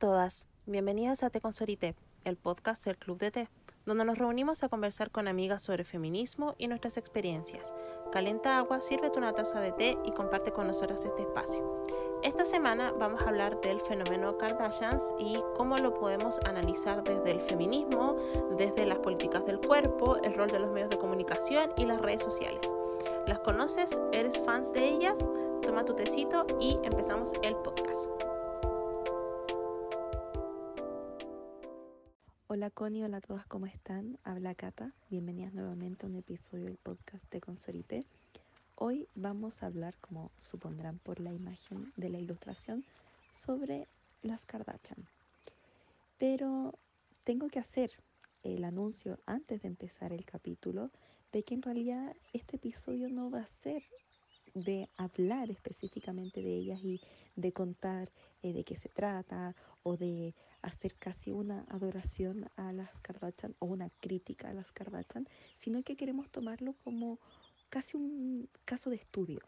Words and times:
Todas, 0.00 0.46
bienvenidas 0.64 1.22
a 1.22 1.28
Té 1.28 1.42
con 1.42 1.52
el 2.24 2.36
podcast 2.38 2.86
del 2.86 2.96
Club 2.96 3.18
de 3.18 3.30
Té, 3.30 3.48
donde 3.84 4.06
nos 4.06 4.16
reunimos 4.16 4.62
a 4.62 4.70
conversar 4.70 5.10
con 5.10 5.28
amigas 5.28 5.60
sobre 5.60 5.84
feminismo 5.84 6.54
y 6.56 6.68
nuestras 6.68 6.96
experiencias. 6.96 7.70
Calenta 8.10 8.56
agua, 8.56 8.80
sírvete 8.80 9.18
una 9.18 9.34
taza 9.34 9.60
de 9.60 9.72
té 9.72 9.98
y 10.06 10.12
comparte 10.12 10.52
con 10.52 10.68
nosotras 10.68 11.04
este 11.04 11.20
espacio. 11.20 11.84
Esta 12.22 12.46
semana 12.46 12.92
vamos 12.92 13.20
a 13.20 13.28
hablar 13.28 13.60
del 13.60 13.82
fenómeno 13.82 14.38
Kardashians 14.38 15.12
y 15.18 15.36
cómo 15.54 15.76
lo 15.76 15.92
podemos 15.92 16.40
analizar 16.46 17.04
desde 17.04 17.32
el 17.32 17.42
feminismo, 17.42 18.16
desde 18.56 18.86
las 18.86 19.00
políticas 19.00 19.44
del 19.44 19.60
cuerpo, 19.60 20.16
el 20.22 20.32
rol 20.32 20.48
de 20.48 20.60
los 20.60 20.70
medios 20.70 20.88
de 20.88 20.96
comunicación 20.96 21.74
y 21.76 21.84
las 21.84 22.00
redes 22.00 22.22
sociales. 22.22 22.62
¿Las 23.26 23.40
conoces? 23.40 24.00
¿Eres 24.12 24.38
fans 24.38 24.72
de 24.72 24.82
ellas? 24.82 25.18
Toma 25.60 25.84
tu 25.84 25.92
tecito 25.92 26.46
y 26.58 26.78
empezamos 26.84 27.32
el 27.42 27.54
podcast. 27.56 28.08
Hola 32.52 32.68
Connie, 32.68 33.04
hola 33.04 33.18
a 33.18 33.20
todas, 33.20 33.46
¿cómo 33.46 33.66
están? 33.66 34.18
Habla 34.24 34.56
Cata, 34.56 34.92
bienvenidas 35.08 35.54
nuevamente 35.54 36.04
a 36.04 36.08
un 36.08 36.16
episodio 36.16 36.64
del 36.64 36.78
podcast 36.78 37.30
de 37.30 37.40
Consorite. 37.40 38.04
Hoy 38.74 39.06
vamos 39.14 39.62
a 39.62 39.66
hablar, 39.66 39.96
como 40.00 40.32
supondrán 40.40 40.98
por 40.98 41.20
la 41.20 41.32
imagen 41.32 41.92
de 41.96 42.08
la 42.08 42.18
ilustración, 42.18 42.84
sobre 43.32 43.86
las 44.22 44.46
Kardashian. 44.46 45.06
Pero 46.18 46.74
tengo 47.22 47.46
que 47.46 47.60
hacer 47.60 47.92
el 48.42 48.64
anuncio 48.64 49.20
antes 49.26 49.62
de 49.62 49.68
empezar 49.68 50.12
el 50.12 50.24
capítulo 50.24 50.90
de 51.30 51.44
que 51.44 51.54
en 51.54 51.62
realidad 51.62 52.16
este 52.32 52.56
episodio 52.56 53.08
no 53.10 53.30
va 53.30 53.42
a 53.42 53.46
ser 53.46 53.84
de 54.54 54.88
hablar 54.96 55.52
específicamente 55.52 56.42
de 56.42 56.56
ellas 56.56 56.80
y 56.82 57.00
de 57.36 57.52
contar 57.52 58.10
eh, 58.42 58.52
de 58.52 58.64
qué 58.64 58.76
se 58.76 58.88
trata 58.88 59.54
o 59.82 59.96
de 59.96 60.34
hacer 60.62 60.94
casi 60.96 61.30
una 61.30 61.64
adoración 61.68 62.50
a 62.56 62.72
las 62.72 62.90
Kardashian 63.02 63.54
o 63.58 63.66
una 63.66 63.90
crítica 64.00 64.50
a 64.50 64.54
las 64.54 64.70
Kardashian, 64.72 65.28
sino 65.56 65.82
que 65.82 65.96
queremos 65.96 66.28
tomarlo 66.30 66.74
como 66.84 67.18
casi 67.68 67.96
un 67.96 68.48
caso 68.64 68.90
de 68.90 68.96
estudio, 68.96 69.40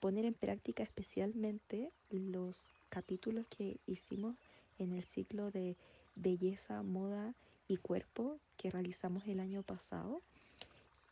poner 0.00 0.24
en 0.24 0.34
práctica 0.34 0.82
especialmente 0.82 1.92
los 2.10 2.70
capítulos 2.88 3.46
que 3.48 3.78
hicimos 3.86 4.36
en 4.78 4.92
el 4.92 5.04
ciclo 5.04 5.50
de 5.50 5.76
belleza, 6.14 6.82
moda 6.82 7.34
y 7.68 7.76
cuerpo 7.76 8.38
que 8.56 8.70
realizamos 8.70 9.26
el 9.26 9.40
año 9.40 9.62
pasado 9.62 10.22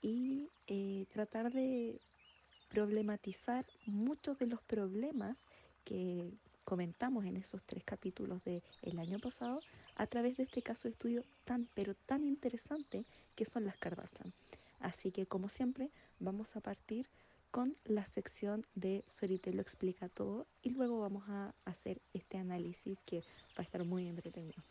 y 0.03 0.49
eh, 0.67 1.07
tratar 1.13 1.53
de 1.53 2.01
problematizar 2.69 3.65
muchos 3.87 4.39
de 4.39 4.47
los 4.47 4.63
problemas 4.63 5.37
que 5.85 6.33
comentamos 6.67 7.25
en 7.25 7.37
esos 7.37 7.63
tres 7.65 7.85
capítulos 7.85 8.45
del 8.45 8.61
el 8.83 8.99
año 8.99 9.21
pasado 9.21 9.61
a 9.95 10.07
través 10.09 10.37
de 10.37 10.43
este 10.43 10.63
caso 10.63 10.89
de 10.89 10.91
estudio 10.91 11.23
tan 11.45 11.69
pero 11.75 11.95
tan 11.95 12.25
interesante 12.25 13.07
que 13.37 13.45
son 13.45 13.65
las 13.65 13.79
Kardashian. 13.79 14.35
Así 14.81 15.13
que 15.13 15.27
como 15.27 15.49
siempre 15.49 15.91
vamos 16.19 16.57
a 16.57 16.61
partir 16.61 17.09
con 17.53 17.77
la 17.85 18.05
sección 18.05 18.67
de 18.75 19.05
Sorite 19.07 19.53
lo 19.53 19.63
explica 19.63 20.09
todo 20.09 20.49
y 20.61 20.71
luego 20.71 21.01
vamos 21.01 21.23
a 21.29 21.55
hacer 21.65 22.03
este 22.13 22.37
análisis 22.37 22.99
que 23.07 23.21
va 23.21 23.59
a 23.59 23.63
estar 23.63 23.85
muy 23.85 24.09
entretenido. 24.09 24.63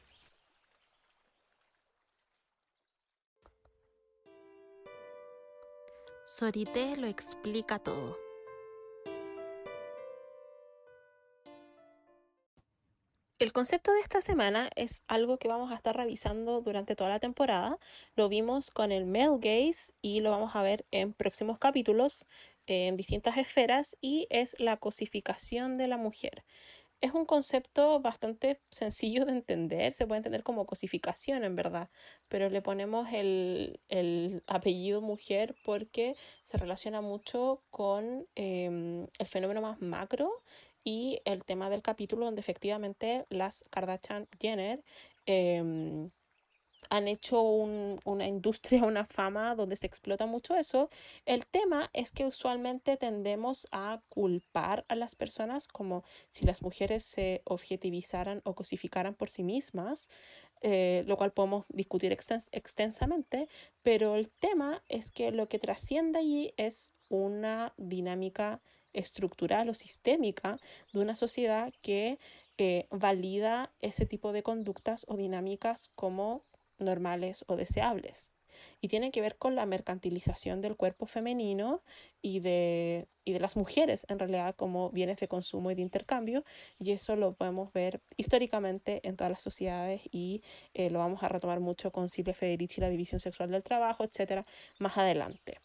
Sorité 6.26 6.98
lo 6.98 7.08
explica 7.08 7.80
todo. 7.80 8.25
El 13.46 13.54
concepto 13.54 13.94
de 13.94 14.00
esta 14.00 14.22
semana 14.22 14.72
es 14.76 15.04
algo 15.06 15.38
que 15.38 15.48
vamos 15.48 15.72
a 15.72 15.76
estar 15.76 15.96
revisando 15.96 16.62
durante 16.62 16.96
toda 16.96 17.12
la 17.12 17.20
temporada. 17.20 17.78
Lo 18.16 18.28
vimos 18.28 18.72
con 18.72 18.92
el 18.92 19.06
male 19.06 19.38
gaze 19.38 19.94
y 20.02 20.22
lo 20.22 20.32
vamos 20.32 20.56
a 20.56 20.64
ver 20.64 20.88
en 20.90 21.14
próximos 21.14 21.60
capítulos 21.60 22.26
en 22.66 22.98
distintas 22.98 23.38
esferas 23.38 23.98
y 24.02 24.26
es 24.32 24.60
la 24.60 24.78
cosificación 24.78 25.78
de 25.78 25.88
la 25.88 25.98
mujer 25.98 26.44
es 27.02 27.14
un 27.14 27.26
concepto 27.26 28.00
bastante 28.00 28.62
sencillo 28.72 29.26
de 29.26 29.34
entender, 29.34 29.94
se 29.94 30.08
puede 30.08 30.18
entender 30.18 30.44
como 30.44 30.66
cosificación 30.66 31.44
en 31.44 31.56
verdad, 31.56 31.90
pero 32.30 32.50
le 32.50 32.62
ponemos 32.62 33.10
el, 33.12 33.80
apellido 34.48 35.02
mujer 35.02 35.56
porque 35.64 36.16
se 36.44 36.58
relaciona 36.58 37.02
mucho 37.02 37.62
con 37.70 38.28
em, 38.36 39.08
el 39.20 39.28
fenómeno 39.28 39.62
más 39.62 39.80
macro 39.82 40.42
y 40.86 41.20
el 41.26 41.44
tema 41.44 41.70
del 41.70 41.82
capítulo 41.82 42.26
donde 42.26 42.40
efectivamente 42.40 43.26
las 43.30 43.66
Kardashian 43.72 44.30
Jenner 44.40 44.84
em, 45.26 46.12
han 46.90 47.08
hecho 47.08 47.42
una 47.42 48.28
industria, 48.28 48.84
una 48.86 49.06
fama 49.06 49.56
donde 49.56 49.76
se 49.76 49.88
explota 49.88 50.28
mucho 50.28 50.56
eso. 50.56 50.90
El 51.26 51.48
tema 51.48 51.90
es 51.94 52.12
que 52.12 52.26
usualmente 52.26 52.98
tendemos 52.98 53.68
a 53.72 54.02
culpar 54.10 54.86
a 54.88 54.96
las 54.96 55.16
personas 55.16 55.68
como 55.68 56.04
si 56.30 56.46
las 56.46 56.62
mujeres 56.62 57.04
se 57.04 57.42
objetivizaran 57.46 58.42
o 58.46 58.54
cosificaran 58.54 59.16
por 59.16 59.32
sí 59.32 59.44
mismas, 59.44 60.08
eh, 60.62 61.04
lo 61.08 61.18
cual 61.18 61.32
podemos 61.32 61.66
discutir 61.70 62.16
extensamente, 62.52 63.50
pero 63.82 64.16
el 64.16 64.30
tema 64.30 64.84
es 64.88 65.12
que 65.12 65.32
lo 65.32 65.50
que 65.50 65.60
trasciende 65.60 66.20
allí 66.20 66.54
es 66.58 66.94
una 67.10 67.74
dinámica 67.78 68.62
estructural 68.96 69.70
o 69.70 69.74
sistémica 69.74 70.60
de 70.94 71.00
una 71.00 71.16
sociedad 71.16 71.74
que 71.82 72.20
eh, 72.58 72.88
valida 72.90 73.74
ese 73.82 74.06
tipo 74.06 74.32
de 74.32 74.44
conductas 74.44 75.06
o 75.08 75.18
dinámicas 75.18 75.92
como 75.96 76.46
normales 76.78 77.44
o 77.48 77.56
deseables. 77.56 78.32
Y 78.80 78.88
tiene 78.88 79.12
que 79.12 79.22
ver 79.22 79.38
con 79.38 79.56
la 79.56 79.66
mercantilización 79.66 80.62
del 80.62 80.78
cuerpo 80.78 81.06
femenino 81.08 81.84
y 82.22 82.40
de, 82.40 83.08
y 83.26 83.34
de 83.34 83.40
las 83.40 83.58
mujeres, 83.58 84.06
en 84.10 84.20
realidad, 84.20 84.56
como 84.56 84.90
bienes 84.92 85.20
de 85.20 85.28
consumo 85.28 85.72
y 85.72 85.76
de 85.76 85.82
intercambio. 85.82 86.46
Y 86.80 86.92
eso 86.92 87.16
lo 87.16 87.34
podemos 87.34 87.74
ver 87.74 88.02
históricamente 88.18 89.02
en 89.08 89.18
todas 89.18 89.32
las 89.32 89.42
sociedades 89.42 90.02
y 90.12 90.42
eh, 90.74 90.90
lo 90.90 91.00
vamos 91.00 91.24
a 91.24 91.30
retomar 91.30 91.60
mucho 91.60 91.92
con 91.92 92.10
Silvia 92.10 92.34
Federici, 92.34 92.82
la 92.82 92.90
división 92.90 93.20
sexual 93.20 93.52
del 93.52 93.64
trabajo, 93.64 94.04
etcétera, 94.04 94.46
más 94.80 94.98
adelante. 94.98 95.60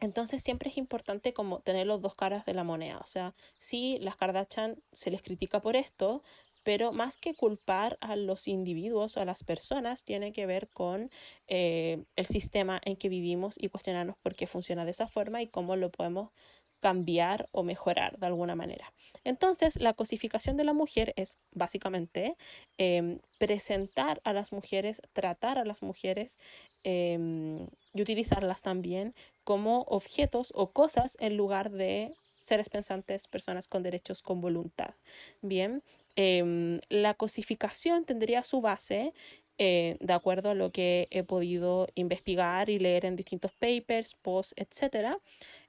Entonces 0.00 0.42
siempre 0.42 0.70
es 0.70 0.76
importante 0.76 1.32
como 1.32 1.60
tener 1.60 1.86
los 1.86 2.02
dos 2.02 2.14
caras 2.14 2.44
de 2.44 2.54
la 2.54 2.64
moneda. 2.64 2.98
O 2.98 3.06
sea, 3.06 3.34
si 3.58 3.98
las 4.00 4.16
Kardashian 4.16 4.82
se 4.92 5.10
les 5.10 5.22
critica 5.22 5.60
por 5.60 5.76
esto, 5.76 6.22
pero 6.62 6.92
más 6.92 7.16
que 7.16 7.32
culpar 7.34 7.96
a 8.00 8.16
los 8.16 8.48
individuos 8.48 9.16
o 9.16 9.20
a 9.20 9.24
las 9.24 9.44
personas, 9.44 10.02
tiene 10.04 10.32
que 10.32 10.46
ver 10.46 10.68
con 10.68 11.10
eh, 11.46 12.04
el 12.16 12.26
sistema 12.26 12.80
en 12.84 12.96
que 12.96 13.08
vivimos 13.08 13.54
y 13.56 13.68
cuestionarnos 13.68 14.16
por 14.18 14.34
qué 14.34 14.48
funciona 14.48 14.84
de 14.84 14.90
esa 14.90 15.06
forma 15.06 15.40
y 15.42 15.46
cómo 15.46 15.76
lo 15.76 15.90
podemos 15.90 16.32
cambiar 16.80 17.48
o 17.52 17.62
mejorar 17.62 18.18
de 18.18 18.26
alguna 18.26 18.54
manera. 18.54 18.92
Entonces, 19.24 19.76
la 19.80 19.92
cosificación 19.92 20.56
de 20.56 20.64
la 20.64 20.72
mujer 20.72 21.12
es 21.16 21.38
básicamente 21.52 22.36
em, 22.78 23.20
presentar 23.38 24.20
a 24.24 24.32
las 24.32 24.52
mujeres, 24.52 25.00
tratar 25.12 25.58
a 25.58 25.64
las 25.64 25.82
mujeres 25.82 26.38
em, 26.84 27.66
y 27.94 28.02
utilizarlas 28.02 28.60
también 28.62 29.14
como 29.46 29.82
objetos 29.88 30.52
o 30.54 30.72
cosas 30.72 31.16
en 31.20 31.38
lugar 31.38 31.70
de 31.70 32.12
seres 32.40 32.68
pensantes, 32.68 33.26
personas 33.26 33.66
con 33.68 33.82
derechos 33.82 34.20
con 34.20 34.42
voluntad. 34.42 34.94
Bien, 35.40 35.82
Em, 36.16 36.80
la 36.88 37.14
cosificación 37.14 38.04
tendría 38.06 38.42
su 38.42 38.62
base, 38.62 39.12
eh, 39.58 39.96
de 40.00 40.12
acuerdo 40.14 40.50
a 40.50 40.54
lo 40.54 40.72
que 40.72 41.08
he 41.10 41.22
podido 41.22 41.88
investigar 41.94 42.70
y 42.70 42.78
leer 42.78 43.04
en 43.04 43.16
distintos 43.16 43.52
papers, 43.52 44.14
posts, 44.14 44.54
etc. 44.56 45.18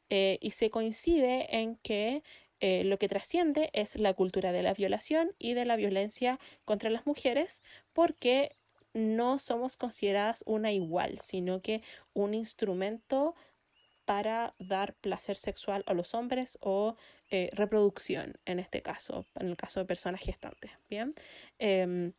Eh, 0.09 0.37
y 0.41 0.51
se 0.51 0.69
coincide 0.69 1.47
en 1.57 1.75
que 1.77 2.23
eh, 2.61 2.83
lo 2.85 2.97
que 2.97 3.09
trasciende 3.09 3.69
es 3.73 3.97
la 3.97 4.13
cultura 4.13 4.51
de 4.51 4.63
la 4.63 4.73
violación 4.73 5.33
y 5.37 5.53
de 5.53 5.65
la 5.65 5.75
violencia 5.75 6.39
contra 6.65 6.89
las 6.89 7.05
mujeres, 7.05 7.61
porque 7.93 8.55
no 8.93 9.37
somos 9.37 9.75
consideradas 9.75 10.43
una 10.47 10.71
igual, 10.71 11.19
sino 11.21 11.61
que 11.61 11.81
un 12.13 12.33
instrumento 12.33 13.35
para 14.07 14.55
dar 14.57 14.95
placer 14.95 15.35
sexual 15.35 15.83
a 15.85 15.93
los 15.93 16.13
hombres 16.13 16.57
o 16.61 16.95
eh, 17.29 17.49
reproducción, 17.51 18.39
en 18.45 18.57
este 18.57 18.81
caso, 18.81 19.25
en 19.35 19.49
el 19.49 19.57
caso 19.57 19.81
de 19.81 19.85
personas 19.85 20.21
gestantes. 20.21 20.71
Bien. 20.89 21.13
Em, 21.59 22.13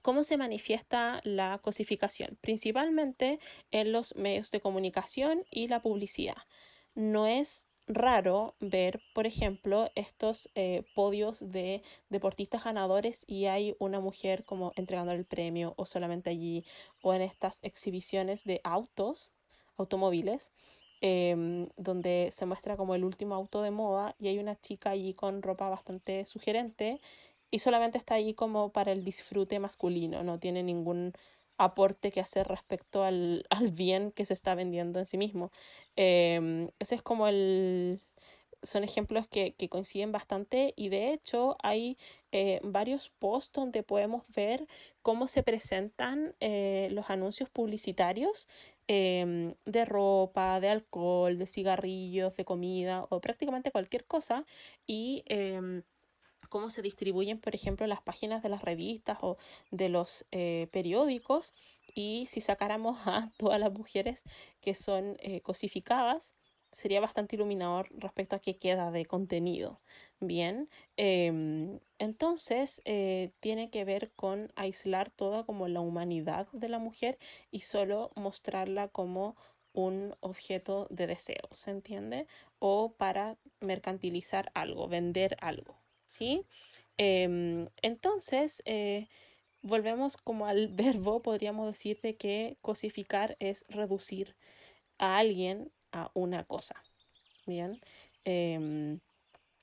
¿Cómo 0.00 0.24
se 0.24 0.38
manifiesta 0.38 1.20
la 1.24 1.58
cosificación? 1.58 2.38
Principalmente 2.40 3.38
en 3.70 3.92
los 3.92 4.16
medios 4.16 4.50
de 4.50 4.62
comunicación 4.62 5.44
y 5.50 5.68
la 5.68 5.80
publicidad. 5.80 6.38
No 6.94 7.26
es 7.26 7.68
raro 7.86 8.54
ver, 8.58 9.02
por 9.14 9.26
ejemplo, 9.26 9.90
estos 9.96 10.48
eh, 10.54 10.84
podios 10.94 11.50
de 11.50 11.82
deportistas 12.08 12.64
ganadores 12.64 13.24
y 13.26 13.44
hay 13.44 13.76
una 13.78 14.00
mujer 14.00 14.46
como 14.46 14.72
entregando 14.76 15.12
el 15.12 15.26
premio 15.26 15.74
o 15.76 15.84
solamente 15.84 16.30
allí, 16.30 16.64
o 17.02 17.12
en 17.12 17.20
estas 17.20 17.58
exhibiciones 17.60 18.44
de 18.44 18.62
autos, 18.64 19.34
automóviles, 19.76 20.50
Em, 21.02 21.68
donde 21.78 22.28
se 22.30 22.44
muestra 22.44 22.76
como 22.76 22.94
el 22.94 23.04
último 23.04 23.34
auto 23.34 23.62
de 23.62 23.70
moda 23.70 24.14
y 24.18 24.28
hay 24.28 24.38
una 24.38 24.60
chica 24.60 24.90
allí 24.90 25.14
con 25.14 25.40
ropa 25.42 25.66
bastante 25.70 26.26
sugerente 26.26 27.00
y 27.50 27.60
solamente 27.60 27.96
está 27.96 28.14
ahí 28.16 28.34
como 28.34 28.70
para 28.70 28.92
el 28.92 29.02
disfrute 29.02 29.58
masculino, 29.60 30.22
no 30.22 30.38
tiene 30.38 30.62
ningún 30.62 31.14
aporte 31.56 32.12
que 32.12 32.20
hacer 32.20 32.48
respecto 32.48 33.02
al, 33.02 33.46
al 33.50 33.70
bien 33.70 34.12
que 34.12 34.26
se 34.26 34.34
está 34.34 34.54
vendiendo 34.54 34.98
en 34.98 35.06
sí 35.06 35.16
mismo. 35.18 35.50
Em, 35.96 36.68
ese 36.78 36.96
es 36.96 37.02
como 37.02 37.28
el, 37.28 38.02
son 38.62 38.84
ejemplos 38.84 39.26
que, 39.28 39.54
que, 39.54 39.68
coinciden 39.68 40.12
bastante 40.12 40.74
y 40.76 40.90
de 40.90 41.12
hecho 41.12 41.56
hay 41.62 41.96
eh, 42.32 42.60
varios 42.62 43.10
posts 43.18 43.52
donde 43.52 43.82
podemos 43.82 44.24
ver 44.28 44.66
cómo 45.02 45.26
se 45.26 45.42
presentan 45.42 46.34
eh, 46.40 46.88
los 46.92 47.10
anuncios 47.10 47.48
publicitarios 47.48 48.48
eh, 48.92 49.54
de 49.66 49.84
ropa, 49.84 50.58
de 50.58 50.68
alcohol, 50.68 51.38
de 51.38 51.46
cigarrillos, 51.46 52.36
de 52.36 52.44
comida 52.44 53.06
o 53.08 53.20
prácticamente 53.20 53.70
cualquier 53.70 54.04
cosa 54.04 54.44
y 54.84 55.22
em, 55.26 55.84
cómo 56.48 56.70
se 56.70 56.82
distribuyen, 56.82 57.38
por 57.38 57.54
ejemplo, 57.54 57.86
las 57.86 58.02
páginas 58.02 58.42
de 58.42 58.48
las 58.48 58.62
revistas 58.62 59.18
o 59.20 59.36
de 59.70 59.90
los 59.90 60.26
eh, 60.32 60.66
periódicos 60.72 61.54
y 61.94 62.26
si 62.26 62.40
sacáramos 62.40 62.98
a 63.06 63.30
todas 63.36 63.60
las 63.60 63.72
mujeres 63.72 64.24
que 64.60 64.74
son 64.74 65.16
eh, 65.20 65.40
cosificadas, 65.40 66.34
sería 66.72 67.00
bastante 67.00 67.36
iluminador 67.36 67.88
respecto 67.96 68.36
a 68.36 68.40
qué 68.40 68.58
queda 68.58 68.90
de 68.90 69.06
contenido. 69.06 69.80
Bien, 70.20 70.68
em, 70.96 71.80
entonces 71.98 72.82
eh, 72.84 73.32
tiene 73.40 73.70
que 73.70 73.84
ver 73.84 74.12
con 74.14 74.52
aislar 74.56 75.10
toda 75.10 75.44
como 75.44 75.68
la 75.68 75.80
humanidad 75.80 76.48
de 76.52 76.68
la 76.68 76.78
mujer 76.78 77.18
y 77.50 77.60
solo 77.60 78.10
mostrarla 78.16 78.88
como 78.88 79.36
un 79.72 80.14
objeto 80.20 80.86
de 80.90 81.06
deseo, 81.06 81.48
¿se 81.52 81.70
entiende? 81.70 82.26
O 82.58 82.94
para 82.96 83.38
mercantilizar 83.60 84.50
algo, 84.54 84.88
vender 84.88 85.36
algo, 85.40 85.76
¿sí? 86.06 86.44
Em, 86.98 87.68
entonces, 87.82 88.62
eh, 88.66 89.08
volvemos 89.62 90.16
como 90.16 90.46
al 90.46 90.68
verbo, 91.08 91.22
podríamos 91.22 91.66
decir 91.66 92.00
de 92.02 92.16
que 92.16 92.58
cosificar 92.62 93.36
es 93.40 93.64
reducir 93.68 94.36
a 94.98 95.18
alguien 95.18 95.72
a 95.92 96.10
una 96.14 96.44
cosa. 96.44 96.82
Bien. 97.46 97.80
Eh, 98.24 98.98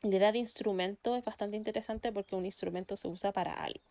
la 0.04 0.16
idea 0.16 0.32
de 0.32 0.40
instrumento 0.40 1.16
es 1.16 1.24
bastante 1.24 1.58
interesante 1.58 2.12
porque 2.12 2.36
un 2.36 2.46
instrumento 2.46 2.98
se 2.98 3.08
usa 3.08 3.32
para 3.32 3.54
algo. 3.54 3.82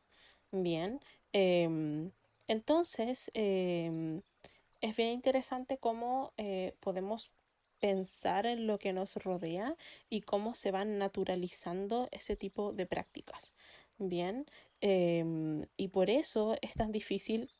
Bien. 0.52 1.00
Eh, 1.32 2.10
entonces, 2.48 3.30
eh, 3.34 4.20
es 4.80 4.96
bien 4.96 5.10
interesante 5.10 5.78
cómo 5.78 6.32
eh, 6.36 6.74
podemos 6.80 7.30
pensar 7.80 8.46
en 8.46 8.66
lo 8.66 8.78
que 8.78 8.92
nos 8.92 9.16
rodea 9.16 9.76
y 10.08 10.22
cómo 10.22 10.54
se 10.54 10.70
van 10.70 10.98
naturalizando 10.98 12.08
ese 12.12 12.36
tipo 12.36 12.72
de 12.72 12.86
prácticas. 12.86 13.52
Bien. 13.98 14.46
y 14.80 15.88
por 15.88 16.10
eso 16.10 16.56
es 16.60 16.74
tan 16.74 16.92
difícil 16.92 17.50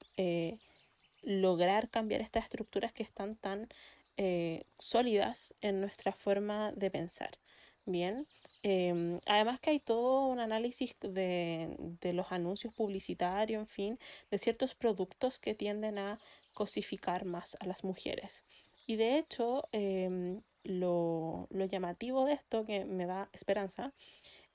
lograr 1.22 1.88
cambiar 1.88 2.20
estas 2.20 2.44
estructuras 2.44 2.92
que 2.92 3.02
están 3.02 3.36
tan 3.36 3.68
eh, 4.16 4.64
sólidas 4.78 5.54
en 5.60 5.80
nuestra 5.80 6.12
forma 6.12 6.72
de 6.72 6.90
pensar. 6.90 7.38
Bien, 7.84 8.26
eh, 8.62 9.20
además 9.26 9.60
que 9.60 9.70
hay 9.70 9.80
todo 9.80 10.26
un 10.26 10.40
análisis 10.40 10.96
de, 11.00 11.76
de, 11.78 12.12
los 12.12 12.32
anuncios 12.32 12.74
publicitarios, 12.74 13.60
en 13.60 13.68
fin, 13.68 13.98
de 14.30 14.38
ciertos 14.38 14.74
productos 14.74 15.38
que 15.38 15.54
tienden 15.54 15.98
a 15.98 16.18
cosificar 16.52 17.24
más 17.24 17.56
a 17.60 17.66
las 17.66 17.84
mujeres. 17.84 18.44
Y 18.86 18.96
de 18.96 19.18
hecho, 19.18 19.68
eh, 19.72 20.40
lo, 20.64 21.46
lo, 21.50 21.64
llamativo 21.66 22.24
de 22.24 22.32
esto 22.32 22.64
que 22.64 22.84
me 22.84 23.06
da 23.06 23.28
esperanza 23.32 23.92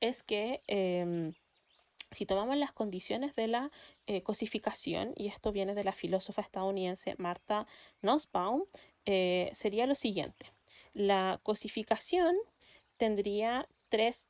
es 0.02 0.24
que 0.24 0.62
em, 0.68 1.34
si 2.12 2.26
tomamos 2.26 2.58
las 2.58 2.74
condiciones 2.74 3.36
de 3.36 3.48
la 3.48 3.72
eh, 4.06 4.22
cosificación, 4.22 5.14
y 5.16 5.28
esto 5.28 5.52
viene 5.52 5.74
de 5.74 5.84
la 5.84 5.94
filósofa 5.94 6.42
estadounidense 6.42 7.16
Martha 7.18 7.66
Nussbaum, 8.02 8.64
eh, 9.06 9.50
sería 9.54 9.88
lo 9.88 9.96
siguiente. 9.96 10.52
La 10.94 11.40
cosificación 11.44 12.36
tendría 12.98 13.68
tres 13.90 14.26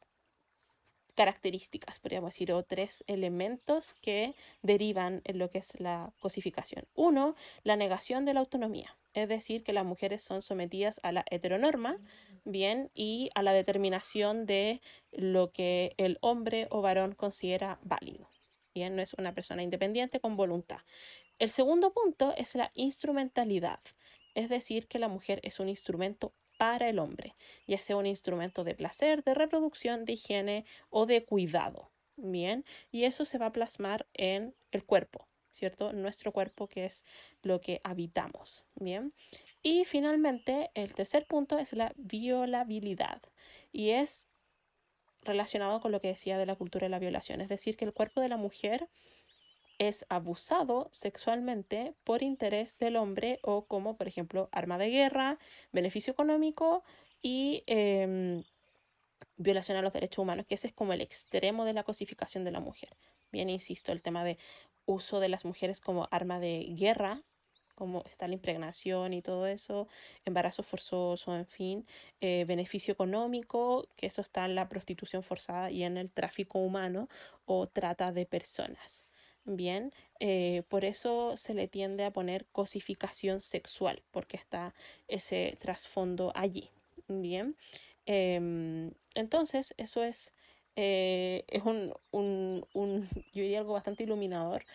características, 1.15 1.99
podríamos 1.99 2.33
decir, 2.33 2.53
o 2.53 2.63
tres 2.63 3.03
elementos 3.07 3.95
que 3.95 4.33
derivan 4.61 5.21
en 5.25 5.39
lo 5.39 5.49
que 5.49 5.59
es 5.59 5.79
la 5.79 6.13
cosificación. 6.19 6.87
Uno, 6.95 7.35
la 7.63 7.75
negación 7.75 8.25
de 8.25 8.33
la 8.33 8.39
autonomía, 8.39 8.95
es 9.13 9.27
decir, 9.27 9.63
que 9.63 9.73
las 9.73 9.85
mujeres 9.85 10.23
son 10.23 10.41
sometidas 10.41 10.99
a 11.03 11.11
la 11.11 11.25
heteronorma, 11.29 11.97
bien, 12.45 12.89
y 12.93 13.29
a 13.35 13.43
la 13.43 13.53
determinación 13.53 14.45
de 14.45 14.81
lo 15.11 15.51
que 15.51 15.93
el 15.97 16.17
hombre 16.21 16.67
o 16.69 16.81
varón 16.81 17.13
considera 17.13 17.79
válido. 17.83 18.29
Bien, 18.73 18.95
no 18.95 19.01
es 19.01 19.13
una 19.15 19.33
persona 19.33 19.63
independiente 19.63 20.19
con 20.19 20.37
voluntad. 20.37 20.79
El 21.39 21.49
segundo 21.49 21.91
punto 21.91 22.33
es 22.37 22.55
la 22.55 22.71
instrumentalidad, 22.73 23.79
es 24.33 24.47
decir, 24.47 24.87
que 24.87 24.99
la 24.99 25.09
mujer 25.09 25.41
es 25.43 25.59
un 25.59 25.67
instrumento 25.67 26.33
para 26.57 26.87
el 26.87 26.99
hombre, 26.99 27.35
ya 27.67 27.79
sea 27.79 27.97
un 27.97 28.05
instrumento 28.05 28.63
de 28.63 28.75
placer, 28.75 29.23
de 29.23 29.33
reproducción, 29.33 30.05
de 30.05 30.13
higiene 30.13 30.65
o 30.89 31.05
de 31.05 31.25
cuidado. 31.25 31.89
Bien, 32.15 32.65
y 32.91 33.05
eso 33.05 33.25
se 33.25 33.39
va 33.39 33.47
a 33.47 33.51
plasmar 33.51 34.05
en 34.13 34.53
el 34.71 34.85
cuerpo, 34.85 35.27
¿cierto? 35.51 35.93
Nuestro 35.93 36.31
cuerpo 36.31 36.67
que 36.67 36.85
es 36.85 37.05
lo 37.43 37.61
que 37.61 37.81
habitamos. 37.83 38.63
Bien, 38.75 39.13
y 39.61 39.85
finalmente 39.85 40.71
el 40.73 40.93
tercer 40.93 41.25
punto 41.27 41.57
es 41.57 41.73
la 41.73 41.93
violabilidad 41.97 43.21
y 43.71 43.91
es 43.91 44.27
relacionado 45.21 45.81
con 45.81 45.91
lo 45.91 46.01
que 46.01 46.09
decía 46.09 46.37
de 46.37 46.45
la 46.45 46.55
cultura 46.55 46.85
de 46.85 46.89
la 46.89 46.99
violación, 46.99 47.41
es 47.41 47.49
decir, 47.49 47.77
que 47.77 47.85
el 47.85 47.93
cuerpo 47.93 48.21
de 48.21 48.29
la 48.29 48.37
mujer 48.37 48.89
es 49.77 50.05
abusado 50.09 50.89
sexualmente 50.91 51.95
por 52.03 52.21
interés 52.23 52.77
del 52.77 52.97
hombre 52.97 53.39
o 53.41 53.65
como, 53.65 53.97
por 53.97 54.07
ejemplo, 54.07 54.49
arma 54.51 54.77
de 54.77 54.89
guerra, 54.89 55.39
beneficio 55.71 56.13
económico 56.13 56.83
y 57.21 57.63
eh, 57.67 58.43
violación 59.37 59.77
a 59.77 59.81
los 59.81 59.93
derechos 59.93 60.19
humanos, 60.19 60.45
que 60.45 60.55
ese 60.55 60.67
es 60.67 60.73
como 60.73 60.93
el 60.93 61.01
extremo 61.01 61.65
de 61.65 61.73
la 61.73 61.83
cosificación 61.83 62.43
de 62.43 62.51
la 62.51 62.59
mujer. 62.59 62.95
Bien, 63.31 63.49
insisto, 63.49 63.91
el 63.91 64.01
tema 64.01 64.23
de 64.23 64.37
uso 64.85 65.19
de 65.19 65.29
las 65.29 65.45
mujeres 65.45 65.81
como 65.81 66.07
arma 66.11 66.39
de 66.39 66.73
guerra, 66.77 67.23
como 67.75 68.03
está 68.05 68.27
la 68.27 68.35
impregnación 68.35 69.13
y 69.13 69.21
todo 69.23 69.47
eso, 69.47 69.87
embarazo 70.25 70.61
forzoso, 70.61 71.35
en 71.35 71.47
fin, 71.47 71.87
eh, 72.19 72.45
beneficio 72.47 72.91
económico, 72.91 73.87
que 73.95 74.05
eso 74.07 74.21
está 74.21 74.45
en 74.45 74.53
la 74.53 74.69
prostitución 74.69 75.23
forzada 75.23 75.71
y 75.71 75.83
en 75.83 75.97
el 75.97 76.11
tráfico 76.11 76.59
humano 76.59 77.09
o 77.45 77.67
trata 77.67 78.11
de 78.11 78.25
personas. 78.27 79.07
Bien, 79.45 79.91
eh, 80.19 80.61
por 80.69 80.85
eso 80.85 81.35
se 81.35 81.55
le 81.55 81.67
tiende 81.67 82.05
a 82.05 82.13
poner 82.13 82.45
cosificación 82.51 83.41
sexual, 83.41 84.03
porque 84.11 84.37
está 84.37 84.75
ese 85.07 85.57
trasfondo 85.59 86.31
allí. 86.35 86.69
Bien, 87.07 87.57
eh, 88.05 88.91
entonces 89.15 89.73
eso 89.77 90.03
es, 90.03 90.35
eh, 90.75 91.43
es 91.47 91.63
un, 91.63 91.93
un, 92.11 92.65
un, 92.73 93.07
yo 93.33 93.41
diría 93.43 93.59
algo 93.59 93.73
bastante 93.73 94.03
iluminador 94.03 94.65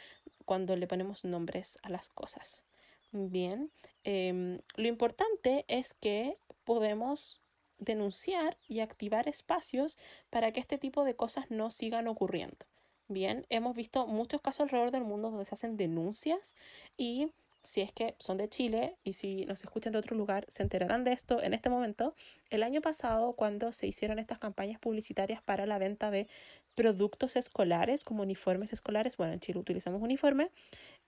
cuando 0.45 0.77
le 0.77 0.87
ponemos 0.87 1.25
nombres 1.25 1.79
a 1.83 1.91
las 1.91 2.09
cosas. 2.09 2.65
Bien, 3.13 3.71
em, 4.05 4.61
lo 4.77 4.89
importante 4.89 5.65
es 5.69 5.95
que 5.95 6.39
podemos 6.65 7.41
denunciar 7.79 8.59
y 8.69 8.81
activar 8.81 9.29
espacios 9.29 9.99
para 10.31 10.53
que 10.53 10.61
este 10.61 10.79
tipo 10.79 11.05
de 11.05 11.17
cosas 11.17 11.51
no 11.51 11.71
sigan 11.71 12.09
ocurriendo. 12.09 12.67
Bien, 13.09 13.47
hemos 13.51 13.77
visto 13.77 14.07
muchos 14.07 14.41
casos 14.41 14.61
alrededor 14.63 14.91
del 14.91 15.05
mundo 15.05 15.31
donde 15.31 15.45
se 15.45 15.55
hacen 15.55 15.77
denuncias 15.77 16.57
y 16.97 17.33
si 17.67 17.81
es 17.81 17.93
que 17.93 18.15
son 18.19 18.39
de 18.39 18.49
Chile 18.49 18.97
y 19.05 19.15
si 19.15 19.45
nos 19.45 19.63
escuchan 19.65 19.93
de 19.93 19.99
otro 19.99 20.17
lugar, 20.17 20.47
se 20.49 20.63
enterarán 20.63 21.05
de 21.05 21.13
esto 21.13 21.43
en 21.43 21.53
este 21.53 21.69
momento. 21.69 22.15
El 22.49 22.63
año 22.63 22.81
pasado, 22.81 23.35
cuando 23.35 23.73
se 23.73 23.87
hicieron 23.87 24.19
estas 24.19 24.39
campañas 24.39 24.79
publicitarias 24.79 25.43
para 25.43 25.67
la 25.67 25.79
venta 25.79 26.11
de 26.11 26.29
productos 26.75 27.37
escolares, 27.37 28.05
como 28.05 28.23
uniformes 28.23 28.73
escolares, 28.73 29.17
bueno, 29.17 29.33
en 29.33 29.41
Chile 29.41 29.59
utilizamos 29.59 30.01
uniforme, 30.01 30.51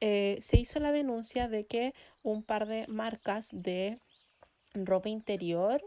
eh, 0.00 0.38
se 0.40 0.58
hizo 0.58 0.80
la 0.80 0.92
denuncia 0.92 1.48
de 1.48 1.66
que 1.66 1.94
un 2.22 2.42
par 2.42 2.66
de 2.66 2.86
marcas 2.88 3.50
de 3.52 4.00
ropa 4.74 5.08
interior 5.08 5.82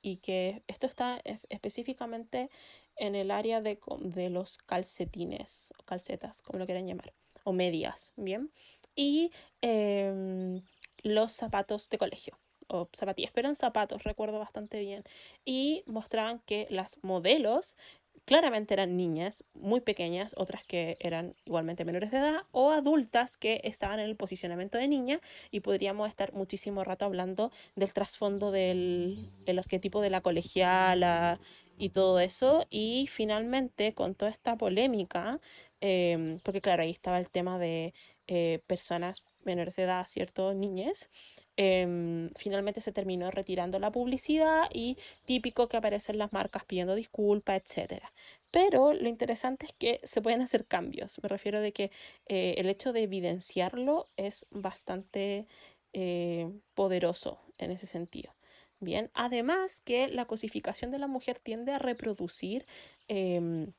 y 0.00 0.18
que 0.18 0.62
esto 0.68 0.86
está 0.86 1.20
específicamente 1.48 2.50
en 2.96 3.14
el 3.14 3.30
área 3.30 3.60
de, 3.60 3.78
de 4.00 4.30
los 4.30 4.58
calcetines, 4.58 5.72
o 5.78 5.82
calcetas, 5.84 6.42
como 6.42 6.58
lo 6.58 6.66
quieran 6.66 6.86
llamar, 6.86 7.12
o 7.42 7.52
medias, 7.52 8.12
¿bien? 8.16 8.52
Y 8.96 9.32
eh, 9.62 10.60
los 11.02 11.32
zapatos 11.32 11.88
de 11.88 11.98
colegio 11.98 12.38
o 12.68 12.88
zapatillas, 12.94 13.32
pero 13.32 13.48
en 13.48 13.56
zapatos, 13.56 14.04
recuerdo 14.04 14.38
bastante 14.38 14.80
bien. 14.80 15.04
Y 15.44 15.82
mostraban 15.86 16.40
que 16.46 16.66
las 16.70 16.98
modelos 17.02 17.76
claramente 18.24 18.72
eran 18.72 18.96
niñas 18.96 19.44
muy 19.52 19.80
pequeñas, 19.82 20.34
otras 20.38 20.64
que 20.64 20.96
eran 21.00 21.34
igualmente 21.44 21.84
menores 21.84 22.10
de 22.10 22.18
edad 22.18 22.44
o 22.52 22.70
adultas 22.70 23.36
que 23.36 23.60
estaban 23.64 24.00
en 24.00 24.06
el 24.06 24.16
posicionamiento 24.16 24.78
de 24.78 24.88
niña 24.88 25.20
y 25.50 25.60
podríamos 25.60 26.08
estar 26.08 26.32
muchísimo 26.32 26.84
rato 26.84 27.04
hablando 27.04 27.52
del 27.76 27.92
trasfondo 27.92 28.50
del 28.50 29.30
el 29.44 29.58
arquetipo 29.58 30.00
de 30.00 30.08
la 30.10 30.22
colegiala, 30.22 31.38
y 31.78 31.90
todo 31.90 32.20
eso. 32.20 32.66
Y 32.70 33.08
finalmente, 33.10 33.94
con 33.94 34.14
toda 34.14 34.30
esta 34.30 34.56
polémica, 34.56 35.40
em, 35.80 36.38
porque 36.40 36.60
claro, 36.60 36.82
ahí 36.82 36.90
estaba 36.90 37.18
el 37.18 37.28
tema 37.30 37.58
de 37.58 37.94
eh, 38.28 38.60
personas 38.66 39.22
menores 39.44 39.76
de 39.76 39.84
edad, 39.84 40.06
¿cierto? 40.06 40.54
Niñez. 40.54 41.10
em, 41.56 42.30
finalmente 42.36 42.80
se 42.80 42.92
terminó 42.92 43.30
retirando 43.30 43.78
la 43.78 43.92
publicidad 43.92 44.64
y 44.72 44.98
típico 45.24 45.68
que 45.68 45.76
aparecen 45.76 46.18
las 46.18 46.32
marcas 46.32 46.64
pidiendo 46.64 46.94
disculpas, 46.96 47.60
etcétera. 47.64 48.12
Pero 48.50 48.92
lo 48.92 49.08
interesante 49.08 49.66
es 49.66 49.72
que 49.78 50.00
se 50.04 50.22
pueden 50.22 50.40
hacer 50.42 50.66
cambios. 50.66 51.20
Me 51.22 51.28
refiero 51.28 51.60
de 51.60 51.72
que 51.72 51.90
eh, 52.26 52.54
el 52.58 52.68
hecho 52.68 52.92
de 52.92 53.02
evidenciarlo 53.02 54.08
es 54.16 54.46
bastante 54.50 55.46
eh, 55.92 56.50
poderoso 56.74 57.40
en 57.58 57.70
ese 57.70 57.86
sentido. 57.86 58.32
Bien, 58.80 59.10
además 59.14 59.80
que 59.80 60.08
la 60.08 60.26
cosificación 60.26 60.90
de 60.90 60.98
la 60.98 61.06
mujer 61.06 61.38
tiende 61.40 61.72
a 61.72 61.78
reproducir 61.78 62.66
em, 63.08 63.72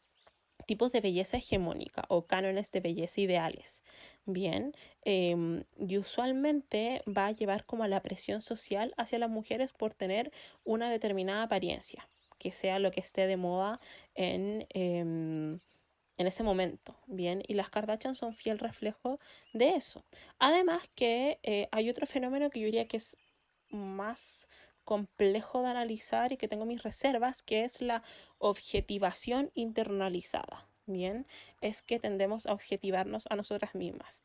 tipos 0.66 0.92
de 0.92 1.02
belleza 1.02 1.38
hegemónica 1.38 2.04
o 2.10 2.26
cánones 2.26 2.72
de 2.72 2.82
belleza 2.82 3.22
ideales. 3.22 3.84
Bien, 4.26 4.74
em, 5.04 5.64
y 5.78 5.98
usualmente 5.98 7.04
va 7.08 7.28
a 7.28 7.32
llevar 7.32 7.66
como 7.66 7.84
a 7.84 7.88
la 7.88 8.02
presión 8.02 8.42
social 8.42 8.94
hacia 8.98 9.20
las 9.20 9.30
mujeres 9.30 9.74
por 9.74 9.94
tener 9.94 10.32
una 10.64 10.90
determinada 10.90 11.44
apariencia, 11.44 12.10
que 12.40 12.52
sea 12.52 12.80
lo 12.80 12.92
que 12.92 13.02
esté 13.02 13.28
de 13.28 13.38
moda 13.38 13.80
en, 14.16 14.68
em, 14.70 15.60
en 16.18 16.28
ese 16.28 16.44
momento. 16.44 16.98
Bien, 17.08 17.44
y 17.48 17.54
las 17.54 17.70
Kardashian 17.70 18.16
son 18.16 18.34
fiel 18.34 18.60
reflejo 18.60 19.20
de 19.54 19.76
eso. 19.76 20.06
Además 20.40 20.84
que 20.96 21.40
eh, 21.44 21.68
hay 21.72 21.90
otro 21.90 22.06
fenómeno 22.08 22.50
que 22.50 22.60
yo 22.62 22.66
diría 22.66 22.88
que 22.88 22.98
es 22.98 23.18
más 23.70 24.48
complejo 24.86 25.62
de 25.62 25.70
analizar 25.70 26.32
y 26.32 26.38
que 26.38 26.48
tengo 26.48 26.66
mis 26.66 26.84
reservas, 26.84 27.42
que 27.42 27.64
es 27.66 27.82
la 27.82 28.04
objetivación 28.38 29.52
internalizada. 29.56 30.68
Bien, 30.86 31.26
es 31.62 31.82
que 31.82 32.00
tendemos 32.00 32.46
a 32.46 32.54
objetivarnos 32.54 33.28
a 33.30 33.36
nosotras 33.36 33.74
mismas. 33.74 34.24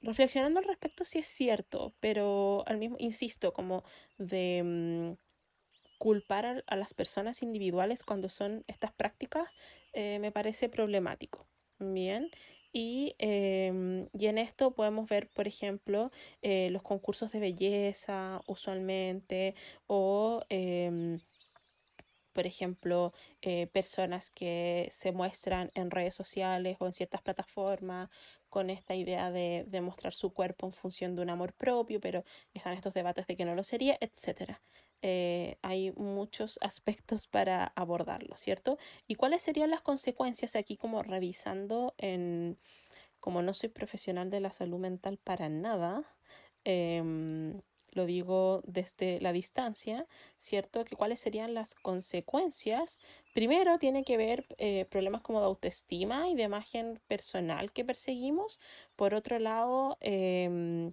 Reflexionando 0.00 0.60
al 0.60 0.66
respecto, 0.66 1.04
sí 1.04 1.18
es 1.18 1.26
cierto, 1.26 1.92
pero 2.00 2.62
al 2.66 2.78
mismo, 2.78 2.96
insisto, 3.00 3.52
como 3.52 3.82
de 4.18 4.62
mm, 4.64 5.12
culpar 5.98 6.64
a, 6.66 6.76
las 6.76 6.94
personas 6.94 7.42
individuales 7.42 8.04
cuando 8.04 8.28
son 8.28 8.64
estas 8.68 8.92
prácticas, 8.92 9.48
eh, 9.92 10.18
me 10.20 10.30
parece 10.30 10.68
problemático. 10.68 11.46
Bien, 11.78 12.30
y, 12.78 13.14
em, 13.18 14.08
y 14.12 14.26
en 14.26 14.36
esto 14.36 14.74
podemos 14.74 15.08
ver, 15.08 15.30
por 15.30 15.48
ejemplo, 15.48 16.10
eh, 16.42 16.68
los 16.70 16.82
concursos 16.82 17.32
de 17.32 17.40
belleza 17.40 18.42
usualmente 18.46 19.54
o, 19.86 20.42
em, 20.50 21.20
por 22.34 22.46
ejemplo, 22.46 23.14
eh, 23.40 23.66
personas 23.68 24.28
que 24.30 24.88
se 24.92 25.10
muestran 25.12 25.70
en 25.74 25.90
redes 25.90 26.14
sociales 26.14 26.76
o 26.80 26.86
en 26.86 26.92
ciertas 26.92 27.22
plataformas 27.22 28.10
con 28.48 28.70
esta 28.70 28.94
idea 28.94 29.30
de, 29.30 29.64
de 29.68 29.80
mostrar 29.80 30.12
su 30.14 30.32
cuerpo 30.32 30.66
en 30.66 30.72
función 30.72 31.16
de 31.16 31.22
un 31.22 31.30
amor 31.30 31.52
propio, 31.54 32.00
pero 32.00 32.24
están 32.54 32.74
estos 32.74 32.94
debates 32.94 33.26
de 33.26 33.36
que 33.36 33.44
no 33.44 33.54
lo 33.54 33.64
sería, 33.64 33.96
etcétera. 34.00 34.62
Eh, 35.02 35.58
hay 35.62 35.92
muchos 35.92 36.58
aspectos 36.62 37.26
para 37.26 37.72
abordarlo, 37.76 38.36
¿cierto? 38.36 38.78
¿Y 39.06 39.14
cuáles 39.14 39.42
serían 39.42 39.70
las 39.70 39.82
consecuencias 39.82 40.56
aquí 40.56 40.76
como 40.76 41.02
revisando 41.02 41.94
en, 41.98 42.58
como 43.20 43.42
no 43.42 43.54
soy 43.54 43.68
profesional 43.68 44.30
de 44.30 44.40
la 44.40 44.52
salud 44.52 44.78
mental 44.78 45.18
para 45.18 45.48
nada, 45.48 46.04
em, 46.64 47.60
lo 47.96 48.06
digo 48.06 48.62
desde 48.66 49.20
la 49.20 49.32
distancia, 49.32 50.06
¿cierto? 50.38 50.84
Que 50.84 50.96
cuáles 50.96 51.18
serían 51.18 51.54
las 51.54 51.74
consecuencias. 51.74 53.00
Primero 53.34 53.78
tiene 53.78 54.04
que 54.04 54.16
ver 54.16 54.46
eh, 54.58 54.84
problemas 54.84 55.22
como 55.22 55.40
de 55.40 55.46
autoestima 55.46 56.28
y 56.28 56.36
de 56.36 56.44
imagen 56.44 57.00
personal 57.08 57.72
que 57.72 57.84
perseguimos. 57.84 58.60
Por 58.96 59.14
otro 59.14 59.38
lado, 59.38 59.96
em, 60.00 60.92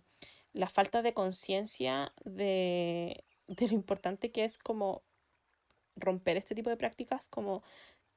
la 0.54 0.70
falta 0.70 1.02
de 1.02 1.14
conciencia 1.14 2.14
de, 2.24 3.24
lo 3.48 3.74
importante 3.74 4.32
que 4.32 4.46
es 4.46 4.58
como 4.58 5.04
romper 5.96 6.38
este 6.38 6.56
tipo 6.56 6.70
de 6.70 6.78
prácticas, 6.78 7.28
como 7.28 7.64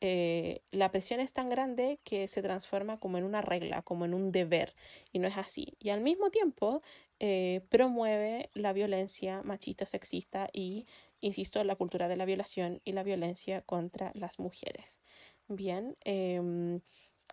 eh, 0.00 0.62
la 0.70 0.90
presión 0.90 1.20
es 1.20 1.32
tan 1.32 1.48
grande 1.48 2.00
que 2.04 2.28
se 2.28 2.42
transforma 2.42 2.98
como 3.00 3.18
en 3.18 3.24
una 3.24 3.40
regla, 3.42 3.82
como 3.82 4.04
en 4.04 4.14
un 4.14 4.30
deber, 4.30 4.74
y 5.12 5.18
no 5.18 5.28
es 5.28 5.36
así. 5.38 5.76
Y 5.78 5.90
al 5.90 6.02
mismo 6.02 6.30
tiempo 6.30 6.82
eh, 7.18 7.62
promueve 7.68 8.50
la 8.54 8.72
violencia 8.72 9.42
machista, 9.42 9.86
sexista 9.86 10.48
y, 10.52 10.86
insisto, 11.20 11.62
la 11.64 11.76
cultura 11.76 12.08
de 12.08 12.16
la 12.16 12.26
violación 12.26 12.80
y 12.84 12.92
la 12.92 13.02
violencia 13.02 13.62
contra 13.62 14.12
las 14.14 14.38
mujeres. 14.38 15.00
Bien, 15.48 15.96
em, 16.04 16.80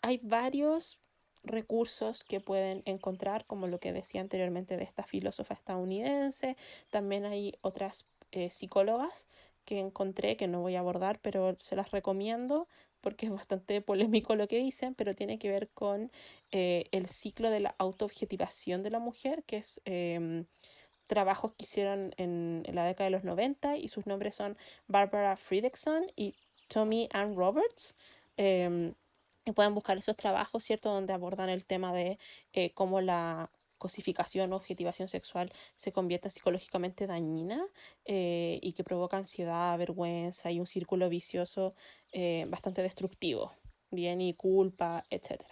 hay 0.01 0.19
varios 0.23 0.99
recursos 1.43 2.23
que 2.23 2.39
pueden 2.39 2.83
encontrar, 2.85 3.45
como 3.45 3.67
lo 3.67 3.79
que 3.79 3.91
decía 3.91 4.21
anteriormente 4.21 4.77
de 4.77 4.83
esta 4.83 5.03
filósofa 5.03 5.53
estadounidense. 5.53 6.55
También 6.89 7.25
hay 7.25 7.57
otras 7.61 8.05
eh, 8.31 8.49
psicólogas 8.49 9.27
que 9.65 9.79
encontré, 9.79 10.37
que 10.37 10.47
no 10.47 10.61
voy 10.61 10.75
a 10.75 10.79
abordar, 10.79 11.19
pero 11.21 11.55
se 11.59 11.75
las 11.75 11.91
recomiendo 11.91 12.67
porque 13.03 13.27
es 13.27 13.31
bastante 13.31 13.81
polémico 13.81 14.35
lo 14.35 14.47
que 14.47 14.57
dicen, 14.57 14.95
pero 14.95 15.13
tiene 15.13 15.37
que 15.37 15.49
ver 15.49 15.69
con 15.69 16.11
eh, 16.51 16.85
el 16.91 17.07
ciclo 17.07 17.51
de 17.51 17.59
la 17.59 17.75
autoobjetivación 17.77 18.81
de 18.81 18.89
la 18.89 18.99
mujer, 18.99 19.43
que 19.43 19.57
es 19.57 19.81
eh, 19.85 20.45
trabajos 21.07 21.53
que 21.53 21.65
hicieron 21.65 22.13
en, 22.17 22.63
la 22.71 22.85
década 22.85 23.05
de 23.05 23.11
los 23.11 23.23
90 23.23 23.77
y 23.77 23.89
sus 23.89 24.07
nombres 24.07 24.35
son 24.35 24.57
Barbara 24.87 25.37
Fredrickson 25.37 26.07
y 26.15 26.35
Tommy 26.67 27.09
Ann 27.11 27.35
Roberts. 27.35 27.95
Eh, 28.37 28.93
y 29.45 29.51
pueden 29.51 29.73
buscar 29.73 29.97
esos 29.97 30.15
trabajos, 30.15 30.63
¿cierto?, 30.63 30.89
donde 30.91 31.13
abordan 31.13 31.49
el 31.49 31.65
tema 31.65 31.93
de 31.93 32.17
eh, 32.53 32.71
cómo 32.73 33.01
la 33.01 33.49
cosificación 33.83 34.53
o 34.53 34.55
objetivación 34.55 35.09
sexual 35.09 35.51
se 35.75 35.91
convierte 35.91 36.29
psicológicamente 36.29 37.05
dañina 37.05 37.59
eh, 38.05 38.59
y 38.61 38.71
que 38.73 38.85
provoca 38.89 39.17
ansiedad, 39.17 39.77
vergüenza 39.77 40.51
y 40.51 40.59
un 40.61 40.67
círculo 40.67 41.09
vicioso 41.09 41.75
eh, 42.13 42.45
bastante 42.47 42.81
destructivo, 42.81 43.51
bien, 43.91 44.21
y 44.21 44.33
culpa, 44.35 45.03
etc. 45.09 45.43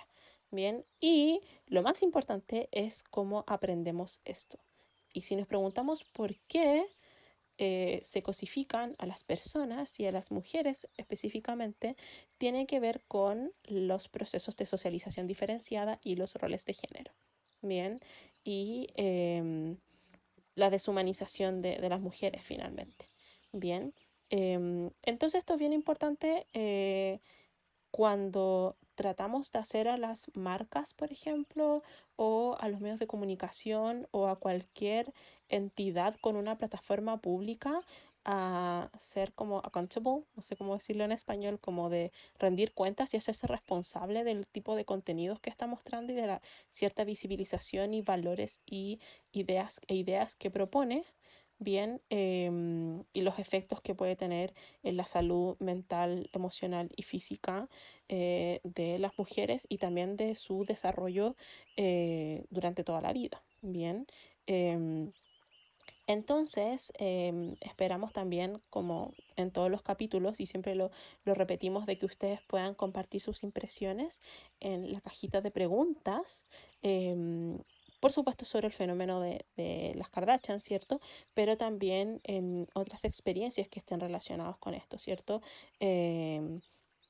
Bien, 0.50 0.86
y 1.02 1.42
lo 1.68 1.82
más 1.84 2.02
importante 2.04 2.70
es 2.72 3.04
cómo 3.04 3.44
aprendemos 3.48 4.22
esto. 4.24 4.58
Y 5.14 5.22
si 5.22 5.36
nos 5.36 5.48
preguntamos 5.48 6.06
por 6.06 6.30
qué 6.48 6.86
eh, 7.58 8.00
se 8.04 8.24
cosifican 8.24 8.96
a 8.98 9.06
las 9.06 9.26
personas 9.26 10.00
y 10.00 10.06
a 10.06 10.14
las 10.14 10.32
mujeres 10.32 10.88
específicamente, 10.96 11.98
tiene 12.38 12.66
que 12.66 12.80
ver 12.80 13.04
con 13.10 13.52
los 13.66 14.08
procesos 14.08 14.56
de 14.56 14.66
socialización 14.66 15.28
diferenciada 15.28 16.00
y 16.02 16.16
los 16.16 16.34
roles 16.36 16.64
de 16.66 16.74
género. 16.74 17.12
Bien, 17.62 18.02
y 18.44 18.88
eh, 18.96 19.76
la 20.56 20.70
deshumanización 20.70 21.62
de, 21.62 21.78
de, 21.78 21.90
las 21.90 22.02
mujeres 22.02 22.44
finalmente. 22.44 23.08
Bien, 23.52 23.94
eh, 24.30 24.90
entonces 25.04 25.40
esto 25.40 25.54
es 25.54 25.60
bien 25.60 25.74
importante 25.74 26.48
eh, 26.54 27.20
cuando 27.92 28.78
tratamos 28.96 29.52
de 29.52 29.60
hacer 29.60 29.88
a 29.90 29.98
las 29.98 30.32
marcas, 30.36 30.94
por 30.94 31.12
ejemplo, 31.12 31.84
o 32.16 32.56
a 32.60 32.70
los 32.70 32.80
medios 32.80 33.00
de 33.00 33.08
comunicación 33.08 34.08
o 34.12 34.28
a 34.28 34.40
cualquier 34.40 35.14
entidad 35.50 36.16
con 36.22 36.38
una 36.38 36.58
plataforma 36.58 37.18
pública 37.18 37.82
a 38.26 38.90
ser 38.98 39.34
como 39.34 39.60
accountable, 39.60 40.24
no 40.36 40.42
sé 40.44 40.56
cómo 40.58 40.74
decirlo 40.76 41.04
en 41.06 41.12
español, 41.12 41.60
como 41.60 41.90
de 41.90 42.12
rendir 42.40 42.74
cuentas 42.74 43.14
y 43.14 43.18
hacerse 43.18 43.48
responsable 43.48 44.24
del 44.24 44.48
tipo 44.48 44.76
de 44.76 44.86
contenidos 44.86 45.40
que 45.40 45.50
está 45.50 45.68
mostrando 45.68 46.14
y 46.14 46.16
de 46.16 46.28
la 46.28 46.42
cierta 46.70 47.04
visibilización 47.04 47.94
y 47.94 48.02
valores 48.02 48.62
y 48.66 49.00
ideas 49.32 49.82
e 49.88 49.96
ideas 49.96 50.36
que 50.36 50.52
propone, 50.52 51.06
bien, 51.60 52.02
eh, 52.10 52.50
y 53.14 53.22
los 53.22 53.40
efectos 53.40 53.82
que 53.82 53.96
puede 53.96 54.16
tener 54.16 54.54
en 54.84 54.98
la 54.98 55.06
salud 55.06 55.56
mental, 55.60 56.30
emocional 56.34 56.90
y 56.96 57.04
física 57.04 57.70
eh, 58.10 58.62
de 58.64 58.98
las 59.00 59.18
mujeres 59.20 59.66
y 59.70 59.78
también 59.78 60.18
de 60.18 60.36
su 60.36 60.66
desarrollo 60.66 61.36
eh, 61.78 62.46
durante 62.50 62.84
toda 62.84 63.02
la 63.02 63.14
vida, 63.14 63.44
bien. 63.62 64.08
Entonces, 66.08 66.92
eh, 67.00 67.56
esperamos 67.62 68.14
también, 68.14 68.62
como 68.70 69.14
en 69.36 69.52
todos 69.52 69.70
los 69.72 69.82
capítulos, 69.82 70.40
y 70.40 70.46
siempre 70.46 70.76
lo, 70.76 70.92
lo, 71.24 71.34
repetimos, 71.36 71.86
de 71.86 71.98
que 71.98 72.06
ustedes 72.06 72.42
puedan 72.48 72.76
compartir 72.76 73.22
sus 73.22 73.44
impresiones 73.44 74.22
en 74.60 74.92
la 74.92 75.02
cajita 75.02 75.42
de 75.42 75.52
preguntas. 75.52 76.46
Eh, 76.82 77.16
por 78.02 78.12
supuesto, 78.12 78.46
sobre 78.46 78.68
el 78.68 78.74
fenómeno 78.74 79.22
de, 79.22 79.46
de, 79.56 79.94
las 79.96 80.10
Kardashian, 80.10 80.60
¿cierto? 80.60 81.00
Pero 81.36 81.56
también 81.56 82.20
en 82.24 82.68
otras 82.74 83.06
experiencias 83.06 83.68
que 83.70 83.80
estén 83.80 84.00
relacionadas 84.00 84.58
con 84.58 84.74
esto, 84.74 84.98
¿cierto? 84.98 85.42
Eh, 85.80 86.60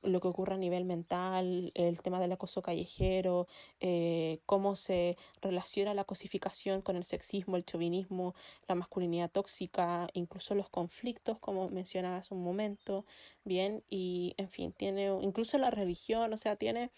lo 0.02 0.20
que 0.20 0.28
ocurre 0.28 0.54
a 0.54 0.58
nivel 0.58 0.84
mental, 0.84 1.72
el 1.74 2.00
tema 2.02 2.20
del 2.20 2.32
acoso 2.32 2.62
callejero, 2.62 3.46
eh, 3.80 4.40
cómo 4.46 4.76
se 4.76 5.16
relaciona 5.40 5.94
la 5.94 6.04
cosificación 6.04 6.82
con 6.82 6.96
el 6.96 7.04
sexismo, 7.04 7.56
el 7.56 7.64
chauvinismo, 7.64 8.34
la 8.68 8.74
masculinidad 8.74 9.30
tóxica, 9.30 10.08
incluso 10.14 10.54
los 10.54 10.68
conflictos, 10.68 11.38
como 11.38 11.68
mencionaba 11.70 12.18
hace 12.18 12.34
un 12.34 12.42
momento, 12.44 13.04
bien, 13.44 13.84
y 13.90 14.34
en 14.36 14.50
fin, 14.50 14.72
tiene 14.72 15.06
incluso 15.22 15.58
la 15.58 15.70
religión, 15.70 16.32
o 16.32 16.38
sea, 16.38 16.56
tiene, 16.56 16.90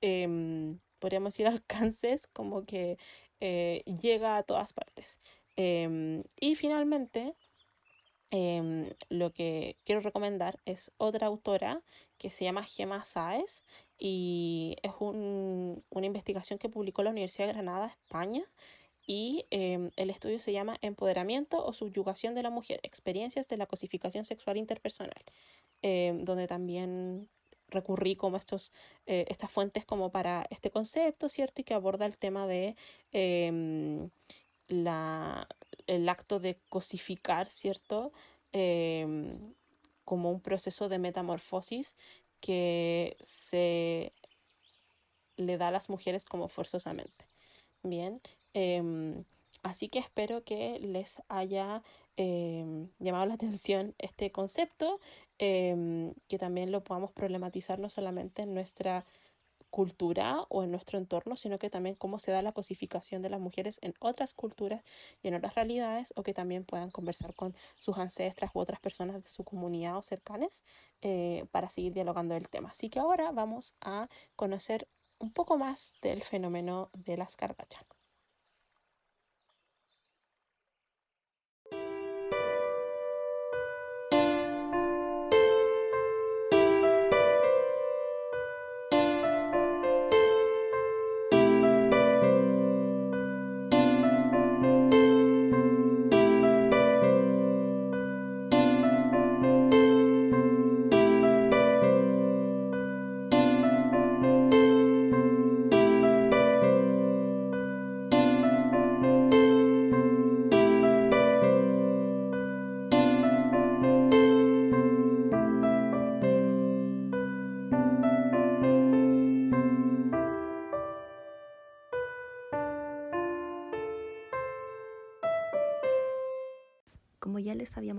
em, 0.00 0.80
podríamos 0.98 1.34
decir, 1.34 1.46
alcances 1.86 2.26
como 2.28 2.64
que 2.66 2.98
eh, 3.40 3.82
llega 4.00 4.36
a 4.36 4.42
todas 4.44 4.72
partes. 4.72 5.20
Em, 5.56 6.24
y 6.40 6.54
finalmente, 6.56 7.34
Em, 8.36 8.90
lo 9.10 9.32
que 9.32 9.78
quiero 9.84 10.00
recomendar 10.00 10.58
es 10.64 10.90
otra 10.96 11.28
autora 11.28 11.84
que 12.24 12.30
se 12.30 12.42
llama 12.42 12.64
Gemma 12.64 13.04
Sáez 13.04 13.64
y 13.98 14.76
es 14.82 14.92
una 14.98 16.06
investigación 16.06 16.58
que 16.58 16.70
publicó 16.70 17.02
la 17.02 17.10
Universidad 17.10 17.48
de 17.48 17.52
Granada, 17.52 17.88
España. 17.88 18.50
Y 19.06 19.44
em, 19.50 19.90
el 19.96 20.08
estudio 20.08 20.40
se 20.40 20.50
llama 20.50 20.78
Empoderamiento 20.80 21.62
o 21.62 21.74
Subyugación 21.74 22.34
de 22.34 22.42
la 22.42 22.48
Mujer, 22.48 22.80
experiencias 22.82 23.46
de 23.46 23.58
la 23.58 23.66
cosificación 23.66 24.24
sexual 24.24 24.56
interpersonal, 24.56 25.22
em, 25.82 26.24
donde 26.24 26.46
también 26.46 27.28
recurrí 27.68 28.16
como 28.16 28.38
estos, 28.38 28.72
eh, 29.04 29.26
estas 29.28 29.52
fuentes 29.52 29.84
como 29.84 30.10
para 30.10 30.46
este 30.48 30.70
concepto, 30.70 31.28
¿cierto? 31.28 31.60
Y 31.60 31.64
que 31.64 31.74
aborda 31.74 32.06
el 32.06 32.16
tema 32.16 32.46
de 32.46 32.74
la, 34.68 35.46
el 35.86 36.08
acto 36.08 36.40
de 36.40 36.58
cosificar, 36.70 37.50
¿cierto? 37.50 38.12
Em, 40.04 40.14
como 40.14 40.30
un 40.30 40.40
proceso 40.40 40.88
de 40.88 40.98
metamorfosis 40.98 41.96
que 42.40 43.16
se 43.22 44.12
le 45.36 45.56
da 45.58 45.68
a 45.68 45.70
las 45.70 45.88
mujeres 45.88 46.24
como 46.24 46.48
forzosamente. 46.48 47.26
Bien, 47.82 48.20
em, 48.54 49.24
así 49.62 49.88
que 49.88 49.98
espero 49.98 50.44
que 50.44 50.78
les 50.80 51.22
haya 51.28 51.82
em, 52.16 52.90
llamado 52.98 53.26
la 53.26 53.34
atención 53.34 53.94
este 53.98 54.30
concepto, 54.30 55.00
que 55.38 56.38
también 56.38 56.70
lo 56.70 56.84
podamos 56.84 57.10
problematizar 57.12 57.78
no 57.80 57.88
solamente 57.90 58.42
en 58.42 58.54
nuestra 58.54 59.04
cultura 59.74 60.46
o 60.50 60.62
en 60.62 60.70
nuestro 60.70 60.98
entorno, 60.98 61.34
sino 61.34 61.58
que 61.58 61.68
también 61.68 61.96
cómo 61.96 62.20
se 62.20 62.30
da 62.30 62.42
la 62.42 62.52
cosificación 62.52 63.22
de 63.22 63.28
las 63.28 63.40
mujeres 63.40 63.80
en 63.82 63.92
otras 63.98 64.32
culturas 64.32 64.82
y 65.20 65.26
en 65.26 65.34
otras 65.34 65.56
realidades, 65.56 66.12
o 66.14 66.22
que 66.22 66.32
también 66.32 66.64
puedan 66.64 66.92
conversar 66.92 67.34
con 67.34 67.56
sus 67.80 67.98
ancestras 67.98 68.52
u 68.54 68.60
otras 68.60 68.78
personas 68.78 69.20
de 69.20 69.28
su 69.28 69.42
comunidad 69.42 69.96
o 69.96 70.02
cercanas 70.02 70.62
eh, 71.02 71.46
para 71.50 71.70
seguir 71.70 71.92
dialogando 71.92 72.36
el 72.36 72.48
tema. 72.48 72.68
Así 72.68 72.88
que 72.88 73.00
ahora 73.00 73.32
vamos 73.32 73.74
a 73.80 74.08
conocer 74.36 74.86
un 75.18 75.32
poco 75.32 75.58
más 75.58 75.92
del 76.02 76.22
fenómeno 76.22 76.90
de 76.92 77.16
las 77.16 77.34
Kardashian. 77.34 77.84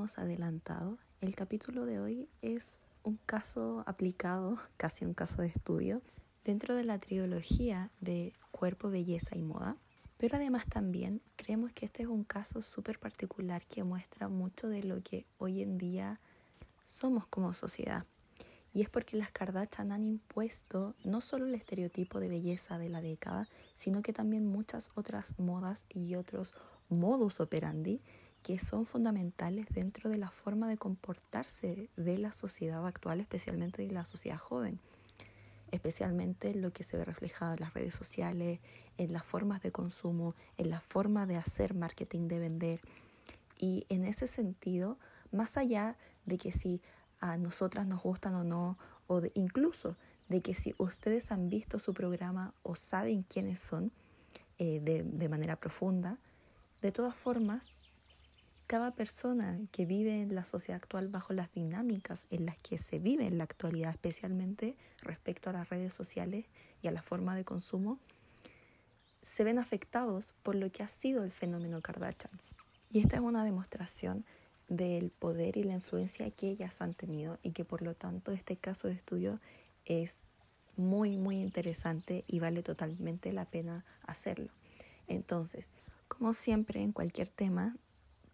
Adelantado, 0.05 0.99
el 1.21 1.35
capítulo 1.35 1.85
de 1.85 1.99
hoy 1.99 2.29
es 2.43 2.77
un 3.03 3.17
caso 3.25 3.83
aplicado, 3.87 4.57
casi 4.77 5.03
un 5.03 5.15
caso 5.15 5.41
de 5.41 5.47
estudio, 5.47 6.01
dentro 6.43 6.75
de 6.75 6.83
la 6.83 6.99
trilogía 6.99 7.89
de 8.01 8.33
cuerpo, 8.51 8.89
belleza 8.89 9.35
y 9.35 9.41
moda. 9.41 9.77
Pero 10.17 10.37
además 10.37 10.65
también 10.67 11.21
creemos 11.35 11.73
que 11.73 11.85
este 11.85 12.03
es 12.03 12.07
un 12.07 12.23
caso 12.23 12.61
súper 12.61 12.99
particular 12.99 13.65
que 13.65 13.83
muestra 13.83 14.29
mucho 14.29 14.69
de 14.69 14.83
lo 14.83 15.01
que 15.01 15.25
hoy 15.39 15.63
en 15.63 15.77
día 15.77 16.19
somos 16.83 17.25
como 17.25 17.51
sociedad. 17.53 18.05
Y 18.73 18.81
es 18.81 18.89
porque 18.89 19.17
las 19.17 19.31
Kardashian 19.31 19.91
han 19.91 20.03
impuesto 20.03 20.95
no 21.03 21.19
solo 21.19 21.47
el 21.47 21.55
estereotipo 21.55 22.19
de 22.19 22.29
belleza 22.29 22.77
de 22.77 22.89
la 22.89 23.01
década, 23.01 23.49
sino 23.73 24.03
que 24.03 24.13
también 24.13 24.45
muchas 24.45 24.91
otras 24.93 25.39
modas 25.39 25.85
y 25.89 26.15
otros 26.15 26.53
modus 26.89 27.39
operandi 27.39 28.01
que 28.45 28.59
son 28.59 28.85
fundamentales 28.85 29.65
dentro 29.71 30.07
de 30.07 30.19
la 30.19 30.29
forma 30.29 30.69
de 30.69 30.77
comportarse 30.77 31.89
de 31.97 32.17
la 32.19 32.31
sociedad 32.31 32.85
actual, 32.85 33.19
especialmente 33.19 33.81
de 33.81 33.89
la 33.91 34.05
sociedad 34.05 34.37
joven, 34.37 34.79
especialmente 35.71 36.53
lo 36.53 36.71
que 36.71 36.83
se 36.83 36.95
ve 36.95 37.05
reflejado 37.05 37.55
en 37.55 37.61
las 37.61 37.73
redes 37.73 37.95
sociales, 37.95 38.59
en 38.99 39.13
las 39.13 39.25
formas 39.25 39.63
de 39.63 39.71
consumo, 39.71 40.35
en 40.57 40.69
la 40.69 40.79
forma 40.79 41.25
de 41.25 41.37
hacer 41.37 41.73
marketing, 41.73 42.27
de 42.27 42.37
vender. 42.37 42.81
Y 43.57 43.87
en 43.89 44.05
ese 44.05 44.27
sentido, 44.27 44.99
más 45.31 45.57
allá 45.57 45.97
de 46.27 46.37
que 46.37 46.51
si 46.51 46.83
a 47.19 47.37
nosotras 47.37 47.87
nos 47.87 48.03
gustan 48.03 48.35
o 48.35 48.43
no, 48.43 48.77
o 49.07 49.23
incluso 49.33 49.97
de 50.29 50.43
que 50.43 50.53
si 50.53 50.75
ustedes 50.77 51.31
han 51.31 51.49
visto 51.49 51.79
su 51.79 51.95
programa 51.95 52.53
o 52.61 52.75
saben 52.75 53.23
quiénes 53.23 53.59
son 53.59 53.91
eh, 54.59 54.81
de, 54.81 55.01
de 55.01 55.29
manera 55.29 55.55
profunda, 55.55 56.19
de 56.83 56.91
todas 56.91 57.15
formas, 57.15 57.79
cada 58.67 58.91
persona 58.91 59.59
que 59.71 59.85
vive 59.85 60.21
en 60.21 60.35
la 60.35 60.43
sociedad 60.43 60.77
actual 60.77 61.07
bajo 61.07 61.33
las 61.33 61.51
dinámicas 61.51 62.25
en 62.29 62.45
las 62.45 62.57
que 62.57 62.77
se 62.77 62.99
vive 62.99 63.27
en 63.27 63.37
la 63.37 63.43
actualidad, 63.43 63.91
especialmente 63.91 64.75
respecto 65.01 65.49
a 65.49 65.53
las 65.53 65.69
redes 65.69 65.93
sociales 65.93 66.45
y 66.81 66.87
a 66.87 66.91
la 66.91 67.01
forma 67.01 67.35
de 67.35 67.45
consumo, 67.45 67.99
se 69.21 69.43
ven 69.43 69.59
afectados 69.59 70.33
por 70.43 70.55
lo 70.55 70.71
que 70.71 70.83
ha 70.83 70.87
sido 70.87 71.23
el 71.23 71.31
fenómeno 71.31 71.81
Kardashian. 71.81 72.39
Y 72.91 72.99
esta 72.99 73.17
es 73.17 73.21
una 73.21 73.43
demostración 73.43 74.25
del 74.67 75.11
poder 75.11 75.57
y 75.57 75.63
la 75.63 75.73
influencia 75.73 76.29
que 76.31 76.49
ellas 76.49 76.81
han 76.81 76.93
tenido 76.93 77.39
y 77.43 77.51
que 77.51 77.65
por 77.65 77.81
lo 77.81 77.93
tanto 77.93 78.31
este 78.31 78.57
caso 78.57 78.87
de 78.87 78.95
estudio 78.95 79.39
es 79.85 80.23
muy 80.75 81.17
muy 81.17 81.39
interesante 81.39 82.23
y 82.27 82.39
vale 82.39 82.63
totalmente 82.63 83.31
la 83.31 83.45
pena 83.45 83.85
hacerlo. 84.05 84.51
Entonces, 85.07 85.69
como 86.07 86.33
siempre 86.33 86.81
en 86.81 86.91
cualquier 86.91 87.27
tema, 87.27 87.77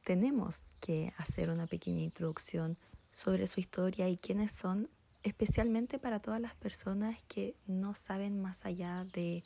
tenemos 0.03 0.73
que 0.79 1.13
hacer 1.17 1.49
una 1.49 1.67
pequeña 1.67 2.01
introducción 2.01 2.77
sobre 3.11 3.47
su 3.47 3.59
historia 3.59 4.09
y 4.09 4.17
quiénes 4.17 4.53
son, 4.55 4.89
especialmente 5.23 5.99
para 5.99 6.19
todas 6.19 6.41
las 6.41 6.55
personas 6.55 7.21
que 7.27 7.55
no 7.67 7.93
saben 7.93 8.41
más 8.41 8.65
allá 8.65 9.05
de 9.13 9.43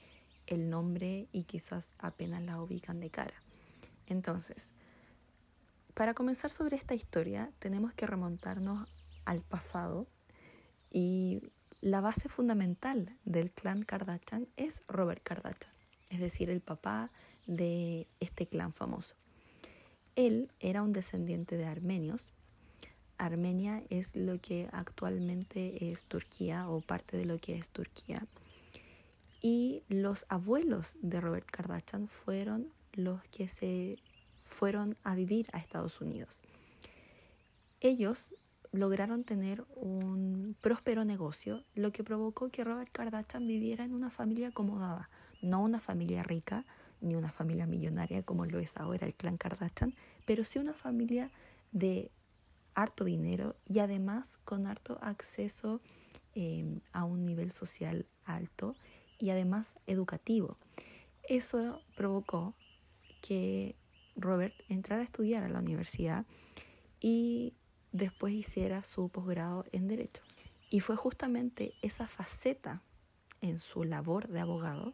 el 0.48 0.70
nombre 0.70 1.28
y 1.32 1.44
quizás 1.44 1.92
apenas 1.98 2.42
la 2.44 2.62
ubican 2.62 3.00
de 3.00 3.10
cara. 3.10 3.42
Entonces, 4.06 4.74
para 5.94 6.14
comenzar 6.14 6.52
sobre 6.52 6.76
esta 6.76 6.94
historia, 6.94 7.52
tenemos 7.60 7.94
que 7.94 8.06
remontarnos 8.06 8.88
al 9.26 9.42
pasado 9.42 10.08
y 10.92 11.42
la 11.82 12.02
base 12.02 12.30
fundamental 12.30 13.18
del 13.26 13.52
clan 13.52 13.84
Kardashian 13.84 14.48
es 14.56 14.84
Robert 14.88 15.24
Kardashian, 15.24 15.74
es 16.10 16.20
decir, 16.20 16.50
el 16.50 16.62
papá 16.62 17.12
de 17.48 18.08
este 18.20 18.48
clan 18.48 18.74
famoso. 18.74 19.16
Él 20.16 20.50
era 20.60 20.82
un 20.82 20.94
descendiente 20.94 21.58
de 21.58 21.66
armenios. 21.66 22.32
Armenia 23.18 23.84
es 23.90 24.16
lo 24.16 24.40
que 24.40 24.70
actualmente 24.72 25.92
es 25.92 26.06
Turquía 26.06 26.70
o 26.70 26.82
parte 26.82 27.18
de 27.18 27.26
lo 27.26 27.38
que 27.38 27.56
es 27.56 27.70
Turquía. 27.70 28.22
Y 29.42 29.84
los 29.90 30.26
abuelos 30.30 30.98
de 31.02 31.22
Robert 31.22 31.50
Kardashian 31.50 32.08
fueron 32.08 32.72
los 32.94 33.24
que 33.26 33.48
se 33.48 33.98
fueron 34.46 34.98
a 35.04 35.16
vivir 35.16 35.48
a 35.52 35.60
Estados 35.60 36.02
Unidos. 36.02 36.42
Ellos 37.82 38.34
lograron 38.72 39.24
tener 39.24 39.64
un 39.76 40.56
próspero 40.62 41.06
negocio, 41.06 41.64
lo 41.74 41.92
que 41.92 42.04
provocó 42.04 42.50
que 42.50 42.64
Robert 42.64 42.92
Kardashian 42.92 43.48
viviera 43.48 43.84
en 43.84 43.94
una 43.94 44.10
familia 44.10 44.50
acomodada, 44.50 45.10
no 45.42 45.62
una 45.62 45.80
familia 45.80 46.24
rica, 46.24 46.66
ni 47.02 47.16
una 47.16 47.32
familia 47.32 47.68
millonaria 47.68 48.24
como 48.24 48.46
lo 48.46 48.60
es 48.60 48.78
ahora 48.78 49.06
el 49.06 49.16
clan 49.16 49.38
Kardashian, 49.38 49.94
pero 50.26 50.44
sí 50.44 50.60
una 50.60 50.74
familia 50.74 51.32
de 51.72 52.12
harto 52.74 53.04
dinero 53.06 53.56
y 53.66 53.80
además 53.80 54.38
con 54.44 54.68
harto 54.68 54.98
acceso 55.02 55.80
em, 56.36 56.82
a 56.92 57.06
un 57.06 57.26
nivel 57.26 57.52
social 57.52 58.06
alto 58.26 58.76
y 59.18 59.30
además 59.30 59.78
educativo. 59.88 60.58
Eso 61.28 61.82
provocó 61.96 62.54
que 63.22 63.76
Robert 64.16 64.54
entrara 64.70 65.02
a 65.02 65.06
estudiar 65.06 65.44
a 65.44 65.50
la 65.50 65.60
universidad 65.60 66.26
y 67.00 67.54
después 67.92 68.34
hiciera 68.34 68.84
su 68.84 69.10
posgrado 69.10 69.66
en 69.72 69.88
Derecho. 69.88 70.22
Y 70.70 70.82
fue 70.82 70.96
justamente 70.96 71.74
esa 71.82 72.08
faceta 72.08 72.82
en 73.42 73.60
su 73.60 73.84
labor 73.84 74.28
de 74.28 74.40
abogado 74.40 74.94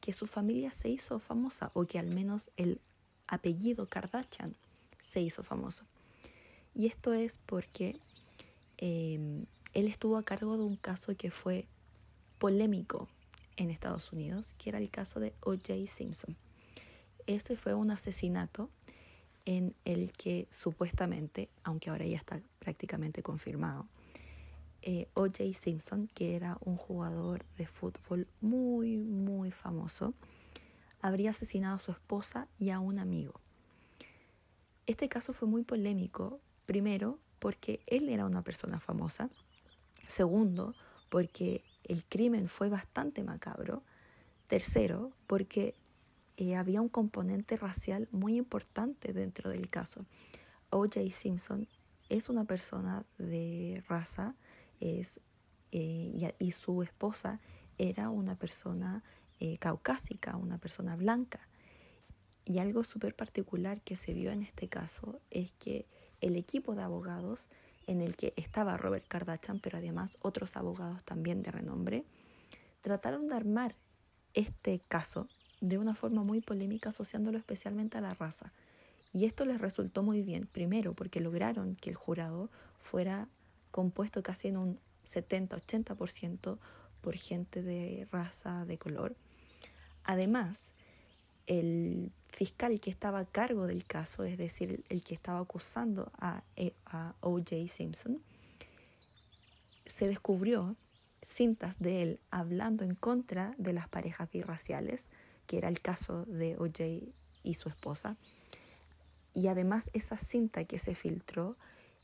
que 0.00 0.12
su 0.12 0.26
familia 0.26 0.72
se 0.72 0.88
hizo 0.88 1.18
famosa 1.18 1.70
o 1.74 1.84
que 1.84 1.98
al 1.98 2.14
menos 2.14 2.50
el 2.56 2.80
apellido 3.26 3.88
Kardashian 3.88 4.54
se 5.02 5.20
hizo 5.20 5.42
famoso. 5.42 5.84
Y 6.74 6.86
esto 6.86 7.12
es 7.12 7.38
porque 7.46 7.98
em, 8.76 9.46
él 9.74 9.88
estuvo 9.88 10.16
a 10.16 10.22
cargo 10.22 10.56
de 10.56 10.64
un 10.64 10.76
caso 10.76 11.16
que 11.16 11.30
fue 11.30 11.66
polémico 12.38 13.08
en 13.56 13.70
Estados 13.70 14.12
Unidos, 14.12 14.54
que 14.58 14.70
era 14.70 14.78
el 14.78 14.90
caso 14.90 15.20
de 15.20 15.34
O.J. 15.40 15.74
Simpson. 15.86 16.36
Ese 17.26 17.56
fue 17.56 17.74
un 17.74 17.90
asesinato 17.90 18.70
en 19.44 19.74
el 19.84 20.12
que 20.12 20.46
supuestamente, 20.50 21.48
aunque 21.64 21.90
ahora 21.90 22.06
ya 22.06 22.16
está 22.16 22.40
prácticamente 22.58 23.22
confirmado, 23.22 23.86
eh, 24.82 25.08
O.J. 25.14 25.52
Simpson, 25.54 26.08
que 26.14 26.36
era 26.36 26.58
un 26.60 26.76
jugador 26.76 27.44
de 27.56 27.66
fútbol 27.66 28.28
muy, 28.40 28.96
muy 28.96 29.50
famoso, 29.50 30.14
habría 31.00 31.30
asesinado 31.30 31.76
a 31.76 31.80
su 31.80 31.92
esposa 31.92 32.48
y 32.58 32.70
a 32.70 32.80
un 32.80 32.98
amigo. 32.98 33.40
Este 34.86 35.08
caso 35.08 35.32
fue 35.32 35.48
muy 35.48 35.64
polémico, 35.64 36.40
primero 36.66 37.18
porque 37.38 37.80
él 37.86 38.08
era 38.08 38.24
una 38.24 38.42
persona 38.42 38.80
famosa, 38.80 39.28
segundo 40.06 40.74
porque 41.08 41.62
el 41.84 42.04
crimen 42.04 42.48
fue 42.48 42.68
bastante 42.68 43.22
macabro, 43.22 43.82
tercero 44.46 45.12
porque 45.26 45.74
eh, 46.36 46.56
había 46.56 46.80
un 46.80 46.88
componente 46.88 47.56
racial 47.56 48.08
muy 48.12 48.36
importante 48.36 49.12
dentro 49.12 49.50
del 49.50 49.68
caso. 49.68 50.06
O.J. 50.70 51.10
Simpson 51.10 51.68
es 52.08 52.28
una 52.28 52.44
persona 52.44 53.04
de 53.18 53.82
raza 53.88 54.34
eh, 54.80 55.04
y, 55.70 56.52
su 56.52 56.82
esposa 56.82 57.40
era 57.76 58.10
una 58.10 58.36
persona 58.36 59.02
eh, 59.40 59.58
caucásica, 59.58 60.36
una 60.36 60.58
persona 60.58 60.96
blanca. 60.96 61.40
Y 62.44 62.58
algo 62.58 62.84
súper 62.84 63.14
particular 63.14 63.80
que 63.82 63.96
se 63.96 64.14
vio 64.14 64.30
en 64.30 64.42
este 64.42 64.68
caso 64.68 65.20
es 65.30 65.52
que 65.52 65.86
el 66.20 66.36
equipo 66.36 66.74
de 66.74 66.82
abogados 66.82 67.48
en 67.86 68.00
el 68.00 68.16
que 68.16 68.32
estaba 68.36 68.76
Robert 68.76 69.06
Kardashian, 69.08 69.60
pero 69.60 69.78
además 69.78 70.18
otros 70.20 70.56
abogados 70.56 71.04
también 71.04 71.42
de 71.42 71.50
renombre, 71.50 72.04
trataron 72.82 73.28
de 73.28 73.34
armar 73.34 73.76
este 74.34 74.80
caso 74.88 75.28
de 75.60 75.78
una 75.78 75.94
forma 75.94 76.22
muy 76.22 76.40
polémica 76.40 76.90
asociándolo 76.90 77.38
especialmente 77.38 77.98
a 77.98 78.00
la 78.00 78.14
raza. 78.14 78.52
Y 79.12 79.24
esto 79.24 79.44
les 79.44 79.60
resultó 79.60 80.02
muy 80.02 80.22
bien, 80.22 80.46
primero 80.46 80.94
porque 80.94 81.20
lograron 81.20 81.76
que 81.76 81.90
el 81.90 81.96
jurado 81.96 82.50
fuera 82.78 83.28
compuesto 83.70 84.22
casi 84.22 84.48
en 84.48 84.56
un 84.56 84.80
70-80% 85.06 86.58
por 87.00 87.16
gente 87.16 87.62
de 87.62 88.06
raza 88.10 88.64
de 88.64 88.78
color. 88.78 89.16
Además, 90.04 90.70
el 91.46 92.12
fiscal 92.28 92.80
que 92.80 92.90
estaba 92.90 93.20
a 93.20 93.24
cargo 93.24 93.66
del 93.66 93.84
caso, 93.84 94.24
es 94.24 94.36
decir, 94.36 94.84
el 94.88 95.02
que 95.02 95.14
estaba 95.14 95.40
acusando 95.40 96.12
a, 96.18 96.42
eh, 96.56 96.74
a 96.86 97.14
O.J. 97.20 97.68
Simpson, 97.68 98.18
se 99.86 100.06
descubrió 100.06 100.76
cintas 101.22 101.78
de 101.78 102.02
él 102.02 102.20
hablando 102.30 102.84
en 102.84 102.94
contra 102.94 103.54
de 103.58 103.72
las 103.72 103.88
parejas 103.88 104.30
birraciales, 104.30 105.08
que 105.46 105.58
era 105.58 105.68
el 105.68 105.80
caso 105.80 106.24
de 106.26 106.56
O.J. 106.58 106.84
y 107.42 107.54
su 107.54 107.68
esposa. 107.68 108.16
Y 109.34 109.48
además 109.48 109.90
esa 109.94 110.18
cinta 110.18 110.64
que 110.64 110.78
se 110.78 110.94
filtró 110.94 111.56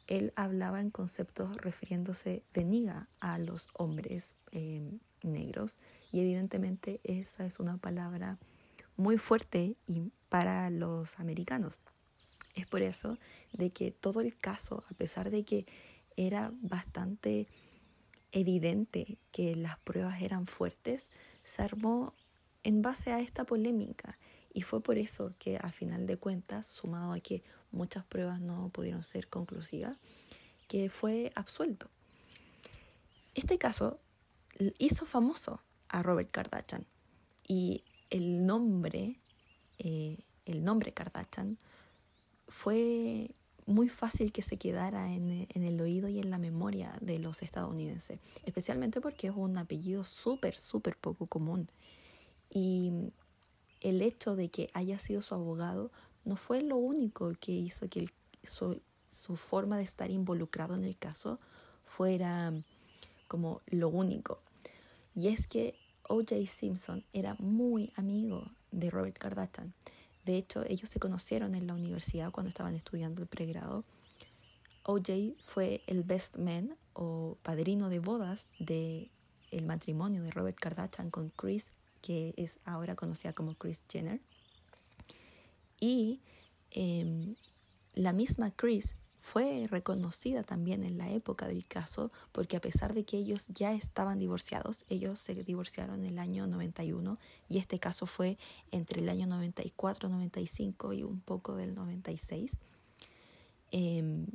él 0.06 0.32
hablaba 0.36 0.80
en 0.80 0.90
conceptos 0.90 1.56
refiriéndose 1.56 2.42
de 2.52 2.64
niga 2.64 3.08
a 3.20 3.38
los 3.38 3.68
hombres 3.74 4.34
em, 4.50 4.98
negros 5.22 5.78
y 6.12 6.20
evidentemente 6.20 7.00
esa 7.04 7.46
es 7.46 7.58
una 7.58 7.78
palabra 7.78 8.38
muy 8.96 9.18
fuerte 9.18 9.76
y 9.86 10.12
para 10.28 10.70
los 10.70 11.18
americanos. 11.18 11.80
Es 12.54 12.66
por 12.66 12.82
eso 12.82 13.18
de 13.52 13.70
que 13.70 13.90
todo 13.90 14.20
el 14.20 14.36
caso, 14.36 14.84
a 14.90 14.94
pesar 14.94 15.30
de 15.30 15.44
que 15.44 15.66
era 16.16 16.52
bastante 16.60 17.48
evidente 18.30 19.18
que 19.32 19.56
las 19.56 19.78
pruebas 19.78 20.22
eran 20.22 20.46
fuertes, 20.46 21.08
se 21.42 21.62
armó 21.62 22.14
en 22.62 22.82
base 22.82 23.12
a 23.12 23.20
esta 23.20 23.44
polémica 23.44 24.18
y 24.54 24.62
fue 24.62 24.80
por 24.80 24.96
eso 24.96 25.30
que 25.38 25.58
a 25.58 25.72
final 25.72 26.06
de 26.06 26.16
cuentas, 26.16 26.66
sumado 26.68 27.12
a 27.12 27.20
que 27.20 27.42
muchas 27.72 28.04
pruebas 28.04 28.40
no 28.40 28.70
pudieron 28.70 29.02
ser 29.02 29.28
conclusivas, 29.28 29.98
que 30.68 30.88
fue 30.88 31.32
absuelto. 31.34 31.90
Este 33.34 33.58
caso 33.58 33.98
hizo 34.78 35.06
famoso 35.06 35.60
a 35.88 36.04
Robert 36.04 36.30
Kardashian 36.30 36.86
y 37.46 37.82
el 38.10 38.46
nombre, 38.46 39.20
eh, 39.78 40.18
el 40.46 40.62
nombre 40.62 40.92
Kardashian 40.92 41.58
fue 42.46 43.32
muy 43.66 43.88
fácil 43.88 44.32
que 44.32 44.42
se 44.42 44.56
quedara 44.56 45.12
en, 45.12 45.48
en, 45.52 45.62
el 45.64 45.80
oído 45.80 46.08
y 46.08 46.20
en 46.20 46.30
la 46.30 46.38
memoria 46.38 46.96
de 47.00 47.18
los 47.18 47.42
estadounidenses, 47.42 48.20
especialmente 48.44 49.00
porque 49.00 49.28
es 49.28 49.32
un 49.34 49.58
apellido 49.58 50.04
súper, 50.04 50.54
súper 50.54 50.96
poco 50.96 51.26
común. 51.26 51.68
Y 52.50 52.92
el 53.84 54.02
hecho 54.02 54.34
de 54.34 54.48
que 54.48 54.70
haya 54.72 54.98
sido 54.98 55.22
su 55.22 55.34
abogado 55.34 55.92
no 56.24 56.36
fue 56.36 56.62
lo 56.62 56.76
único 56.76 57.32
que 57.38 57.52
hizo 57.52 57.88
que 57.88 58.08
su, 58.42 58.80
su, 59.10 59.36
forma 59.36 59.76
de 59.76 59.84
estar 59.84 60.10
involucrado 60.10 60.74
en 60.74 60.84
el 60.84 60.96
caso 60.96 61.38
fuera 61.84 62.52
como 63.28 63.60
lo 63.66 63.88
único. 63.88 64.40
Y 65.14 65.28
es 65.28 65.46
que 65.46 65.74
O.J. 66.08 66.46
Simpson 66.46 67.04
era 67.12 67.36
muy 67.38 67.92
amigo 67.96 68.50
de 68.72 68.90
Robert 68.90 69.18
Kardashian. 69.18 69.74
De 70.24 70.38
hecho, 70.38 70.64
ellos 70.66 70.88
se 70.88 70.98
conocieron 70.98 71.54
en 71.54 71.66
la 71.66 71.74
universidad 71.74 72.32
cuando 72.32 72.48
estaban 72.48 72.74
estudiando 72.74 73.20
el 73.20 73.28
pregrado. 73.28 73.84
O.J. 74.84 75.12
fue 75.44 75.82
el 75.86 76.02
best 76.02 76.36
man 76.36 76.76
o 76.94 77.36
padrino 77.42 77.90
de 77.90 77.98
bodas 77.98 78.46
de 78.58 79.10
matrimonio 79.62 80.22
de 80.22 80.30
Robert 80.30 80.58
Kardashian 80.58 81.10
con 81.10 81.30
Chris, 81.30 81.70
que 82.04 82.34
es 82.36 82.60
ahora 82.66 82.96
conocida 82.96 83.32
como 83.32 83.54
Chris 83.54 83.82
Jenner. 83.88 84.20
Y 85.80 86.20
em, 86.70 87.34
la 87.94 88.12
misma 88.12 88.50
Chris 88.50 88.94
fue 89.22 89.66
reconocida 89.70 90.42
también 90.42 90.84
en 90.84 90.98
la 90.98 91.10
época 91.10 91.48
del 91.48 91.66
caso 91.66 92.10
porque 92.30 92.58
a 92.58 92.60
pesar 92.60 92.92
de 92.92 93.06
que 93.06 93.16
ellos 93.16 93.46
ya 93.48 93.72
estaban 93.72 94.18
divorciados, 94.18 94.84
ellos 94.90 95.18
se 95.18 95.34
divorciaron 95.44 96.00
en 96.00 96.04
el 96.04 96.18
año 96.18 96.46
91 96.46 97.18
y 97.48 97.56
este 97.56 97.78
caso 97.78 98.04
fue 98.04 98.36
entre 98.70 99.00
el 99.00 99.08
año 99.08 99.26
94, 99.26 100.10
95 100.10 100.92
y 100.92 101.04
un 101.04 101.20
poco 101.20 101.56
del 101.56 101.74
96. 101.74 102.58
Em, 103.70 104.26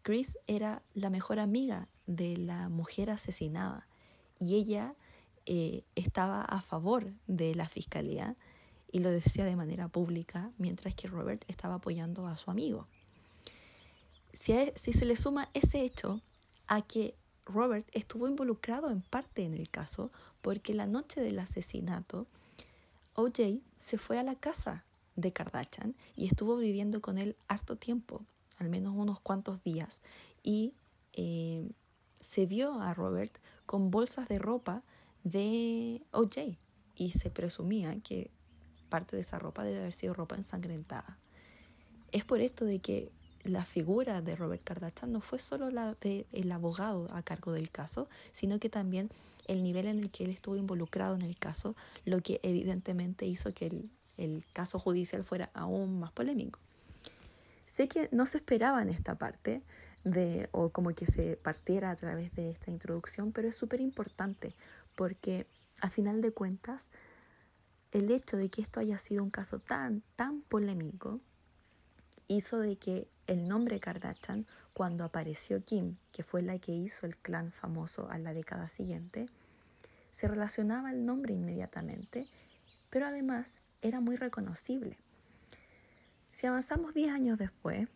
Chris 0.00 0.38
era 0.46 0.82
la 0.94 1.10
mejor 1.10 1.38
amiga 1.38 1.86
de 2.06 2.38
la 2.38 2.70
mujer 2.70 3.10
asesinada 3.10 3.86
y 4.38 4.54
ella 4.54 4.94
eh, 5.52 5.82
estaba 5.96 6.42
a 6.42 6.62
favor 6.62 7.12
de 7.26 7.56
la 7.56 7.68
fiscalía 7.68 8.36
y 8.92 9.00
lo 9.00 9.10
decía 9.10 9.44
de 9.44 9.56
manera 9.56 9.88
pública, 9.88 10.52
mientras 10.58 10.94
que 10.94 11.08
Robert 11.08 11.44
estaba 11.48 11.74
apoyando 11.74 12.28
a 12.28 12.36
su 12.36 12.52
amigo. 12.52 12.86
Si, 14.32 14.54
si 14.76 14.92
se 14.92 15.04
le 15.04 15.16
suma 15.16 15.48
ese 15.52 15.80
hecho 15.82 16.20
a 16.68 16.82
que 16.82 17.16
Robert 17.46 17.88
estuvo 17.90 18.28
involucrado 18.28 18.92
en 18.92 19.00
parte 19.00 19.42
en 19.42 19.54
el 19.54 19.68
caso, 19.68 20.12
porque 20.40 20.72
la 20.72 20.86
noche 20.86 21.20
del 21.20 21.40
asesinato, 21.40 22.28
OJ 23.14 23.60
se 23.76 23.98
fue 23.98 24.20
a 24.20 24.22
la 24.22 24.36
casa 24.36 24.84
de 25.16 25.32
Kardashian 25.32 25.96
y 26.14 26.26
estuvo 26.26 26.56
viviendo 26.58 27.00
con 27.00 27.18
él 27.18 27.34
harto 27.48 27.74
tiempo, 27.74 28.24
al 28.58 28.68
menos 28.68 28.94
unos 28.96 29.18
cuantos 29.18 29.64
días, 29.64 30.00
y 30.44 30.74
eh, 31.12 31.72
se 32.20 32.46
vio 32.46 32.80
a 32.80 32.94
Robert 32.94 33.36
con 33.66 33.90
bolsas 33.90 34.28
de 34.28 34.38
ropa 34.38 34.84
de 35.24 36.02
OJ 36.12 36.58
y 36.96 37.12
se 37.12 37.30
presumía 37.30 37.98
que 38.00 38.30
parte 38.88 39.16
de 39.16 39.22
esa 39.22 39.38
ropa 39.38 39.64
debe 39.64 39.78
haber 39.78 39.92
sido 39.92 40.14
ropa 40.14 40.36
ensangrentada. 40.36 41.18
Es 42.12 42.24
por 42.24 42.40
esto 42.40 42.64
de 42.64 42.80
que 42.80 43.10
la 43.44 43.64
figura 43.64 44.20
de 44.20 44.36
Robert 44.36 44.62
Kardashian 44.62 45.12
no 45.12 45.20
fue 45.20 45.38
solo 45.38 45.70
la 45.70 45.94
del 45.94 46.52
abogado 46.52 47.08
a 47.12 47.22
cargo 47.22 47.52
del 47.52 47.70
caso, 47.70 48.08
sino 48.32 48.58
que 48.58 48.68
también 48.68 49.08
el 49.46 49.62
nivel 49.62 49.86
en 49.86 49.98
el 49.98 50.10
que 50.10 50.24
él 50.24 50.30
estuvo 50.30 50.56
involucrado 50.56 51.14
en 51.14 51.22
el 51.22 51.38
caso, 51.38 51.74
lo 52.04 52.20
que 52.20 52.40
evidentemente 52.42 53.26
hizo 53.26 53.54
que 53.54 53.66
el, 53.66 53.90
el 54.18 54.44
caso 54.52 54.78
judicial 54.78 55.24
fuera 55.24 55.50
aún 55.54 55.98
más 55.98 56.12
polémico. 56.12 56.58
Sé 57.64 57.88
que 57.88 58.08
no 58.12 58.26
se 58.26 58.38
esperaba 58.38 58.82
en 58.82 58.90
esta 58.90 59.16
parte, 59.16 59.62
de, 60.04 60.48
o 60.52 60.70
como 60.70 60.90
que 60.94 61.06
se 61.06 61.36
partiera 61.36 61.90
a 61.90 61.96
través 61.96 62.34
de 62.34 62.50
esta 62.50 62.70
introducción, 62.70 63.32
pero 63.32 63.48
es 63.48 63.56
súper 63.56 63.80
importante 63.80 64.54
porque 64.94 65.46
a 65.80 65.90
final 65.90 66.20
de 66.20 66.32
cuentas 66.32 66.88
el 67.92 68.10
hecho 68.10 68.36
de 68.36 68.48
que 68.48 68.62
esto 68.62 68.80
haya 68.80 68.98
sido 68.98 69.22
un 69.22 69.30
caso 69.30 69.58
tan, 69.58 70.02
tan 70.16 70.42
polémico 70.42 71.20
hizo 72.28 72.60
de 72.60 72.76
que 72.76 73.08
el 73.26 73.48
nombre 73.48 73.80
Kardashian, 73.80 74.46
cuando 74.72 75.04
apareció 75.04 75.64
Kim, 75.64 75.96
que 76.12 76.22
fue 76.22 76.42
la 76.42 76.58
que 76.58 76.72
hizo 76.72 77.06
el 77.06 77.16
clan 77.16 77.50
famoso 77.50 78.08
a 78.08 78.18
la 78.18 78.32
década 78.32 78.68
siguiente, 78.68 79.28
se 80.10 80.28
relacionaba 80.28 80.90
el 80.90 81.04
nombre 81.04 81.34
inmediatamente, 81.34 82.28
pero 82.88 83.06
además 83.06 83.58
era 83.82 84.00
muy 84.00 84.16
reconocible. 84.16 84.98
Si 86.30 86.46
avanzamos 86.46 86.94
10 86.94 87.12
años 87.12 87.38
después, 87.38 87.88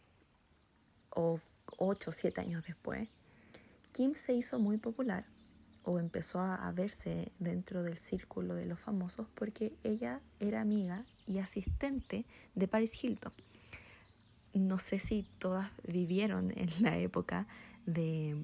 o 1.11 1.41
8 1.79 2.11
o 2.11 2.13
7 2.13 2.41
años 2.41 2.65
después, 2.67 3.09
Kim 3.93 4.15
se 4.15 4.33
hizo 4.35 4.59
muy 4.59 4.79
popular 4.79 5.25
o 5.85 5.99
empezó 5.99 6.41
a, 6.41 6.71
verse 6.73 7.31
dentro 7.39 7.83
del 7.83 7.99
círculo 7.99 8.55
de 8.55 8.67
los 8.67 8.81
famosos 8.81 9.29
porque 9.35 9.73
ella 9.85 10.21
era 10.41 10.61
amiga 10.61 11.05
y 11.27 11.39
asistente 11.39 12.25
de 12.55 12.69
Paris 12.69 13.03
Hilton. 13.03 13.33
No 14.55 14.79
sé 14.79 14.99
si 14.99 15.27
todas 15.39 15.71
vivieron 15.87 16.53
en 16.57 16.71
la 16.81 16.99
época 16.99 17.47
de, 17.87 18.37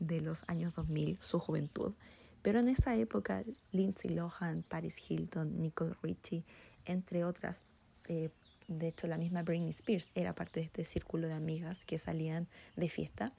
de 0.00 0.20
los 0.20 0.44
años 0.48 0.74
2000, 0.74 1.18
su 1.20 1.38
juventud, 1.38 1.94
pero 2.42 2.60
en 2.60 2.68
esa 2.68 2.94
época 2.94 3.42
Lindsay 3.72 4.10
Lohan, 4.10 4.62
Paris 4.62 5.10
Hilton, 5.10 5.60
Nicole 5.60 5.94
Richie, 6.02 6.44
entre 6.84 7.24
otras, 7.24 7.64
eh, 8.08 8.30
de 8.68 8.88
hecho 8.88 9.06
la 9.06 9.18
misma 9.18 9.42
Britney 9.42 9.70
Spears 9.70 10.12
era 10.14 10.34
parte 10.34 10.60
de 10.60 10.66
este 10.66 10.84
círculo 10.84 11.26
de 11.26 11.34
amigas 11.34 11.84
que 11.84 11.98
salían 11.98 12.46
de 12.76 12.88
fiesta, 12.88 13.32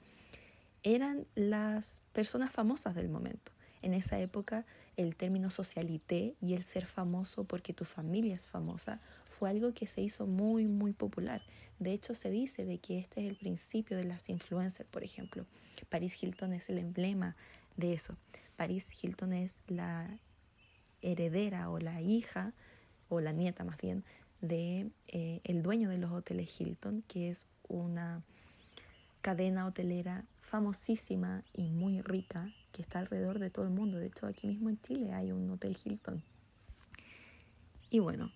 eran 0.82 1.26
las 1.34 2.00
personas 2.12 2.52
famosas 2.52 2.94
del 2.94 3.08
momento. 3.08 3.52
En 3.82 3.94
esa 3.94 4.18
época 4.18 4.66
el 4.96 5.14
término 5.14 5.50
socialité 5.50 6.34
y 6.40 6.54
el 6.54 6.64
ser 6.64 6.86
famoso 6.86 7.44
porque 7.44 7.72
tu 7.72 7.84
familia 7.84 8.34
es 8.34 8.46
famosa 8.46 9.00
fue 9.30 9.50
algo 9.50 9.72
que 9.72 9.86
se 9.86 10.00
hizo 10.00 10.26
muy 10.26 10.66
muy 10.66 10.92
popular. 10.92 11.42
De 11.78 11.92
hecho 11.92 12.14
se 12.14 12.30
dice 12.30 12.64
de 12.64 12.78
que 12.78 12.98
este 12.98 13.24
es 13.24 13.30
el 13.30 13.36
principio 13.36 13.96
de 13.96 14.04
las 14.04 14.28
influencers, 14.28 14.88
por 14.88 15.04
ejemplo. 15.04 15.44
Paris 15.90 16.20
Hilton 16.20 16.52
es 16.52 16.68
el 16.68 16.78
emblema 16.78 17.36
de 17.76 17.92
eso. 17.92 18.16
Paris 18.56 18.92
Hilton 19.00 19.32
es 19.32 19.62
la 19.68 20.18
heredera 21.02 21.70
o 21.70 21.78
la 21.78 22.00
hija 22.02 22.52
o 23.08 23.20
la 23.20 23.32
nieta 23.32 23.62
más 23.62 23.76
bien 23.78 24.04
de 24.40 24.90
eh, 25.08 25.40
el 25.44 25.62
dueño 25.62 25.88
de 25.88 25.98
los 25.98 26.12
hoteles 26.12 26.60
Hilton, 26.60 27.02
que 27.06 27.30
es 27.30 27.46
una 27.68 28.22
cadena 29.20 29.66
hotelera 29.66 30.24
famosísima 30.40 31.44
y 31.52 31.70
muy 31.70 32.00
rica 32.00 32.52
que 32.72 32.82
está 32.82 32.98
alrededor 32.98 33.38
de 33.38 33.50
todo 33.50 33.64
el 33.64 33.70
mundo. 33.70 33.98
De 33.98 34.06
hecho, 34.06 34.26
aquí 34.26 34.46
mismo 34.46 34.70
en 34.70 34.80
Chile 34.80 35.12
hay 35.12 35.32
un 35.32 35.50
hotel 35.50 35.76
Hilton. 35.82 36.22
Y 37.90 37.98
bueno, 38.00 38.30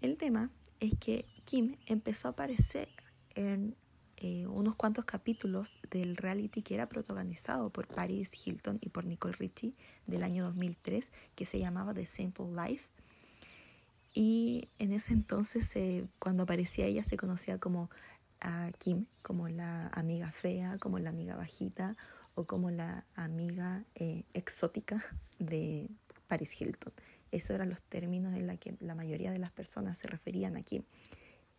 el 0.00 0.16
tema 0.16 0.50
es 0.80 0.94
que 0.98 1.26
Kim 1.44 1.76
empezó 1.86 2.28
a 2.28 2.32
aparecer 2.32 2.88
en 3.34 3.76
eh, 4.16 4.46
unos 4.46 4.76
cuantos 4.76 5.04
capítulos 5.04 5.78
del 5.90 6.16
reality 6.16 6.62
que 6.62 6.74
era 6.74 6.88
protagonizado 6.88 7.70
por 7.70 7.88
Paris 7.88 8.34
Hilton 8.46 8.78
y 8.80 8.90
por 8.90 9.04
Nicole 9.04 9.34
Richie 9.34 9.74
del 10.06 10.22
año 10.22 10.44
2003, 10.44 11.10
que 11.34 11.44
se 11.44 11.58
llamaba 11.58 11.92
The 11.92 12.06
Simple 12.06 12.46
Life. 12.54 12.86
Y 14.14 14.68
en 14.78 14.92
ese 14.92 15.12
entonces, 15.14 15.74
cuando 16.18 16.42
aparecía 16.42 16.86
ella, 16.86 17.02
se 17.02 17.16
conocía 17.16 17.58
como 17.58 17.90
a 18.42 18.70
Kim, 18.78 19.06
como 19.22 19.48
la 19.48 19.86
amiga 19.88 20.30
fea, 20.32 20.76
como 20.78 20.98
la 20.98 21.10
amiga 21.10 21.36
bajita 21.36 21.96
o 22.34 22.44
como 22.44 22.70
la 22.70 23.06
amiga 23.14 23.84
eh, 23.94 24.24
exótica 24.34 25.02
de 25.38 25.88
Paris 26.26 26.60
Hilton. 26.60 26.92
Esos 27.30 27.50
eran 27.50 27.70
los 27.70 27.82
términos 27.82 28.34
en 28.34 28.46
los 28.46 28.58
que 28.58 28.76
la 28.80 28.94
mayoría 28.94 29.30
de 29.30 29.38
las 29.38 29.52
personas 29.52 29.98
se 29.98 30.08
referían 30.08 30.56
a 30.56 30.62
Kim. 30.62 30.82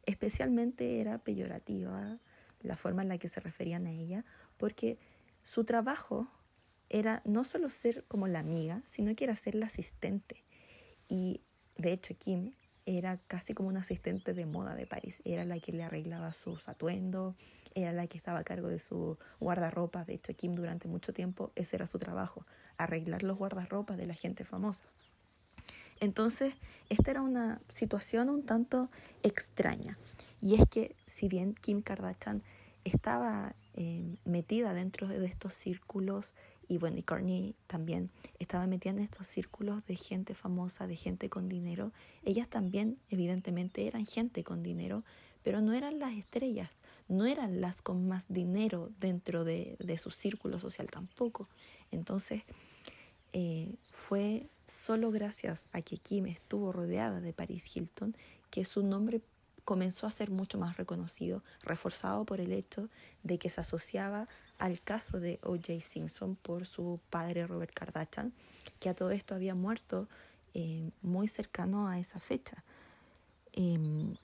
Especialmente 0.05 0.99
era 0.99 1.17
peyorativa 1.19 2.19
la 2.61 2.77
forma 2.77 3.01
en 3.01 3.09
la 3.09 3.17
que 3.17 3.29
se 3.29 3.39
referían 3.39 3.87
a 3.87 3.91
ella, 3.91 4.25
porque 4.57 4.99
su 5.41 5.63
trabajo 5.63 6.27
era 6.89 7.21
no 7.25 7.43
solo 7.43 7.69
ser 7.69 8.03
como 8.07 8.27
la 8.27 8.39
amiga, 8.39 8.81
sino 8.85 9.15
que 9.15 9.23
era 9.23 9.35
ser 9.35 9.55
la 9.55 9.65
asistente. 9.67 10.43
Y 11.07 11.41
de 11.77 11.93
hecho 11.93 12.15
Kim 12.17 12.53
era 12.85 13.17
casi 13.27 13.53
como 13.53 13.69
una 13.69 13.81
asistente 13.81 14.33
de 14.33 14.45
moda 14.45 14.75
de 14.75 14.85
París. 14.85 15.21
Era 15.25 15.45
la 15.45 15.59
que 15.59 15.71
le 15.71 15.83
arreglaba 15.83 16.33
sus 16.33 16.67
atuendos, 16.67 17.35
era 17.75 17.91
la 17.91 18.07
que 18.07 18.17
estaba 18.17 18.39
a 18.39 18.43
cargo 18.43 18.67
de 18.67 18.79
su 18.79 19.17
guardarropa. 19.39 20.05
De 20.05 20.15
hecho, 20.15 20.33
Kim 20.35 20.55
durante 20.55 20.87
mucho 20.87 21.13
tiempo 21.13 21.51
ese 21.55 21.75
era 21.75 21.87
su 21.87 21.97
trabajo, 21.97 22.45
arreglar 22.77 23.23
los 23.23 23.37
guardarropas 23.37 23.97
de 23.97 24.07
la 24.07 24.13
gente 24.13 24.43
famosa. 24.43 24.85
Entonces, 25.99 26.55
esta 26.89 27.11
era 27.11 27.21
una 27.21 27.61
situación 27.69 28.29
un 28.29 28.45
tanto 28.45 28.89
extraña. 29.21 29.97
Y 30.41 30.55
es 30.55 30.67
que 30.67 30.95
si 31.05 31.29
bien 31.29 31.53
Kim 31.53 31.81
Kardashian 31.81 32.43
estaba 32.83 33.55
eh, 33.75 34.17
metida 34.25 34.73
dentro 34.73 35.07
de 35.07 35.25
estos 35.25 35.53
círculos 35.53 36.33
y 36.67 36.77
bueno, 36.77 36.97
y 36.97 37.03
Courtney 37.03 37.55
también 37.67 38.09
estaba 38.39 38.67
metida 38.67 38.91
en 38.91 38.99
estos 38.99 39.27
círculos 39.27 39.85
de 39.85 39.95
gente 39.95 40.33
famosa, 40.35 40.87
de 40.87 40.95
gente 40.95 41.29
con 41.29 41.49
dinero. 41.49 41.91
Ellas 42.23 42.49
también, 42.49 42.97
evidentemente, 43.09 43.87
eran 43.87 44.05
gente 44.05 44.43
con 44.43 44.63
dinero, 44.63 45.03
pero 45.43 45.61
no 45.61 45.73
eran 45.73 45.99
las 45.99 46.13
estrellas, 46.13 46.79
no 47.07 47.25
eran 47.25 47.61
las 47.61 47.81
con 47.81 48.07
más 48.07 48.25
dinero 48.29 48.91
dentro 48.99 49.43
de, 49.43 49.75
de 49.79 49.97
su 49.97 50.09
círculo 50.11 50.59
social 50.59 50.89
tampoco. 50.89 51.47
Entonces, 51.91 52.43
eh, 53.33 53.75
fue 53.89 54.47
solo 54.67 55.11
gracias 55.11 55.67
a 55.73 55.81
que 55.81 55.97
Kim 55.97 56.27
estuvo 56.27 56.71
rodeada 56.71 57.19
de 57.19 57.33
Paris 57.33 57.75
Hilton 57.75 58.15
que 58.49 58.63
su 58.63 58.83
nombre 58.83 59.21
comenzó 59.65 60.05
a 60.05 60.11
ser 60.11 60.29
mucho 60.29 60.57
más 60.57 60.77
reconocido, 60.77 61.41
reforzado 61.63 62.25
por 62.25 62.39
el 62.39 62.51
hecho 62.51 62.89
de 63.23 63.39
que 63.39 63.49
se 63.49 63.61
asociaba 63.61 64.27
al 64.63 64.79
caso 64.79 65.19
de 65.19 65.41
O.J. 65.43 65.81
Simpson 65.81 66.37
por 66.37 66.65
su 66.65 67.01
padre 67.09 67.45
Robert 67.45 67.73
Kardashian, 67.73 68.31
que 68.79 68.87
a 68.87 68.93
todo 68.93 69.11
esto 69.11 69.35
había 69.35 69.55
muerto 69.55 70.07
eh, 70.53 70.89
muy 71.01 71.27
cercano 71.27 71.89
a 71.89 71.99
esa 71.99 72.21
fecha. 72.21 72.63
Em, 73.51 74.15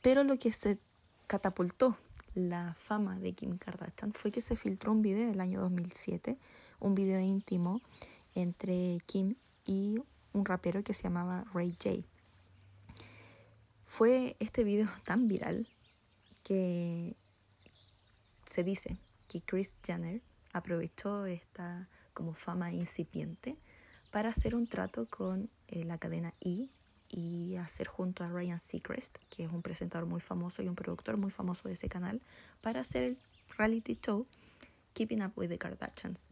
pero 0.00 0.22
lo 0.22 0.38
que 0.38 0.52
se 0.52 0.78
catapultó 1.26 1.96
la 2.34 2.74
fama 2.74 3.18
de 3.18 3.32
Kim 3.32 3.58
Kardashian 3.58 4.12
fue 4.12 4.30
que 4.30 4.40
se 4.40 4.54
filtró 4.54 4.92
un 4.92 5.02
video 5.02 5.26
del 5.26 5.40
año 5.40 5.60
2007, 5.62 6.38
un 6.78 6.94
video 6.94 7.18
íntimo 7.18 7.80
entre 8.36 8.98
Kim 9.06 9.34
y 9.66 9.98
un 10.32 10.44
rapero 10.44 10.84
que 10.84 10.94
se 10.94 11.02
llamaba 11.02 11.44
Ray 11.52 11.72
J. 11.72 12.06
Fue 13.84 14.36
este 14.38 14.62
video 14.62 14.86
tan 15.04 15.26
viral 15.26 15.66
que 16.44 17.16
se 18.44 18.62
dice 18.62 18.96
que 19.30 19.40
Chris 19.40 19.76
Jenner 19.84 20.20
aprovechó 20.52 21.24
esta 21.24 21.88
como 22.12 22.34
fama 22.34 22.72
incipiente 22.72 23.54
para 24.10 24.30
hacer 24.30 24.56
un 24.56 24.66
trato 24.66 25.06
con 25.06 25.48
eh, 25.68 25.84
la 25.84 25.98
cadena 25.98 26.34
E 26.40 26.68
y 27.08 27.54
hacer 27.54 27.86
junto 27.86 28.24
a 28.24 28.26
Ryan 28.26 28.58
Seacrest, 28.58 29.18
que 29.30 29.44
es 29.44 29.52
un 29.52 29.62
presentador 29.62 30.08
muy 30.08 30.20
famoso 30.20 30.62
y 30.62 30.68
un 30.68 30.74
productor 30.74 31.16
muy 31.16 31.30
famoso 31.30 31.68
de 31.68 31.74
ese 31.74 31.88
canal, 31.88 32.20
para 32.60 32.80
hacer 32.80 33.04
el 33.04 33.18
reality 33.56 33.96
show 34.04 34.26
Keeping 34.94 35.22
Up 35.22 35.32
with 35.36 35.48
the 35.48 35.58
Kardashians, 35.58 36.26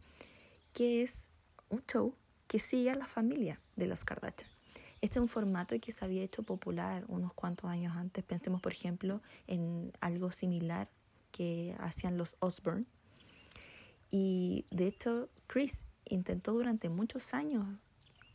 que 0.73 1.01
es 1.01 1.29
un 1.69 1.81
show 1.85 2.13
que 2.47 2.59
sigue 2.59 2.91
a 2.91 2.95
la 2.95 3.07
familia 3.07 3.61
de 3.77 3.87
las 3.87 4.03
Kardashians. 4.03 4.59
Este 4.99 5.19
es 5.19 5.21
un 5.21 5.29
formato 5.29 5.79
que 5.79 5.93
se 5.93 6.03
había 6.03 6.21
hecho 6.21 6.43
popular 6.43 7.05
unos 7.07 7.31
cuantos 7.31 7.69
años 7.69 7.95
antes. 7.95 8.25
Pensemos, 8.25 8.61
por 8.61 8.73
ejemplo, 8.73 9.21
en 9.47 9.93
algo 10.01 10.33
similar 10.33 10.89
que 11.39 11.73
hacían 11.79 12.17
los 12.17 12.35
Osbourne. 12.41 12.85
Y 14.11 14.65
de 14.71 14.87
hecho, 14.87 15.29
Chris 15.47 15.85
intentó 16.03 16.51
durante 16.51 16.89
muchos 16.89 17.33
años 17.33 17.65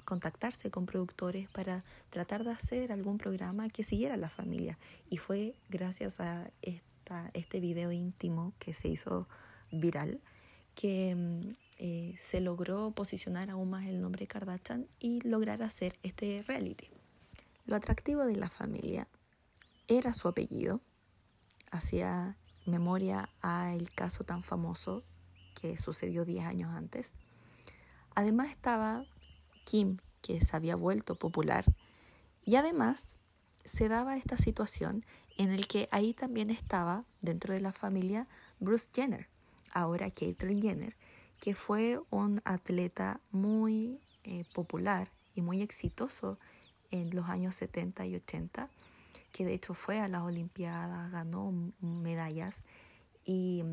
contactarse 0.06 0.70
con 0.70 0.86
productores 0.86 1.50
para 1.50 1.84
tratar 2.08 2.44
de 2.44 2.52
hacer 2.52 2.92
algún 2.92 3.18
programa 3.18 3.68
que 3.68 3.84
siguiera 3.84 4.14
a 4.14 4.16
la 4.16 4.30
familia. 4.30 4.78
Y 5.10 5.18
fue 5.18 5.54
gracias 5.68 6.18
a 6.18 6.50
este 6.62 7.60
video 7.60 7.92
íntimo 7.92 8.54
que 8.58 8.72
se 8.72 8.88
hizo 8.88 9.28
viral 9.70 10.22
que 10.74 11.14
mm, 11.14 11.56
eh, 11.76 12.16
se 12.18 12.40
logró 12.40 12.90
posicionar 12.92 13.50
aún 13.50 13.68
más 13.68 13.86
el 13.86 14.00
nombre 14.00 14.26
Kardashian 14.26 14.88
y 14.98 15.20
lograr 15.28 15.62
hacer 15.62 15.98
este 16.02 16.42
reality. 16.48 16.88
Lo 17.66 17.76
atractivo 17.76 18.24
de 18.24 18.36
la 18.36 18.48
familia 18.48 19.08
era 19.88 20.14
su 20.14 20.26
apellido, 20.26 20.80
hacía 21.70 22.38
memoria 22.66 23.28
a 23.42 23.72
el 23.74 23.92
caso 23.92 24.24
tan 24.24 24.42
famoso 24.42 25.02
que 25.60 25.76
sucedió 25.76 26.24
10 26.24 26.46
años 26.46 26.74
antes. 26.74 27.12
Además 28.14 28.50
estaba 28.50 29.04
Kim, 29.64 29.98
que 30.22 30.40
se 30.40 30.56
había 30.56 30.76
vuelto 30.76 31.16
popular, 31.16 31.64
y 32.44 32.56
además 32.56 33.16
se 33.64 33.88
daba 33.88 34.16
esta 34.16 34.36
situación 34.36 35.04
en 35.36 35.50
el 35.50 35.66
que 35.66 35.88
ahí 35.90 36.14
también 36.14 36.50
estaba 36.50 37.04
dentro 37.20 37.54
de 37.54 37.60
la 37.60 37.72
familia 37.72 38.26
Bruce 38.60 38.90
Jenner, 38.94 39.28
ahora 39.72 40.10
Caitlyn 40.10 40.62
Jenner, 40.62 40.96
que 41.40 41.54
fue 41.54 42.00
un 42.10 42.40
atleta 42.44 43.20
muy 43.30 44.00
eh, 44.22 44.44
popular 44.54 45.10
y 45.34 45.42
muy 45.42 45.62
exitoso 45.62 46.38
en 46.90 47.14
los 47.14 47.28
años 47.28 47.56
70 47.56 48.06
y 48.06 48.16
80, 48.16 48.70
que 49.34 49.44
de 49.44 49.52
hecho 49.52 49.74
fue 49.74 49.98
a 49.98 50.06
las 50.06 50.22
Olimpiadas, 50.22 51.10
ganó 51.10 51.52
medallas 51.80 52.62
y 53.24 53.64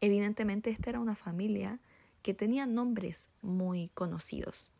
evidentemente 0.00 0.70
esta 0.70 0.88
era 0.88 0.98
una 0.98 1.14
familia 1.14 1.78
que 2.22 2.32
tenía 2.32 2.64
nombres 2.64 3.28
muy 3.42 3.90
conocidos. 3.92 4.70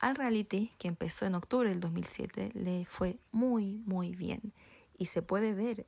Al 0.00 0.16
reality, 0.16 0.72
que 0.78 0.88
empezó 0.88 1.26
en 1.26 1.36
octubre 1.36 1.68
del 1.68 1.78
2007, 1.78 2.50
le 2.54 2.84
fue 2.86 3.20
muy, 3.30 3.84
muy 3.86 4.16
bien. 4.16 4.52
Y 4.98 5.06
se 5.06 5.22
puede 5.22 5.54
ver, 5.54 5.86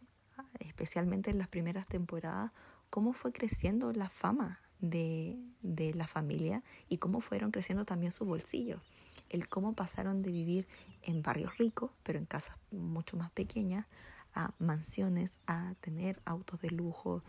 especialmente 0.60 1.30
en 1.32 1.38
las 1.38 1.48
primeras 1.48 1.88
temporadas, 1.88 2.52
cómo 2.90 3.12
fue 3.12 3.32
creciendo 3.32 3.92
la 3.92 4.08
fama 4.08 4.60
de, 4.78 5.36
de 5.62 5.94
la 5.94 6.06
familia 6.06 6.62
y 6.88 6.98
cómo 6.98 7.20
fueron 7.20 7.50
creciendo 7.50 7.84
también 7.84 8.12
sus 8.12 8.28
bolsillos. 8.28 8.80
El 9.28 9.48
cómo 9.48 9.74
pasaron 9.74 10.22
de 10.22 10.30
vivir 10.30 10.66
en 11.02 11.22
barrios 11.22 11.58
ricos, 11.58 11.90
pero 12.02 12.18
en 12.18 12.26
casas 12.26 12.56
mucho 12.70 13.16
más 13.16 13.30
pequeñas, 13.30 13.86
a 14.34 14.54
mansiones, 14.58 15.38
a 15.46 15.74
tener 15.80 16.20
autos 16.24 16.60
de 16.60 16.70
lujo. 16.70 17.22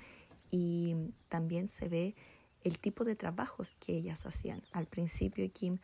Y 0.52 0.96
también 1.28 1.70
se 1.70 1.88
ve 1.90 2.16
el 2.64 2.80
tipo 2.80 3.06
de 3.06 3.16
trabajos 3.16 3.76
que 3.80 3.96
ellas 3.96 4.26
hacían. 4.26 4.64
Al 4.72 4.86
principio 4.86 5.50
Kim 5.52 5.80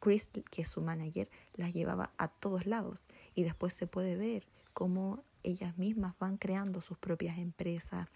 Chris, 0.00 0.28
que 0.50 0.62
es 0.62 0.68
su 0.68 0.82
manager, 0.82 1.28
las 1.54 1.72
llevaba 1.72 2.12
a 2.18 2.28
todos 2.28 2.66
lados 2.66 3.08
y 3.34 3.44
después 3.44 3.74
se 3.74 3.86
puede 3.86 4.16
ver 4.16 4.46
cómo 4.72 5.24
ellas 5.42 5.78
mismas 5.78 6.14
van 6.18 6.36
creando 6.36 6.80
sus 6.80 6.98
propias 6.98 7.38
empresas 7.38 8.08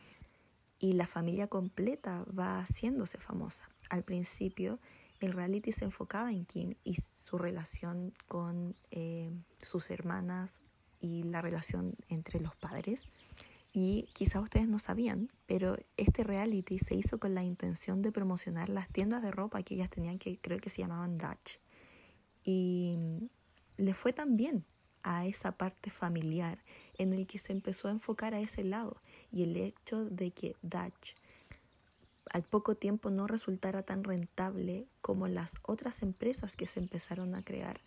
y 0.79 0.95
la 0.95 1.07
familia 1.07 1.47
completa 1.47 2.25
va 2.37 2.59
haciéndose 2.61 3.19
famosa. 3.19 3.69
Al 3.89 4.03
principio 4.03 4.79
el 5.21 5.33
reality 5.33 5.73
se 5.73 5.85
enfocaba 5.85 6.33
en 6.33 6.45
Kim 6.47 6.75
y 6.83 6.97
su 6.97 7.39
relación 7.39 8.13
con 8.27 8.75
eh, 8.91 9.31
sus 9.61 9.91
hermanas 9.91 10.63
y 10.99 11.23
la 11.25 11.43
relación 11.43 11.95
entre 12.09 12.41
los 12.41 12.57
padres. 12.57 13.07
Y 13.73 14.09
quizás 14.15 14.43
ustedes 14.43 14.67
no 14.67 14.79
sabían, 14.79 15.31
pero 15.47 15.77
este 15.97 16.25
reality 16.25 16.79
se 16.79 16.97
hizo 16.97 17.21
con 17.21 17.35
la 17.35 17.45
intención 17.45 18.03
de 18.03 18.11
promocionar 18.11 18.69
las 18.69 18.89
tiendas 18.89 19.23
de 19.23 19.31
ropa 19.31 19.63
que 19.63 19.75
ellas 19.75 19.91
tenían, 19.91 20.19
que 20.19 20.41
creo 20.41 20.59
que 20.59 20.71
se 20.71 20.83
llamaban 20.83 21.19
Dutch. 21.19 21.59
Y 22.43 22.97
le 23.77 23.95
fue 23.95 24.13
tan 24.13 24.37
bien 24.37 24.65
a 25.03 25.27
esa 25.27 25.53
parte 25.53 25.91
familiar 25.91 26.65
en 26.95 27.13
el 27.13 27.27
que 27.27 27.39
se 27.39 27.53
empezó 27.53 27.89
a 27.89 27.93
enfocar 27.93 28.35
a 28.35 28.41
ese 28.41 28.65
lado 28.65 29.01
y 29.31 29.45
el 29.45 29.57
hecho 29.57 30.05
de 30.05 30.33
que 30.33 30.57
Dutch 30.63 31.15
al 32.31 32.43
poco 32.45 32.77
tiempo 32.77 33.11
no 33.11 33.27
resultara 33.27 33.83
tan 33.83 34.05
rentable 34.05 34.87
como 35.01 35.29
las 35.29 35.57
otras 35.63 36.03
empresas 36.03 36.57
que 36.57 36.67
se 36.67 36.81
empezaron 36.81 37.35
a 37.35 37.45
crear. 37.45 37.81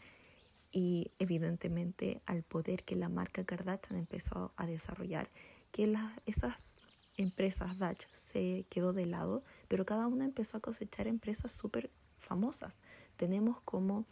Y 0.72 1.12
evidentemente 1.20 2.22
al 2.26 2.44
poder 2.44 2.84
que 2.84 2.96
la 2.96 3.10
marca 3.10 3.44
Kardashian 3.44 3.98
empezó 3.98 4.54
a 4.58 4.66
desarrollar 4.66 5.30
que 5.72 5.88
las, 5.88 6.20
esas 6.26 6.78
empresas 7.16 7.78
Dutch 7.78 8.08
se 8.12 8.66
quedó 8.70 8.92
de 8.92 9.06
lado 9.06 9.44
pero 9.68 9.86
cada 9.86 10.08
una 10.08 10.26
empezó 10.26 10.58
a 10.58 10.60
cosechar 10.60 11.08
empresas 11.08 11.52
súper 11.52 11.90
famosas. 12.20 12.78
Tenemos 13.18 13.60
como 13.62 14.06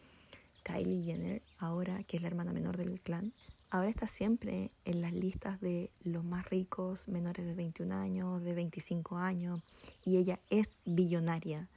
Kylie 0.63 1.03
Jenner, 1.03 1.43
ahora 1.57 2.03
que 2.03 2.17
es 2.17 2.23
la 2.23 2.29
hermana 2.29 2.53
menor 2.53 2.77
del 2.77 2.99
clan, 2.99 3.33
ahora 3.71 3.89
está 3.89 4.05
siempre 4.05 4.71
en 4.85 5.01
las 5.01 5.13
listas 5.13 5.59
de 5.61 5.89
los 6.03 6.25
más 6.25 6.49
ricos, 6.49 7.07
menores 7.07 7.45
de 7.45 7.55
21 7.55 7.95
años, 7.95 8.43
de 8.43 8.53
25 8.53 9.17
años, 9.17 9.61
y 10.05 10.17
ella 10.17 10.39
es 10.49 10.79
billonaria 10.85 11.69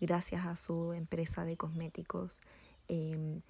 gracias 0.00 0.46
a 0.46 0.56
su 0.56 0.92
empresa 0.92 1.44
de 1.44 1.56
cosméticos. 1.56 2.40
Em, 2.88 3.42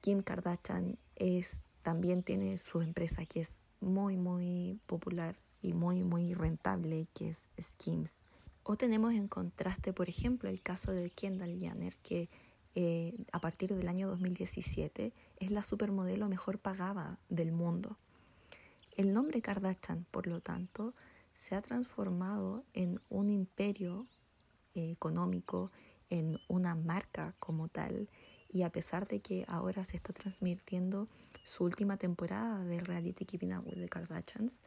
Kim 0.00 0.22
Kardashian 0.22 0.98
es, 1.16 1.62
también 1.82 2.22
tiene 2.22 2.58
su 2.58 2.82
empresa 2.82 3.24
que 3.24 3.40
es 3.40 3.58
muy, 3.80 4.16
muy 4.16 4.78
popular 4.86 5.34
y 5.62 5.72
muy, 5.72 6.02
muy 6.02 6.34
rentable, 6.34 7.06
que 7.14 7.30
es 7.30 7.48
Skims. 7.60 8.22
O 8.64 8.76
tenemos 8.76 9.14
en 9.14 9.28
contraste, 9.28 9.92
por 9.92 10.08
ejemplo, 10.08 10.48
el 10.48 10.60
caso 10.60 10.92
de 10.92 11.08
Kendall 11.10 11.58
Jenner, 11.58 11.96
que 12.02 12.28
eh, 12.74 13.14
a 13.32 13.40
partir 13.40 13.74
del 13.74 13.88
año 13.88 14.08
2017 14.08 15.12
es 15.38 15.50
la 15.50 15.62
supermodelo 15.62 16.28
mejor 16.28 16.58
pagada 16.58 17.18
del 17.28 17.52
mundo. 17.52 17.96
El 18.96 19.12
nombre 19.12 19.42
Kardashian, 19.42 20.06
por 20.10 20.26
lo 20.26 20.40
tanto, 20.40 20.94
se 21.32 21.54
ha 21.54 21.62
transformado 21.62 22.64
en 22.72 23.00
un 23.08 23.30
imperio 23.30 24.06
eh, 24.74 24.90
económico, 24.90 25.72
en 26.10 26.38
una 26.48 26.74
marca 26.74 27.34
como 27.40 27.68
tal, 27.68 28.08
y 28.52 28.62
a 28.62 28.70
pesar 28.70 29.06
de 29.06 29.20
que 29.20 29.44
ahora 29.48 29.84
se 29.84 29.96
está 29.96 30.12
transmitiendo 30.12 31.08
su 31.44 31.64
última 31.64 31.96
temporada 31.96 32.64
de 32.64 32.80
reality 32.80 33.24
Keeping 33.24 33.54
Up 33.56 33.66
with 33.66 33.80
the 33.80 33.88
Kardashians, 33.88 34.58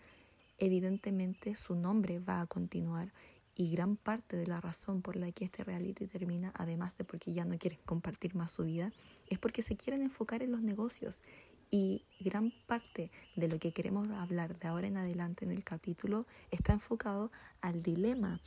evidentemente 0.57 1.55
su 1.55 1.75
nombre 1.75 2.19
va 2.19 2.41
a 2.41 2.47
continuar 2.47 3.13
y 3.55 3.71
gran 3.71 3.97
parte 3.97 4.35
de 4.35 4.47
la 4.47 4.59
razón 4.59 5.01
por 5.01 5.15
la 5.15 5.31
que 5.31 5.45
este 5.45 5.63
reality 5.63 6.07
termina, 6.07 6.51
además 6.55 6.97
de 6.97 7.03
porque 7.03 7.33
ya 7.33 7.45
no 7.45 7.57
quieren 7.57 7.79
compartir 7.85 8.35
más 8.35 8.51
su 8.51 8.63
vida, 8.63 8.91
es 9.29 9.37
porque 9.37 9.61
se 9.61 9.75
quieren 9.75 10.01
enfocar 10.01 10.41
en 10.41 10.51
los 10.51 10.61
negocios. 10.61 11.21
Y 11.69 12.05
gran 12.19 12.51
parte 12.67 13.11
de 13.35 13.47
lo 13.47 13.57
que 13.59 13.71
queremos 13.71 14.07
hablar 14.09 14.57
de 14.59 14.67
ahora 14.67 14.87
en 14.87 14.97
adelante 14.97 15.45
en 15.45 15.51
el 15.51 15.63
capítulo 15.63 16.27
está 16.51 16.73
enfocado 16.73 17.31
al 17.61 17.81
dilema 17.81 18.41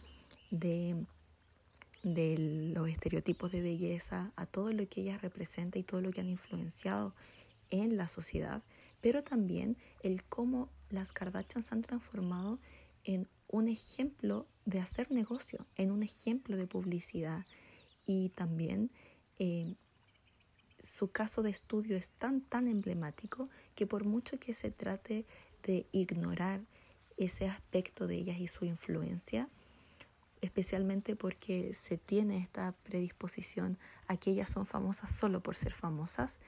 de, 0.50 1.06
de 2.02 2.72
los 2.74 2.88
estereotipos 2.88 3.50
de 3.50 3.62
belleza, 3.62 4.32
a 4.36 4.46
todo 4.46 4.72
lo 4.72 4.88
que 4.88 5.00
ella 5.02 5.18
representa 5.18 5.78
y 5.78 5.82
todo 5.82 6.00
lo 6.00 6.12
que 6.12 6.20
han 6.20 6.28
influenciado 6.28 7.14
en 7.70 7.96
la 7.96 8.06
sociedad, 8.06 8.62
pero 9.00 9.24
también 9.24 9.76
el 10.02 10.24
cómo 10.24 10.68
las 10.90 11.12
Kardashians 11.12 11.72
han 11.72 11.82
transformado 11.82 12.58
en 13.04 13.28
un 13.48 13.68
ejemplo 13.68 14.46
de 14.64 14.80
hacer 14.80 15.10
negocio, 15.10 15.66
en 15.76 15.90
un 15.90 16.02
ejemplo 16.02 16.56
de 16.56 16.66
publicidad. 16.66 17.46
Y 18.04 18.30
también 18.30 18.90
eh, 19.38 19.74
su 20.78 21.10
caso 21.10 21.42
de 21.42 21.50
estudio 21.50 21.96
es 21.96 22.10
tan, 22.10 22.40
tan 22.40 22.68
emblemático 22.68 23.48
que 23.74 23.86
por 23.86 24.04
mucho 24.04 24.38
que 24.38 24.52
se 24.52 24.70
trate 24.70 25.26
de 25.62 25.86
ignorar 25.92 26.64
ese 27.16 27.48
aspecto 27.48 28.06
de 28.06 28.16
ellas 28.16 28.38
y 28.38 28.48
su 28.48 28.64
influencia, 28.64 29.48
especialmente 30.42 31.16
porque 31.16 31.72
se 31.74 31.96
tiene 31.96 32.38
esta 32.38 32.72
predisposición 32.82 33.78
a 34.06 34.16
que 34.16 34.30
ellas 34.30 34.50
son 34.50 34.66
famosas 34.66 35.10
solo 35.10 35.42
por 35.42 35.54
ser 35.54 35.72
famosas, 35.72 36.40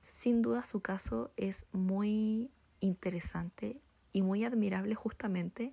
sin 0.00 0.40
duda 0.40 0.62
su 0.62 0.80
caso 0.80 1.30
es 1.36 1.66
muy 1.72 2.50
interesante 2.80 3.80
y 4.12 4.22
muy 4.22 4.44
admirable 4.44 4.94
justamente 4.94 5.72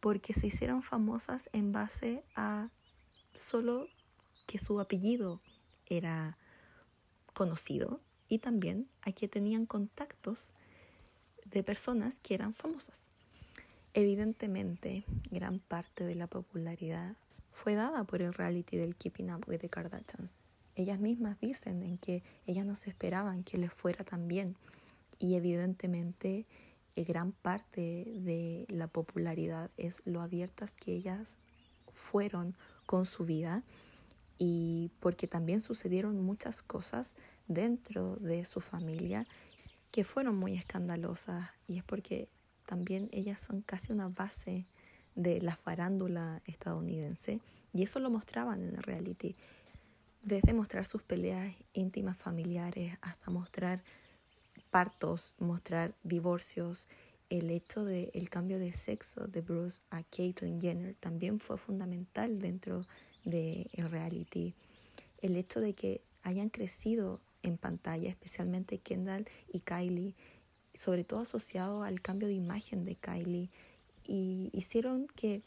porque 0.00 0.34
se 0.34 0.46
hicieron 0.46 0.82
famosas 0.82 1.50
en 1.52 1.72
base 1.72 2.22
a 2.34 2.70
solo 3.34 3.88
que 4.46 4.58
su 4.58 4.80
apellido 4.80 5.40
era 5.86 6.38
conocido 7.34 8.00
y 8.28 8.38
también 8.38 8.88
a 9.02 9.12
que 9.12 9.28
tenían 9.28 9.66
contactos 9.66 10.52
de 11.44 11.62
personas 11.62 12.20
que 12.20 12.34
eran 12.34 12.54
famosas. 12.54 13.06
Evidentemente, 13.94 15.04
gran 15.30 15.60
parte 15.60 16.04
de 16.04 16.14
la 16.14 16.26
popularidad 16.26 17.16
fue 17.52 17.74
dada 17.74 18.04
por 18.04 18.22
el 18.22 18.34
reality 18.34 18.76
del 18.76 18.96
Keeping 18.96 19.32
Up 19.32 19.44
with 19.48 19.58
the 19.58 19.68
Kardashians. 19.68 20.38
Ellas 20.76 21.00
mismas 21.00 21.40
dicen 21.40 21.82
en 21.82 21.98
que 21.98 22.22
ellas 22.46 22.64
no 22.64 22.76
se 22.76 22.90
esperaban 22.90 23.42
que 23.42 23.58
les 23.58 23.72
fuera 23.72 24.04
tan 24.04 24.28
bien 24.28 24.56
y 25.18 25.34
evidentemente 25.34 26.46
gran 27.04 27.32
parte 27.32 28.04
de 28.20 28.66
la 28.68 28.88
popularidad 28.88 29.70
es 29.76 30.02
lo 30.04 30.20
abiertas 30.20 30.76
que 30.76 30.92
ellas 30.92 31.38
fueron 31.92 32.54
con 32.86 33.04
su 33.04 33.24
vida 33.24 33.62
y 34.38 34.90
porque 35.00 35.26
también 35.26 35.60
sucedieron 35.60 36.22
muchas 36.22 36.62
cosas 36.62 37.16
dentro 37.48 38.16
de 38.16 38.44
su 38.44 38.60
familia 38.60 39.26
que 39.90 40.04
fueron 40.04 40.36
muy 40.36 40.54
escandalosas 40.54 41.50
y 41.66 41.78
es 41.78 41.84
porque 41.84 42.28
también 42.66 43.08
ellas 43.12 43.40
son 43.40 43.62
casi 43.62 43.92
una 43.92 44.08
base 44.08 44.64
de 45.14 45.40
la 45.40 45.56
farándula 45.56 46.42
estadounidense 46.46 47.40
y 47.72 47.82
eso 47.82 47.98
lo 47.98 48.10
mostraban 48.10 48.62
en 48.62 48.76
el 48.76 48.82
reality. 48.82 49.36
Desde 50.22 50.52
mostrar 50.52 50.84
sus 50.84 51.02
peleas 51.02 51.54
íntimas 51.72 52.16
familiares 52.16 52.96
hasta 53.00 53.30
mostrar 53.30 53.82
partos, 54.70 55.34
mostrar 55.38 55.94
divorcios, 56.02 56.88
el 57.30 57.50
hecho 57.50 57.84
del 57.84 58.10
el 58.14 58.30
cambio 58.30 58.58
de 58.58 58.72
sexo 58.72 59.26
de 59.26 59.42
Bruce 59.42 59.82
a 59.90 60.02
Caitlyn 60.02 60.60
Jenner 60.60 60.94
también 60.94 61.40
fue 61.40 61.58
fundamental 61.58 62.38
dentro 62.38 62.86
del 63.24 63.68
reality. 63.90 64.54
El 65.20 65.36
hecho 65.36 65.60
de 65.60 65.74
que 65.74 66.00
hayan 66.22 66.48
crecido 66.48 67.20
en 67.42 67.58
pantalla, 67.58 68.08
especialmente 68.08 68.78
Kendall 68.78 69.28
y 69.52 69.60
Kylie, 69.60 70.14
sobre 70.74 71.04
todo 71.04 71.20
asociado 71.20 71.82
al 71.82 72.00
cambio 72.00 72.28
de 72.28 72.34
imagen 72.34 72.84
de 72.84 72.94
Kylie, 72.94 73.50
y 74.04 74.50
hicieron 74.52 75.06
que 75.08 75.42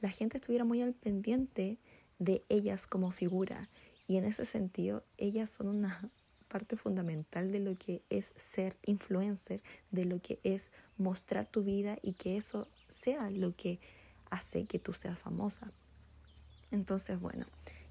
la 0.00 0.08
gente 0.08 0.38
estuviera 0.38 0.64
muy 0.64 0.80
al 0.80 0.94
pendiente 0.94 1.76
de 2.18 2.42
ellas 2.48 2.86
como 2.86 3.10
figura. 3.10 3.68
Y 4.06 4.16
en 4.16 4.24
ese 4.24 4.46
sentido, 4.46 5.04
ellas 5.18 5.50
son 5.50 5.68
una 5.68 6.10
parte 6.48 6.76
fundamental 6.76 7.52
de 7.52 7.60
lo 7.60 7.76
que 7.76 8.02
es 8.10 8.32
ser 8.36 8.76
influencer, 8.86 9.62
de 9.90 10.04
lo 10.04 10.20
que 10.20 10.38
es 10.42 10.70
mostrar 10.96 11.46
tu 11.46 11.62
vida 11.62 11.98
y 12.02 12.12
que 12.14 12.36
eso 12.36 12.66
sea 12.88 13.30
lo 13.30 13.54
que 13.54 13.78
hace 14.30 14.64
que 14.64 14.78
tú 14.78 14.92
seas 14.92 15.18
famosa. 15.18 15.70
Entonces, 16.70 17.20
bueno, 17.20 17.46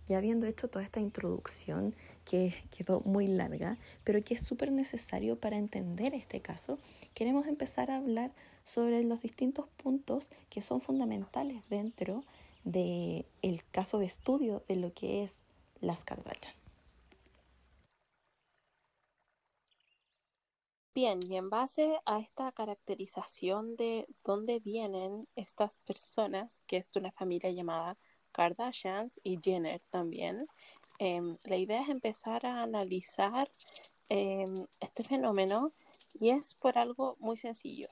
ya 0.05 0.17
habiendo 0.17 0.45
hecho 0.45 0.69
toda 0.69 0.83
esta 0.83 0.99
introducción 0.99 1.95
que 2.23 2.53
quedó 2.75 3.01
muy 3.01 3.27
larga, 3.27 3.77
pero 4.03 4.23
que 4.23 4.35
es 4.35 4.41
súper 4.41 4.71
necesario 4.71 5.35
para 5.39 5.57
entender 5.57 6.13
este 6.13 6.41
caso, 6.41 6.77
queremos 7.13 7.47
empezar 7.47 7.91
a 7.91 7.97
hablar 7.97 8.31
sobre 8.63 9.03
los 9.03 9.21
distintos 9.21 9.67
puntos 9.81 10.29
que 10.49 10.61
son 10.61 10.81
fundamentales 10.81 11.63
dentro 11.69 12.23
del 12.63 13.25
el 13.41 13.63
caso 13.71 13.97
de 13.97 14.05
estudio 14.05 14.63
de 14.67 14.75
lo 14.75 14.93
que 14.93 15.23
es 15.23 15.41
las 15.79 16.03
Kardashian. 16.03 16.56
Bien, 20.97 21.19
y 21.29 21.35
en 21.37 21.51
base 21.51 21.99
a 22.07 22.17
esta 22.17 22.51
caracterización 22.51 23.75
de 23.75 24.07
dónde 24.23 24.59
vienen 24.59 25.27
estas 25.35 25.77
personas, 25.77 26.63
que 26.65 26.77
es 26.77 26.91
de 26.91 26.99
una 26.99 27.11
familia 27.11 27.51
llamada 27.51 27.93
Kardashians 28.31 29.19
y 29.23 29.37
Jenner 29.39 29.79
también, 29.91 30.47
em, 30.97 31.37
la 31.43 31.55
idea 31.57 31.83
es 31.83 31.89
empezar 31.89 32.47
a 32.47 32.63
analizar 32.63 33.51
em, 34.09 34.65
este 34.79 35.03
fenómeno 35.03 35.71
y 36.19 36.31
es 36.31 36.55
por 36.55 36.79
algo 36.79 37.15
muy 37.19 37.37
sencillo. 37.37 37.89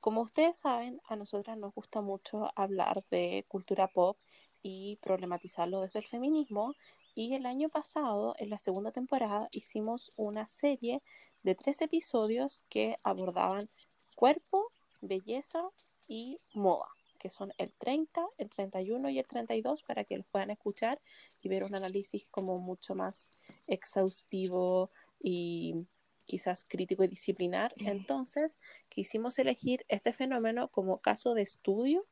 Como 0.00 0.22
ustedes 0.22 0.56
saben, 0.56 1.02
a 1.08 1.16
nosotras 1.16 1.58
nos 1.58 1.74
gusta 1.74 2.00
mucho 2.00 2.50
hablar 2.56 3.04
de 3.10 3.44
cultura 3.46 3.88
pop 3.88 4.16
y 4.62 4.96
problematizarlo 5.02 5.82
desde 5.82 5.98
el 5.98 6.06
feminismo. 6.06 6.72
Y 7.14 7.34
el 7.34 7.46
año 7.46 7.68
pasado, 7.68 8.34
en 8.38 8.50
la 8.50 8.58
segunda 8.58 8.90
temporada, 8.90 9.48
hicimos 9.52 10.12
una 10.16 10.48
serie 10.48 11.02
de 11.42 11.54
tres 11.54 11.80
episodios 11.82 12.64
que 12.68 12.96
abordaban 13.02 13.68
cuerpo, 14.16 14.72
belleza 15.00 15.62
y 16.08 16.40
moda, 16.54 16.88
que 17.18 17.28
son 17.28 17.52
el 17.58 17.74
30, 17.74 18.26
el 18.38 18.48
31 18.48 19.10
y 19.10 19.18
el 19.18 19.26
32 19.26 19.82
para 19.82 20.04
que 20.04 20.16
los 20.16 20.26
puedan 20.26 20.50
escuchar 20.50 21.00
y 21.40 21.48
ver 21.48 21.64
un 21.64 21.74
análisis 21.74 22.28
como 22.30 22.58
mucho 22.58 22.94
más 22.94 23.30
exhaustivo 23.66 24.90
y 25.20 25.86
quizás 26.26 26.64
crítico 26.64 27.04
y 27.04 27.08
disciplinar. 27.08 27.74
Entonces, 27.76 28.58
quisimos 28.88 29.38
elegir 29.38 29.84
este 29.88 30.12
fenómeno 30.12 30.68
como 30.68 30.98
caso 30.98 31.34
de 31.34 31.42
estudio 31.42 32.06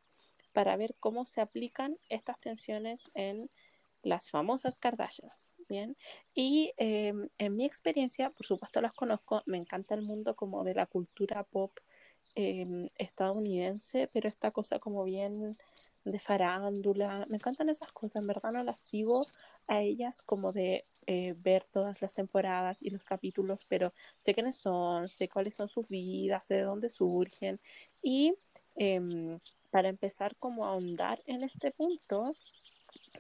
para 0.53 0.77
ver 0.77 0.97
cómo 0.99 1.27
se 1.27 1.41
aplican 1.41 1.97
estas 2.09 2.39
tensiones 2.41 3.11
en 3.15 3.51
las 4.03 4.31
famosas 4.31 4.79
Kardashians. 4.79 5.51
Bien, 5.69 5.97
y 6.35 6.73
em, 6.79 7.29
en 7.39 7.57
mi 7.57 7.65
experiencia, 7.65 8.31
por 8.31 8.45
supuesto 8.45 8.81
las 8.81 8.93
conozco, 8.95 9.43
me 9.47 9.57
encanta 9.57 9.95
el 9.95 10.03
mundo 10.03 10.35
como 10.35 10.65
de 10.65 10.75
la 10.75 10.87
cultura 10.87 11.45
pop 11.45 11.79
em, 12.35 12.89
estadounidense, 12.99 14.09
pero 14.13 14.29
esta 14.29 14.51
cosa 14.51 14.81
como 14.81 15.05
bien 15.05 15.57
de 16.05 16.19
farándula, 16.19 17.27
me 17.29 17.37
encantan 17.37 17.69
esas 17.69 17.93
cosas, 17.93 18.23
en 18.23 18.27
verdad 18.27 18.53
no 18.53 18.65
las 18.65 18.81
sigo 18.81 19.27
a 19.67 19.83
ellas 19.83 20.23
como 20.23 20.53
de 20.53 20.85
eh, 21.07 21.35
ver 21.39 21.65
todas 21.65 22.01
las 22.03 22.15
temporadas 22.15 22.83
y 22.83 22.91
los 22.91 23.05
capítulos, 23.05 23.67
pero 23.69 23.93
sé 24.21 24.35
quiénes 24.35 24.57
son, 24.57 25.09
sé 25.09 25.29
cuáles 25.29 25.55
son 25.55 25.69
sus 25.69 25.89
vidas, 25.89 26.47
sé 26.47 26.55
de 26.55 26.63
dónde 26.63 26.91
surgen 26.91 27.61
y 28.03 28.35
em, 28.77 29.39
para 29.71 29.89
empezar 29.89 30.37
como 30.37 30.65
a 30.65 30.71
ahondar 30.71 31.19
en 31.27 31.43
este 31.43 31.71
punto, 31.71 32.35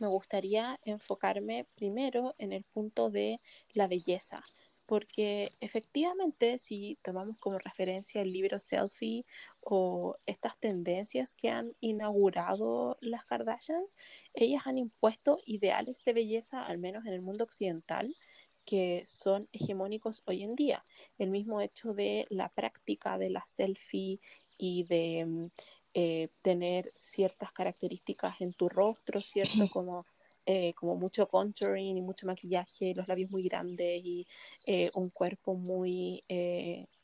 me 0.00 0.08
gustaría 0.08 0.78
enfocarme 0.84 1.66
primero 1.74 2.34
en 2.38 2.52
el 2.52 2.64
punto 2.64 3.10
de 3.10 3.40
la 3.72 3.86
belleza, 3.86 4.42
porque 4.86 5.52
efectivamente 5.60 6.58
si 6.58 6.98
tomamos 7.02 7.38
como 7.38 7.60
referencia 7.60 8.22
el 8.22 8.32
libro 8.32 8.58
Selfie 8.58 9.24
o 9.60 10.16
estas 10.26 10.58
tendencias 10.58 11.36
que 11.36 11.48
han 11.48 11.76
inaugurado 11.78 12.98
las 13.00 13.24
Kardashians, 13.24 13.96
ellas 14.34 14.62
han 14.64 14.78
impuesto 14.78 15.38
ideales 15.46 16.02
de 16.04 16.12
belleza, 16.12 16.64
al 16.64 16.78
menos 16.78 17.06
en 17.06 17.12
el 17.12 17.22
mundo 17.22 17.44
occidental, 17.44 18.16
que 18.64 19.04
son 19.06 19.48
hegemónicos 19.52 20.22
hoy 20.26 20.42
en 20.42 20.56
día. 20.56 20.84
El 21.18 21.30
mismo 21.30 21.60
hecho 21.60 21.92
de 21.92 22.26
la 22.28 22.48
práctica 22.48 23.16
de 23.16 23.30
la 23.30 23.44
selfie 23.46 24.20
y 24.58 24.84
de 24.84 25.24
mm, 25.24 25.46
eh, 25.94 26.28
tener 26.42 26.90
ciertas 26.94 27.52
características 27.52 28.40
en 28.40 28.52
tu 28.52 28.68
rostro, 28.68 29.20
¿cierto? 29.20 29.50
Como, 29.72 30.06
eh, 30.46 30.72
como 30.74 30.96
mucho 30.96 31.28
contouring 31.28 31.98
y 31.98 32.02
mucho 32.02 32.26
maquillaje, 32.26 32.94
los 32.94 33.06
labios 33.06 33.30
muy 33.30 33.42
grandes 33.42 34.00
y 34.04 34.26
eh, 34.66 34.90
un 34.94 35.10
cuerpo 35.10 35.54
muy 35.54 36.24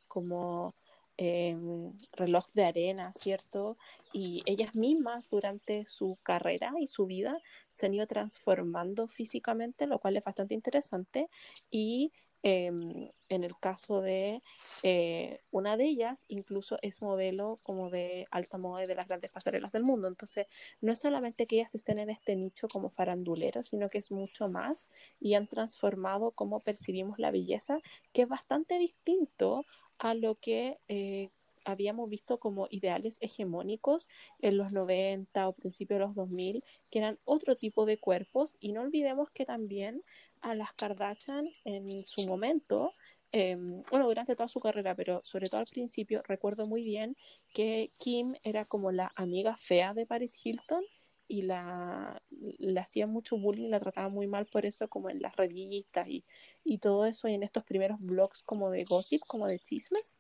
como 0.09 0.75
em, 1.17 1.93
reloj 2.13 2.47
de 2.55 2.65
arena, 2.65 3.13
¿cierto? 3.13 3.77
Y 4.13 4.43
ellas 4.47 4.75
mismas 4.75 5.29
durante 5.31 5.87
su 5.87 6.19
carrera 6.23 6.73
y 6.81 6.87
su 6.87 7.07
vida 7.07 7.39
se 7.69 7.87
han 7.87 7.95
ido 7.95 8.07
transformando 8.07 9.09
físicamente, 9.09 9.87
lo 9.87 9.99
cual 9.99 10.17
es 10.17 10.25
bastante 10.25 10.55
interesante. 10.55 11.29
Y 11.71 12.13
Em, 12.49 13.11
en 13.29 13.43
el 13.43 13.59
caso 13.59 14.03
de 14.03 14.41
eh, 14.85 15.41
una 15.51 15.77
de 15.77 15.87
ellas, 15.87 16.27
incluso 16.29 16.79
es 16.81 17.03
modelo 17.03 17.59
como 17.65 17.91
de 17.91 18.29
alta 18.31 18.57
moda 18.57 18.85
y 18.85 18.87
de 18.87 18.95
las 18.95 19.09
grandes 19.09 19.33
pasarelas 19.33 19.73
del 19.73 19.83
mundo. 19.83 20.07
Entonces, 20.07 20.47
no 20.81 20.93
es 20.93 21.01
solamente 21.01 21.49
que 21.49 21.57
ellas 21.57 21.75
estén 21.75 21.99
en 21.99 22.09
este 22.09 22.37
nicho 22.37 22.69
como 22.69 22.89
faranduleros, 22.89 23.67
sino 23.67 23.91
que 23.91 23.99
es 23.99 24.13
mucho 24.13 24.49
más 24.49 24.87
y 25.19 25.35
han 25.35 25.49
transformado 25.49 26.31
cómo 26.31 26.61
percibimos 26.61 27.19
la 27.19 27.33
belleza, 27.33 27.81
que 28.13 28.23
es 28.23 28.29
bastante 28.29 28.79
distinto 28.79 29.65
a 29.99 30.15
lo 30.15 30.37
que 30.37 30.79
eh, 30.87 31.31
habíamos 31.65 32.09
visto 32.09 32.39
como 32.39 32.69
ideales 32.71 33.19
hegemónicos 33.21 34.09
en 34.41 34.57
los 34.57 34.73
90 34.73 35.49
o 35.49 35.53
principios 35.53 35.99
de 35.99 36.07
los 36.07 36.15
2000, 36.15 36.63
que 36.91 37.01
eran 37.01 37.19
otro 37.25 37.57
tipo 37.57 37.87
de 37.87 37.99
cuerpos. 37.99 38.57
Y 38.61 38.73
no 38.73 38.83
olvidemos 38.83 39.31
que 39.31 39.45
también 39.45 40.03
a 40.47 40.55
las 40.55 40.73
Kardashian 40.75 41.49
en 41.65 42.05
su 42.05 42.25
momento, 42.29 42.95
em, 43.33 43.83
bueno, 43.91 44.07
durante 44.07 44.37
toda 44.37 44.49
su 44.49 44.61
carrera, 44.61 44.95
pero 44.95 45.21
sobre 45.25 45.49
todo 45.49 45.61
al 45.61 45.67
principio, 45.67 46.23
recuerdo 46.23 46.67
muy 46.67 46.85
bien 46.85 47.17
que 47.53 47.91
Kim 47.99 48.35
era 48.45 48.65
como 48.65 48.93
la 48.93 49.11
amiga 49.17 49.57
fea 49.57 49.93
de 49.93 50.07
Paris 50.07 50.39
Hilton 50.43 50.85
y 51.27 51.43
la, 51.43 52.23
le 52.31 52.79
hacía 52.79 53.09
mucho 53.09 53.37
bullying, 53.37 53.71
la 53.71 53.81
trataba 53.81 54.09
muy 54.09 54.29
mal 54.29 54.47
por 54.47 54.65
eso, 54.65 54.89
como 54.89 55.11
en 55.11 55.21
las 55.21 55.35
revistas 55.35 56.07
y, 56.09 56.25
y 56.63 56.79
todo 56.79 57.07
eso, 57.07 57.27
y 57.27 57.35
en 57.35 57.43
estos 57.43 57.65
primeros 57.65 57.99
blogs 58.01 58.45
como 58.45 58.71
de 58.71 58.85
gossip, 58.85 59.23
como 59.27 59.49
de 59.49 59.59
chismes 59.59 60.17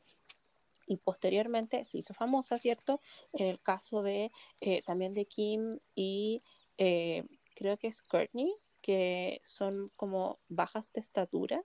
y 0.89 0.97
posteriormente 0.97 1.85
se 1.85 1.99
hizo 1.99 2.14
famosa, 2.14 2.59
¿cierto? 2.59 3.01
En 3.33 3.47
el 3.47 3.61
caso 3.61 4.03
de 4.03 4.33
eh, 4.61 4.83
también 4.83 5.14
de 5.14 5.27
Kim 5.27 5.79
y 5.95 6.43
eh, 6.79 7.24
creo 7.55 7.77
que 7.77 7.87
es 7.89 8.03
Courtney, 8.03 8.53
que 8.87 9.41
son 9.43 9.91
como 9.97 10.39
bajas 10.47 10.93
de 10.93 11.01
estatura. 11.01 11.61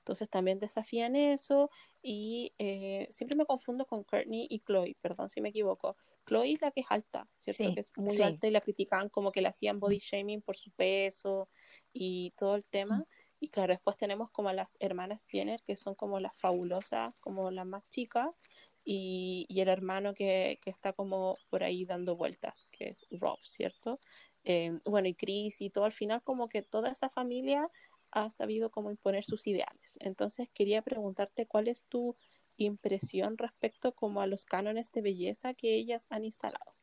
Entonces 0.00 0.28
también 0.28 0.58
desafían 0.58 1.16
eso 1.16 1.70
y 2.02 2.52
eh, 2.58 3.08
siempre 3.10 3.34
me 3.34 3.46
confundo 3.46 3.86
con 3.86 4.04
Courtney 4.04 4.46
y 4.50 4.60
Chloe, 4.60 4.94
perdón 5.00 5.30
si 5.30 5.40
me 5.40 5.48
equivoco. 5.48 5.96
Chloe 6.26 6.52
es 6.52 6.60
la 6.60 6.70
que 6.72 6.82
es 6.82 6.86
alta, 6.90 7.26
¿cierto? 7.38 7.74
que 7.74 7.80
es 7.80 7.90
muy 7.96 8.20
alta 8.20 8.46
y 8.46 8.50
la 8.50 8.60
criticaban 8.60 9.08
como 9.08 9.32
que 9.32 9.40
le 9.40 9.48
hacían 9.48 9.80
body 9.80 9.98
shaming 9.98 10.42
por 10.42 10.58
su 10.58 10.70
peso 10.72 11.48
y 11.94 12.34
todo 12.36 12.56
el 12.56 12.64
tema. 12.64 13.06
Y 13.40 13.48
claro, 13.48 13.72
después 13.72 13.96
tenemos 13.96 14.30
como 14.30 14.50
a 14.50 14.52
las 14.52 14.76
hermanas 14.80 15.24
Jenner, 15.28 15.62
que 15.62 15.76
son 15.76 15.94
como 15.94 16.20
las 16.20 16.36
fabulosas, 16.36 17.10
como 17.20 17.50
las 17.50 17.66
más 17.66 17.88
chicas, 17.88 18.28
y, 18.84 19.46
y 19.48 19.60
el 19.62 19.68
hermano 19.68 20.14
que, 20.14 20.60
que, 20.62 20.70
está 20.70 20.92
como 20.92 21.38
por 21.48 21.64
ahí 21.64 21.84
dando 21.84 22.16
vueltas, 22.16 22.68
que 22.70 22.90
es 22.90 23.06
Rob, 23.10 23.38
¿cierto? 23.42 23.98
Eh, 24.48 24.78
bueno, 24.84 25.08
y 25.08 25.14
Chris 25.14 25.60
y 25.60 25.70
todo, 25.70 25.84
al 25.84 25.92
final 25.92 26.22
como 26.22 26.48
que 26.48 26.62
toda 26.62 26.90
esa 26.90 27.10
familia 27.10 27.68
ha 28.12 28.30
sabido 28.30 28.70
cómo 28.70 28.92
imponer 28.92 29.24
sus 29.24 29.46
ideales. 29.48 29.98
Entonces 30.00 30.48
quería 30.54 30.82
preguntarte 30.82 31.46
cuál 31.46 31.66
es 31.66 31.84
tu 31.84 32.16
impresión 32.56 33.36
respecto 33.36 33.92
como 33.92 34.20
a 34.20 34.26
los 34.28 34.44
cánones 34.44 34.92
de 34.92 35.02
belleza 35.02 35.52
que 35.52 35.74
ellas 35.74 36.06
han 36.10 36.24
instalado. 36.24 36.74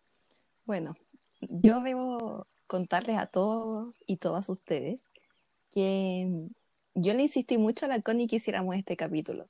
Bueno, 0.65 0.93
yo 1.39 1.79
debo 1.79 2.47
contarles 2.67 3.17
a 3.17 3.27
todos 3.27 4.03
y 4.07 4.17
todas 4.17 4.49
ustedes 4.49 5.09
que 5.71 6.49
yo 6.95 7.13
le 7.13 7.21
insistí 7.23 7.57
mucho 7.57 7.85
a 7.85 7.89
la 7.89 8.01
Connie 8.01 8.27
que 8.27 8.35
hiciéramos 8.35 8.75
este 8.75 8.97
capítulo. 8.97 9.47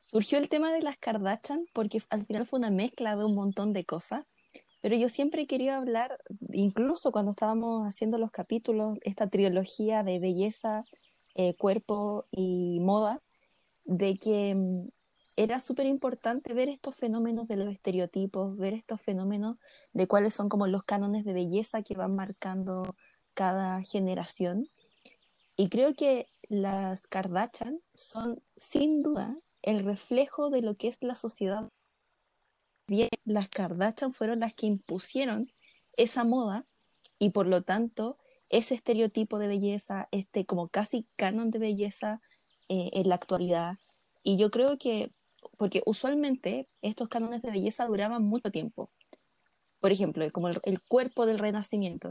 Surgió 0.00 0.38
el 0.38 0.48
tema 0.48 0.72
de 0.72 0.80
las 0.80 0.96
Kardashian 0.96 1.66
porque 1.74 2.02
al 2.08 2.24
final 2.24 2.46
fue 2.46 2.58
una 2.58 2.70
mezcla 2.70 3.16
de 3.16 3.24
un 3.24 3.34
montón 3.34 3.74
de 3.74 3.84
cosas, 3.84 4.24
pero 4.80 4.96
yo 4.96 5.08
siempre 5.08 5.46
quería 5.46 5.76
hablar, 5.76 6.18
incluso 6.52 7.12
cuando 7.12 7.32
estábamos 7.32 7.86
haciendo 7.86 8.18
los 8.18 8.30
capítulos, 8.30 8.98
esta 9.02 9.28
trilogía 9.28 10.02
de 10.02 10.18
belleza 10.18 10.82
eh, 11.34 11.54
cuerpo 11.56 12.26
y 12.30 12.80
moda, 12.80 13.22
de 13.84 14.16
que 14.18 14.54
mm, 14.54 14.88
era 15.36 15.60
súper 15.60 15.86
importante 15.86 16.54
ver 16.54 16.68
estos 16.68 16.96
fenómenos 16.96 17.48
de 17.48 17.56
los 17.56 17.70
estereotipos, 17.70 18.56
ver 18.56 18.74
estos 18.74 19.00
fenómenos 19.00 19.56
de 19.92 20.06
cuáles 20.06 20.34
son 20.34 20.48
como 20.48 20.66
los 20.66 20.84
cánones 20.84 21.24
de 21.24 21.32
belleza 21.32 21.82
que 21.82 21.94
van 21.94 22.14
marcando 22.14 22.96
cada 23.34 23.82
generación. 23.82 24.68
Y 25.56 25.68
creo 25.68 25.94
que 25.94 26.26
las 26.48 27.06
Kardashian 27.06 27.80
son 27.94 28.42
sin 28.56 29.02
duda 29.02 29.36
el 29.62 29.84
reflejo 29.84 30.50
de 30.50 30.62
lo 30.62 30.76
que 30.76 30.88
es 30.88 31.02
la 31.02 31.14
sociedad. 31.14 31.70
Bien, 32.90 33.08
las 33.24 33.48
Kardashian 33.48 34.12
fueron 34.12 34.40
las 34.40 34.52
que 34.52 34.66
impusieron 34.66 35.52
esa 35.96 36.24
moda 36.24 36.66
y 37.20 37.30
por 37.30 37.46
lo 37.46 37.62
tanto 37.62 38.18
ese 38.48 38.74
estereotipo 38.74 39.38
de 39.38 39.46
belleza, 39.46 40.08
este 40.10 40.44
como 40.44 40.70
casi 40.70 41.06
canon 41.14 41.52
de 41.52 41.60
belleza 41.60 42.20
eh, 42.68 42.90
en 42.92 43.08
la 43.08 43.14
actualidad. 43.14 43.78
Y 44.24 44.38
yo 44.38 44.50
creo 44.50 44.76
que, 44.76 45.12
porque 45.56 45.82
usualmente 45.86 46.68
estos 46.82 47.08
cánones 47.08 47.42
de 47.42 47.52
belleza 47.52 47.86
duraban 47.86 48.24
mucho 48.24 48.50
tiempo. 48.50 48.90
Por 49.78 49.92
ejemplo, 49.92 50.28
como 50.32 50.48
el, 50.48 50.82
cuerpo 50.82 51.26
del 51.26 51.38
renacimiento, 51.38 52.08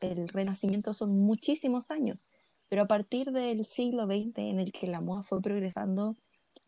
el, 0.00 0.28
renacimiento 0.28 0.92
son 0.92 1.16
muchísimos 1.20 1.92
años, 1.92 2.26
pero 2.68 2.82
a 2.82 2.88
partir 2.88 3.30
del 3.30 3.64
siglo 3.64 4.06
XX 4.06 4.38
en 4.38 4.58
el 4.58 4.72
que 4.72 4.88
la 4.88 5.00
moda 5.00 5.22
fue 5.22 5.40
progresando 5.40 6.16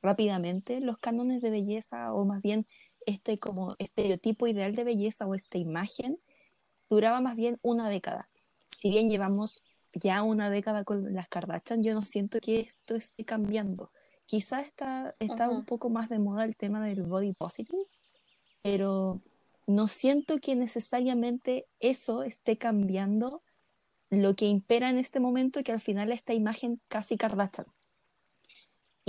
rápidamente, 0.01 0.81
los 0.81 0.99
cánones 0.99 1.43
de 1.43 1.51
belleza 1.51 2.13
o 2.13 2.25
más 2.25 2.41
bien 2.41 2.69
este 3.09 3.39
como 3.39 3.75
estereotipo 3.79 4.47
ideal 4.47 4.75
de 4.75 4.85
belleza 4.85 5.27
o 5.27 5.35
esta 5.35 5.57
imagen 5.57 6.19
duraba 6.91 7.21
más 7.21 7.37
bien 7.37 7.59
una 7.63 7.89
década. 7.89 8.29
Si 8.77 8.91
bien 8.91 9.09
llevamos 9.09 9.63
ya 9.95 10.23
una 10.23 10.51
década 10.51 10.85
con 10.85 11.15
las 11.15 11.29
Kardashian, 11.29 11.83
yo 11.83 11.95
no 11.95 12.03
siento 12.03 12.39
que 12.41 12.61
esto 12.61 12.95
esté 12.95 13.25
cambiando. 13.25 13.91
Quizás 14.27 14.67
está, 14.67 15.15
está 15.21 15.49
un 15.49 15.65
poco 15.65 15.89
más 15.89 16.11
de 16.11 16.19
moda 16.19 16.45
el 16.45 16.55
tema 16.55 16.85
del 16.85 17.03
body 17.03 17.33
positive, 17.33 17.87
pero 18.63 19.23
no 19.67 19.89
siento 19.89 20.39
que 20.39 20.55
necesariamente 20.55 21.67
eso 21.81 22.23
esté 22.23 22.59
cambiando 22.59 23.43
lo 24.11 24.35
que 24.35 24.47
impera 24.47 24.91
en 24.91 24.99
este 24.99 25.19
momento, 25.19 25.63
que 25.63 25.73
al 25.73 25.81
final 25.81 26.13
esta 26.13 26.35
imagen 26.35 26.81
casi 26.89 27.17
Kardashian. 27.17 27.67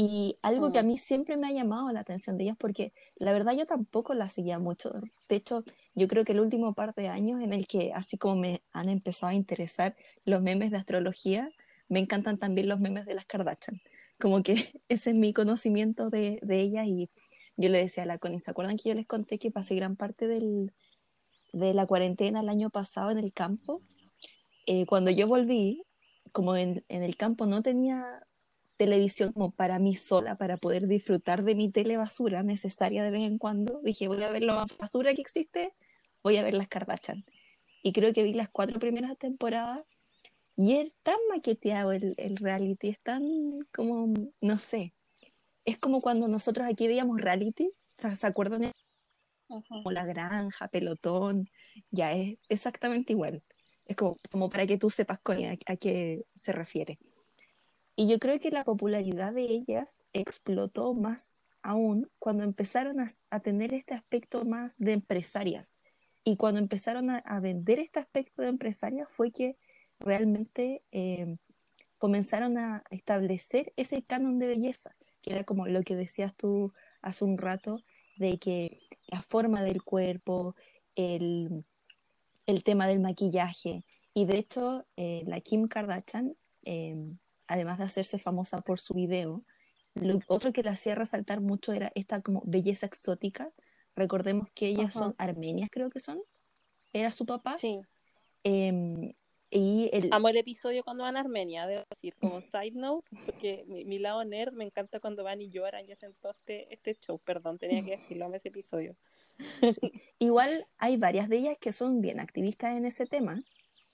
Y 0.02 0.38
algo 0.44 0.72
que 0.72 0.80
a 0.80 0.84
mm. 0.84 0.88
mí 0.88 0.98
siempre 0.98 1.36
me 1.36 1.48
ha 1.48 1.52
llamado 1.52 1.92
la 1.92 2.00
atención 2.00 2.38
de 2.38 2.46
ellas, 2.46 2.56
porque 2.58 2.94
la 3.18 3.34
verdad 3.34 3.52
yo 3.52 3.66
tampoco 3.66 4.14
la 4.14 4.30
seguía 4.30 4.58
mucho. 4.58 4.94
De 5.28 5.36
hecho, 5.36 5.66
yo 5.94 6.08
creo 6.08 6.24
que 6.24 6.32
el 6.32 6.40
último 6.40 6.74
par 6.74 6.96
de 6.96 7.10
años 7.10 7.42
en 7.42 7.52
el 7.52 7.68
que 7.68 7.92
así 7.92 8.18
como 8.18 8.38
me 8.38 8.62
han 8.72 8.88
empezado 8.88 9.32
a 9.32 9.34
interesar 9.34 9.98
los 10.24 10.42
memes 10.42 10.72
de 10.72 10.78
astrología, 10.78 11.50
me 11.90 12.00
encantan 12.00 12.38
también 12.38 12.70
los 12.70 12.80
memes 12.80 13.06
de 13.08 13.14
las 13.14 13.26
Kardashian. 13.26 13.82
Como 14.18 14.42
que 14.42 14.54
ese 14.88 15.10
es 15.10 15.18
mi 15.18 15.34
conocimiento 15.34 16.10
de, 16.10 16.40
de 16.44 16.62
ellas 16.62 16.88
y 16.88 17.10
yo 17.58 17.68
le 17.68 17.80
decía 17.80 18.04
a 18.04 18.06
la 18.06 18.20
Connie, 18.20 18.40
¿se 18.40 18.52
acuerdan 18.52 18.78
que 18.78 18.88
yo 18.88 18.96
les 18.96 19.06
conté 19.06 19.38
que 19.38 19.52
pasé 19.52 19.76
gran 19.76 19.98
parte 19.98 20.30
del, 20.30 20.72
de 21.52 21.74
la 21.74 21.86
cuarentena 21.86 22.40
el 22.40 22.48
año 22.48 22.70
pasado 22.70 23.12
en 23.12 23.18
el 23.18 23.34
campo? 23.34 23.82
Eh, 24.66 24.86
cuando 24.86 25.12
yo 25.12 25.28
volví, 25.28 25.84
como 26.32 26.56
en, 26.56 26.86
en 26.88 27.04
el 27.04 27.18
campo 27.18 27.48
no 27.48 27.62
tenía 27.62 28.26
televisión 28.80 29.34
como 29.34 29.52
para 29.52 29.78
mí 29.78 29.96
sola, 29.98 30.38
para 30.38 30.56
poder 30.56 30.88
disfrutar 30.88 31.44
de 31.44 31.54
mi 31.54 31.70
telebasura 31.70 32.44
necesaria 32.44 33.04
de 33.04 33.12
vez 33.12 33.24
en 33.24 33.38
cuando. 33.38 33.82
Dije, 33.84 34.08
voy 34.08 34.24
a 34.24 34.30
ver 34.30 34.44
la 34.44 34.66
basura 34.80 35.14
que 35.14 35.22
existe, 35.22 35.74
voy 36.24 36.38
a 36.38 36.44
ver 36.44 36.54
las 36.54 36.70
Kardashian. 36.70 37.26
Y 37.84 37.92
creo 37.92 38.14
que 38.14 38.24
vi 38.24 38.34
las 38.34 38.48
cuatro 38.48 38.80
primeras 38.80 39.18
temporadas 39.18 39.86
y 40.56 40.78
es 40.78 40.94
tan 41.04 41.18
maqueteado 41.30 41.92
el, 41.92 42.14
el 42.18 42.38
reality, 42.38 42.88
es 42.88 43.02
tan 43.02 43.22
como, 43.74 44.14
no 44.40 44.58
sé, 44.58 44.94
es 45.66 45.78
como 45.78 46.02
cuando 46.02 46.30
nosotros 46.30 46.66
aquí 46.66 46.88
veíamos 46.88 47.20
reality, 47.20 47.72
¿se 47.86 48.28
acuerdan? 48.28 48.72
Como 49.48 49.92
La 49.92 50.06
Granja, 50.06 50.70
Pelotón, 50.70 51.50
ya 51.92 52.14
es 52.14 52.38
exactamente 52.48 53.12
igual. 53.12 53.44
Es 53.86 53.98
como, 53.98 54.16
como 54.32 54.50
para 54.50 54.66
que 54.66 54.78
tú 54.78 54.90
sepas 54.90 55.20
con, 55.20 55.38
a 55.44 55.76
qué 55.76 56.24
se 56.34 56.54
refiere. 56.54 56.98
Y 58.00 58.08
yo 58.08 58.18
creo 58.18 58.40
que 58.40 58.50
la 58.50 58.64
popularidad 58.64 59.34
de 59.34 59.44
ellas 59.44 60.06
explotó 60.14 60.94
más 60.94 61.44
aún 61.62 62.10
cuando 62.18 62.46
empezaron 62.46 63.02
a, 63.02 63.40
tener 63.42 63.74
este 63.74 63.94
aspecto 63.94 64.46
más 64.46 64.78
de 64.78 64.94
empresarias. 64.94 65.78
Y 66.24 66.38
cuando 66.38 66.62
empezaron 66.62 67.10
a, 67.10 67.40
vender 67.42 67.78
este 67.78 68.00
aspecto 68.00 68.42
de 68.42 68.48
empresarias 68.48 69.10
fue 69.12 69.34
que 69.34 69.58
realmente 70.00 70.82
eh, 70.94 71.36
comenzaron 71.98 72.58
a 72.58 72.86
establecer 72.90 73.74
ese 73.76 74.02
canon 74.02 74.40
de 74.40 74.48
belleza, 74.48 74.96
que 75.22 75.34
era 75.34 75.44
como 75.44 75.68
lo 75.68 75.84
que 75.84 75.98
decías 75.98 76.34
tú 76.38 76.72
hace 77.02 77.26
un 77.26 77.38
rato, 77.38 77.84
de 78.16 78.40
que 78.40 78.80
la 79.08 79.22
forma 79.22 79.62
del 79.62 79.84
cuerpo, 79.84 80.56
el, 80.96 81.66
tema 82.64 82.88
del 82.88 83.02
maquillaje. 83.02 83.84
Y 84.14 84.24
de 84.24 84.38
hecho, 84.38 84.86
eh, 84.96 85.24
la 85.28 85.42
Kim 85.42 85.68
Kardashian 85.68 86.38
eh, 86.64 86.96
además 87.50 87.80
de 87.80 87.86
hacerse 87.86 88.20
famosa 88.20 88.62
por 88.62 88.80
su 88.80 88.94
video, 88.94 89.44
lo 89.96 90.20
otro 90.28 90.54
que 90.54 90.64
la 90.64 90.72
hacía 90.72 90.96
resaltar 90.96 91.42
mucho 91.42 91.74
era 91.74 91.92
esta 91.96 92.22
como 92.22 92.42
belleza 92.46 92.86
exótica. 92.86 93.52
Recordemos 93.96 94.48
que 94.54 94.68
ellas 94.68 94.94
son 94.94 95.16
armenias, 95.18 95.70
creo 95.72 95.90
que 95.90 96.00
son. 96.00 96.22
Era 96.94 97.12
su 97.12 97.26
papá. 97.26 97.58
Sí. 97.58 97.82
Em, 98.44 99.14
y 99.50 99.90
el... 99.92 100.10
Amo 100.12 100.30
el 100.30 100.38
episodio 100.38 100.84
cuando 100.84 101.04
van 101.04 101.18
a 101.18 101.22
Armenia, 101.22 101.66
debo 101.66 101.84
decir, 101.90 102.16
como 102.16 102.40
side 102.42 102.74
note, 102.74 103.10
porque 103.26 103.66
mi, 103.68 103.98
lado 103.98 104.24
nerd 104.24 104.54
me 104.54 104.64
encanta 104.64 105.00
cuando 105.00 105.24
van 105.24 105.42
y 105.42 105.50
lloran 105.50 105.82
y 105.88 105.92
hacen 105.92 106.14
todo 106.22 106.34
este, 106.34 106.72
este 106.72 106.96
show. 106.96 107.20
Perdón, 107.20 107.58
tenía 107.58 107.84
que 107.84 107.92
decirlo, 107.92 108.28
en 108.28 108.36
ese 108.36 108.50
episodio. 108.50 108.96
Igual 110.20 110.64
hay 110.78 110.98
varias 110.98 111.30
de 111.30 111.38
ellas 111.38 111.58
que 111.60 111.72
son 111.72 112.00
bien 112.00 112.20
activistas 112.20 112.78
en 112.78 112.86
ese 112.86 113.08
tema. 113.08 113.44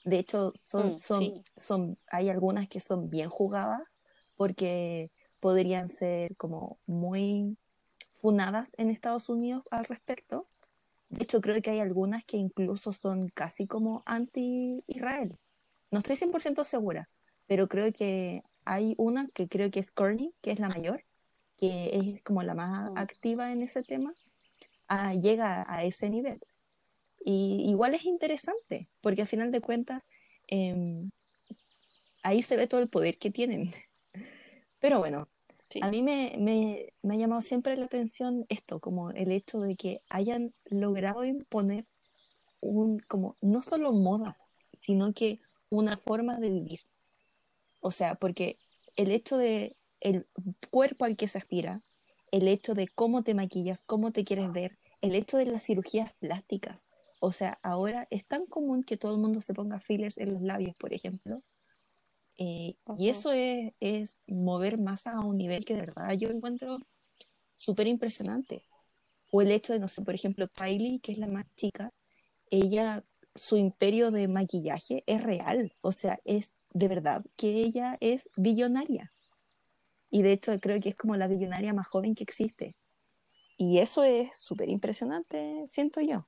De 0.05 0.19
hecho, 0.19 0.51
son, 0.55 0.93
mm, 0.93 0.99
son, 0.99 1.43
son, 1.57 1.97
hay 2.07 2.29
algunas 2.29 2.69
que 2.69 2.79
son 2.79 3.09
bien 3.09 3.27
jugadas 3.27 3.81
porque 4.35 5.11
podrían 5.39 5.89
ser 5.89 6.35
como 6.37 6.79
muy 6.85 7.57
funadas 8.21 8.75
en 8.77 8.89
Estados 8.89 9.29
Unidos 9.29 9.63
al 9.71 9.85
respecto. 9.85 10.47
De 11.09 11.23
hecho, 11.23 11.41
creo 11.41 11.61
que 11.61 11.71
hay 11.71 11.79
algunas 11.79 12.23
que 12.23 12.37
incluso 12.37 12.93
son 12.93 13.29
casi 13.29 13.67
como 13.67 14.03
anti-Israel. 14.05 15.37
No 15.91 15.99
estoy 15.99 16.15
100% 16.15 16.63
segura, 16.63 17.09
pero 17.47 17.67
creo 17.67 17.91
que 17.91 18.43
hay 18.63 18.93
una 18.97 19.27
que 19.33 19.47
creo 19.47 19.71
que 19.71 19.79
es 19.79 19.91
Courtney, 19.91 20.33
que 20.41 20.51
es 20.51 20.59
la 20.59 20.69
mayor, 20.69 21.03
que 21.57 21.91
es 21.93 22.23
como 22.23 22.43
la 22.43 22.53
más 22.53 22.91
mm. 22.91 22.97
activa 22.97 23.51
en 23.51 23.63
ese 23.63 23.81
tema, 23.83 24.13
ah, 24.87 25.13
llega 25.13 25.65
a 25.67 25.83
ese 25.83 26.09
nivel. 26.09 26.39
Y 27.27 27.67
igual 27.67 27.95
es 27.95 28.05
interesante, 28.05 28.87
porque 29.01 29.23
a 29.23 29.25
final 29.25 29.51
de 29.51 29.59
cuentas 29.59 30.03
em, 30.45 31.09
ahí 32.21 32.43
se 32.43 32.55
ve 32.55 32.67
todo 32.67 32.81
el 32.81 32.87
poder 32.87 33.17
que 33.17 33.31
tienen. 33.31 33.73
Pero 34.79 34.99
bueno, 34.99 35.27
a 35.81 35.89
mí 35.89 36.03
me, 36.03 36.35
me, 36.37 36.93
me, 37.01 37.15
ha 37.15 37.17
llamado 37.17 37.41
siempre 37.41 37.75
la 37.77 37.85
atención 37.85 38.45
esto, 38.47 38.79
como 38.79 39.09
el 39.09 39.31
hecho 39.31 39.59
de 39.59 39.75
que 39.75 40.01
hayan 40.07 40.53
logrado 40.65 41.25
imponer 41.25 41.87
un, 42.59 42.99
como, 42.99 43.35
no 43.41 43.63
solo 43.63 43.91
moda, 43.91 44.37
sino 44.73 45.11
que 45.11 45.39
una 45.69 45.97
forma 45.97 46.37
de 46.37 46.51
vivir. 46.51 46.81
O 47.81 47.89
sea, 47.89 48.13
porque 48.13 48.59
el 48.97 49.09
hecho 49.09 49.35
de 49.37 49.75
el 49.99 50.27
cuerpo 50.69 51.05
al 51.05 51.17
que 51.17 51.27
se 51.27 51.39
aspira, 51.39 51.81
el 52.29 52.47
hecho 52.47 52.75
de 52.75 52.87
cómo 52.87 53.23
te 53.23 53.33
maquillas, 53.33 53.83
cómo 53.83 54.11
te 54.11 54.23
quieres 54.23 54.51
ver, 54.51 54.77
el 55.01 55.15
hecho 55.15 55.37
de 55.37 55.47
las 55.47 55.63
cirugías 55.65 56.13
plásticas, 56.19 56.87
o 57.25 57.31
sea, 57.31 57.57
ahora 57.63 58.07
es 58.11 58.27
tan 58.27 58.45
común 58.45 58.83
que 58.83 58.97
todo 58.97 59.15
el 59.15 59.19
mundo 59.19 59.41
se 59.41 59.55
ponga 59.55 59.79
fillers 59.79 60.19
en 60.19 60.31
los 60.31 60.43
labios, 60.43 60.75
por 60.75 60.93
ejemplo. 60.93 61.41
Eh, 62.37 62.75
y 62.99 63.09
eso 63.09 63.31
es, 63.31 63.73
es, 63.79 64.21
mover 64.27 64.77
masa 64.77 65.13
a 65.13 65.21
un 65.21 65.35
nivel 65.35 65.65
que 65.65 65.73
de 65.73 65.81
verdad 65.81 66.13
yo 66.13 66.29
encuentro 66.29 66.77
súper 67.55 67.87
impresionante. 67.87 68.67
O 69.31 69.41
el 69.41 69.51
hecho 69.51 69.73
de, 69.73 69.79
no 69.79 69.87
sé, 69.87 70.03
por 70.03 70.13
ejemplo, 70.13 70.47
Kylie, 70.49 70.99
que 70.99 71.13
es 71.13 71.17
la 71.17 71.25
más 71.25 71.47
chica, 71.55 71.91
ella, 72.51 73.03
su 73.33 73.57
imperio 73.57 74.11
de 74.11 74.27
maquillaje 74.27 75.03
es 75.07 75.23
real. 75.23 75.73
O 75.81 75.91
sea, 75.91 76.19
es 76.25 76.53
de 76.73 76.87
verdad 76.87 77.25
que 77.37 77.63
ella 77.63 77.97
es 78.01 78.29
billonaria. 78.37 79.13
Y 80.11 80.21
de 80.21 80.31
hecho 80.33 80.59
creo 80.59 80.79
que 80.79 80.89
es 80.89 80.95
como 80.95 81.15
la 81.17 81.27
billonaria 81.27 81.73
más 81.73 81.87
joven 81.87 82.13
que 82.13 82.23
existe. 82.23 82.75
Y 83.57 83.79
eso 83.79 84.03
es 84.03 84.37
súper 84.37 84.69
impresionante, 84.69 85.65
siento 85.69 86.01
yo 86.01 86.27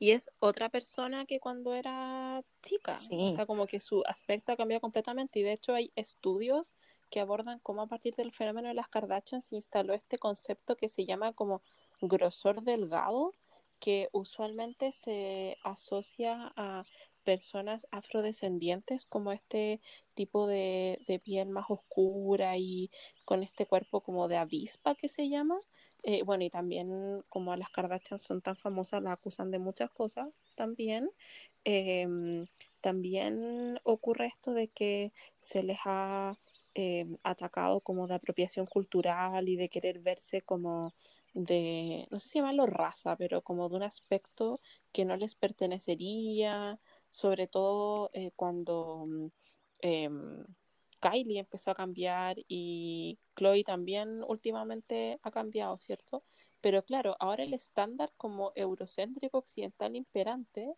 y 0.00 0.12
es 0.12 0.30
otra 0.38 0.70
persona 0.70 1.26
que 1.26 1.40
cuando 1.40 1.74
era 1.74 2.42
chica. 2.62 2.94
O 2.94 3.34
sea, 3.36 3.44
como 3.44 3.66
que 3.66 3.80
su 3.80 4.02
aspecto 4.06 4.50
ha 4.50 4.56
cambiado 4.56 4.80
completamente. 4.80 5.38
Y 5.38 5.42
de 5.42 5.52
hecho 5.52 5.74
hay 5.74 5.92
estudios 5.94 6.74
que 7.10 7.20
abordan 7.20 7.58
cómo 7.58 7.82
a 7.82 7.86
partir 7.86 8.14
del 8.16 8.32
fenómeno 8.32 8.68
de 8.68 8.74
las 8.74 8.88
Kardashian 8.88 9.42
se 9.42 9.56
instaló 9.56 9.92
este 9.92 10.16
concepto 10.16 10.74
que 10.74 10.88
se 10.88 11.04
llama 11.04 11.34
como 11.34 11.60
grosor 12.00 12.62
delgado, 12.62 13.34
que 13.78 14.08
usualmente 14.12 14.90
se 14.92 15.58
asocia 15.64 16.50
a 16.56 16.80
personas 17.22 17.86
afrodescendientes, 17.90 19.04
como 19.04 19.32
este 19.32 19.82
tipo 20.14 20.46
de, 20.46 20.98
de, 21.06 21.18
piel 21.18 21.50
más 21.50 21.66
oscura 21.68 22.56
y 22.56 22.90
con 23.30 23.44
este 23.44 23.64
cuerpo 23.64 24.00
como 24.00 24.26
de 24.26 24.38
avispa 24.38 24.96
que 24.96 25.08
se 25.08 25.28
llama. 25.28 25.56
Eh, 26.02 26.24
bueno, 26.24 26.42
y 26.42 26.50
también 26.50 27.22
como 27.28 27.52
a 27.52 27.56
las 27.56 27.70
Kardashian 27.70 28.18
son 28.18 28.42
tan 28.42 28.56
famosas, 28.56 29.04
la 29.04 29.12
acusan 29.12 29.52
de 29.52 29.60
muchas 29.60 29.88
cosas 29.92 30.26
también. 30.56 31.12
Eh, 31.64 32.08
también 32.80 33.78
ocurre 33.84 34.26
esto 34.26 34.52
de 34.52 34.66
que 34.66 35.12
se 35.42 35.62
les 35.62 35.78
ha 35.84 36.40
eh, 36.74 37.06
atacado 37.22 37.80
como 37.82 38.08
de 38.08 38.14
apropiación 38.14 38.66
cultural 38.66 39.48
y 39.48 39.54
de 39.54 39.68
querer 39.68 40.00
verse 40.00 40.42
como 40.42 40.92
de, 41.32 42.08
no 42.10 42.18
sé 42.18 42.30
si 42.30 42.38
llamarlo 42.40 42.66
raza, 42.66 43.14
pero 43.14 43.42
como 43.42 43.68
de 43.68 43.76
un 43.76 43.84
aspecto 43.84 44.60
que 44.90 45.04
no 45.04 45.16
les 45.16 45.36
pertenecería, 45.36 46.80
sobre 47.10 47.46
todo 47.46 48.10
eh, 48.12 48.32
cuando 48.34 49.06
eh, 49.82 50.10
Kylie 51.00 51.38
empezó 51.40 51.70
a 51.70 51.74
cambiar 51.74 52.36
y 52.48 53.18
Chloe 53.36 53.64
también 53.64 54.22
últimamente 54.26 55.18
ha 55.22 55.30
cambiado, 55.30 55.78
¿cierto? 55.78 56.22
Pero 56.60 56.82
claro, 56.82 57.16
ahora 57.20 57.44
el 57.44 57.54
estándar 57.54 58.12
como 58.16 58.52
eurocéntrico 58.54 59.38
occidental 59.38 59.96
imperante, 59.96 60.74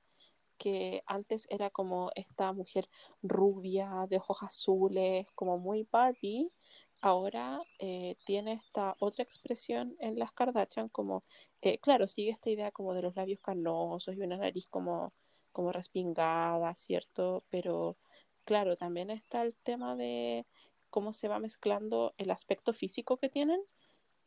que 0.58 1.02
antes 1.06 1.46
era 1.50 1.70
como 1.70 2.10
esta 2.14 2.52
mujer 2.52 2.88
rubia, 3.22 4.06
de 4.08 4.18
ojos 4.18 4.42
azules, 4.42 5.26
como 5.34 5.58
muy 5.58 5.88
Barbie, 5.90 6.52
ahora 7.00 7.60
eh, 7.80 8.16
tiene 8.24 8.52
esta 8.54 8.96
otra 9.00 9.24
expresión 9.24 9.96
en 9.98 10.18
las 10.18 10.32
Kardashian 10.32 10.88
como, 10.88 11.24
eh, 11.62 11.78
claro, 11.78 12.06
sigue 12.08 12.30
esta 12.30 12.50
idea 12.50 12.70
como 12.70 12.94
de 12.94 13.02
los 13.02 13.16
labios 13.16 13.40
carnosos 13.40 14.14
y 14.16 14.20
una 14.22 14.36
nariz 14.36 14.68
como, 14.68 15.12
como 15.52 15.72
respingada, 15.72 16.74
¿cierto? 16.76 17.44
Pero 17.50 17.96
claro, 18.44 18.76
también 18.76 19.10
está 19.10 19.42
el 19.42 19.54
tema 19.62 19.96
de 19.96 20.46
cómo 20.90 21.12
se 21.12 21.28
va 21.28 21.38
mezclando 21.38 22.14
el 22.18 22.30
aspecto 22.30 22.72
físico 22.72 23.16
que 23.16 23.28
tienen 23.28 23.60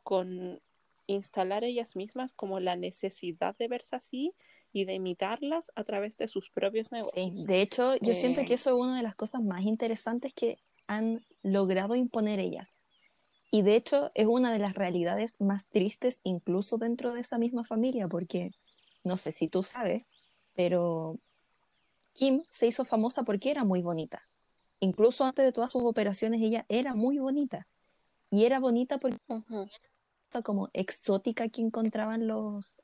con 0.04 0.62
instalar 1.08 1.64
ellas 1.64 1.96
mismas 1.96 2.34
como 2.34 2.60
la 2.60 2.76
necesidad 2.76 3.56
de 3.58 3.68
verse 3.68 3.96
así 3.96 4.34
y 4.74 4.86
de 4.86 4.96
imitarlas 4.96 5.72
a 5.76 5.84
través 5.84 6.18
de 6.18 6.28
sus 6.28 6.50
propios 6.50 6.92
negocios. 6.92 7.42
Sí, 7.42 7.46
de 7.46 7.62
hecho, 7.62 7.96
yo 7.98 8.12
eh... 8.12 8.16
siento 8.16 8.44
que 8.46 8.56
eso 8.56 8.72
es 8.72 8.76
una 8.76 8.98
de 8.98 9.04
las 9.04 9.16
cosas 9.16 9.42
más 9.44 9.64
interesantes 9.64 10.34
que 10.34 10.58
han 10.88 11.24
logrado 11.44 11.96
imponer 11.96 12.40
ellas. 12.40 12.80
Y 13.52 13.62
de 13.62 13.76
hecho 13.76 14.12
es 14.16 14.28
una 14.28 14.52
de 14.52 14.60
las 14.60 14.74
realidades 14.74 15.40
más 15.40 15.70
tristes 15.70 16.20
incluso 16.24 16.78
dentro 16.78 17.14
de 17.14 17.22
esa 17.22 17.38
misma 17.38 17.64
familia, 17.64 18.08
porque 18.08 18.52
no 19.04 19.18
sé 19.18 19.32
si 19.32 19.48
tú 19.48 19.64
sabes, 19.64 20.04
pero 20.56 21.20
Kim 22.16 22.44
se 22.48 22.66
hizo 22.66 22.86
famosa 22.86 23.24
porque 23.24 23.52
era 23.52 23.66
muy 23.66 23.82
bonita. 23.82 24.28
Incluso 24.80 25.26
antes 25.26 25.44
de 25.44 25.52
todas 25.52 25.72
sus 25.72 25.84
operaciones 25.84 26.42
ella 26.42 26.66
era 26.70 26.96
muy 26.96 27.20
bonita. 27.20 27.68
Y 28.32 28.46
era 28.46 28.60
bonita 28.60 28.98
porque 29.00 29.20
uh 29.28 29.42
-huh. 29.42 29.70
era 30.34 30.42
como 30.42 30.70
exótica 30.74 31.50
que 31.50 31.62
encontraban 31.62 32.26
los, 32.26 32.78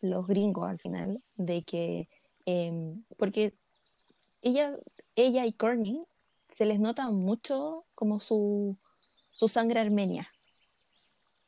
los 0.00 0.26
gringos 0.28 0.68
al 0.68 0.78
final, 0.78 1.20
de 1.34 1.64
que, 1.64 2.08
eh, 2.46 2.94
porque 3.16 3.52
ella, 4.42 4.78
ella 5.16 5.44
y 5.44 5.52
Courtney 5.52 6.04
se 6.48 6.64
les 6.64 6.78
nota 6.78 7.10
mucho 7.10 7.84
como 7.96 8.20
su, 8.20 8.76
su 9.32 9.48
sangre 9.48 9.80
armenia. 9.80 10.28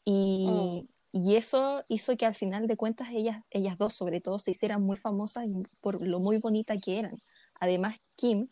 Y, 0.05 0.47
oh. 0.49 0.85
Y, 1.12 1.36
eso 1.36 1.84
hizo 1.88 2.16
que 2.16 2.26
al 2.26 2.34
final 2.34 2.66
de 2.66 2.76
cuentas 2.76 3.08
ellas, 3.12 3.42
ellas 3.50 3.76
dos 3.78 3.94
sobre 3.94 4.20
todo 4.20 4.38
se 4.38 4.52
hicieran 4.52 4.82
muy 4.82 4.96
famosas 4.96 5.46
por 5.80 6.06
lo 6.06 6.20
muy 6.20 6.38
bonita 6.38 6.78
que 6.78 6.98
eran. 6.98 7.20
Además, 7.58 7.96
Kim, 8.16 8.48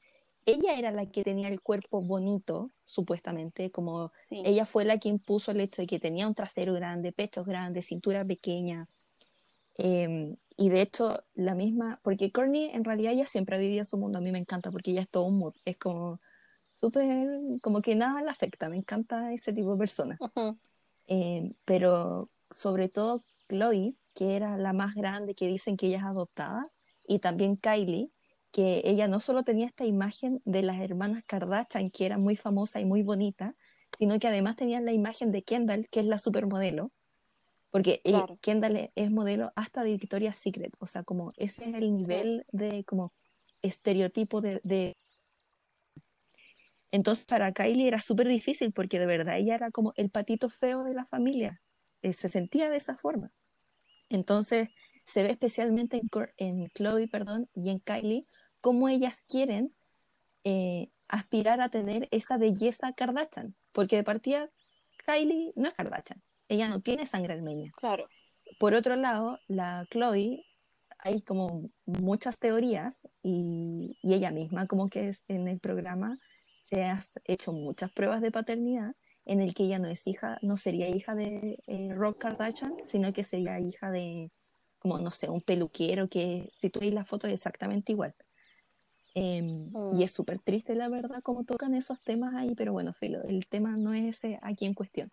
ella 0.47 0.79
era 0.79 0.91
la 0.91 1.07
que 1.07 1.25
tenía 1.25 1.49
el 1.49 1.61
cuerpo 1.61 2.01
bonito, 2.01 2.71
supuestamente, 2.85 3.71
como 3.71 4.13
sí. 4.25 4.43
ella 4.45 4.67
fue 4.67 4.85
la 4.85 4.99
que 4.99 5.09
impuso 5.09 5.51
el 5.51 5.61
hecho 5.61 5.83
de 5.83 5.87
que 5.87 6.01
tenía 6.01 6.27
un 6.27 6.35
trasero 6.35 6.73
grande, 6.75 7.13
pechos 7.13 7.47
grandes, 7.47 7.87
cintura 7.87 8.25
pequeña. 8.25 8.89
Eh, 9.77 10.35
y 10.57 10.71
de 10.71 10.81
hecho, 10.81 11.23
la 11.35 11.55
misma, 11.55 12.01
porque 12.03 12.33
Courtney 12.33 12.71
en 12.73 12.85
realidad 12.85 13.13
ella 13.13 13.27
siempre 13.27 13.55
ha 13.55 13.61
vivido 13.61 13.85
su 13.85 13.97
mundo, 13.97 14.19
a 14.19 14.21
mí 14.21 14.33
me 14.33 14.39
encanta 14.39 14.73
porque 14.73 14.91
ella 14.91 15.03
es 15.03 15.09
todo 15.09 15.25
un 15.25 15.39
mood, 15.39 15.55
es 15.65 15.77
como 15.77 16.21
súper, 16.81 17.29
como 17.61 17.81
que 17.81 17.95
nada 17.95 18.23
le 18.23 18.31
afecta, 18.31 18.69
me 18.69 18.77
encanta 18.77 19.33
ese 19.33 19.53
tipo 19.53 19.73
de 19.73 19.79
persona. 19.79 20.17
Uh 20.19 20.27
-huh. 20.27 20.59
eh, 21.07 21.53
pero 21.65 22.29
sobre 22.51 22.89
todo 22.89 23.23
Chloe, 23.49 23.95
que 24.15 24.37
era 24.37 24.57
la 24.57 24.73
más 24.73 24.95
grande, 24.95 25.35
que 25.35 25.47
dicen 25.47 25.77
que 25.77 25.87
ella 25.87 25.99
es 25.99 26.05
adoptada, 26.05 26.71
y 27.07 27.19
también 27.19 27.57
Kylie, 27.57 28.11
que 28.51 28.83
ella 28.85 29.09
no 29.09 29.21
solo 29.21 29.45
tenía 29.45 29.67
esta 29.67 29.85
imagen 29.85 30.41
de 30.45 30.63
las 30.63 30.81
hermanas 30.81 31.25
Kardashian, 31.27 31.91
que 31.91 32.07
era 32.07 32.19
muy 32.19 32.37
famosa 32.37 32.81
y 32.81 32.85
muy 32.85 33.03
bonita, 33.03 33.55
sino 33.99 34.19
que 34.19 34.29
además 34.29 34.57
tenía 34.57 34.81
la 34.81 34.93
imagen 34.93 35.33
de 35.33 35.43
Kendall, 35.43 35.89
que 35.89 36.01
es 36.01 36.07
la 36.07 36.19
supermodelo, 36.19 36.93
porque 37.71 38.01
claro. 38.03 38.27
ella, 38.29 38.39
Kendall 38.41 38.91
es 38.95 39.11
modelo 39.11 39.53
hasta 39.57 39.85
de 39.85 39.97
Victoria's 39.97 40.37
Secret, 40.37 40.73
o 40.79 40.87
sea, 40.87 41.03
como 41.05 41.33
ese 41.37 41.69
es 41.69 41.75
el 41.75 41.95
nivel 41.95 42.45
de 42.53 42.85
como 42.85 43.13
estereotipo 43.63 44.41
de, 44.41 44.61
de 44.63 44.97
entonces 46.91 47.27
para 47.27 47.53
Kylie 47.53 47.89
era 47.89 48.01
súper 48.01 48.29
difícil 48.29 48.73
porque 48.73 48.99
de 48.99 49.07
verdad 49.07 49.39
ella 49.39 49.55
era 49.55 49.71
como 49.71 49.93
el 49.97 50.11
patito 50.11 50.49
feo 50.49 50.85
de 50.85 50.95
la 50.95 51.05
familia. 51.05 51.61
Eh, 52.03 52.13
se 52.13 52.29
sentía 52.29 52.71
de 52.71 52.77
esa 52.77 52.97
forma. 52.97 53.33
Entonces 54.09 54.69
se 55.05 55.23
ve 55.23 55.31
especialmente 55.31 55.99
en, 55.99 56.09
en 56.37 56.69
Chloe 56.71 57.09
perdón, 57.09 57.49
y 57.55 57.71
en 57.71 57.81
Kylie 57.81 58.27
cómo 58.61 58.89
ellas 58.89 59.25
quieren 59.29 59.75
eh, 60.45 60.91
aspirar 61.09 61.61
a 61.61 61.69
tener 61.71 62.09
esa 62.11 62.37
belleza 62.37 62.93
Kardashian. 62.93 63.55
Porque 63.73 63.97
de 63.97 64.05
partida 64.05 64.51
Kylie 65.07 65.53
no 65.57 65.69
es 65.69 65.75
Kardashian. 65.75 66.23
Ella 66.49 66.69
no 66.69 66.81
tiene 66.81 67.07
sangre 67.07 67.35
armenia. 67.35 67.71
Claro. 67.77 68.09
Por 68.59 68.75
otro 68.75 68.97
lado, 68.97 69.39
la 69.47 69.87
Chloe 69.91 70.45
hay 70.99 71.23
como 71.23 71.71
muchas 71.87 72.39
teorías 72.39 73.07
y, 73.23 73.97
y 74.03 74.15
ella 74.15 74.31
misma 74.31 74.67
como 74.67 74.89
que 74.89 75.11
es 75.11 75.23
en 75.29 75.47
el 75.47 75.61
programa 75.61 76.19
se 76.57 76.85
ha 76.85 76.99
hecho 77.25 77.53
muchas 77.53 77.93
pruebas 77.93 78.21
de 78.21 78.33
paternidad 78.33 78.95
en 79.29 79.41
el 79.41 79.55
que 79.55 79.65
ella 79.65 79.79
no 79.79 79.89
es 79.89 80.07
hija, 80.07 80.39
no 80.43 80.57
sería 80.57 80.89
hija 80.89 81.15
de 81.15 81.63
eh, 81.67 81.91
Rob 81.95 82.17
Kardashian, 82.17 82.75
sino 82.85 83.13
que 83.13 83.23
sería 83.23 83.61
hija 83.61 83.91
de, 83.91 84.33
como 84.79 84.99
no 84.99 85.11
sé, 85.11 85.29
un 85.29 85.43
peluquero 85.43 86.09
que 86.09 86.49
si 86.51 86.71
tú 86.71 86.81
ves 86.81 86.95
la 86.95 87.05
foto 87.05 87.27
es 87.27 87.35
exactamente 87.35 87.93
igual. 87.93 88.15
Eh, 89.15 89.43
mm. 89.43 90.01
Y 90.01 90.03
es 90.03 90.13
súper 90.13 90.39
triste, 90.39 90.75
la 90.75 90.89
verdad, 90.89 91.21
cómo 91.23 91.45
tocan 91.45 91.75
esos 91.75 92.01
temas 92.01 92.35
ahí, 92.35 92.55
pero 92.55 92.73
bueno, 92.73 92.95
Filo, 92.95 93.23
el 93.23 93.47
tema 93.47 93.77
no 93.77 93.93
es 93.93 94.17
ese 94.17 94.39
aquí 94.43 94.65
en 94.65 94.75
cuestión. 94.75 95.11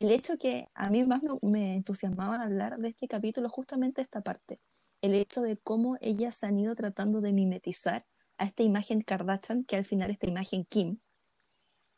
El 0.00 0.10
hecho 0.10 0.38
que 0.38 0.68
a 0.74 0.88
mí 0.88 1.04
más 1.04 1.22
me, 1.22 1.30
me 1.42 1.74
entusiasmaba 1.74 2.42
hablar 2.42 2.78
de 2.78 2.88
este 2.88 3.06
capítulo, 3.06 3.50
justamente 3.50 4.00
esta 4.00 4.22
parte, 4.22 4.60
el 5.02 5.14
hecho 5.14 5.42
de 5.42 5.58
cómo 5.58 5.98
ellas 6.00 6.36
se 6.36 6.46
han 6.46 6.58
ido 6.58 6.74
tratando 6.74 7.20
de 7.20 7.32
mimetizar 7.32 8.06
a 8.38 8.44
esta 8.44 8.62
imagen 8.62 9.02
Kardashian, 9.02 9.64
que 9.64 9.76
al 9.76 9.84
final 9.84 10.10
esta 10.10 10.26
imagen 10.26 10.64
Kim. 10.64 11.00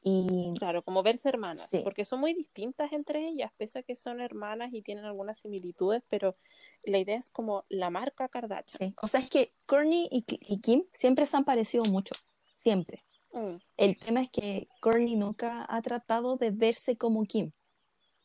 Y... 0.03 0.55
Claro, 0.59 0.83
como 0.83 1.03
verse 1.03 1.29
hermanas, 1.29 1.69
sí. 1.71 1.81
porque 1.83 2.05
son 2.05 2.21
muy 2.21 2.33
distintas 2.33 2.93
entre 2.93 3.27
ellas, 3.27 3.53
pese 3.57 3.81
a 3.81 3.83
que 3.83 3.97
son 3.97 4.21
hermanas 4.21 4.73
y 4.73 4.83
tienen 4.83 5.05
algunas 5.05 5.41
similitudes, 5.41 6.03
pero 6.09 6.37
la 6.85 6.99
idea 6.99 7.17
es 7.17 7.29
como 7.31 7.65
la 7.69 7.91
marca 7.91 8.29
Kardashian. 8.29 8.91
Sí. 8.91 8.95
O 9.03 9.09
sea, 9.09 9.21
es 9.21 9.29
que 9.29 9.53
Kourtney 9.67 10.09
y, 10.11 10.25
y, 10.27 10.61
Kim 10.61 10.85
siempre 10.93 11.27
se 11.27 11.37
han 11.37 11.45
parecido 11.45 11.85
mucho, 11.87 12.15
siempre. 12.63 13.05
Mm. 13.33 13.57
El 13.77 13.97
tema 13.99 14.23
es 14.23 14.31
que 14.31 14.69
Kourtney 14.81 15.17
nunca 15.17 15.67
ha 15.69 15.83
tratado 15.83 16.37
de 16.37 16.53
verse 16.53 16.97
como 16.97 17.25
Kim, 17.25 17.53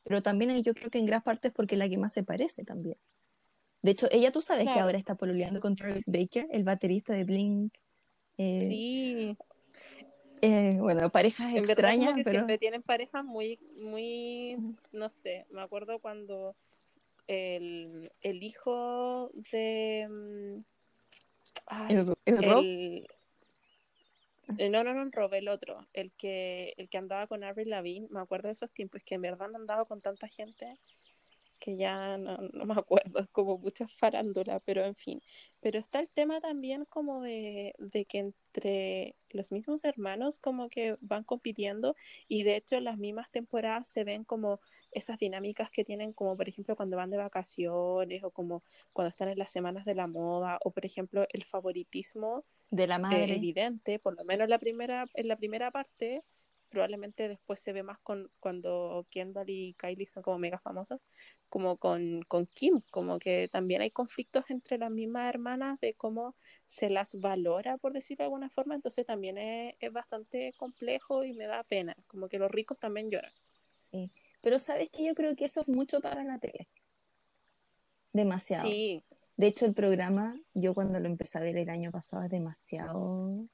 pero 0.03 0.21
también 0.21 0.61
yo 0.63 0.73
creo 0.73 0.91
que 0.91 0.99
en 0.99 1.05
gran 1.07 1.23
parte 1.23 1.47
es 1.47 1.53
porque 1.53 1.75
es 1.75 1.79
la 1.79 1.89
que 1.89 1.97
más 1.97 2.13
se 2.13 2.23
parece 2.23 2.63
también. 2.63 2.97
De 3.81 3.91
hecho, 3.91 4.07
ella, 4.11 4.31
tú 4.31 4.41
sabes 4.41 4.63
claro. 4.63 4.77
que 4.77 4.81
ahora 4.81 4.97
está 4.97 5.15
pololeando 5.15 5.59
con 5.59 5.75
Travis 5.75 6.05
Baker, 6.07 6.47
el 6.51 6.63
baterista 6.63 7.13
de 7.13 7.25
Blink 7.25 7.73
eh, 8.37 8.67
sí. 8.67 9.37
Eh, 10.45 10.75
bueno, 10.77 11.09
parejas 11.09 11.51
en 11.55 11.59
extrañas, 11.59 12.15
pero... 12.15 12.31
siempre 12.31 12.57
tienen 12.57 12.81
parejas 12.81 13.23
muy, 13.23 13.57
muy, 13.77 14.57
no 14.91 15.09
sé, 15.09 15.45
me 15.51 15.61
acuerdo 15.61 15.99
cuando 15.99 16.53
el, 17.27 18.11
el 18.19 18.43
hijo 18.43 19.31
de... 19.53 20.05
mm, 20.09 20.63
Ay, 21.65 21.95
¿El, 21.95 22.13
el, 22.25 23.07
eh, 24.57 24.69
no, 24.69 24.83
no, 24.83 24.93
no, 24.93 25.09
Rob, 25.11 25.33
el 25.33 25.47
otro, 25.47 25.87
el 25.93 26.11
que, 26.11 26.73
el 26.75 26.89
que 26.89 26.97
andaba 26.97 27.25
con 27.27 27.45
Avril 27.45 27.69
Lavigne, 27.69 28.09
me 28.09 28.19
acuerdo 28.19 28.49
de 28.49 28.51
esos 28.51 28.69
tiempos, 28.69 29.01
que 29.05 29.15
en 29.15 29.21
verdad 29.21 29.47
no 29.47 29.59
andaba 29.59 29.85
con 29.85 30.01
tanta 30.01 30.27
gente 30.27 30.77
que 31.63 31.77
ya 31.77 32.17
no, 32.17 32.37
no 32.51 32.65
me 32.65 32.73
acuerdo, 32.73 33.21
es 33.21 33.29
como 33.29 33.57
mucha 33.57 33.87
farándula, 33.87 34.59
pero 34.59 34.83
en 34.83 34.95
fin. 34.95 35.21
Pero 35.61 35.79
está 35.79 36.01
el 36.01 36.09
tema 36.09 36.41
también 36.41 36.83
como 36.83 37.21
de, 37.21 37.73
de 37.79 38.03
que 38.03 38.19
entre 38.19 39.15
los 39.29 39.53
mismos 39.53 39.85
hermanos 39.85 40.39
como 40.39 40.67
que 40.67 40.97
van 40.99 41.23
compitiendo 41.23 41.95
y 42.27 42.43
de 42.43 42.57
hecho 42.57 42.75
en 42.75 42.83
las 42.83 42.97
mismas 42.97 43.31
temporadas 43.31 43.87
se 43.87 44.03
ven 44.03 44.25
como 44.25 44.59
esas 44.91 45.17
dinámicas 45.17 45.71
que 45.71 45.85
tienen 45.85 46.11
como 46.11 46.35
por 46.35 46.49
ejemplo 46.49 46.75
cuando 46.75 46.97
van 46.97 47.09
de 47.09 47.17
vacaciones 47.17 48.25
o 48.25 48.31
como 48.31 48.61
cuando 48.91 49.09
están 49.09 49.29
en 49.29 49.39
las 49.39 49.51
semanas 49.51 49.85
de 49.85 49.95
la 49.95 50.05
moda 50.05 50.59
o 50.65 50.71
por 50.71 50.85
ejemplo 50.85 51.25
el 51.31 51.45
favoritismo 51.45 52.43
de 52.71 52.87
la 52.87 52.95
eh, 52.95 52.99
madre. 52.99 53.35
evidente, 53.35 53.99
por 53.99 54.17
lo 54.17 54.25
menos 54.25 54.43
en 54.43 54.49
la 54.49 54.59
primera, 54.59 55.07
en 55.13 55.27
la 55.29 55.37
primera 55.37 55.71
parte, 55.71 56.23
probablemente 56.73 57.27
después 57.27 57.61
se 57.61 57.71
ve 57.71 57.83
más 57.83 57.99
con 57.99 58.31
cuando 58.39 59.05
Kendall 59.11 59.47
y 59.47 59.75
Kylie 59.75 60.07
son 60.07 60.23
como 60.23 60.39
mega 60.39 60.57
famosas, 60.57 60.99
como 61.49 61.77
con, 61.77 62.23
con 62.23 62.47
Kim, 62.47 62.81
como 62.89 63.19
que 63.19 63.47
también 63.47 63.83
hay 63.83 63.91
conflictos 63.91 64.43
entre 64.49 64.79
las 64.79 64.89
mismas 64.89 65.29
hermanas 65.29 65.79
de 65.81 65.93
cómo 65.93 66.35
se 66.65 66.89
las 66.89 67.13
valora, 67.19 67.77
por 67.77 67.93
decirlo 67.93 68.23
de 68.23 68.25
alguna 68.25 68.49
forma, 68.49 68.73
entonces 68.73 69.05
también 69.05 69.37
es, 69.37 69.75
es 69.79 69.93
bastante 69.93 70.51
complejo 70.57 71.23
y 71.23 71.33
me 71.33 71.45
da 71.45 71.63
pena, 71.63 71.95
como 72.07 72.27
que 72.27 72.39
los 72.39 72.49
ricos 72.49 72.79
también 72.79 73.11
lloran. 73.11 73.31
Sí, 73.75 74.09
pero 74.41 74.57
sabes 74.57 74.89
que 74.89 75.05
yo 75.05 75.13
creo 75.13 75.35
que 75.35 75.45
eso 75.45 75.61
es 75.61 75.67
mucho 75.67 76.01
para 76.01 76.23
la 76.23 76.39
tele. 76.39 76.67
Demasiado. 78.13 78.67
Sí, 78.67 79.03
De 79.37 79.45
hecho, 79.45 79.67
el 79.67 79.75
programa, 79.75 80.39
yo 80.55 80.73
cuando 80.73 80.99
lo 80.99 81.05
empecé 81.05 81.37
a 81.37 81.41
ver 81.41 81.55
el 81.55 81.69
año 81.69 81.91
pasado, 81.91 82.23
es 82.23 82.31
demasiado, 82.31 83.47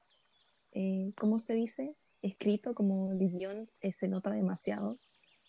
eh, 0.71 1.11
¿cómo 1.17 1.39
se 1.39 1.53
dice? 1.53 1.95
Escrito, 2.21 2.73
como 2.73 3.11
el 3.11 3.19
guion 3.19 3.65
eh, 3.81 3.93
se 3.93 4.07
nota 4.07 4.31
demasiado 4.31 4.97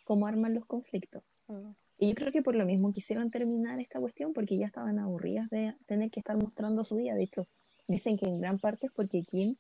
cómo 0.05 0.27
arman 0.27 0.55
los 0.55 0.67
conflictos. 0.67 1.23
mm, 1.49 1.71
Y 1.99 2.09
yo 2.09 2.15
creo 2.15 2.33
que 2.33 2.43
por 2.43 2.55
lo 2.55 2.65
mismo 2.65 2.93
quisieron 2.93 3.31
terminar 3.31 3.81
esta 3.81 4.01
cuestión 4.01 4.33
porque 4.33 4.57
ya 4.57 4.67
estaban 4.67 4.99
aburridas 4.99 5.49
de 5.51 5.75
tener 5.87 6.11
que 6.11 6.21
estar 6.21 6.37
mostrando 6.37 6.85
su 6.85 6.97
vida. 6.97 7.15
De 7.15 7.25
hecho, 7.25 7.47
dicen 7.89 8.17
que 8.17 8.27
en 8.27 8.41
gran 8.41 8.59
parte 8.59 8.87
es 8.87 8.93
porque 8.93 9.23
Kim 9.23 9.57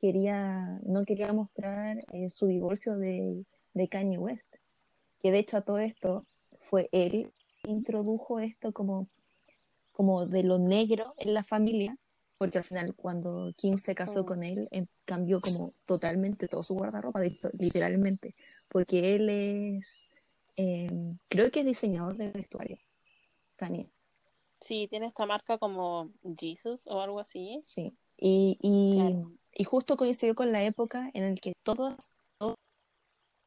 quería, 0.00 0.80
no 0.84 1.04
quería 1.04 1.32
mostrar 1.32 2.04
eh, 2.12 2.28
su 2.28 2.46
divorcio 2.46 2.96
de, 2.96 3.44
de 3.74 3.88
Kanye 3.88 4.18
West. 4.18 4.56
Que 5.20 5.30
de 5.30 5.38
hecho 5.38 5.56
a 5.58 5.62
todo 5.62 5.78
esto 5.78 6.26
fue 6.60 6.88
él 6.92 7.32
que 7.62 7.70
introdujo 7.70 8.40
esto 8.40 8.72
como, 8.72 9.08
como 9.92 10.26
de 10.26 10.42
lo 10.42 10.58
negro 10.58 11.14
en 11.18 11.34
la 11.34 11.44
familia, 11.44 11.96
porque 12.42 12.58
al 12.58 12.64
final 12.64 12.92
cuando 12.96 13.52
Kim 13.56 13.78
se 13.78 13.94
casó 13.94 14.24
Mm. 14.24 14.26
con 14.26 14.42
él, 14.42 14.68
cambió 15.04 15.40
como 15.40 15.70
totalmente 15.86 16.48
todo 16.48 16.64
su 16.64 16.74
guardarropa, 16.74 17.20
literalmente, 17.56 18.34
porque 18.68 19.14
él 19.14 19.28
es, 19.28 20.08
em, 20.56 21.18
creo 21.28 21.52
que 21.52 21.60
es 21.60 21.66
diseñador 21.66 22.16
de 22.16 22.32
vestuario, 22.32 22.78
Kanye. 23.54 23.92
sí, 24.58 24.88
tiene 24.90 25.06
esta 25.06 25.24
marca 25.24 25.56
como 25.56 26.10
Jesus 26.36 26.88
o 26.88 27.00
algo 27.00 27.20
así. 27.20 27.62
Sí, 27.64 27.96
y, 28.16 28.58
y, 28.60 28.96
Claro. 28.96 29.32
y 29.54 29.62
justo 29.62 29.96
coincidió 29.96 30.34
con 30.34 30.50
la 30.50 30.64
época 30.64 31.12
en 31.14 31.28
la 31.28 31.34
que 31.40 31.52
todas, 31.62 32.12
todas 32.38 32.56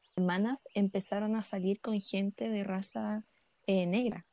las 0.04 0.18
hermanas 0.18 0.68
empezaron 0.74 1.36
a 1.36 1.44
salir 1.44 1.82
con 1.82 2.00
gente 2.00 2.48
de 2.50 2.64
raza 2.64 3.26
eh, 3.68 3.88
negra. 3.88 4.26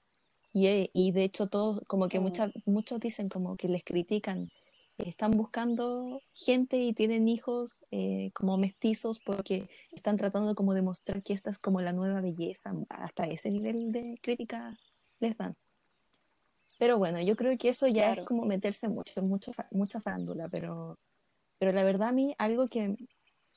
Y, 0.53 0.67
eh, 0.67 0.91
y 0.93 1.13
de 1.13 1.25
hecho 1.25 1.49
todos, 1.49 1.81
como 1.87 2.09
que 2.09 2.21
muchas, 2.21 2.51
muchos 2.67 3.01
dicen 3.01 3.29
como 3.29 3.57
que 3.57 3.69
les 3.69 3.83
critican, 3.85 4.51
están 4.99 5.33
buscando 5.37 6.21
gente 6.35 6.77
y 6.77 6.93
tienen 6.93 7.27
hijos 7.29 7.85
eh, 7.91 8.31
como 8.35 8.59
mestizos 8.59 9.19
porque 9.21 9.69
están 9.93 10.17
tratando 10.17 10.55
como 10.55 10.75
de 10.75 10.83
mostrar 10.83 11.23
que 11.23 11.33
esta 11.33 11.51
es 11.51 11.59
como 11.59 11.81
la 11.81 11.93
nueva 11.93 12.21
belleza, 12.21 12.75
hasta 12.91 13.25
ese 13.25 13.51
nivel 13.51 13.91
de 13.93 14.19
crítica 14.23 14.77
les 15.21 15.37
dan. 15.37 15.55
Pero 16.79 16.99
bueno, 16.99 17.21
yo 17.21 17.37
creo 17.37 17.57
que 17.59 17.69
eso 17.71 17.87
ya 17.87 18.07
Claro. 18.07 18.23
es 18.23 18.29
como 18.29 18.45
meterse 18.45 18.89
mucho, 18.89 19.23
mucha 19.71 20.01
farándula, 20.01 20.49
pero, 20.49 20.99
pero 21.59 21.73
la 21.73 21.85
verdad 21.85 22.09
a 22.09 22.13
mí 22.13 22.35
algo 22.39 22.69
que 22.69 22.97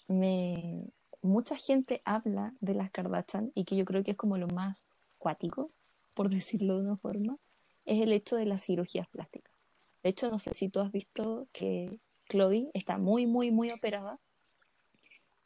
me... 0.08 0.84
Mucha 1.22 1.56
gente 1.56 2.02
habla 2.06 2.54
de 2.62 2.76
las 2.76 2.92
Kardashian 2.92 3.52
y 3.56 3.66
que 3.66 3.76
yo 3.76 3.84
creo 3.84 4.04
que 4.04 4.12
es 4.12 4.18
como 4.18 4.38
lo 4.38 4.48
más 4.48 4.90
cuático, 5.18 5.72
por 6.16 6.30
decirlo 6.30 6.78
de 6.80 6.86
una 6.86 6.98
forma, 6.98 7.38
es 7.86 8.02
el 8.02 8.12
hecho 8.12 8.36
de 8.36 8.46
las 8.46 8.64
cirugías 8.66 9.08
plásticas. 9.10 9.54
De 10.02 10.10
hecho, 10.10 10.30
no 10.32 10.40
sé 10.40 10.54
si 10.54 10.70
tú 10.70 10.80
has 10.80 10.92
visto 10.92 11.48
que 11.52 12.00
Chloe 12.30 12.72
está 12.74 12.98
muy, 12.98 13.28
muy, 13.28 13.52
muy 13.52 13.70
operada 13.72 14.20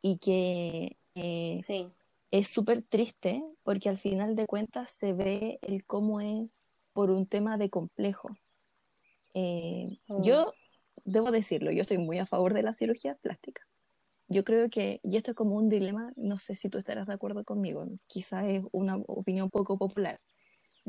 y 0.02 0.18
que 0.18 0.98
eh, 1.16 1.62
Sí, 1.68 1.92
es 2.32 2.48
súper 2.48 2.84
triste 2.84 3.44
porque 3.64 3.90
al 3.90 3.98
final 3.98 4.36
de 4.36 4.46
cuentas 4.46 4.92
se 4.92 5.14
ve 5.14 5.60
el 5.62 5.86
cómo 5.86 6.22
es 6.22 6.74
por 6.94 7.10
un 7.10 7.26
tema 7.26 7.58
de 7.58 7.70
complejo. 7.70 8.30
Eh, 9.34 10.00
Mm. 10.08 10.22
Yo 10.24 10.54
debo 11.06 11.32
decirlo, 11.32 11.72
yo 11.72 11.82
estoy 11.82 11.98
muy 11.98 12.20
a 12.20 12.26
favor 12.26 12.54
de 12.54 12.64
la 12.64 12.74
cirugía 12.74 13.16
plástica. 13.16 13.64
Yo 14.28 14.44
creo 14.44 14.70
que, 14.70 15.00
y 15.04 15.18
esto 15.18 15.32
es 15.32 15.38
como 15.38 15.56
un 15.56 15.70
dilema, 15.70 16.12
no 16.16 16.38
sé 16.38 16.54
si 16.54 16.70
tú 16.70 16.78
estarás 16.78 17.08
de 17.08 17.14
acuerdo 17.14 17.44
conmigo, 17.44 17.88
quizá 18.06 18.48
es 18.48 18.64
una 18.72 18.98
opinión 19.08 19.50
poco 19.50 19.78
popular. 19.78 20.20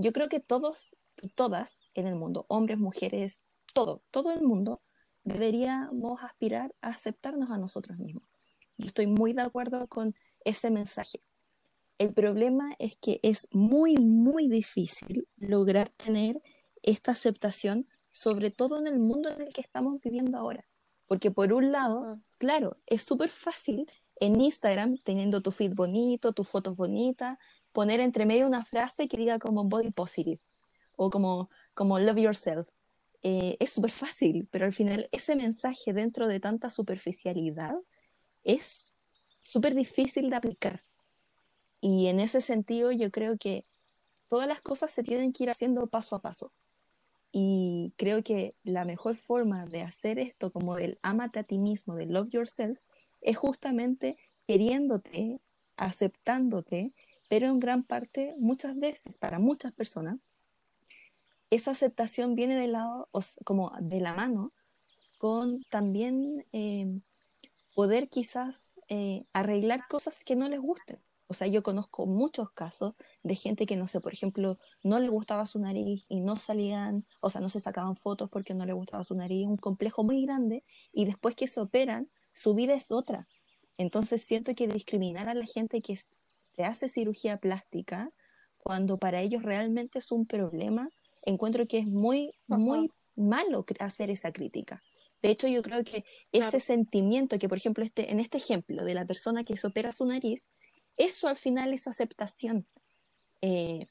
Yo 0.00 0.12
creo 0.14 0.30
que 0.30 0.40
todos 0.40 0.96
y 1.20 1.28
todas 1.28 1.82
en 1.92 2.06
el 2.06 2.16
mundo, 2.16 2.46
hombres, 2.48 2.78
mujeres, 2.78 3.44
todo, 3.74 4.02
todo 4.10 4.32
el 4.32 4.40
mundo, 4.40 4.80
deberíamos 5.24 6.22
aspirar 6.22 6.74
a 6.80 6.88
aceptarnos 6.88 7.50
a 7.50 7.58
nosotros 7.58 7.98
mismos. 7.98 8.24
Yo 8.78 8.86
estoy 8.86 9.06
muy 9.06 9.34
de 9.34 9.42
acuerdo 9.42 9.86
con 9.88 10.14
ese 10.42 10.70
mensaje. 10.70 11.22
El 11.98 12.14
problema 12.14 12.74
es 12.78 12.96
que 12.96 13.20
es 13.22 13.46
muy, 13.52 13.96
muy 13.98 14.48
difícil 14.48 15.28
lograr 15.36 15.90
tener 15.90 16.40
esta 16.82 17.12
aceptación, 17.12 17.86
sobre 18.10 18.50
todo 18.50 18.78
en 18.78 18.86
el 18.86 18.98
mundo 18.98 19.28
en 19.28 19.42
el 19.42 19.52
que 19.52 19.60
estamos 19.60 20.00
viviendo 20.00 20.38
ahora. 20.38 20.66
Porque 21.08 21.30
por 21.30 21.52
un 21.52 21.72
lado, 21.72 22.22
claro, 22.38 22.78
es 22.86 23.02
súper 23.02 23.28
fácil 23.28 23.86
en 24.16 24.40
Instagram, 24.40 24.96
teniendo 25.04 25.42
tu 25.42 25.50
feed 25.50 25.74
bonito, 25.74 26.32
tus 26.32 26.48
fotos 26.48 26.74
bonitas, 26.74 27.36
poner 27.72 28.00
entre 28.00 28.26
medio 28.26 28.46
una 28.46 28.64
frase 28.64 29.08
que 29.08 29.16
diga 29.16 29.38
como 29.38 29.64
body 29.64 29.90
positive 29.90 30.40
o 30.96 31.10
como, 31.10 31.50
como 31.74 31.98
love 31.98 32.18
yourself. 32.18 32.68
Eh, 33.22 33.56
es 33.60 33.70
súper 33.70 33.90
fácil, 33.90 34.48
pero 34.50 34.64
al 34.64 34.72
final 34.72 35.08
ese 35.12 35.36
mensaje 35.36 35.92
dentro 35.92 36.26
de 36.26 36.40
tanta 36.40 36.70
superficialidad 36.70 37.74
es 38.44 38.94
súper 39.42 39.74
difícil 39.74 40.30
de 40.30 40.36
aplicar. 40.36 40.84
Y 41.80 42.08
en 42.08 42.20
ese 42.20 42.40
sentido 42.40 42.92
yo 42.92 43.10
creo 43.10 43.36
que 43.38 43.66
todas 44.28 44.46
las 44.46 44.60
cosas 44.60 44.92
se 44.92 45.02
tienen 45.02 45.32
que 45.32 45.44
ir 45.44 45.50
haciendo 45.50 45.86
paso 45.86 46.16
a 46.16 46.22
paso. 46.22 46.52
Y 47.32 47.92
creo 47.96 48.22
que 48.22 48.54
la 48.64 48.84
mejor 48.84 49.16
forma 49.16 49.66
de 49.66 49.82
hacer 49.82 50.18
esto, 50.18 50.52
como 50.52 50.76
del 50.76 50.98
amate 51.02 51.38
a 51.38 51.44
ti 51.44 51.58
mismo, 51.58 51.94
del 51.94 52.12
love 52.12 52.28
yourself, 52.30 52.78
es 53.20 53.36
justamente 53.36 54.16
queriéndote, 54.46 55.40
aceptándote, 55.76 56.92
pero 57.30 57.46
en 57.46 57.60
gran 57.60 57.84
parte, 57.84 58.34
muchas 58.38 58.76
veces, 58.76 59.16
para 59.16 59.38
muchas 59.38 59.70
personas, 59.72 60.18
esa 61.48 61.70
aceptación 61.70 62.34
viene 62.34 62.56
de 62.56 62.66
lado, 62.66 63.08
como 63.44 63.70
de 63.80 64.00
la 64.00 64.16
mano, 64.16 64.52
con 65.16 65.62
también 65.70 66.44
eh, 66.50 66.88
poder 67.72 68.08
quizás 68.08 68.80
eh, 68.88 69.26
arreglar 69.32 69.86
cosas 69.88 70.24
que 70.24 70.34
no 70.34 70.48
les 70.48 70.58
gusten. 70.58 70.98
O 71.28 71.34
sea, 71.34 71.46
yo 71.46 71.62
conozco 71.62 72.04
muchos 72.04 72.50
casos 72.50 72.94
de 73.22 73.36
gente 73.36 73.64
que, 73.64 73.76
no 73.76 73.86
sé, 73.86 74.00
por 74.00 74.12
ejemplo, 74.12 74.58
no 74.82 74.98
le 74.98 75.08
gustaba 75.08 75.46
su 75.46 75.60
nariz 75.60 76.04
y 76.08 76.18
no 76.22 76.34
salían, 76.34 77.06
o 77.20 77.30
sea, 77.30 77.40
no 77.40 77.48
se 77.48 77.60
sacaban 77.60 77.94
fotos 77.94 78.28
porque 78.28 78.54
no 78.54 78.66
le 78.66 78.72
gustaba 78.72 79.04
su 79.04 79.14
nariz, 79.14 79.46
un 79.46 79.56
complejo 79.56 80.02
muy 80.02 80.20
grande, 80.22 80.64
y 80.92 81.04
después 81.04 81.36
que 81.36 81.46
se 81.46 81.60
operan, 81.60 82.10
su 82.32 82.56
vida 82.56 82.74
es 82.74 82.90
otra. 82.90 83.28
Entonces 83.78 84.22
siento 84.24 84.52
que 84.56 84.66
discriminar 84.66 85.28
a 85.28 85.34
la 85.34 85.46
gente 85.46 85.80
que 85.80 85.92
se 86.54 86.64
hace 86.64 86.88
cirugía 86.88 87.38
plástica, 87.38 88.10
cuando 88.58 88.98
para 88.98 89.20
ellos 89.20 89.42
realmente 89.42 89.98
es 89.98 90.12
un 90.12 90.26
problema, 90.26 90.90
encuentro 91.22 91.66
que 91.66 91.78
es 91.78 91.86
muy, 91.86 92.32
muy 92.46 92.90
malo 93.16 93.64
hacer 93.78 94.10
esa 94.10 94.32
crítica. 94.32 94.82
De 95.22 95.30
hecho, 95.30 95.48
yo 95.48 95.62
creo 95.62 95.84
que 95.84 96.04
ese 96.32 96.50
Claro. 96.50 96.60
sentimiento 96.60 97.38
que, 97.38 97.48
por 97.48 97.58
ejemplo, 97.58 97.84
este, 97.84 98.10
en 98.10 98.20
este 98.20 98.38
ejemplo 98.38 98.84
de 98.84 98.94
la 98.94 99.04
persona 99.04 99.44
que 99.44 99.56
se 99.56 99.66
opera 99.66 99.92
su 99.92 100.06
nariz, 100.06 100.48
eso 100.96 101.28
al 101.28 101.36
final 101.36 101.72
es 101.72 101.86
aceptación. 101.86 102.66
Eh, 103.42 103.86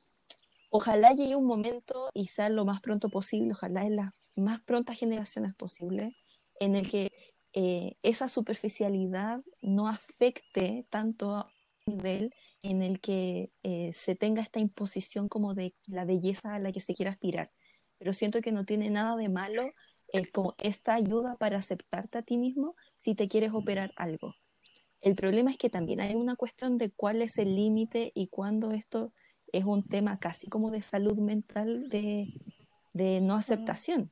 ojalá 0.71 1.13
llegue 1.13 1.35
un 1.35 1.45
momento 1.45 2.09
y 2.13 2.27
sea 2.27 2.49
lo 2.49 2.65
más 2.65 2.81
pronto 2.81 3.09
posible, 3.09 3.51
ojalá 3.51 3.85
en 3.85 3.95
las 3.95 4.13
más 4.35 4.61
prontas 4.61 4.97
generaciones 4.97 5.53
posibles, 5.53 6.13
en 6.59 6.75
el 6.75 6.89
que 6.89 7.11
eh, 7.53 7.95
esa 8.03 8.27
superficialidad 8.27 9.41
no 9.61 9.87
afecte 9.87 10.85
tanto 10.89 11.35
a 11.35 11.51
un 11.85 11.97
nivel 11.97 12.33
en 12.61 12.81
el 12.81 12.99
que 12.99 13.51
eh, 13.63 13.91
se 13.93 14.15
tenga 14.15 14.41
esta 14.41 14.59
imposición 14.59 15.29
como 15.29 15.53
de 15.53 15.75
la 15.87 16.05
belleza 16.05 16.55
a 16.55 16.59
la 16.59 16.71
que 16.71 16.81
se 16.81 16.93
quiere 16.93 17.09
aspirar. 17.09 17.51
Pero 17.97 18.13
siento 18.13 18.41
que 18.41 18.51
no 18.51 18.65
tiene 18.65 18.89
nada 18.89 19.15
de 19.15 19.29
malo 19.29 19.63
el, 20.11 20.31
como 20.31 20.55
esta 20.57 20.93
ayuda 20.93 21.37
para 21.37 21.57
aceptarte 21.57 22.17
a 22.17 22.21
ti 22.21 22.37
mismo 22.37 22.75
si 22.95 23.15
te 23.15 23.27
quieres 23.27 23.53
operar 23.53 23.93
algo. 23.95 24.35
El 25.01 25.15
problema 25.15 25.51
es 25.51 25.57
que 25.57 25.69
también 25.69 26.01
hay 26.01 26.15
una 26.15 26.35
cuestión 26.35 26.77
de 26.77 26.91
cuál 26.91 27.21
es 27.21 27.37
el 27.37 27.55
límite 27.55 28.11
y 28.13 28.27
cuándo 28.27 28.71
esto 28.71 29.13
es 29.51 29.65
un 29.65 29.83
tema 29.87 30.19
casi 30.19 30.47
como 30.47 30.71
de 30.71 30.81
salud 30.81 31.17
mental, 31.17 31.89
de, 31.89 32.33
de 32.93 33.21
no 33.21 33.35
aceptación. 33.35 34.11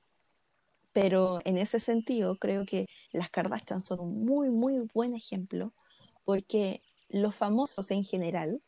Pero 0.94 1.42
en 1.46 1.58
ese 1.58 1.80
sentido, 1.80 2.38
creo 2.38 2.66
que 2.66 2.88
las 3.12 3.30
Kardashian 3.30 3.82
son 3.82 4.00
un 4.00 4.26
muy, 4.26 4.50
muy 4.50 4.88
buen 4.94 5.14
ejemplo, 5.14 5.74
porque 6.26 6.82
los 7.10 7.36
famosos 7.36 7.92
en 7.92 8.04
general 8.04 8.62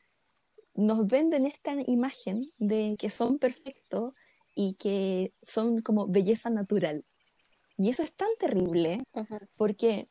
nos 0.75 1.07
venden 1.07 1.45
esta 1.45 1.75
imagen 1.87 2.51
de 2.57 2.95
que 2.97 3.09
son 3.09 3.37
perfectos 3.37 4.13
y 4.55 4.75
que 4.75 5.33
son 5.41 5.81
como 5.81 6.07
belleza 6.07 6.49
natural. 6.49 7.05
Y 7.77 7.89
eso 7.89 8.03
es 8.03 8.13
tan 8.13 8.29
terrible 8.39 9.03
porque 9.55 10.09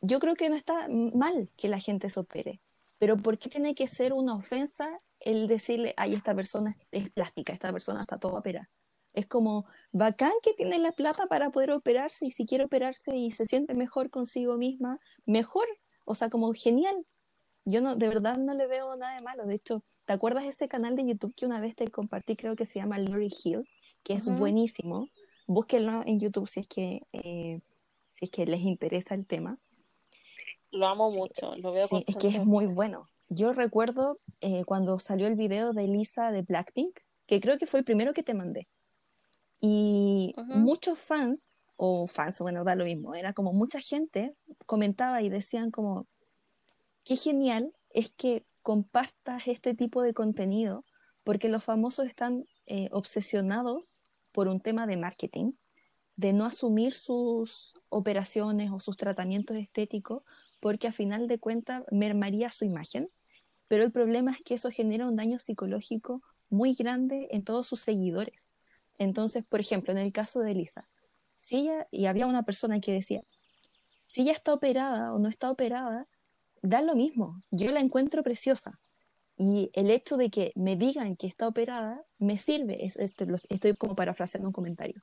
yo 0.00 0.18
creo 0.18 0.34
que 0.34 0.48
no 0.48 0.56
está 0.56 0.86
mal 0.88 1.50
que 1.56 1.68
la 1.68 1.78
gente 1.78 2.10
se 2.10 2.20
opere, 2.20 2.60
pero 2.98 3.16
¿por 3.16 3.38
qué 3.38 3.48
tiene 3.48 3.74
que 3.74 3.88
ser 3.88 4.12
una 4.12 4.34
ofensa 4.34 5.00
el 5.18 5.48
decirle, 5.48 5.94
ay, 5.96 6.14
esta 6.14 6.34
persona 6.34 6.76
es 6.90 7.10
plástica, 7.10 7.52
esta 7.52 7.72
persona 7.72 8.02
está 8.02 8.18
toda 8.18 8.38
operada? 8.38 8.70
Es 9.12 9.26
como 9.26 9.64
bacán 9.92 10.32
que 10.42 10.52
tiene 10.52 10.78
la 10.78 10.92
plata 10.92 11.26
para 11.26 11.50
poder 11.50 11.70
operarse 11.70 12.26
y 12.26 12.30
si 12.30 12.44
quiere 12.44 12.64
operarse 12.64 13.16
y 13.16 13.32
se 13.32 13.46
siente 13.46 13.72
mejor 13.72 14.10
consigo 14.10 14.58
misma, 14.58 14.98
mejor. 15.24 15.66
O 16.04 16.14
sea, 16.14 16.28
como 16.28 16.52
genial. 16.52 17.06
Yo 17.66 17.80
no, 17.80 17.96
de 17.96 18.08
verdad 18.08 18.38
no 18.38 18.54
le 18.54 18.66
veo 18.66 18.96
nada 18.96 19.16
de 19.16 19.22
malo. 19.22 19.44
De 19.44 19.54
hecho, 19.54 19.82
¿te 20.06 20.12
acuerdas 20.12 20.44
ese 20.44 20.68
canal 20.68 20.96
de 20.96 21.04
YouTube 21.04 21.34
que 21.34 21.46
una 21.46 21.60
vez 21.60 21.74
te 21.74 21.88
compartí? 21.88 22.36
Creo 22.36 22.56
que 22.56 22.64
se 22.64 22.78
llama 22.78 22.98
Lori 22.98 23.30
Hill, 23.44 23.68
que 24.02 24.14
es 24.14 24.26
buenísimo. 24.38 25.08
Búsquenlo 25.48 26.02
en 26.06 26.20
YouTube 26.20 26.48
si 26.48 26.60
es 26.60 26.68
que 26.68 27.02
eh, 27.12 27.60
si 28.12 28.24
es 28.24 28.30
que 28.30 28.46
les 28.46 28.60
interesa 28.60 29.14
el 29.14 29.26
tema. 29.26 29.58
Lo 30.70 30.86
amo 30.86 31.10
mucho, 31.10 31.54
lo 31.56 31.72
veo 31.72 31.86
sí, 31.86 32.02
es 32.06 32.16
que 32.16 32.28
es 32.28 32.44
muy 32.44 32.66
bueno. 32.66 33.08
Yo 33.28 33.52
recuerdo 33.52 34.20
eh, 34.40 34.64
cuando 34.64 34.98
salió 34.98 35.26
el 35.26 35.34
video 35.34 35.72
de 35.72 35.88
Lisa 35.88 36.30
de 36.30 36.42
Blackpink, 36.42 37.00
que 37.26 37.40
creo 37.40 37.58
que 37.58 37.66
fue 37.66 37.80
el 37.80 37.84
primero 37.84 38.14
que 38.14 38.22
te 38.22 38.32
mandé. 38.32 38.68
Y 39.60 40.34
muchos 40.36 40.98
fans, 40.98 41.52
o 41.76 42.06
fans, 42.06 42.38
bueno, 42.40 42.62
da 42.62 42.74
lo 42.74 42.84
mismo, 42.84 43.14
era 43.14 43.32
como 43.32 43.52
mucha 43.52 43.80
gente 43.80 44.34
comentaba 44.66 45.22
y 45.22 45.28
decían 45.28 45.70
como, 45.70 46.06
qué 47.06 47.16
genial 47.16 47.72
es 47.90 48.10
que 48.10 48.44
compartas 48.62 49.46
este 49.46 49.74
tipo 49.74 50.02
de 50.02 50.12
contenido, 50.12 50.84
porque 51.22 51.48
los 51.48 51.62
famosos 51.62 52.06
están 52.06 52.46
eh, 52.66 52.88
obsesionados 52.90 54.04
por 54.32 54.48
un 54.48 54.60
tema 54.60 54.88
de 54.88 54.96
marketing, 54.96 55.52
de 56.16 56.32
no 56.32 56.44
asumir 56.44 56.94
sus 56.94 57.74
operaciones 57.90 58.72
o 58.72 58.80
sus 58.80 58.96
tratamientos 58.96 59.56
estéticos, 59.56 60.24
porque 60.58 60.88
a 60.88 60.92
final 60.92 61.28
de 61.28 61.38
cuentas 61.38 61.84
mermaría 61.92 62.50
su 62.50 62.64
imagen. 62.64 63.08
Pero 63.68 63.84
el 63.84 63.92
problema 63.92 64.32
es 64.32 64.42
que 64.42 64.54
eso 64.54 64.70
genera 64.70 65.06
un 65.06 65.14
daño 65.14 65.38
psicológico 65.38 66.22
muy 66.50 66.74
grande 66.74 67.28
en 67.30 67.44
todos 67.44 67.68
sus 67.68 67.80
seguidores. 67.80 68.52
Entonces, 68.98 69.44
por 69.44 69.60
ejemplo, 69.60 69.92
en 69.92 69.98
el 69.98 70.12
caso 70.12 70.40
de 70.40 70.52
Elisa, 70.52 70.88
si 71.38 71.58
ella, 71.58 71.86
y 71.92 72.06
había 72.06 72.26
una 72.26 72.42
persona 72.42 72.80
que 72.80 72.92
decía, 72.92 73.22
si 74.06 74.22
ella 74.22 74.32
está 74.32 74.52
operada 74.52 75.12
o 75.12 75.20
no 75.20 75.28
está 75.28 75.50
operada, 75.50 76.08
da 76.68 76.82
lo 76.82 76.94
mismo, 76.94 77.42
yo 77.50 77.70
la 77.70 77.80
encuentro 77.80 78.22
preciosa. 78.22 78.80
Y 79.38 79.70
el 79.74 79.90
hecho 79.90 80.16
de 80.16 80.30
que 80.30 80.52
me 80.54 80.76
digan 80.76 81.16
que 81.16 81.26
está 81.26 81.46
operada 81.46 82.02
me 82.18 82.38
sirve, 82.38 82.84
es, 82.84 82.96
estoy 82.96 83.76
como 83.76 83.94
parafraseando 83.94 84.48
un 84.48 84.52
comentario. 84.52 85.02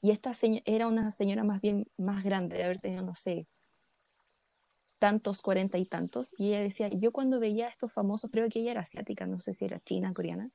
Y 0.00 0.10
esta 0.10 0.32
era 0.64 0.86
una 0.86 1.10
señora 1.10 1.44
más 1.44 1.60
bien 1.60 1.86
más 1.96 2.24
grande, 2.24 2.56
de 2.56 2.64
haber 2.64 2.80
tenido, 2.80 3.02
no 3.02 3.14
sé, 3.14 3.46
tantos, 4.98 5.42
cuarenta 5.42 5.78
y 5.78 5.86
tantos. 5.86 6.34
Y 6.38 6.48
ella 6.48 6.60
decía, 6.60 6.88
yo 6.88 7.12
cuando 7.12 7.40
veía 7.40 7.66
a 7.66 7.70
estos 7.70 7.92
famosos, 7.92 8.30
creo 8.30 8.48
que 8.48 8.60
ella 8.60 8.72
era 8.72 8.80
asiática, 8.82 9.26
no 9.26 9.40
sé 9.40 9.52
si 9.52 9.64
era 9.64 9.80
china, 9.80 10.12
coreana, 10.14 10.50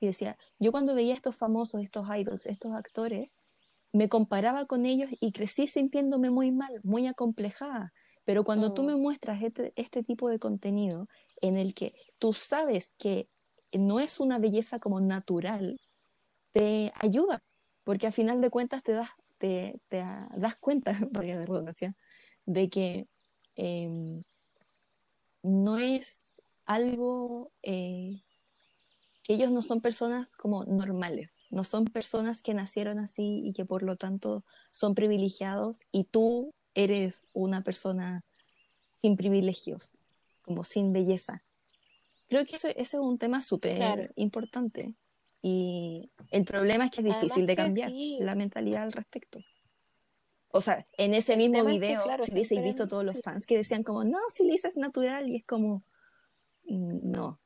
y 0.00 0.06
decía, 0.06 0.36
yo 0.58 0.72
cuando 0.72 0.94
veía 0.94 1.14
a 1.14 1.16
estos 1.16 1.36
famosos, 1.36 1.80
estos 1.80 2.06
idols, 2.14 2.46
estos 2.46 2.72
actores, 2.72 3.30
me 3.92 4.08
comparaba 4.08 4.66
con 4.66 4.84
ellos 4.86 5.08
y 5.20 5.32
crecí 5.32 5.68
sintiéndome 5.68 6.30
muy 6.30 6.50
mal, 6.50 6.80
muy 6.82 7.06
acomplejada. 7.06 7.92
Pero 8.24 8.44
cuando 8.44 8.72
tú 8.72 8.82
mm. 8.82 8.86
me 8.86 8.96
muestras 8.96 9.42
este, 9.42 9.72
este, 9.76 10.02
tipo 10.02 10.28
de 10.28 10.38
contenido 10.38 11.08
en 11.40 11.56
el 11.56 11.74
que 11.74 11.94
tú 12.18 12.32
sabes 12.32 12.94
que 12.98 13.28
no 13.72 14.00
es 14.00 14.20
una 14.20 14.38
belleza 14.38 14.78
como 14.78 15.00
natural, 15.00 15.80
te 16.52 16.92
ayuda, 16.96 17.42
porque 17.82 18.06
a 18.06 18.12
final 18.12 18.40
de 18.40 18.50
cuentas 18.50 18.82
te 18.82 18.92
das, 18.92 19.10
te, 19.38 19.80
das 19.90 20.56
cuenta, 20.56 20.92
de 22.46 22.68
que 22.68 23.06
em, 23.56 24.22
no 25.42 25.78
es 25.78 26.40
algo 26.64 27.52
eh, 27.62 28.22
que 29.22 29.34
ellos 29.34 29.50
no 29.50 29.62
son 29.62 29.80
personas 29.80 30.36
como 30.36 30.64
normales, 30.64 31.40
no 31.50 31.64
son 31.64 31.86
personas 31.86 32.42
que 32.42 32.54
nacieron 32.54 32.98
así 32.98 33.42
y 33.44 33.52
que 33.52 33.64
por 33.64 33.82
lo 33.82 33.96
tanto 33.96 34.44
son 34.70 34.94
privilegiados 34.94 35.80
y 35.90 36.04
tú 36.04 36.54
eres 36.74 37.26
una 37.32 37.62
persona 37.62 38.24
sin 39.00 39.16
privilegios, 39.16 39.90
como 40.42 40.64
sin 40.64 40.92
belleza. 40.92 41.42
Creo 42.28 42.44
que 42.44 42.56
eso, 42.56 42.68
ese 42.68 42.80
es 42.80 42.94
un 42.94 43.18
tema 43.18 43.40
súper 43.40 44.12
importante 44.16 44.94
y 45.42 46.10
el 46.30 46.44
problema 46.44 46.86
es 46.86 46.90
que 46.90 47.00
es 47.00 47.06
difícil 47.06 47.46
de 47.46 47.56
cambiar 47.56 47.90
la 47.92 48.34
mentalidad 48.34 48.84
al 48.84 48.92
respecto. 48.92 49.40
O 50.48 50.60
sea, 50.60 50.86
en 50.96 51.14
ese 51.14 51.36
mismo 51.36 51.64
video, 51.64 52.02
si 52.18 52.32
hubiese 52.32 52.60
visto 52.60 52.88
todos 52.88 53.04
los 53.04 53.20
fans 53.20 53.44
que 53.44 53.56
decían 53.56 53.82
como, 53.82 54.04
no, 54.04 54.18
si 54.28 54.44
Lisa 54.44 54.68
es 54.68 54.76
natural 54.76 55.28
y 55.28 55.36
es 55.36 55.44
como, 55.44 55.84
mm, 56.64 57.10
no, 57.10 57.40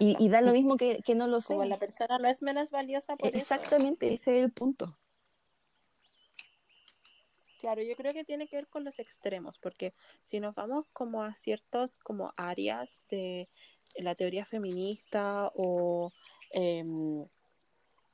y, 0.00 0.28
da 0.28 0.40
lo 0.40 0.52
mismo 0.52 0.76
que, 0.76 1.00
que 1.02 1.14
no 1.14 1.26
lo 1.26 1.40
sé. 1.40 1.54
Como 1.54 1.64
la 1.64 1.78
persona 1.78 2.18
no 2.18 2.28
es 2.28 2.42
menos 2.42 2.70
valiosa 2.70 3.16
por 3.16 3.28
Exactamente, 3.28 4.12
ese 4.12 4.38
es 4.38 4.44
el 4.44 4.52
punto. 4.52 4.98
Claro, 7.58 7.82
yo 7.82 7.96
creo 7.96 8.12
que 8.12 8.24
tiene 8.24 8.46
que 8.46 8.54
ver 8.54 8.68
con 8.68 8.84
los 8.84 9.00
extremos, 9.00 9.58
porque 9.58 9.92
si 10.22 10.38
nos 10.38 10.54
vamos 10.54 10.86
como 10.92 11.24
a 11.24 11.34
ciertos 11.34 11.98
como 11.98 12.32
áreas 12.36 13.02
de 13.10 13.48
la 13.96 14.14
teoría 14.14 14.44
feminista 14.46 15.50
o 15.56 16.12
em, 16.52 17.26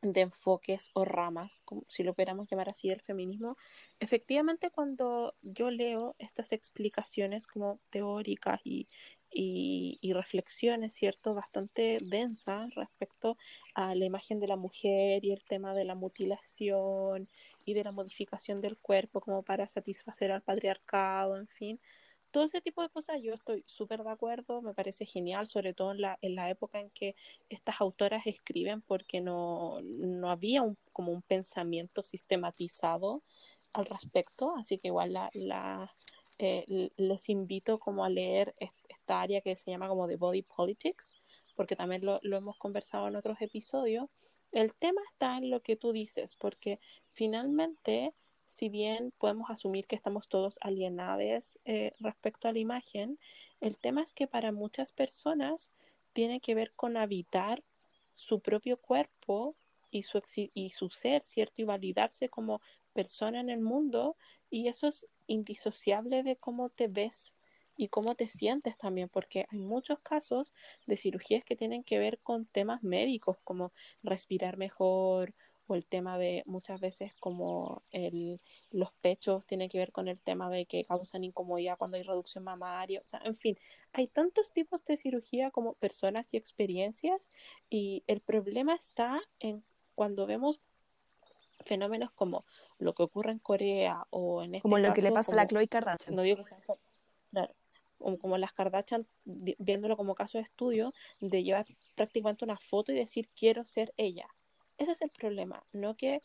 de 0.00 0.20
enfoques 0.22 0.90
o 0.94 1.04
ramas, 1.04 1.62
si 1.88 2.02
lo 2.04 2.14
pudiéramos 2.14 2.48
llamar 2.50 2.70
así, 2.70 2.88
el 2.88 3.02
feminismo, 3.02 3.54
efectivamente 4.00 4.70
cuando 4.70 5.34
yo 5.42 5.70
leo 5.70 6.16
estas 6.18 6.52
explicaciones 6.52 7.46
como 7.46 7.80
teóricas 7.90 8.62
y, 8.64 8.88
y, 9.34 10.12
reflexiones, 10.12 10.94
¿cierto?, 10.94 11.34
bastante 11.34 11.98
densas 12.00 12.72
respecto 12.74 13.36
a 13.74 13.94
la 13.94 14.04
imagen 14.04 14.38
de 14.38 14.46
la 14.46 14.56
mujer 14.56 15.24
y 15.24 15.32
el 15.32 15.42
tema 15.44 15.74
de 15.74 15.84
la 15.84 15.96
mutilación 15.96 17.28
y 17.66 17.74
de 17.74 17.84
la 17.84 17.92
modificación 17.92 18.60
del 18.60 18.78
cuerpo 18.78 19.20
como 19.20 19.42
para 19.42 19.66
satisfacer 19.66 20.30
al 20.30 20.42
patriarcado, 20.42 21.36
en 21.36 21.48
fin. 21.48 21.80
Todo 22.30 22.44
ese 22.44 22.60
tipo 22.60 22.82
de 22.82 22.88
cosas 22.88 23.22
yo 23.22 23.34
estoy 23.34 23.64
súper 23.66 24.02
de 24.02 24.10
acuerdo, 24.10 24.62
me 24.62 24.74
parece 24.74 25.04
genial, 25.04 25.48
sobre 25.48 25.74
todo 25.74 25.92
en 25.92 26.00
la, 26.00 26.18
en 26.22 26.34
la 26.34 26.50
época 26.50 26.80
en 26.80 26.90
que 26.90 27.16
estas 27.48 27.80
autoras 27.80 28.26
escriben 28.26 28.82
porque 28.82 29.20
no, 29.20 29.80
no 29.82 30.30
había 30.30 30.62
un, 30.62 30.76
como 30.92 31.12
un 31.12 31.22
pensamiento 31.22 32.02
sistematizado 32.04 33.22
al 33.72 33.86
respecto, 33.86 34.54
así 34.56 34.78
que 34.78 34.88
igual 34.88 35.12
la, 35.12 35.28
la 35.34 35.92
eh, 36.38 36.90
les 36.96 37.28
invito 37.28 37.78
como 37.78 38.04
a 38.04 38.08
leer 38.08 38.54
esta 39.04 39.20
área 39.20 39.42
que 39.42 39.54
se 39.54 39.70
llama 39.70 39.88
como 39.88 40.06
de 40.06 40.16
Body 40.16 40.42
Politics, 40.42 41.12
porque 41.54 41.76
también 41.76 42.04
lo, 42.06 42.20
hemos 42.22 42.56
conversado 42.56 43.06
en 43.06 43.16
otros 43.16 43.36
episodios. 43.42 44.08
El 44.50 44.74
tema 44.74 45.02
está 45.12 45.36
en 45.36 45.50
lo 45.50 45.60
que 45.60 45.76
tú 45.76 45.92
dices, 45.92 46.36
porque 46.38 46.80
finalmente, 47.10 48.14
si 48.46 48.70
bien 48.70 49.12
podemos 49.18 49.50
asumir 49.50 49.86
que 49.86 49.94
estamos 49.94 50.26
todos 50.28 50.58
alienados 50.62 51.58
eh, 51.66 51.92
respecto 52.00 52.48
a 52.48 52.52
la 52.52 52.60
imagen, 52.60 53.18
el 53.60 53.76
tema 53.76 54.02
es 54.02 54.14
que 54.14 54.26
para 54.26 54.52
muchas 54.52 54.92
personas 54.92 55.70
tiene 56.14 56.40
que 56.40 56.54
ver 56.54 56.72
con 56.72 56.96
habitar 56.96 57.62
su 58.10 58.40
propio 58.40 58.78
cuerpo 58.78 59.54
y 59.90 60.04
su, 60.04 60.22
y 60.54 60.70
su 60.70 60.88
ser, 60.88 61.24
¿cierto? 61.24 61.60
Y 61.60 61.64
validarse 61.64 62.30
como 62.30 62.62
persona 62.94 63.40
en 63.40 63.50
el 63.50 63.60
mundo 63.60 64.16
y 64.48 64.68
eso 64.68 64.88
es 64.88 65.06
indisociable 65.26 66.22
de 66.22 66.36
cómo 66.36 66.70
te 66.70 66.88
ves 66.88 67.34
y 67.76 67.88
cómo 67.88 68.14
te 68.14 68.28
sientes 68.28 68.76
también, 68.78 69.08
porque 69.08 69.46
hay 69.50 69.58
muchos 69.58 69.98
casos 70.00 70.52
de 70.86 70.96
cirugías 70.96 71.44
que 71.44 71.56
tienen 71.56 71.84
que 71.84 71.98
ver 71.98 72.18
con 72.20 72.46
temas 72.46 72.82
médicos, 72.82 73.38
como 73.44 73.72
respirar 74.02 74.56
mejor 74.56 75.34
o 75.66 75.74
el 75.74 75.86
tema 75.86 76.18
de 76.18 76.42
muchas 76.46 76.80
veces 76.80 77.14
como 77.20 77.82
el, 77.90 78.40
los 78.70 78.92
pechos 79.00 79.46
tienen 79.46 79.68
que 79.68 79.78
ver 79.78 79.92
con 79.92 80.08
el 80.08 80.20
tema 80.20 80.50
de 80.50 80.66
que 80.66 80.84
causan 80.84 81.24
incomodidad 81.24 81.78
cuando 81.78 81.96
hay 81.96 82.02
reducción 82.02 82.44
mamaria, 82.44 83.00
o 83.00 83.06
sea, 83.06 83.20
en 83.24 83.34
fin, 83.34 83.58
hay 83.92 84.06
tantos 84.06 84.52
tipos 84.52 84.84
de 84.84 84.96
cirugía 84.96 85.50
como 85.50 85.74
personas 85.74 86.28
y 86.32 86.36
experiencias 86.36 87.30
y 87.70 88.04
el 88.06 88.20
problema 88.20 88.74
está 88.74 89.22
en 89.40 89.64
cuando 89.94 90.26
vemos 90.26 90.60
fenómenos 91.60 92.10
como 92.12 92.44
lo 92.78 92.94
que 92.94 93.02
ocurre 93.04 93.32
en 93.32 93.38
Corea 93.38 94.06
o 94.10 94.42
en 94.42 94.56
este 94.56 94.62
Como 94.62 94.78
lo 94.78 94.92
que 94.92 95.02
le 95.02 95.12
pasa 95.12 95.32
a 95.32 95.36
la 95.36 95.46
Chloe 95.46 95.68
Kardashian. 95.68 96.14
No 96.14 96.22
digo 96.22 96.44
que 96.44 96.44
sea, 96.44 96.76
como 98.20 98.38
las 98.38 98.52
Kardashian, 98.52 99.06
viéndolo 99.24 99.96
como 99.96 100.14
caso 100.14 100.38
de 100.38 100.44
estudio, 100.44 100.92
de 101.20 101.42
llevar 101.42 101.66
prácticamente 101.94 102.44
una 102.44 102.58
foto 102.58 102.92
y 102.92 102.96
decir 102.96 103.28
quiero 103.34 103.64
ser 103.64 103.92
ella. 103.96 104.28
Ese 104.78 104.92
es 104.92 105.02
el 105.02 105.10
problema, 105.10 105.64
no 105.72 105.96
que 105.96 106.22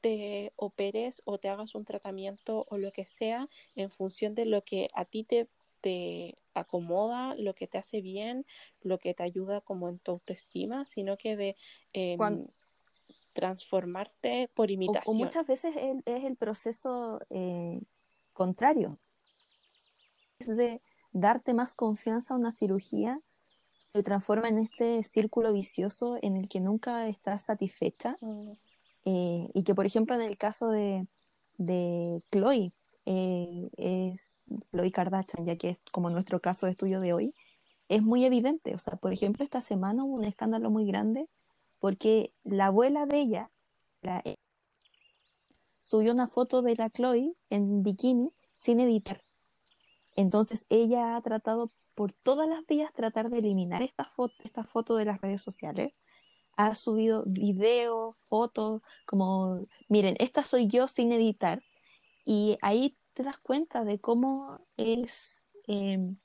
te 0.00 0.52
operes 0.56 1.22
o 1.24 1.38
te 1.38 1.48
hagas 1.48 1.74
un 1.74 1.84
tratamiento 1.84 2.66
o 2.70 2.78
lo 2.78 2.92
que 2.92 3.06
sea 3.06 3.48
en 3.74 3.90
función 3.90 4.34
de 4.34 4.46
lo 4.46 4.62
que 4.62 4.88
a 4.94 5.04
ti 5.04 5.24
te, 5.24 5.48
te 5.80 6.38
acomoda, 6.54 7.34
lo 7.36 7.54
que 7.54 7.66
te 7.66 7.78
hace 7.78 8.00
bien, 8.00 8.46
lo 8.82 8.98
que 8.98 9.14
te 9.14 9.22
ayuda 9.22 9.60
como 9.60 9.88
en 9.88 9.98
tu 9.98 10.12
autoestima, 10.12 10.86
sino 10.86 11.16
que 11.16 11.36
de 11.36 11.56
eh, 11.92 12.16
transformarte 13.32 14.50
por 14.54 14.70
imitación. 14.70 15.16
O, 15.16 15.18
muchas 15.18 15.46
veces 15.46 15.76
es, 15.76 16.24
el 16.24 16.36
proceso 16.36 17.20
eh, 17.30 17.80
contrario. 18.32 18.98
Es 20.38 20.56
de 20.56 20.80
darte 21.12 21.54
más 21.54 21.74
confianza 21.74 22.34
a 22.34 22.36
una 22.36 22.52
cirugía, 22.52 23.20
se 23.80 24.02
transforma 24.02 24.48
en 24.48 24.58
este 24.58 25.02
círculo 25.02 25.52
vicioso 25.52 26.18
en 26.22 26.36
el 26.36 26.48
que 26.48 26.60
nunca 26.60 27.08
estás 27.08 27.44
satisfecha. 27.44 28.16
Mm. 28.20 28.52
Eh, 29.06 29.48
y 29.54 29.62
que, 29.64 29.74
por 29.74 29.86
ejemplo, 29.86 30.14
en 30.14 30.20
el 30.20 30.36
caso 30.36 30.68
de, 30.68 31.06
de 31.58 32.22
Chloe, 32.30 32.72
eh, 33.06 33.70
es 33.76 34.44
Chloe 34.70 34.92
Kardashian, 34.92 35.44
ya 35.44 35.56
que 35.56 35.70
es 35.70 35.80
como 35.90 36.10
nuestro 36.10 36.40
caso 36.40 36.66
de 36.66 36.72
estudio 36.72 37.00
de 37.00 37.12
hoy, 37.12 37.34
es 37.88 38.02
muy 38.02 38.24
evidente. 38.24 38.74
O 38.74 38.78
sea, 38.78 38.96
por 38.96 39.12
ejemplo, 39.12 39.42
esta 39.42 39.60
semana 39.60 40.04
hubo 40.04 40.14
un 40.14 40.24
escándalo 40.24 40.70
muy 40.70 40.86
grande 40.86 41.28
porque 41.80 42.32
la 42.44 42.66
abuela 42.66 43.06
de 43.06 43.18
ella 43.18 43.50
la, 44.02 44.22
subió 45.80 46.12
una 46.12 46.28
foto 46.28 46.62
de 46.62 46.76
la 46.76 46.90
Chloe 46.90 47.34
en 47.48 47.82
bikini 47.82 48.32
sin 48.54 48.80
editar. 48.80 49.24
Entonces 50.16 50.66
ella 50.68 51.16
ha 51.16 51.22
tratado 51.22 51.72
por 51.94 52.12
todas 52.12 52.48
las 52.48 52.66
vías 52.66 52.92
tratar 52.92 53.30
de 53.30 53.38
eliminar 53.38 53.82
esta 53.82 54.04
foto, 54.04 54.34
esta 54.44 54.64
foto 54.64 54.96
de 54.96 55.04
las 55.04 55.20
redes 55.20 55.42
sociales 55.42 55.92
ha 56.56 56.74
subido 56.74 57.24
videos, 57.26 58.16
fotos, 58.28 58.82
como, 59.06 59.66
miren, 59.88 60.16
esta 60.18 60.42
soy 60.44 60.66
yo 60.66 60.88
sin 60.88 61.12
editar. 61.12 61.62
Y 62.26 62.58
ahí 62.60 62.96
te 63.14 63.22
das 63.22 63.38
cuenta 63.38 63.84
de 63.84 63.98
cómo 63.98 64.60
es 64.76 65.44
em, 65.66 66.16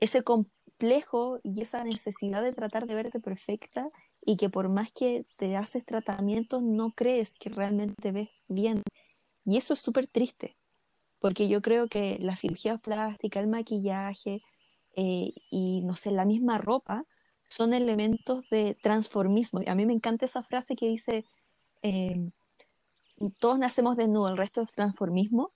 ese 0.00 0.22
complejo 0.22 1.40
y 1.42 1.60
esa 1.62 1.84
necesidad 1.84 2.42
de 2.42 2.52
tratar 2.52 2.86
de 2.86 2.94
verte 2.94 3.20
perfecta 3.20 3.90
y 4.24 4.36
que 4.36 4.48
por 4.48 4.68
más 4.68 4.92
que 4.92 5.26
te 5.36 5.56
haces 5.56 5.84
tratamientos 5.84 6.62
no 6.62 6.92
crees 6.92 7.34
que 7.38 7.50
realmente 7.50 8.12
ves 8.12 8.46
bien. 8.48 8.82
Y 9.44 9.56
eso 9.56 9.74
es 9.74 9.80
súper 9.80 10.06
triste, 10.06 10.56
porque 11.22 11.46
yo 11.48 11.62
creo 11.62 11.86
que 11.88 12.18
la 12.20 12.34
cirugía 12.34 12.78
plástica, 12.78 13.38
el 13.38 13.46
maquillaje 13.46 14.42
eh, 14.96 15.32
y 15.50 15.80
no 15.82 15.94
sé, 15.94 16.10
la 16.10 16.24
misma 16.24 16.58
ropa 16.58 17.04
son 17.48 17.74
elementos 17.74 18.42
de 18.50 18.76
transformismo. 18.82 19.62
Y 19.62 19.68
a 19.68 19.76
mí 19.76 19.86
me 19.86 19.92
encanta 19.92 20.26
esa 20.26 20.42
frase 20.42 20.74
que 20.74 20.88
dice, 20.88 21.24
eh, 21.82 22.28
todos 23.38 23.56
nacemos 23.60 23.96
desnudos, 23.96 24.32
el 24.32 24.36
resto 24.36 24.62
es 24.62 24.72
transformismo. 24.72 25.52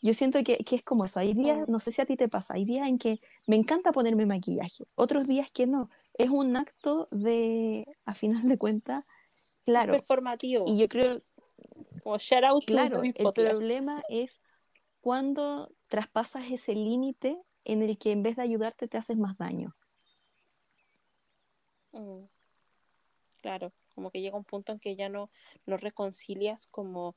Yo 0.00 0.14
siento 0.14 0.42
que, 0.42 0.64
es 0.70 0.82
como 0.84 1.04
eso. 1.04 1.20
Hay 1.20 1.34
días, 1.34 1.68
no 1.68 1.80
sé 1.80 1.92
si 1.92 2.00
a 2.00 2.06
ti 2.06 2.16
te 2.16 2.28
pasa, 2.28 2.54
hay 2.54 2.64
días 2.64 2.88
en 2.88 2.98
que 2.98 3.20
me 3.46 3.56
encanta 3.56 3.92
ponerme 3.92 4.24
maquillaje, 4.24 4.86
otros 4.94 5.26
días 5.28 5.50
que 5.52 5.66
no. 5.66 5.90
Es 6.14 6.30
un 6.30 6.56
acto 6.56 7.08
de, 7.10 7.84
a 8.06 8.14
final 8.14 8.48
de 8.48 8.56
cuentas, 8.56 9.04
claro. 9.66 9.92
Performativo. 9.92 10.64
Y 10.66 10.78
yo 10.78 10.88
creo. 10.88 11.20
Como 12.02 12.16
shout 12.16 12.44
out 12.44 12.64
Claro, 12.64 13.02
el 13.02 13.32
problema 13.34 14.02
es 14.08 14.40
cuando 15.00 15.72
traspasas 15.88 16.50
ese 16.50 16.74
límite 16.74 17.40
en 17.64 17.82
el 17.82 17.98
que 17.98 18.12
en 18.12 18.22
vez 18.22 18.36
de 18.36 18.42
ayudarte 18.42 18.88
te 18.88 18.98
haces 18.98 19.16
más 19.16 19.36
daño. 19.36 19.76
Mm. 21.92 22.24
Claro, 23.40 23.72
como 23.94 24.10
que 24.10 24.20
llega 24.20 24.36
un 24.36 24.44
punto 24.44 24.72
en 24.72 24.80
que 24.80 24.96
ya 24.96 25.08
no, 25.08 25.30
no 25.66 25.76
reconcilias 25.76 26.66
como 26.66 27.14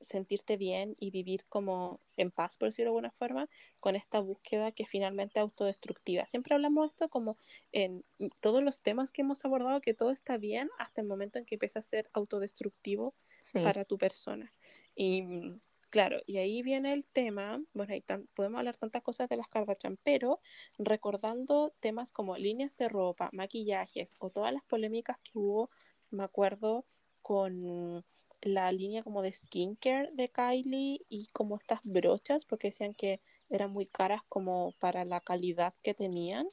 sentirte 0.00 0.56
bien 0.56 0.96
y 0.98 1.10
vivir 1.10 1.44
como 1.48 2.00
en 2.16 2.30
paz, 2.30 2.56
por 2.56 2.68
decirlo 2.68 2.90
de 2.90 2.96
alguna 2.96 3.10
forma, 3.12 3.48
con 3.80 3.96
esta 3.96 4.20
búsqueda 4.20 4.72
que 4.72 4.86
finalmente 4.86 5.38
es 5.38 5.42
autodestructiva. 5.42 6.26
Siempre 6.26 6.54
hablamos 6.54 6.84
de 6.84 6.88
esto 6.88 7.08
como 7.08 7.36
en 7.72 8.04
todos 8.40 8.62
los 8.62 8.80
temas 8.80 9.10
que 9.10 9.22
hemos 9.22 9.44
abordado, 9.44 9.80
que 9.80 9.94
todo 9.94 10.10
está 10.10 10.36
bien 10.36 10.70
hasta 10.78 11.00
el 11.00 11.06
momento 11.06 11.38
en 11.38 11.44
que 11.44 11.56
empieza 11.56 11.80
a 11.80 11.82
ser 11.82 12.08
autodestructivo 12.12 13.14
para 13.52 13.84
tu 13.84 13.98
persona. 13.98 14.52
Y 14.94 15.22
mm, 15.22 15.60
Claro, 15.90 16.18
y 16.26 16.36
ahí 16.36 16.60
viene 16.62 16.92
el 16.92 17.06
tema, 17.06 17.62
bueno, 17.72 17.94
ahí 17.94 18.04
podemos 18.34 18.58
hablar 18.58 18.76
tantas 18.76 19.02
cosas 19.02 19.26
de 19.30 19.38
las 19.38 19.48
Kardashian, 19.48 19.98
pero 20.02 20.38
recordando 20.78 21.72
temas 21.80 22.12
como 22.12 22.36
líneas 22.36 22.76
de 22.76 22.90
ropa, 22.90 23.30
maquillajes 23.32 24.14
o 24.18 24.28
todas 24.28 24.52
las 24.52 24.62
polémicas 24.64 25.16
que 25.20 25.30
hubo, 25.34 25.70
me 26.10 26.24
acuerdo 26.24 26.84
con 27.22 28.04
la 28.42 28.70
línea 28.70 29.02
como 29.02 29.22
de 29.22 29.32
skincare 29.32 30.10
de 30.12 30.28
Kylie 30.28 31.06
y 31.08 31.26
como 31.32 31.56
estas 31.56 31.80
brochas, 31.84 32.44
porque 32.44 32.68
decían 32.68 32.92
que 32.92 33.22
eran 33.48 33.70
muy 33.72 33.86
caras 33.86 34.20
como 34.28 34.74
para 34.80 35.06
la 35.06 35.20
calidad 35.22 35.72
que 35.82 35.94
tenían. 35.94 36.46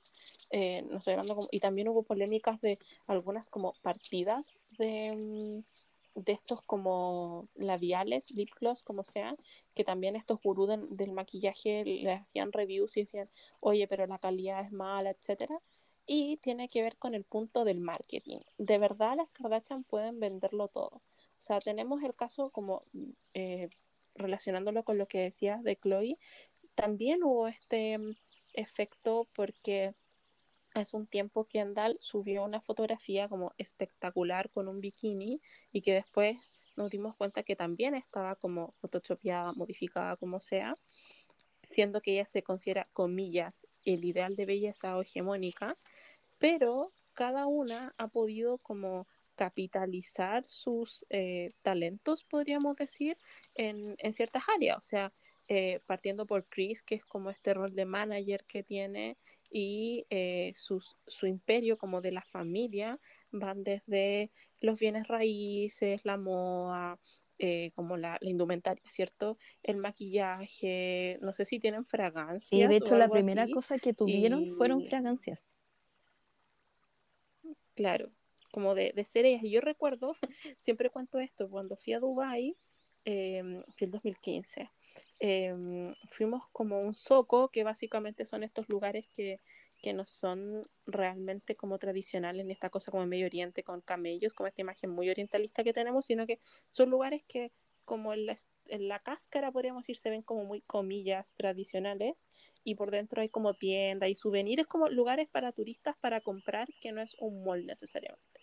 Eh, 0.49 0.83
no 0.83 1.01
y 1.51 1.59
también 1.59 1.89
hubo 1.89 2.03
polémicas 2.03 2.61
de 2.61 2.79
algunas 3.05 3.49
como 3.49 3.73
partidas 3.83 4.55
de... 4.77 5.63
De 6.15 6.31
estos 6.31 6.61
como 6.61 7.47
labiales, 7.55 8.31
lip 8.31 8.49
gloss, 8.59 8.83
como 8.83 9.03
sea, 9.03 9.35
que 9.75 9.83
también 9.83 10.15
estos 10.15 10.41
gurús 10.41 10.69
del 10.89 11.11
maquillaje 11.11 11.83
le 11.85 12.13
hacían 12.13 12.51
reviews 12.51 12.97
y 12.97 13.01
decían, 13.01 13.29
oye, 13.59 13.87
pero 13.87 14.07
la 14.07 14.17
calidad 14.17 14.65
es 14.65 14.71
mala, 14.71 15.11
etcétera. 15.11 15.59
Y 16.07 16.37
tiene 16.37 16.69
que 16.69 16.81
ver 16.81 16.97
con 16.97 17.15
el 17.15 17.23
punto 17.23 17.65
del 17.65 17.79
marketing. 17.79 18.39
De 18.57 18.77
verdad, 18.77 19.15
las 19.17 19.33
Kardashian 19.33 19.83
pueden 19.83 20.19
venderlo 20.19 20.67
todo. 20.69 21.01
O 21.37 21.41
sea, 21.41 21.59
tenemos 21.59 22.01
el 22.03 22.15
caso 22.15 22.49
como 22.49 22.83
eh, 23.33 23.69
relacionándolo 24.15 24.83
con 24.83 24.97
lo 24.97 25.05
que 25.05 25.19
decías 25.19 25.63
de 25.63 25.75
Chloe, 25.75 26.17
también 26.75 27.23
hubo 27.23 27.47
este 27.47 27.97
mm, 27.97 28.15
efecto 28.53 29.27
porque 29.33 29.93
hace 30.75 30.95
un 30.97 31.07
tiempo 31.07 31.45
Kendall 31.45 31.95
subió 31.99 32.43
una 32.43 32.61
fotografía 32.61 33.27
como 33.27 33.53
espectacular 33.57 34.49
con 34.49 34.67
un 34.67 34.81
bikini 34.81 35.41
y 35.71 35.81
que 35.81 35.93
después 35.93 36.37
nos 36.75 36.91
dimos 36.91 37.15
cuenta 37.15 37.43
que 37.43 37.55
también 37.55 37.95
estaba 37.95 38.35
como 38.35 38.73
photoshopeada, 38.81 39.53
modificada, 39.55 40.17
como 40.17 40.41
sea, 40.41 40.77
siendo 41.71 42.01
que 42.01 42.13
ella 42.13 42.25
se 42.25 42.43
considera, 42.43 42.87
comillas, 42.93 43.65
el 43.85 44.03
ideal 44.03 44.35
de 44.35 44.45
belleza 44.45 44.97
o 44.97 45.01
hegemónica, 45.01 45.77
pero 46.37 46.91
cada 47.13 47.47
una 47.47 47.93
ha 47.97 48.09
podido 48.09 48.57
como 48.57 49.07
capitalizar 49.35 50.43
sus 50.47 51.05
eh, 51.09 51.53
talentos, 51.61 52.23
podríamos 52.25 52.75
decir, 52.75 53.17
en, 53.55 53.95
en, 53.97 54.13
ciertas 54.13 54.43
áreas. 54.53 54.77
O 54.77 54.81
sea, 54.81 55.13
eh, 55.47 55.79
partiendo 55.85 56.25
por 56.25 56.45
Chris, 56.47 56.83
que 56.83 56.95
es 56.95 57.05
como 57.05 57.29
este 57.29 57.53
rol 57.53 57.73
de 57.75 57.85
manager 57.85 58.45
que 58.45 58.63
tiene, 58.63 59.17
y 59.49 60.05
eh, 60.09 60.53
su 60.55 61.27
imperio 61.27 61.77
como 61.77 62.01
de 62.01 62.11
la 62.11 62.23
familia 62.23 62.99
van 63.31 63.63
desde 63.63 64.31
los 64.59 64.79
bienes 64.79 65.07
raíces, 65.07 66.01
la 66.03 66.17
moda, 66.17 66.99
eh, 67.37 67.71
como 67.75 67.97
la, 67.97 68.17
indumentaria, 68.21 68.89
¿cierto? 68.89 69.37
El 69.61 69.77
maquillaje, 69.77 71.19
no 71.21 71.33
sé 71.33 71.43
si 71.43 71.59
tienen 71.59 71.85
fragancias. 71.85 72.43
Sí, 72.43 72.65
de 72.65 72.77
hecho 72.77 72.95
la 72.95 73.09
primera 73.09 73.47
cosa 73.49 73.77
que 73.77 73.93
tuvieron 73.93 74.47
fueron 74.47 74.81
fragancias. 74.83 75.55
Claro, 77.75 78.09
como 78.51 78.73
de, 78.73 78.93
de 78.95 79.39
Y 79.43 79.51
yo 79.51 79.59
recuerdo, 79.59 80.13
siempre 80.59 80.89
cuento 80.89 81.19
esto, 81.19 81.49
cuando 81.49 81.75
fui 81.75 81.91
a 81.91 81.99
Dubai, 81.99 82.55
eh, 83.05 83.63
el 83.77 83.91
2015, 83.91 84.69
Em, 85.19 85.93
fuimos 86.11 86.43
como 86.51 86.81
un 86.81 86.93
soco, 86.93 87.49
que 87.49 87.63
básicamente 87.63 88.25
son 88.25 88.43
estos 88.43 88.67
lugares 88.67 89.07
que, 89.13 89.39
que 89.81 89.93
no 89.93 90.05
son 90.05 90.61
realmente 90.85 91.55
como 91.55 91.79
tradicionales 91.79 92.43
en 92.43 92.51
esta 92.51 92.69
cosa 92.69 92.91
como 92.91 93.03
en 93.03 93.09
Medio 93.09 93.25
Oriente 93.27 93.63
con 93.63 93.81
camellos, 93.81 94.33
como 94.33 94.47
esta 94.47 94.61
imagen 94.61 94.89
muy 94.89 95.09
orientalista 95.09 95.63
que 95.63 95.73
tenemos, 95.73 96.05
sino 96.05 96.27
que 96.27 96.39
son 96.69 96.89
lugares 96.89 97.23
que 97.27 97.51
como 97.85 98.13
en 98.13 98.25
la, 98.25 98.35
en 98.67 98.87
la 98.87 98.99
cáscara, 98.99 99.51
podríamos 99.51 99.83
decir, 99.83 99.97
se 99.97 100.09
ven 100.09 100.23
como 100.23 100.43
muy 100.43 100.61
comillas 100.61 101.33
tradicionales 101.37 102.27
y 102.63 102.75
por 102.75 102.91
dentro 102.91 103.21
hay 103.21 103.29
como 103.29 103.53
tiendas 103.53 104.09
y 104.09 104.15
souvenirs, 104.15 104.65
como 104.67 104.89
lugares 104.89 105.29
para 105.29 105.51
turistas 105.51 105.95
para 105.97 106.19
comprar 106.19 106.67
que 106.81 106.91
no 106.91 107.01
es 107.01 107.15
un 107.19 107.43
mall 107.43 107.65
necesariamente. 107.65 108.34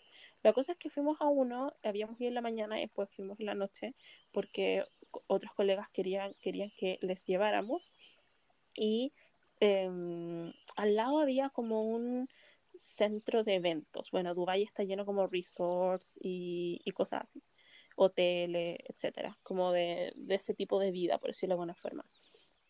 La 0.43 0.53
cosa 0.53 0.73
es 0.73 0.77
que 0.77 0.89
fuimos 0.89 1.19
a 1.21 1.27
uno, 1.27 1.73
habíamos 1.83 2.19
ido 2.19 2.27
en 2.27 2.35
la 2.35 2.41
mañana 2.41 2.77
y 2.77 2.81
después 2.81 3.09
fuimos 3.11 3.39
en 3.39 3.45
la 3.45 3.55
noche 3.55 3.95
porque 4.33 4.81
otros 5.27 5.53
colegas 5.53 5.89
querían, 5.89 6.33
querían 6.41 6.71
que 6.77 6.99
les 7.01 7.23
lleváramos. 7.25 7.91
Y 8.75 9.13
em, 9.59 10.51
al 10.75 10.95
lado 10.95 11.19
había 11.19 11.49
como 11.49 11.83
un 11.83 12.27
centro 12.75 13.43
de 13.43 13.55
eventos. 13.55 14.11
Bueno, 14.11 14.33
Dubái 14.33 14.63
está 14.63 14.83
lleno 14.83 15.05
como 15.05 15.27
resorts 15.27 16.17
y, 16.21 16.79
cosas 16.93 17.23
así, 17.23 17.41
hoteles, 17.95 18.77
etcétera, 18.87 19.37
como 19.43 19.71
de, 19.71 20.13
de, 20.15 20.35
ese 20.35 20.53
tipo 20.53 20.79
de 20.79 20.91
vida, 20.91 21.19
por 21.19 21.29
decirlo 21.29 21.53
de 21.53 21.55
alguna 21.55 21.75
forma. 21.75 22.05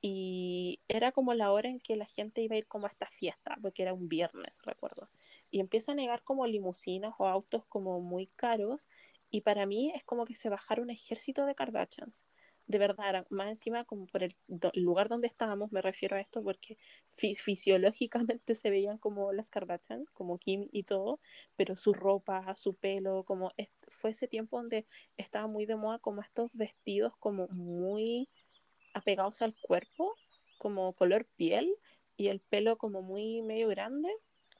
y 0.02 0.82
era 0.90 1.14
como 1.14 1.34
la 1.34 1.52
hora 1.54 1.70
en 1.70 1.80
que 1.80 1.96
la 1.96 2.06
gente 2.06 2.42
iba 2.42 2.56
a 2.56 2.58
ir 2.60 2.68
como 2.68 2.88
a 2.88 2.90
esta 2.90 3.08
fiesta, 3.08 3.58
porque 3.62 3.84
era 3.84 3.94
un 3.94 4.10
viernes, 4.10 4.60
recuerdo. 4.64 5.10
Y 5.54 5.60
empieza 5.60 5.92
a 5.92 5.96
negar 5.96 6.24
como 6.24 6.48
limusinas 6.48 7.14
o 7.20 7.28
autos 7.28 7.64
como 7.68 8.00
muy 8.02 8.26
caros 8.26 8.88
y 9.30 9.42
para 9.42 9.68
mí 9.68 9.92
es 9.96 10.04
como 10.04 10.26
que 10.26 10.36
se 10.36 10.50
bajara 10.50 10.82
un 10.82 10.90
ejército 10.90 11.46
de 11.46 11.54
Kardashians. 11.54 12.26
De 12.66 12.80
verdad, 12.80 13.28
más 13.30 13.50
encima 13.50 13.86
como 13.86 14.08
por 14.08 14.24
el 14.24 14.36
lugar 14.74 15.10
donde 15.10 15.28
estábamos, 15.28 15.72
me 15.72 15.84
refiero 15.84 16.16
a 16.16 16.22
esto 16.22 16.42
porque 16.42 16.80
fisiológicamente 17.12 18.56
se 18.56 18.72
veían 18.72 18.98
como 18.98 19.32
las 19.32 19.52
Kardashian, 19.52 20.06
como 20.14 20.40
Kim 20.40 20.70
y 20.72 20.86
todo, 20.86 21.20
pero 21.56 21.78
su 21.78 21.94
ropa, 21.94 22.56
su 22.56 22.74
pelo, 22.74 23.24
como 23.26 23.52
fue 23.90 24.10
ese 24.10 24.28
tiempo 24.28 24.58
donde 24.58 24.88
estaba 25.18 25.46
muy 25.46 25.68
de 25.68 25.76
moda 25.76 26.00
como 26.00 26.24
estos 26.24 26.50
vestidos 26.54 27.14
como 27.20 27.48
muy 27.50 28.28
apegados 28.96 29.44
al 29.44 29.54
cuerpo, 29.62 30.16
como 30.58 30.94
color 30.94 31.28
piel 31.36 31.76
y 32.18 32.30
el 32.30 32.40
pelo 32.40 32.80
como 32.80 33.04
muy 33.04 33.44
medio 33.44 33.68
grande, 33.68 34.10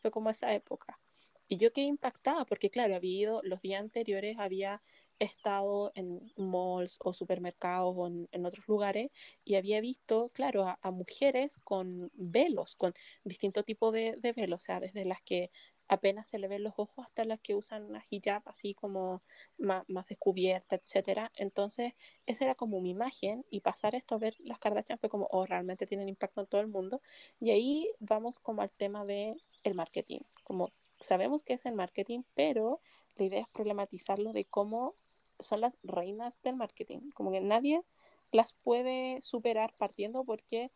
fue 0.04 0.12
como 0.12 0.30
esa 0.30 0.54
época. 0.54 1.00
Y 1.48 1.58
yo 1.58 1.72
quedé 1.72 1.86
impactada 1.88 2.46
porque, 2.46 2.70
claro, 2.70 2.96
había 2.96 3.22
ido, 3.22 3.42
los 3.44 3.62
días 3.62 3.82
anteriores 3.82 4.38
había 4.38 4.82
estado 5.20 5.92
en 5.96 6.34
malls 6.36 6.98
o 7.00 7.14
supermercados 7.14 7.94
o 7.98 8.08
en, 8.08 8.46
otros 8.46 8.68
lugares 8.68 9.12
y 9.46 9.56
había 9.56 9.80
visto, 9.80 10.30
claro, 10.34 10.78
a, 10.82 10.92
mujeres 10.92 11.60
con 11.64 12.12
velos, 12.16 12.76
con 12.76 12.94
distinto 13.24 13.64
tipo 13.64 13.92
de, 13.92 14.16
de 14.18 14.34
velos, 14.34 14.64
o 14.64 14.66
sea, 14.66 14.80
desde 14.82 15.06
las 15.06 15.22
que 15.22 15.52
apenas 15.94 16.28
se 16.28 16.40
le 16.40 16.48
ven 16.48 16.64
los 16.64 16.74
ojos 16.78 17.06
hasta 17.06 17.24
las 17.26 17.40
que 17.40 17.56
usan 17.56 17.84
una 17.86 18.04
hijab 18.10 18.42
así 18.46 18.74
como 18.74 19.22
más, 19.58 19.86
descubierta, 20.08 20.76
etcétera. 20.76 21.32
Entonces, 21.36 21.94
esa 22.26 22.46
era 22.46 22.56
como 22.56 22.82
mi 22.82 22.92
imagen 22.92 23.46
y 23.50 23.62
pasar 23.62 23.96
esto 23.96 24.16
a 24.16 24.18
ver 24.18 24.36
las 24.40 24.60
Kardashian 24.60 25.00
fue 25.00 25.10
como, 25.10 25.28
oh, 25.32 25.46
realmente 25.46 25.86
tienen 25.86 26.10
impacto 26.10 26.42
en 26.42 26.48
todo 26.48 26.62
el 26.62 26.68
mundo. 26.68 27.02
Y 27.40 27.52
ahí 27.52 27.90
vamos 28.00 28.40
como 28.40 28.62
al 28.62 28.72
tema 28.72 29.06
de 29.06 29.36
el 29.64 29.76
marketing. 29.76 30.22
Como 30.44 30.72
sabemos 31.00 31.44
que 31.44 31.54
es 31.54 31.66
el 31.66 31.74
marketing, 31.76 32.24
pero 32.34 32.82
la 33.16 33.26
idea 33.26 33.42
es 33.42 33.48
problematizarlo 33.50 34.34
de 34.34 34.46
cómo 34.46 34.96
son 35.40 35.62
las 35.62 35.78
reinas 35.84 36.42
del 36.42 36.56
marketing. 36.56 37.12
Como 37.14 37.32
que 37.32 37.42
nadie 37.42 37.84
las 38.32 38.54
puede 38.54 39.22
superar 39.22 39.74
partiendo 39.78 40.24
porque 40.24 40.72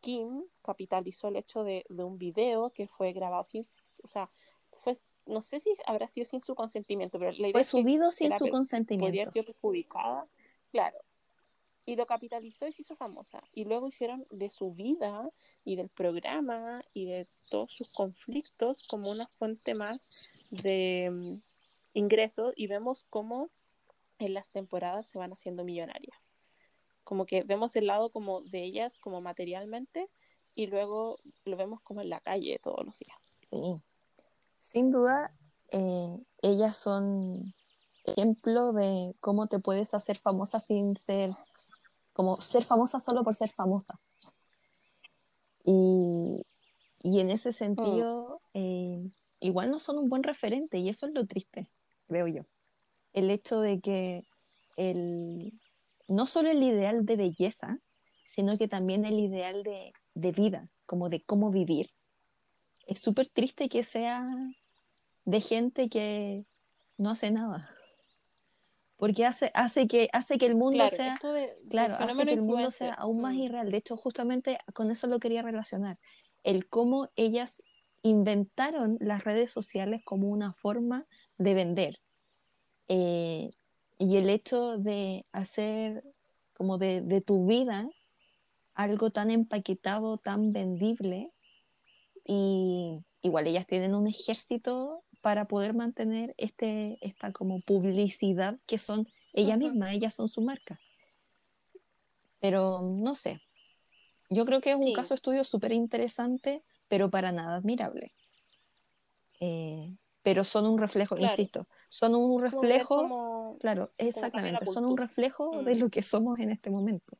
Kim 0.00 0.44
capitalizó 0.62 1.28
el 1.28 1.36
hecho 1.36 1.64
de, 1.64 1.84
de 1.88 2.04
un 2.04 2.18
video 2.18 2.70
que 2.70 2.86
fue 2.86 3.12
grabado 3.12 3.44
sin, 3.44 3.64
o 4.02 4.08
sea, 4.08 4.30
fue, 4.78 4.94
no 5.26 5.42
sé 5.42 5.60
si 5.60 5.70
habrá 5.86 6.08
sido 6.08 6.24
sin 6.24 6.40
su 6.40 6.54
consentimiento, 6.54 7.18
pero 7.18 7.32
la 7.32 7.38
idea 7.38 7.52
fue 7.52 7.64
subido 7.64 8.10
sin 8.10 8.32
su 8.32 8.48
consentimiento. 8.48 9.06
Podría 9.06 9.30
ser 9.30 9.54
publicada, 9.60 10.26
claro. 10.70 10.98
Y 11.84 11.96
lo 11.96 12.06
capitalizó 12.06 12.66
y 12.66 12.72
se 12.72 12.82
hizo 12.82 12.96
famosa. 12.96 13.42
Y 13.52 13.64
luego 13.64 13.88
hicieron 13.88 14.26
de 14.30 14.50
su 14.50 14.74
vida 14.74 15.30
y 15.64 15.76
del 15.76 15.88
programa 15.88 16.82
y 16.92 17.06
de 17.06 17.26
todos 17.50 17.72
sus 17.72 17.92
conflictos 17.92 18.86
como 18.86 19.10
una 19.10 19.26
fuente 19.26 19.74
más 19.74 20.30
de 20.50 21.08
mm, 21.10 21.40
ingresos 21.94 22.52
y 22.56 22.66
vemos 22.66 23.06
cómo 23.08 23.50
en 24.18 24.34
las 24.34 24.50
temporadas 24.50 25.08
se 25.08 25.18
van 25.18 25.32
haciendo 25.32 25.64
millonarias. 25.64 26.28
Como 27.04 27.24
que 27.24 27.42
vemos 27.42 27.74
el 27.76 27.86
lado 27.86 28.10
como 28.10 28.42
de 28.42 28.64
ellas 28.64 28.98
como 28.98 29.20
materialmente 29.20 30.10
y 30.54 30.66
luego 30.66 31.18
lo 31.44 31.56
vemos 31.56 31.80
como 31.80 32.02
en 32.02 32.10
la 32.10 32.20
calle 32.20 32.58
todos 32.58 32.84
los 32.84 32.98
días. 32.98 33.18
Sí, 33.50 33.82
sin 34.58 34.90
duda, 34.90 35.34
eh, 35.70 36.24
ellas 36.42 36.76
son 36.76 37.54
ejemplo 38.04 38.72
de 38.72 39.14
cómo 39.20 39.46
te 39.46 39.58
puedes 39.58 39.94
hacer 39.94 40.18
famosa 40.18 40.60
sin 40.60 40.96
ser, 40.96 41.30
como 42.12 42.40
ser 42.40 42.64
famosa 42.64 43.00
solo 43.00 43.22
por 43.22 43.34
ser 43.34 43.50
famosa. 43.50 43.98
Y, 45.64 46.42
en 47.02 47.30
ese 47.30 47.52
sentido, 47.52 48.40
eh, 48.54 49.10
igual 49.40 49.70
no 49.70 49.78
son 49.78 49.98
un 49.98 50.08
buen 50.08 50.22
referente 50.22 50.78
y 50.78 50.88
eso 50.88 51.06
es 51.06 51.12
lo 51.12 51.26
triste, 51.26 51.70
creo 52.06 52.26
yo. 52.26 52.42
El 53.12 53.30
hecho 53.30 53.60
de 53.60 53.80
que 53.80 54.24
el, 54.76 55.52
no 56.08 56.26
solo 56.26 56.50
el 56.50 56.62
ideal 56.62 57.04
de 57.04 57.16
belleza, 57.16 57.78
sino 58.24 58.56
que 58.56 58.68
también 58.68 59.04
el 59.04 59.18
ideal 59.18 59.62
de, 59.62 59.92
de 60.14 60.32
vida, 60.32 60.70
como 60.86 61.08
de 61.08 61.22
cómo 61.22 61.50
vivir, 61.50 61.90
es 62.88 62.98
súper 63.00 63.28
triste 63.28 63.68
que 63.68 63.84
sea 63.84 64.26
de 65.26 65.40
gente 65.40 65.88
que 65.88 66.44
no 66.96 67.10
hace 67.10 67.30
nada. 67.30 67.70
Porque 68.96 69.26
hace, 69.26 69.52
hace, 69.54 69.86
que, 69.86 70.08
hace 70.12 70.38
que 70.38 70.46
el 70.46 70.56
mundo 70.56 70.88
sea. 70.88 71.16
claro, 71.70 71.94
hace 71.96 72.24
que 72.24 72.32
el 72.32 72.42
mundo 72.42 72.70
sea 72.72 72.94
aún 72.94 73.20
más 73.20 73.34
mm. 73.34 73.38
irreal. 73.38 73.70
De 73.70 73.76
hecho, 73.76 73.96
justamente 73.96 74.58
con 74.74 74.90
eso 74.90 75.06
lo 75.06 75.20
quería 75.20 75.42
relacionar. 75.42 75.98
El 76.42 76.66
cómo 76.68 77.10
ellas 77.14 77.62
inventaron 78.02 78.96
las 79.00 79.22
redes 79.22 79.52
sociales 79.52 80.00
como 80.04 80.28
una 80.28 80.54
forma 80.54 81.06
de 81.36 81.54
vender. 81.54 82.00
Eh, 82.88 83.50
y 83.98 84.16
el 84.16 84.30
hecho 84.30 84.78
de 84.78 85.26
hacer 85.30 86.02
como 86.54 86.78
de, 86.78 87.02
de 87.02 87.20
tu 87.20 87.46
vida 87.46 87.86
algo 88.74 89.10
tan 89.10 89.30
empaquetado, 89.30 90.18
tan 90.18 90.52
vendible, 90.52 91.32
y 92.28 93.02
igual 93.22 93.46
ellas 93.46 93.66
tienen 93.66 93.94
un 93.94 94.06
ejército 94.06 95.02
para 95.22 95.46
poder 95.46 95.74
mantener 95.74 96.34
este, 96.36 96.98
esta 97.00 97.32
como 97.32 97.60
publicidad 97.62 98.58
que 98.66 98.78
son 98.78 99.08
ellas 99.32 99.58
mismas, 99.58 99.92
ellas 99.92 100.14
son 100.14 100.28
su 100.28 100.42
marca. 100.42 100.78
Pero 102.38 102.82
no 102.82 103.14
sé, 103.14 103.40
yo 104.30 104.44
creo 104.44 104.60
que 104.60 104.70
es 104.70 104.76
un 104.76 104.92
caso 104.92 105.14
de 105.14 105.16
estudio 105.16 105.42
súper 105.42 105.72
interesante, 105.72 106.62
pero 106.88 107.10
para 107.10 107.32
nada 107.32 107.56
admirable. 107.56 108.12
Eh, 109.40 109.96
pero 110.22 110.44
son 110.44 110.66
un 110.66 110.78
reflejo, 110.78 111.16
insisto, 111.16 111.66
son 111.88 112.14
un 112.14 112.42
reflejo, 112.42 113.56
claro, 113.60 113.92
exactamente, 113.96 114.66
son 114.66 114.84
un 114.84 114.98
reflejo 114.98 115.62
de 115.62 115.74
mm. 115.74 115.78
lo 115.78 115.88
que 115.88 116.02
somos 116.02 116.38
en 116.40 116.50
este 116.50 116.68
momento. 116.68 117.16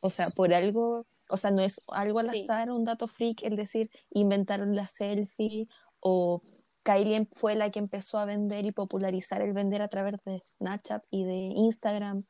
O 0.00 0.10
sea, 0.10 0.28
por 0.30 0.52
algo 0.52 1.06
o 1.28 1.36
sea, 1.36 1.50
no 1.50 1.62
es 1.62 1.82
algo 1.88 2.18
al 2.18 2.30
azar, 2.30 2.70
un 2.70 2.84
dato 2.84 3.06
freak, 3.06 3.42
el 3.42 3.56
decir, 3.56 3.90
inventaron 4.10 4.74
la 4.74 4.86
selfie 4.86 5.68
o 6.00 6.42
Kylie 6.82 7.28
fue 7.32 7.54
la 7.54 7.70
que 7.70 7.78
empezó 7.78 8.18
a 8.18 8.24
vender 8.24 8.64
y 8.64 8.72
popularizar 8.72 9.42
el 9.42 9.52
vender 9.52 9.82
a 9.82 9.88
través 9.88 10.14
de 10.24 10.40
Snapchat 10.44 11.04
y 11.10 11.24
de 11.24 11.52
Instagram. 11.54 12.24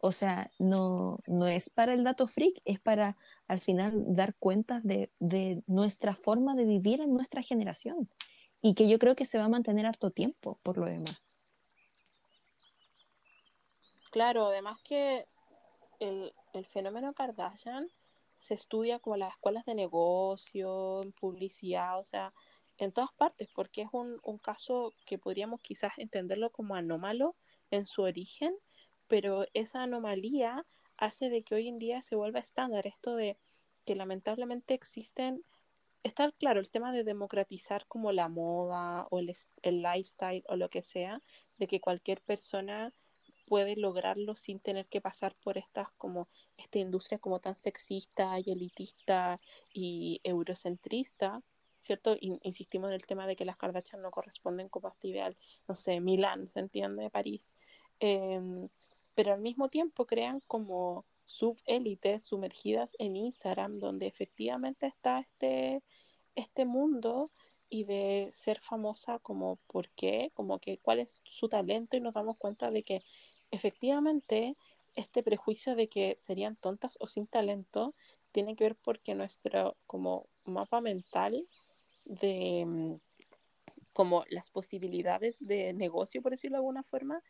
O 0.00 0.12
sea, 0.12 0.50
no, 0.58 1.20
no 1.26 1.46
es 1.46 1.70
para 1.70 1.94
el 1.94 2.04
dato 2.04 2.26
freak, 2.26 2.60
es 2.64 2.78
para 2.78 3.16
al 3.48 3.60
final 3.60 4.04
dar 4.14 4.34
cuenta 4.34 4.80
de, 4.84 5.10
de 5.18 5.62
nuestra 5.66 6.14
forma 6.14 6.54
de 6.54 6.64
vivir 6.64 7.00
en 7.00 7.14
nuestra 7.14 7.42
generación 7.42 8.10
y 8.60 8.74
que 8.74 8.88
yo 8.88 8.98
creo 8.98 9.14
que 9.14 9.24
se 9.24 9.38
va 9.38 9.44
a 9.44 9.48
mantener 9.48 9.86
harto 9.86 10.10
tiempo 10.10 10.58
por 10.62 10.76
lo 10.76 10.86
demás. 10.86 11.22
Claro, 14.10 14.46
además 14.46 14.80
que 14.82 15.26
el, 16.00 16.32
el 16.52 16.66
fenómeno 16.66 17.14
Kardashian 17.14 17.88
se 18.40 18.54
estudia 18.54 18.98
como 18.98 19.16
las 19.16 19.32
escuelas 19.32 19.64
de 19.64 19.74
negocio, 19.74 21.00
publicidad, 21.18 21.98
o 21.98 22.04
sea, 22.04 22.32
en 22.78 22.92
todas 22.92 23.12
partes, 23.12 23.48
porque 23.54 23.82
es 23.82 23.88
un, 23.92 24.18
un 24.22 24.38
caso 24.38 24.92
que 25.06 25.18
podríamos 25.18 25.60
quizás 25.62 25.92
entenderlo 25.98 26.50
como 26.50 26.74
anómalo 26.74 27.36
en 27.70 27.86
su 27.86 28.02
origen, 28.02 28.54
pero 29.08 29.46
esa 29.54 29.82
anomalía 29.82 30.66
hace 30.96 31.30
de 31.30 31.42
que 31.42 31.54
hoy 31.54 31.68
en 31.68 31.78
día 31.78 32.02
se 32.02 32.16
vuelva 32.16 32.40
estándar 32.40 32.86
esto 32.86 33.16
de 33.16 33.38
que 33.84 33.94
lamentablemente 33.94 34.74
existen, 34.74 35.42
está 36.02 36.30
claro 36.32 36.60
el 36.60 36.70
tema 36.70 36.92
de 36.92 37.04
democratizar 37.04 37.86
como 37.86 38.12
la 38.12 38.28
moda 38.28 39.06
o 39.10 39.18
el, 39.18 39.32
el 39.62 39.82
lifestyle 39.82 40.44
o 40.48 40.56
lo 40.56 40.68
que 40.68 40.82
sea, 40.82 41.22
de 41.58 41.66
que 41.66 41.80
cualquier 41.80 42.20
persona 42.20 42.92
puede 43.46 43.76
lograrlo 43.76 44.36
sin 44.36 44.60
tener 44.60 44.86
que 44.86 45.00
pasar 45.00 45.34
por 45.36 45.56
estas 45.58 45.88
como 45.96 46.28
esta 46.56 46.78
industria 46.78 47.18
como 47.18 47.40
tan 47.40 47.56
sexista 47.56 48.38
y 48.38 48.50
elitista 48.50 49.40
y 49.72 50.20
eurocentrista, 50.24 51.42
¿cierto? 51.80 52.16
insistimos 52.20 52.88
en 52.88 52.94
el 52.94 53.06
tema 53.06 53.26
de 53.26 53.36
que 53.36 53.44
las 53.44 53.56
Kardashian 53.56 54.02
no 54.02 54.10
corresponden 54.10 54.68
a 54.72 54.88
este 54.88 55.08
ideal, 55.08 55.36
no 55.68 55.74
sé, 55.74 56.00
Milán, 56.00 56.48
¿se 56.48 56.60
entiende? 56.60 57.10
París. 57.10 57.52
Em, 58.00 58.68
pero 59.14 59.32
al 59.32 59.40
mismo 59.40 59.68
tiempo 59.68 60.06
crean 60.06 60.42
como 60.46 61.06
subélites 61.24 62.24
sumergidas 62.24 62.94
en 62.98 63.16
Instagram, 63.16 63.76
donde 63.76 64.06
efectivamente 64.06 64.86
está 64.86 65.20
este, 65.20 65.82
este 66.34 66.64
mundo 66.64 67.30
y 67.68 67.84
de 67.84 68.28
ser 68.30 68.60
famosa 68.60 69.18
como 69.18 69.56
por 69.66 69.88
qué, 69.90 70.30
como 70.34 70.58
que 70.60 70.78
cuál 70.78 71.00
es 71.00 71.20
su 71.24 71.48
talento 71.48 71.96
y 71.96 72.00
nos 72.00 72.14
damos 72.14 72.36
cuenta 72.36 72.70
de 72.70 72.82
que 72.82 73.02
efectivamente 73.50 74.56
este 74.94 75.22
prejuicio 75.22 75.74
de 75.74 75.88
que 75.88 76.14
serían 76.16 76.56
tontas 76.56 76.96
o 77.00 77.08
sin 77.08 77.26
talento 77.26 77.94
tiene 78.32 78.56
que 78.56 78.64
ver 78.64 78.76
porque 78.76 79.14
nuestro 79.14 79.76
como 79.86 80.28
mapa 80.44 80.80
mental 80.80 81.46
de 82.04 82.64
mm, 82.66 82.94
como 83.92 84.24
las 84.28 84.50
posibilidades 84.50 85.38
de 85.40 85.72
negocio, 85.72 86.20
por 86.20 86.32
decirlo 86.32 86.56
de 86.56 86.58
alguna 86.58 86.82
forma, 86.82 87.22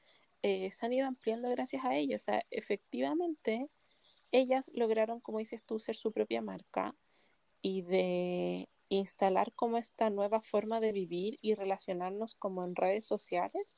eh, 0.42 0.70
se 0.72 0.84
han 0.84 0.92
ido 0.92 1.06
ampliando 1.06 1.48
gracias 1.48 1.84
a 1.84 1.94
ello. 1.94 2.16
O 2.16 2.20
sea, 2.20 2.42
efectivamente, 2.50 3.68
ellas 4.32 4.70
lograron, 4.74 5.20
como 5.20 5.38
dices 5.38 5.62
tú, 5.64 5.78
ser 5.78 5.94
su 5.94 6.10
propia 6.10 6.42
marca 6.42 6.94
y 7.62 7.82
de 7.82 8.68
instalar 8.88 9.52
como 9.52 9.76
esta 9.78 10.10
nueva 10.10 10.40
forma 10.40 10.80
de 10.80 10.90
vivir 10.92 11.38
y 11.40 11.54
relacionarnos 11.54 12.34
como 12.34 12.64
en 12.64 12.74
redes 12.74 13.06
sociales, 13.06 13.76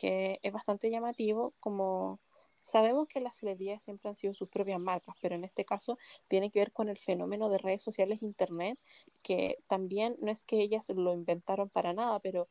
que 0.00 0.40
es 0.42 0.50
bastante 0.50 0.90
llamativo, 0.90 1.52
como 1.60 2.20
sabemos 2.62 3.06
que 3.06 3.20
las 3.20 3.36
celebridades 3.36 3.82
siempre 3.82 4.08
han 4.08 4.16
sido 4.16 4.32
sus 4.32 4.48
propias 4.48 4.80
marcas, 4.80 5.14
pero 5.20 5.34
en 5.34 5.44
este 5.44 5.66
caso 5.66 5.98
tiene 6.26 6.50
que 6.50 6.60
ver 6.60 6.72
con 6.72 6.88
el 6.88 6.96
fenómeno 6.96 7.50
de 7.50 7.58
redes 7.58 7.82
sociales, 7.82 8.22
internet, 8.22 8.78
que 9.22 9.58
también 9.66 10.16
no 10.22 10.30
es 10.30 10.42
que 10.42 10.62
ellas 10.62 10.88
lo 10.88 11.12
inventaron 11.12 11.68
para 11.68 11.92
nada, 11.92 12.18
pero 12.20 12.48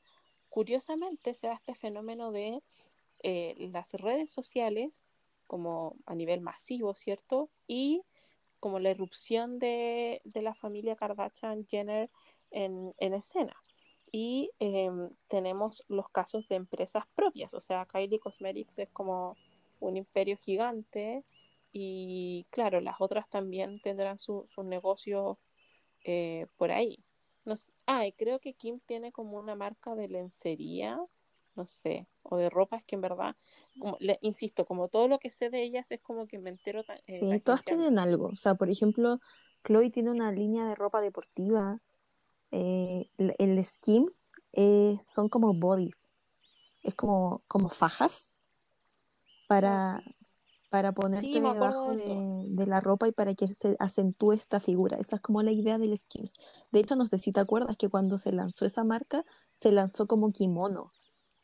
curiosamente 0.49 1.34
se 1.34 1.47
da 1.47 1.55
este 1.55 1.73
fenómeno 1.73 2.31
de 2.31 2.61
eh, 3.23 3.55
las 3.71 3.93
redes 3.93 4.31
sociales 4.31 5.01
como 5.47 5.95
a 6.05 6.13
nivel 6.13 6.41
masivo, 6.41 6.93
¿cierto? 6.93 7.49
Y 7.65 8.03
como 8.59 8.77
la 8.77 8.91
irrupción 8.91 9.57
de, 9.57 10.21
de 10.23 10.43
la 10.43 10.53
familia 10.53 10.95
Kardashian 10.95 11.65
Jenner 11.65 12.11
en, 12.51 12.93
en 12.99 13.15
escena. 13.15 13.55
Y 14.11 14.49
eh, 14.60 14.90
tenemos 15.27 15.84
los 15.88 16.10
casos 16.10 16.48
de 16.48 16.56
empresas 16.56 17.03
propias, 17.15 17.53
o 17.53 17.61
sea, 17.61 17.86
Kylie 17.86 18.19
Cosmetics 18.19 18.80
es 18.80 18.90
como 18.90 19.38
un 19.80 19.98
imperio 19.98 20.38
gigante 20.38 21.23
y 21.72 22.48
claro, 22.49 22.81
las 22.81 22.95
otras 22.99 23.30
también 23.30 23.80
tendrán 23.81 24.18
sus 24.18 24.52
su 24.52 24.64
negocios 24.64 25.38
eh, 26.03 26.48
por 26.57 26.72
ahí. 26.72 27.03
No 27.45 27.56
sé, 27.56 27.72
ah, 27.86 28.06
y 28.06 28.11
creo 28.14 28.40
que 28.40 28.53
Kim 28.53 28.80
tiene 28.86 29.11
como 29.11 29.38
una 29.38 29.56
marca 29.56 29.95
de 29.95 30.07
lencería, 30.07 30.99
no 31.56 31.65
sé, 31.65 32.07
o 32.23 32.38
de 32.38 32.49
ropa, 32.49 32.77
es 32.77 32.84
que 32.86 32.95
en 32.95 33.02
verdad, 33.02 33.36
como, 33.80 33.98
le, 33.99 34.18
insisto, 34.22 34.65
como 34.65 34.88
todo 34.88 35.07
lo 35.07 35.19
que 35.19 35.31
sé 35.31 35.49
de 35.49 35.61
ellas 35.61 35.91
es 35.91 36.02
como 36.02 36.27
que 36.27 36.40
me 36.40 36.49
entero. 36.49 36.81
Eh, 36.81 37.11
sí, 37.11 37.40
todas 37.40 37.64
tienen 37.64 37.99
algo. 37.99 38.27
O 38.27 38.36
sea, 38.36 38.56
por 38.56 38.69
ejemplo, 38.69 39.19
Chloe 39.64 39.90
tiene 39.90 40.11
una 40.11 40.31
línea 40.31 40.65
de 40.65 40.76
ropa 40.76 41.02
deportiva. 41.02 41.81
Eh, 42.51 43.09
el 43.17 43.63
Skims 43.65 44.31
eh, 44.53 44.97
son 45.01 45.30
como 45.30 45.53
bodies. 45.53 46.11
Es 46.84 46.95
como, 46.95 47.43
como 47.47 47.69
fajas 47.69 48.35
para, 49.47 50.03
para 50.69 50.93
ponerte 50.93 51.39
Sí, 51.39 51.41
debajo 51.41 51.95
de 51.95 51.95
de, 51.95 52.45
de 52.49 52.67
la 52.67 52.81
ropa 52.81 53.07
y 53.07 53.11
para 53.11 53.34
que 53.35 53.47
se 53.49 53.76
acentúe 53.80 54.34
esta 54.34 54.59
figura. 54.59 54.97
Esa 54.97 55.17
es 55.17 55.21
como 55.21 55.41
la 55.43 55.51
idea 55.51 55.77
del 55.77 55.97
Skims. 55.97 56.35
De 56.71 56.80
hecho, 56.80 56.95
no 56.95 57.05
sé 57.05 57.17
si 57.19 57.31
te 57.31 57.39
acuerdas 57.39 57.77
que 57.77 57.89
cuando 57.89 58.17
se 58.17 58.31
lanzó 58.31 58.65
esa 58.65 58.84
marca, 58.84 59.26
se 59.53 59.71
lanzó 59.71 60.07
como 60.07 60.31
kimono 60.31 60.91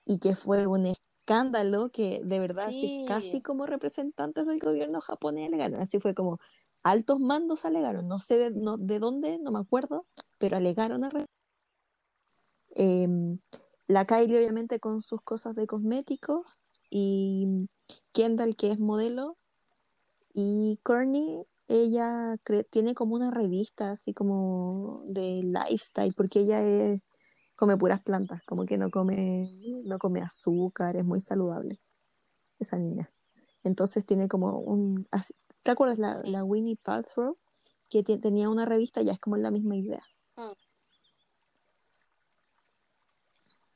y 0.05 0.19
que 0.19 0.35
fue 0.35 0.67
un 0.67 0.85
escándalo 0.87 1.91
que 1.91 2.21
de 2.23 2.39
verdad, 2.39 2.67
así 2.69 2.93
casi 3.05 3.41
Sí, 3.41 3.41
como 3.41 3.65
representantes 3.67 4.45
del 4.47 4.59
gobierno 4.59 5.01
japonés 5.01 5.47
alegaron. 5.49 5.81
Así 5.81 5.99
fue 5.99 6.15
como 6.15 6.39
altos 6.83 7.19
mandos 7.19 7.65
alegaron. 7.65 8.07
No 8.07 8.19
sé 8.19 8.37
de, 8.37 8.51
no, 8.51 8.77
de 8.77 8.99
dónde, 8.99 9.39
no 9.39 9.51
me 9.51 9.59
acuerdo, 9.59 10.07
pero 10.45 10.57
alegaron 10.57 11.03
a 11.03 11.09
Em, 12.75 13.39
la 13.87 14.05
Kylie, 14.05 14.37
obviamente, 14.37 14.79
con 14.79 15.01
sus 15.01 15.19
cosas 15.23 15.55
de 15.55 15.65
cosméticos 15.65 16.45
y 16.91 17.67
Kendall, 18.11 18.55
que 18.55 18.69
es 18.69 18.79
modelo 18.79 19.39
y 20.35 20.79
Courtney, 20.83 21.47
ella 21.67 22.35
tiene 22.69 22.93
como 22.93 23.15
una 23.15 23.31
revista 23.31 23.89
así 23.89 24.13
como 24.13 25.01
de 25.07 25.41
lifestyle, 25.43 26.13
porque 26.13 26.41
ella 26.41 26.61
es- 26.61 27.01
come 27.55 27.75
puras 27.75 28.03
plantas, 28.03 28.43
como 28.45 28.67
que 28.67 28.77
no 28.77 28.91
come, 28.91 29.49
no 29.85 29.97
come 29.97 30.21
azúcar, 30.21 30.95
es 30.95 31.05
muy 31.05 31.21
saludable 31.21 31.81
esa 32.59 32.77
niña. 32.77 33.11
Entonces 33.63 34.05
tiene 34.05 34.27
como 34.27 34.59
un... 34.59 35.07
así- 35.11 35.33
¿te 35.63 35.71
acuerdas 35.71 35.97
la. 35.97 36.43
Winnie 36.43 36.77
Paltrow? 36.83 37.39
Que 37.89 38.03
te- 38.03 38.19
tenía 38.19 38.47
una 38.49 38.65
revista, 38.65 39.01
ya 39.01 39.13
es 39.13 39.19
como 39.19 39.37
la 39.37 39.49
misma 39.49 39.75
idea. 39.75 40.03
Mm, 40.37 40.51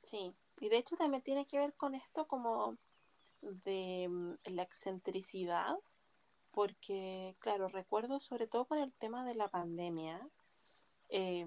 sí. 0.10 0.34
Y 0.60 0.70
de 0.70 0.78
hecho 0.78 0.96
también 0.96 1.24
tiene 1.24 1.46
que 1.46 1.58
ver 1.58 1.74
con 1.74 1.96
esto 1.96 2.28
como 2.28 2.78
de 3.42 4.08
mm, 4.10 4.34
la 4.46 4.64
excentricidad, 4.64 5.76
porque, 6.52 7.36
claro, 7.40 7.68
recuerdo 7.70 8.20
sobre 8.20 8.48
todo 8.48 8.66
con 8.66 8.80
el 8.80 8.92
tema 8.94 9.26
de 9.26 9.36
la 9.36 9.48
pandemia, 9.48 10.28
eh, 11.10 11.46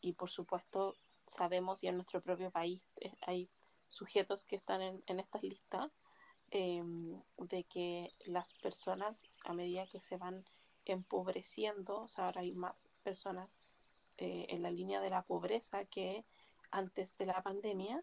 y 0.00 0.12
por 0.14 0.30
supuesto 0.30 0.96
sabemos 1.26 1.82
y 1.82 1.88
en 1.88 1.96
nuestro 1.96 2.20
propio 2.20 2.50
país 2.50 2.84
eh, 3.00 3.12
hay 3.22 3.48
sujetos 3.88 4.44
que 4.44 4.56
están 4.56 4.82
en, 4.82 5.02
en 5.06 5.20
estas 5.20 5.42
listas, 5.42 5.90
eh, 6.50 6.82
de 7.38 7.64
que 7.64 8.12
las 8.24 8.54
personas 8.54 9.26
a 9.44 9.52
medida 9.52 9.86
que 9.86 10.00
se 10.00 10.16
van 10.16 10.44
empobreciendo, 10.84 12.02
o 12.02 12.08
sea, 12.08 12.26
ahora 12.26 12.42
hay 12.42 12.52
más 12.52 12.88
personas 13.02 13.58
eh, 14.18 14.46
en 14.50 14.62
la 14.62 14.70
línea 14.70 15.00
de 15.00 15.10
la 15.10 15.22
pobreza 15.22 15.84
que 15.84 16.24
antes 16.70 17.16
de 17.18 17.26
la 17.26 17.42
pandemia, 17.42 18.02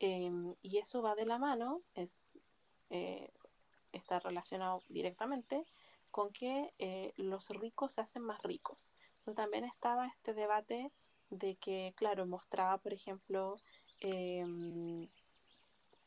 eh, 0.00 0.30
y 0.62 0.78
eso 0.78 1.02
va 1.02 1.14
de 1.14 1.26
la 1.26 1.38
mano, 1.38 1.82
es, 1.94 2.20
eh, 2.90 3.30
está 3.92 4.20
relacionado 4.20 4.82
directamente 4.88 5.64
con 6.10 6.32
que 6.32 6.74
eh, 6.78 7.12
los 7.16 7.48
ricos 7.50 7.94
se 7.94 8.00
hacen 8.00 8.22
más 8.22 8.42
ricos. 8.42 8.90
Entonces 9.18 9.36
también 9.36 9.64
estaba 9.64 10.06
este 10.06 10.34
debate 10.34 10.92
de 11.30 11.56
que, 11.56 11.92
claro, 11.96 12.26
mostraba, 12.26 12.78
por 12.78 12.92
ejemplo, 12.92 13.56
eh, 14.00 14.44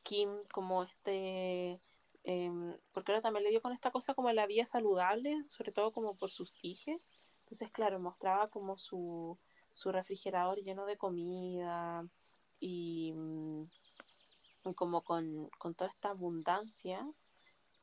Kim 0.04 0.30
como 0.52 0.84
este, 0.84 1.82
eh, 2.24 2.52
porque 2.92 3.12
ahora 3.12 3.22
también 3.22 3.44
le 3.44 3.50
dio 3.50 3.62
con 3.62 3.74
esta 3.74 3.90
cosa 3.90 4.14
como 4.14 4.32
la 4.32 4.46
vida 4.46 4.66
saludable, 4.66 5.44
sobre 5.48 5.72
todo 5.72 5.92
como 5.92 6.16
por 6.16 6.30
sus 6.30 6.56
hijos. 6.62 7.02
Entonces, 7.40 7.72
claro, 7.72 8.00
mostraba 8.00 8.50
como 8.50 8.78
su, 8.78 9.40
su 9.76 9.92
refrigerador 9.92 10.58
lleno 10.60 10.86
de 10.86 10.98
comida 10.98 12.08
y, 12.60 13.14
mm, 13.14 13.66
como 14.76 15.04
con, 15.04 15.50
con 15.60 15.76
toda 15.76 15.92
esta 15.92 16.10
abundancia 16.10 17.06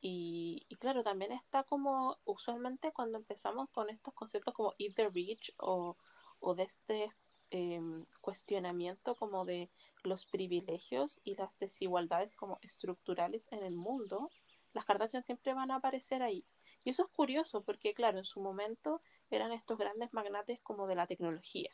y, 0.01 0.65
y, 0.67 0.75
claro, 0.75 1.03
también 1.03 1.31
está 1.31 1.63
como 1.63 2.17
usualmente 2.25 2.91
cuando 2.91 3.17
empezamos 3.17 3.69
con 3.69 3.89
estos 3.89 4.13
conceptos 4.13 4.53
como 4.53 4.73
eat 4.77 4.95
the 4.95 5.07
rich 5.09 5.53
o, 5.57 5.95
o 6.41 6.55
de 6.55 6.63
este 6.63 7.13
eh, 7.51 7.79
cuestionamiento 8.19 9.15
como 9.15 9.45
de 9.45 9.69
los 10.03 10.25
privilegios 10.25 11.21
y 11.23 11.35
las 11.35 11.57
desigualdades 11.59 12.35
como 12.35 12.59
estructurales 12.61 13.47
en 13.51 13.63
el 13.63 13.75
mundo, 13.75 14.29
las 14.73 14.85
Kardashian 14.85 15.23
siempre 15.23 15.53
van 15.53 15.71
a 15.71 15.75
aparecer 15.75 16.21
ahí. 16.23 16.45
Y 16.83 16.89
eso 16.89 17.03
es 17.03 17.09
curioso 17.09 17.63
porque, 17.63 17.93
claro, 17.93 18.17
en 18.17 18.25
su 18.25 18.41
momento 18.41 19.01
eran 19.29 19.51
estos 19.51 19.77
grandes 19.77 20.11
magnates 20.13 20.59
como 20.61 20.87
de 20.87 20.95
la 20.95 21.07
tecnología, 21.07 21.71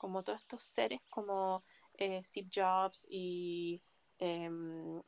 como 0.00 0.22
todos 0.24 0.40
estos 0.40 0.64
seres 0.64 1.00
como 1.10 1.62
eh, 1.98 2.24
Steve 2.24 2.48
Jobs 2.52 3.06
y 3.10 3.82
eh, 4.18 4.48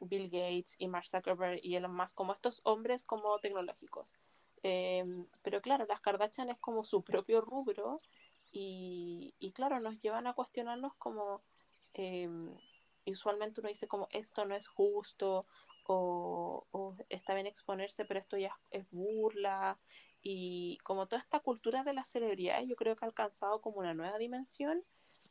Bill 0.01 0.29
Gates 0.29 0.77
y 0.79 0.87
Mark 0.87 1.09
Zuckerberg 1.09 1.61
y 1.63 1.77
Elon 1.77 1.95
Musk, 1.95 2.15
como 2.15 2.35
estos 2.35 2.61
hombres 2.65 3.03
como 3.05 3.39
tecnológicos. 3.39 4.19
Eh, 4.63 5.05
pero 5.43 5.63
claro, 5.63 5.87
las 5.89 6.01
Kardashian 6.01 6.51
es 6.51 6.59
como 6.59 6.85
su 6.85 7.03
propio 7.03 7.41
rubro 7.41 8.03
y, 8.53 9.35
y 9.41 9.53
claro, 9.53 9.81
nos 9.81 9.99
llevan 10.03 10.27
a 10.27 10.35
cuestionarnos 10.35 10.95
como 10.97 11.43
eh, 11.95 12.29
usualmente 13.07 13.61
uno 13.61 13.69
dice 13.69 13.89
como 13.89 14.09
esto 14.13 14.45
no 14.45 14.55
es 14.55 14.69
justo 14.69 15.47
o, 15.85 16.97
está 17.09 17.35
bien 17.35 17.47
exponerse, 17.47 18.05
pero 18.05 18.21
esto 18.21 18.37
ya 18.39 18.57
es 18.71 18.87
burla 18.91 19.79
y 20.23 20.79
como 20.85 21.07
toda 21.07 21.21
esta 21.21 21.41
cultura 21.41 21.83
de 21.83 21.93
las 21.93 22.09
celebridades 22.09 22.69
yo 22.69 22.77
creo 22.77 22.97
que 22.97 23.05
ha 23.05 23.09
alcanzado 23.09 23.61
como 23.61 23.79
una 23.79 23.95
nueva 23.95 24.19
dimensión 24.19 24.85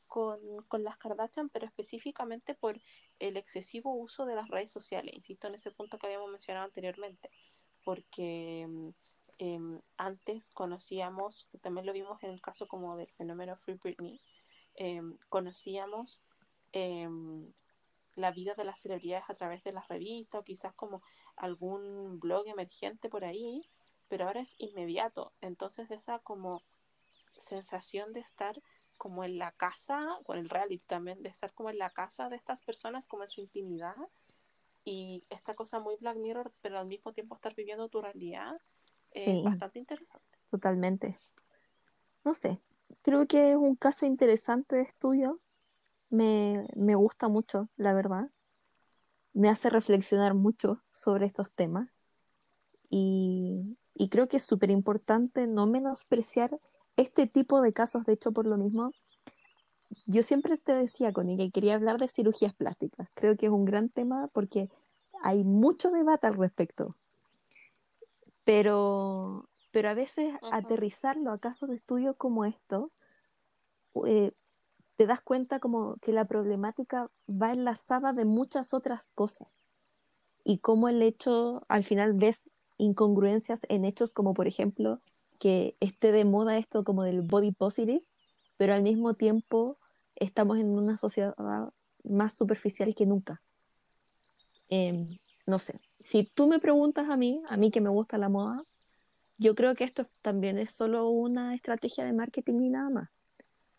con, 0.08 0.40
con, 0.68 0.84
las 0.84 0.98
Kardashian, 0.98 1.50
pero 1.50 1.66
específicamente 1.66 2.54
por 2.54 2.82
el 3.20 3.38
excesivo 3.38 3.96
uso 3.96 4.26
de 4.26 4.36
las 4.36 4.50
redes 4.50 4.70
sociales. 4.70 5.16
Insisto 5.16 5.48
en 5.48 5.56
ese 5.56 5.72
punto 5.72 5.98
que 5.98 6.08
habíamos 6.08 6.30
mencionado 6.30 6.66
anteriormente, 6.66 7.30
porque 7.86 8.68
eh, 9.40 9.60
antes 9.98 10.50
conocíamos, 10.50 11.48
también 11.62 11.86
lo 11.86 11.94
vimos 11.94 12.22
en 12.24 12.32
el 12.32 12.42
caso 12.42 12.68
como 12.68 12.98
del 12.98 13.10
fenómeno 13.14 13.56
Free 13.56 13.80
Britney, 13.82 14.22
eh, 14.76 15.02
conocíamos 15.30 16.22
eh, 16.74 17.08
la 18.16 18.32
vida 18.32 18.54
de 18.54 18.66
las 18.66 18.80
celebridades 18.80 19.30
a 19.30 19.36
través 19.36 19.64
de 19.64 19.72
las 19.72 19.88
revistas 19.88 20.42
o 20.42 20.44
quizás 20.44 20.74
como 20.74 21.02
algún 21.38 22.20
blog 22.20 22.48
emergente 22.48 23.10
por 23.10 23.26
ahí, 23.26 23.68
pero 24.12 24.28
ahora 24.28 24.42
es 24.42 24.56
inmediato. 24.58 25.32
Entonces 25.40 25.90
esa 25.90 26.20
como 26.20 26.64
sensación 27.38 28.12
de 28.12 28.20
estar 28.20 28.62
como 28.98 29.24
en 29.24 29.38
la 29.38 29.54
casa, 29.54 30.06
con 30.26 30.38
el 30.38 30.50
reality 30.50 30.86
también, 30.86 31.24
de 31.24 31.30
estar 31.30 31.54
como 31.54 31.70
en 31.70 31.78
la 31.78 31.90
casa 31.92 32.28
de 32.28 32.36
estas 32.36 32.62
personas, 32.62 33.06
como 33.06 33.24
en 33.24 33.30
su 33.30 33.40
intimidad, 33.40 33.96
y 34.84 35.24
esta 35.30 35.54
cosa 35.56 35.80
muy 35.80 35.96
Black 35.96 36.18
Mirror, 36.18 36.52
pero 36.62 36.78
al 36.78 36.88
mismo 36.88 37.14
tiempo 37.14 37.36
estar 37.36 37.56
viviendo 37.56 37.88
tu 37.88 38.02
realidad, 38.02 38.58
es 39.12 39.24
Sí, 39.24 39.44
bastante 39.44 39.80
interesante. 39.80 40.38
totalmente. 40.50 41.18
No 42.26 42.34
sé, 42.34 42.60
creo 43.02 43.26
que 43.28 43.52
es 43.52 43.56
un 43.56 43.78
caso 43.78 44.06
interesante 44.06 44.76
de 44.76 44.82
estudio. 44.82 45.40
Me, 46.10 46.68
me 46.76 46.96
gusta 46.96 47.30
mucho, 47.30 47.70
la 47.78 47.94
verdad. 47.94 48.30
Me 49.34 49.48
hace 49.48 49.70
reflexionar 49.70 50.34
mucho 50.34 50.84
sobre 50.92 51.28
estos 51.28 51.54
temas. 51.54 51.91
Y, 52.92 53.78
y 53.96 54.10
creo 54.10 54.28
que 54.28 54.38
es 54.38 54.44
súper 54.44 54.70
importante 54.70 55.48
no 55.48 55.66
menospreciar 55.66 56.60
este 56.98 57.26
tipo 57.26 57.62
de 57.62 57.74
casos, 57.74 58.04
de 58.04 58.14
hecho, 58.14 58.32
por 58.34 58.46
lo 58.46 58.58
mismo, 58.58 58.92
yo 60.06 60.24
siempre 60.24 60.58
te 60.58 60.74
decía, 60.74 61.12
Connie, 61.12 61.38
que 61.38 61.52
quería 61.52 61.76
hablar 61.76 61.98
de 61.98 62.08
cirugías 62.08 62.54
plásticas. 62.54 63.08
Creo 63.14 63.36
que 63.38 63.48
es 63.48 63.52
un 63.52 63.66
gran 63.66 63.90
tema 63.90 64.30
porque 64.34 64.70
hay 65.24 65.44
mucho 65.44 65.90
debate 65.90 66.28
al 66.28 66.34
respecto. 66.34 66.96
Pero, 68.44 69.50
pero 69.72 69.90
a 69.90 69.94
veces 69.94 70.34
aterrizarlo 70.52 71.32
a 71.32 71.40
casos 71.40 71.70
de 71.70 71.76
estudio 71.76 72.16
como 72.16 72.46
esto, 72.46 72.92
eh, 74.06 74.32
te 74.96 75.06
das 75.06 75.22
cuenta 75.22 75.60
como 75.60 75.96
que 75.98 76.12
la 76.12 76.26
problemática 76.26 77.10
va 77.30 77.54
enlazada 77.54 78.14
de 78.14 78.26
muchas 78.26 78.74
otras 78.74 79.14
cosas. 79.14 79.62
Y 80.44 80.58
cómo 80.60 80.90
el 80.90 81.02
hecho, 81.02 81.64
al 81.68 81.84
final 81.84 82.14
ves 82.14 82.50
incongruencias 82.82 83.66
en 83.70 83.86
hechos 83.86 84.12
como, 84.12 84.34
por 84.34 84.48
ejemplo, 84.48 85.00
que 85.40 85.76
esté 85.80 86.12
de 86.12 86.26
moda 86.26 86.58
esto 86.58 86.84
como 86.84 87.04
del 87.04 87.22
body 87.22 87.52
positive, 87.52 88.04
pero 88.58 88.74
al 88.74 88.82
mismo 88.82 89.14
tiempo 89.14 89.78
estamos 90.16 90.58
en 90.58 90.70
una 90.70 90.98
sociedad 90.98 91.36
más 92.04 92.36
superficial 92.36 92.94
que 92.96 93.06
nunca. 93.06 93.42
Em, 94.70 95.20
no 95.46 95.60
sé, 95.60 95.80
si 96.00 96.24
tú 96.24 96.48
me 96.48 96.60
preguntas 96.60 97.10
a 97.10 97.18
mí, 97.18 97.42
a 97.50 97.58
mí 97.58 97.72
que 97.72 97.82
me 97.82 97.90
gusta 97.90 98.18
la 98.18 98.30
moda, 98.30 98.64
yo 99.38 99.54
creo 99.56 99.76
que 99.76 99.84
esto 99.84 100.08
también 100.22 100.58
es 100.58 100.72
solo 100.72 101.10
una 101.10 101.56
estrategia 101.56 102.04
de 102.04 102.14
marketing 102.14 102.62
y 102.62 102.70
nada 102.70 102.90
más. 102.90 103.10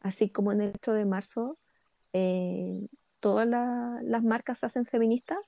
Así 0.00 0.28
como 0.28 0.52
en 0.52 0.60
el 0.60 0.72
8 0.74 0.92
de 0.92 1.04
marzo 1.04 1.58
eh, 2.12 2.86
todas 3.20 3.48
las 3.48 4.22
marcas 4.22 4.58
se 4.58 4.66
hacen 4.66 4.84
feministas, 4.84 5.38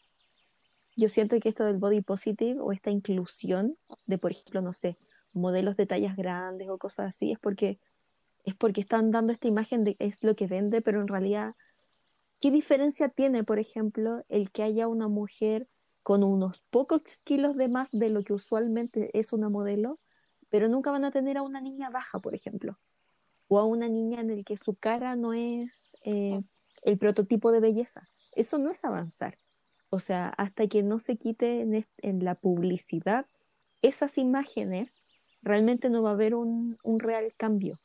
yo 0.97 1.09
siento 1.09 1.39
que 1.41 1.49
esto 1.49 1.65
del 1.65 1.79
body 1.79 2.03
positive 2.03 2.61
o 2.61 2.73
esta 2.73 2.91
inclusión 2.91 3.77
de, 4.07 4.19
por 4.19 4.31
ejemplo, 4.31 4.61
no 4.63 4.73
sé, 4.73 4.97
modelos 5.33 5.77
de 5.77 5.87
tallas 5.87 6.17
grandes 6.17 6.69
o 6.69 6.79
cosas 6.79 7.09
así, 7.11 7.33
es 7.33 7.39
porque, 7.39 7.79
es 8.45 8.55
porque 8.55 8.81
están 8.81 9.11
dando 9.11 9.33
esta 9.33 9.49
imagen 9.49 9.85
de 9.85 9.97
es 9.99 10.23
lo 10.23 10.37
que 10.37 10.47
vende, 10.47 10.81
pero 10.83 11.01
en 11.01 11.09
realidad, 11.09 11.55
¿qué 12.41 12.51
diferencia 12.51 13.09
tiene, 13.09 13.45
por 13.45 13.59
ejemplo, 13.59 14.25
el 14.29 14.51
que 14.51 14.63
haya 14.63 14.87
una 14.87 15.09
mujer 15.09 15.69
con 16.05 16.23
unos 16.23 16.63
pocos 16.71 17.03
kilos 17.25 17.57
de 17.57 17.69
más 17.69 17.91
de 17.91 18.11
lo 18.11 18.23
que 18.23 18.35
usualmente 18.35 19.11
es 19.19 19.33
una 19.33 19.49
modelo, 19.49 19.99
pero 20.51 20.69
nunca 20.69 20.91
van 20.91 21.05
a 21.05 21.11
tener 21.11 21.39
a 21.39 21.43
una 21.43 21.61
niña 21.61 21.91
baja, 21.91 22.21
por 22.21 22.35
ejemplo, 22.35 22.79
o 23.49 23.59
a 23.59 23.65
una 23.65 23.89
niña 23.89 24.21
en 24.21 24.31
el 24.31 24.45
que 24.45 24.57
su 24.57 24.77
cara 24.77 25.17
no 25.17 25.33
es 25.33 25.97
eh, 26.05 26.41
el 26.83 26.99
prototipo 26.99 27.51
de 27.51 27.61
belleza. 27.61 28.09
Eso 28.33 28.59
no 28.59 28.71
es 28.71 28.85
avanzar. 28.85 29.39
O 29.95 30.01
sea, 30.01 30.29
hasta 30.29 30.67
que 30.67 30.83
no 30.83 30.99
se 30.99 31.17
quite 31.17 31.61
en 31.61 32.25
la 32.25 32.35
publicidad 32.35 33.27
esas 33.81 34.19
imágenes, 34.19 35.05
realmente 35.41 35.89
no 35.89 36.03
va 36.03 36.11
a 36.11 36.15
haber 36.15 36.35
un, 36.35 36.77
real 36.99 37.29
cambio. 37.37 37.79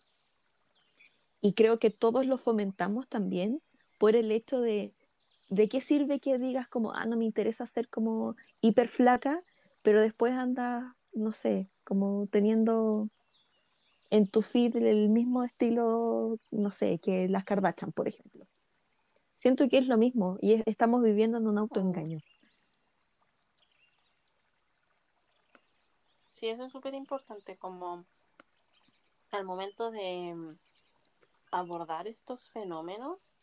Y 1.40 1.54
creo 1.54 1.78
que 1.78 1.92
todos 1.92 2.26
lo 2.26 2.40
fomentamos 2.40 3.08
también 3.08 3.62
por 4.00 4.16
el 4.16 4.32
hecho 4.32 4.60
de, 4.60 4.92
¿de 5.50 5.70
qué 5.70 5.82
sirve 5.82 6.20
que 6.20 6.40
digas 6.40 6.68
como, 6.68 6.94
ah, 6.94 7.06
no 7.06 7.16
me 7.16 7.26
interesa 7.26 7.68
ser 7.68 7.90
como 7.90 8.36
hiper 8.60 8.88
flaca, 8.88 9.44
pero 9.84 10.02
después 10.02 10.34
andas, 10.34 10.84
no 11.14 11.32
sé, 11.32 11.70
como 11.84 12.28
teniendo 12.32 13.10
en 14.10 14.28
tu 14.28 14.42
feed 14.42 14.78
el 14.78 15.10
mismo 15.10 15.44
estilo, 15.44 16.40
no 16.50 16.72
sé, 16.72 16.98
que 16.98 17.30
las 17.30 17.46
Kardashian, 17.46 17.92
por 17.92 18.08
ejemplo. 18.08 18.48
Siento 19.40 19.70
que 19.70 19.78
es 19.78 19.88
lo 19.88 19.98
mismo 19.98 20.38
y 20.42 20.62
estamos 20.70 21.02
viviendo 21.02 21.38
en 21.38 21.48
un 21.48 21.58
autoengaño. 21.58 22.18
Sí, 26.34 26.50
eso 26.50 26.66
es 26.66 26.74
súper 26.74 26.94
importante, 26.94 27.56
como 27.56 28.04
al 29.32 29.46
momento 29.46 29.92
de 29.92 30.36
mm, 30.36 30.60
abordar 31.52 32.10
estos 32.10 32.50
fenómenos, 32.50 33.38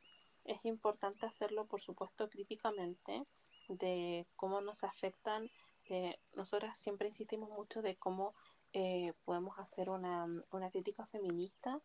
es 0.44 0.66
importante 0.66 1.24
hacerlo, 1.24 1.64
por 1.64 1.80
supuesto, 1.80 2.28
críticamente, 2.28 3.24
de 3.70 4.26
cómo 4.36 4.60
nos 4.60 4.84
afectan. 4.84 5.50
Eh, 5.88 6.18
nosotras 6.34 6.78
siempre 6.78 7.08
insistimos 7.08 7.48
mucho 7.48 7.80
de 7.80 7.96
cómo 7.96 8.34
eh, 8.74 9.14
podemos 9.24 9.58
hacer 9.58 9.88
una, 9.88 10.26
una 10.50 10.70
crítica 10.70 11.06
feminista 11.06 11.80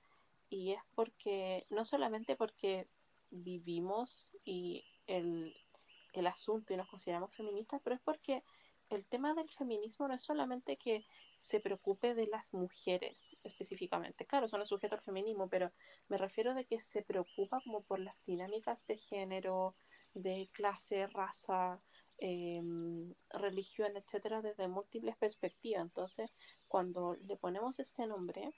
y 0.50 0.72
es 0.74 0.82
porque, 0.96 1.66
no 1.70 1.86
solamente 1.86 2.36
porque 2.36 2.90
vivimos 3.32 4.32
y 4.46 4.84
el, 5.08 5.56
el 6.14 6.28
asunto 6.28 6.74
y 6.74 6.78
nos 6.78 6.90
consideramos 6.90 7.34
feministas, 7.34 7.82
pero 7.84 7.96
es 7.96 8.02
porque 8.02 8.44
el 8.90 9.06
tema 9.06 9.34
del 9.34 9.50
feminismo 9.50 10.08
no 10.08 10.14
es 10.14 10.22
solamente 10.22 10.78
que 10.78 11.06
se 11.40 11.60
preocupe 11.60 12.14
de 12.14 12.28
las 12.28 12.54
mujeres 12.54 13.36
específicamente. 13.44 14.26
Claro, 14.26 14.48
son 14.48 14.60
los 14.60 14.70
sujetos 14.70 15.00
al 15.00 15.06
feminismo, 15.06 15.48
pero 15.50 15.72
me 16.10 16.18
refiero 16.18 16.54
de 16.54 16.66
que 16.66 16.82
se 16.82 17.02
preocupa 17.02 17.62
como 17.64 17.82
por 17.84 18.00
las 18.00 18.24
dinámicas 18.26 18.86
de 18.88 18.98
género, 18.98 19.76
de 20.14 20.50
clase, 20.52 21.08
raza, 21.08 21.82
em, 22.18 23.14
religión, 23.30 23.96
etcétera, 23.96 24.42
desde 24.42 24.68
múltiples 24.68 25.18
perspectivas. 25.18 25.84
Entonces, 25.84 26.30
cuando 26.68 27.16
le 27.16 27.38
ponemos 27.38 27.80
este 27.80 28.06
nombre, 28.06 28.52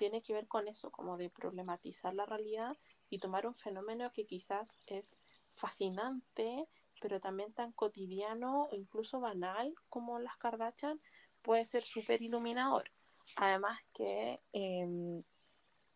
tiene 0.00 0.22
que 0.22 0.32
ver 0.32 0.48
con 0.48 0.66
eso, 0.66 0.90
como 0.90 1.18
de 1.18 1.28
problematizar 1.28 2.14
la 2.14 2.24
realidad 2.24 2.74
y 3.10 3.18
tomar 3.18 3.46
un 3.46 3.54
fenómeno 3.54 4.10
que 4.14 4.24
quizás 4.24 4.80
es 4.86 5.18
fascinante, 5.52 6.66
pero 7.02 7.20
también 7.20 7.52
tan 7.52 7.72
cotidiano 7.72 8.68
o 8.70 8.74
incluso 8.74 9.20
banal 9.20 9.74
como 9.90 10.18
las 10.18 10.38
Kardashian, 10.38 10.98
puede 11.42 11.66
ser 11.66 11.82
súper 11.82 12.22
iluminador. 12.22 12.90
Además 13.36 13.78
que 13.92 14.40
em, 14.54 15.22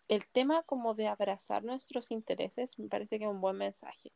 el 0.08 0.26
tema 0.28 0.64
como 0.64 0.92
de 0.92 1.08
abrazar 1.08 1.64
nuestros 1.64 2.10
intereses 2.10 2.78
me 2.78 2.88
parece 2.88 3.18
que 3.18 3.24
es 3.24 3.30
un 3.30 3.40
buen 3.40 3.56
mensaje. 3.56 4.12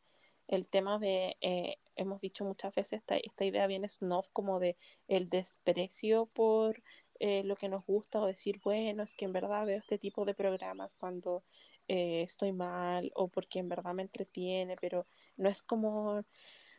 El 0.49 0.69
tema 0.69 0.99
de, 0.99 1.39
eh, 1.41 1.79
hemos 1.97 2.21
dicho 2.21 2.45
muchas 2.45 2.75
veces, 2.75 3.01
esta, 3.01 3.17
esta 3.17 3.47
idea 3.47 3.67
viene 3.67 3.89
snob 3.89 4.27
como 4.35 4.61
de 4.61 4.77
el 5.07 5.31
desprecio 5.31 6.27
por 6.27 6.83
eh, 7.21 7.43
lo 7.45 7.57
que 7.57 7.69
nos 7.69 7.85
gusta 7.85 8.21
o 8.21 8.27
decir, 8.27 8.61
bueno, 8.63 9.03
es 9.03 9.15
que 9.15 9.25
en 9.25 9.33
verdad 9.33 9.67
veo 9.67 9.79
este 9.79 9.99
tipo 9.99 10.25
de 10.25 10.35
programas 10.35 10.95
cuando 10.95 11.43
eh, 11.89 12.23
estoy 12.23 12.53
mal 12.53 13.11
o 13.15 13.29
porque 13.29 13.59
en 13.59 13.69
verdad 13.69 13.95
me 13.95 14.03
entretiene, 14.03 14.77
pero 14.77 15.07
no 15.37 15.49
es 15.49 15.63
como 15.63 16.25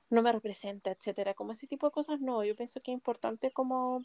no 0.09 0.21
me 0.21 0.31
representa, 0.31 0.91
etcétera. 0.91 1.33
Como 1.33 1.53
ese 1.53 1.67
tipo 1.67 1.87
de 1.87 1.91
cosas, 1.91 2.19
no. 2.19 2.43
Yo 2.43 2.55
pienso 2.55 2.81
que 2.81 2.91
es 2.91 2.95
importante 2.95 3.51
como 3.51 4.03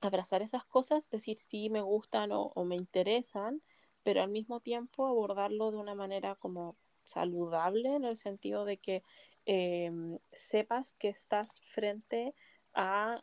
abrazar 0.00 0.42
esas 0.42 0.64
cosas, 0.64 1.10
decir 1.10 1.38
si 1.38 1.70
me 1.70 1.82
gustan 1.82 2.30
o, 2.32 2.52
me 2.64 2.76
interesan, 2.76 3.62
pero 4.02 4.22
al 4.22 4.30
mismo 4.30 4.60
tiempo 4.60 5.06
abordarlo 5.06 5.70
de 5.70 5.76
una 5.76 5.94
manera 5.94 6.34
como 6.36 6.76
saludable, 7.04 7.94
en 7.94 8.04
el 8.04 8.16
sentido 8.16 8.64
de 8.64 8.78
que 8.78 9.02
em, 9.44 10.18
sepas 10.32 10.92
que 10.94 11.08
estás 11.08 11.60
frente 11.60 12.28
a 12.28 12.32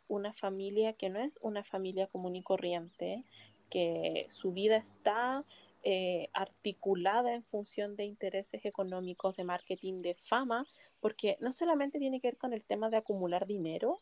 una 0.08 0.32
familia 0.34 0.92
que 0.92 1.08
no 1.08 1.20
es 1.20 1.32
una 1.40 1.64
familia 1.64 2.06
común 2.06 2.36
y 2.36 2.42
corriente, 2.42 3.24
que 3.70 4.26
su 4.28 4.52
vida 4.52 4.76
está 4.76 5.44
eh, 5.84 6.28
articulada 6.32 7.34
en 7.34 7.44
función 7.44 7.96
de 7.96 8.04
intereses 8.04 8.64
económicos, 8.64 9.36
de 9.36 9.44
marketing, 9.44 10.02
de 10.02 10.14
fama, 10.14 10.66
porque 11.00 11.36
no 11.40 11.52
solamente 11.52 11.98
tiene 11.98 12.20
que 12.20 12.28
ver 12.28 12.36
con 12.36 12.52
el 12.52 12.64
tema 12.64 12.90
de 12.90 12.96
acumular 12.96 13.46
dinero, 13.46 14.00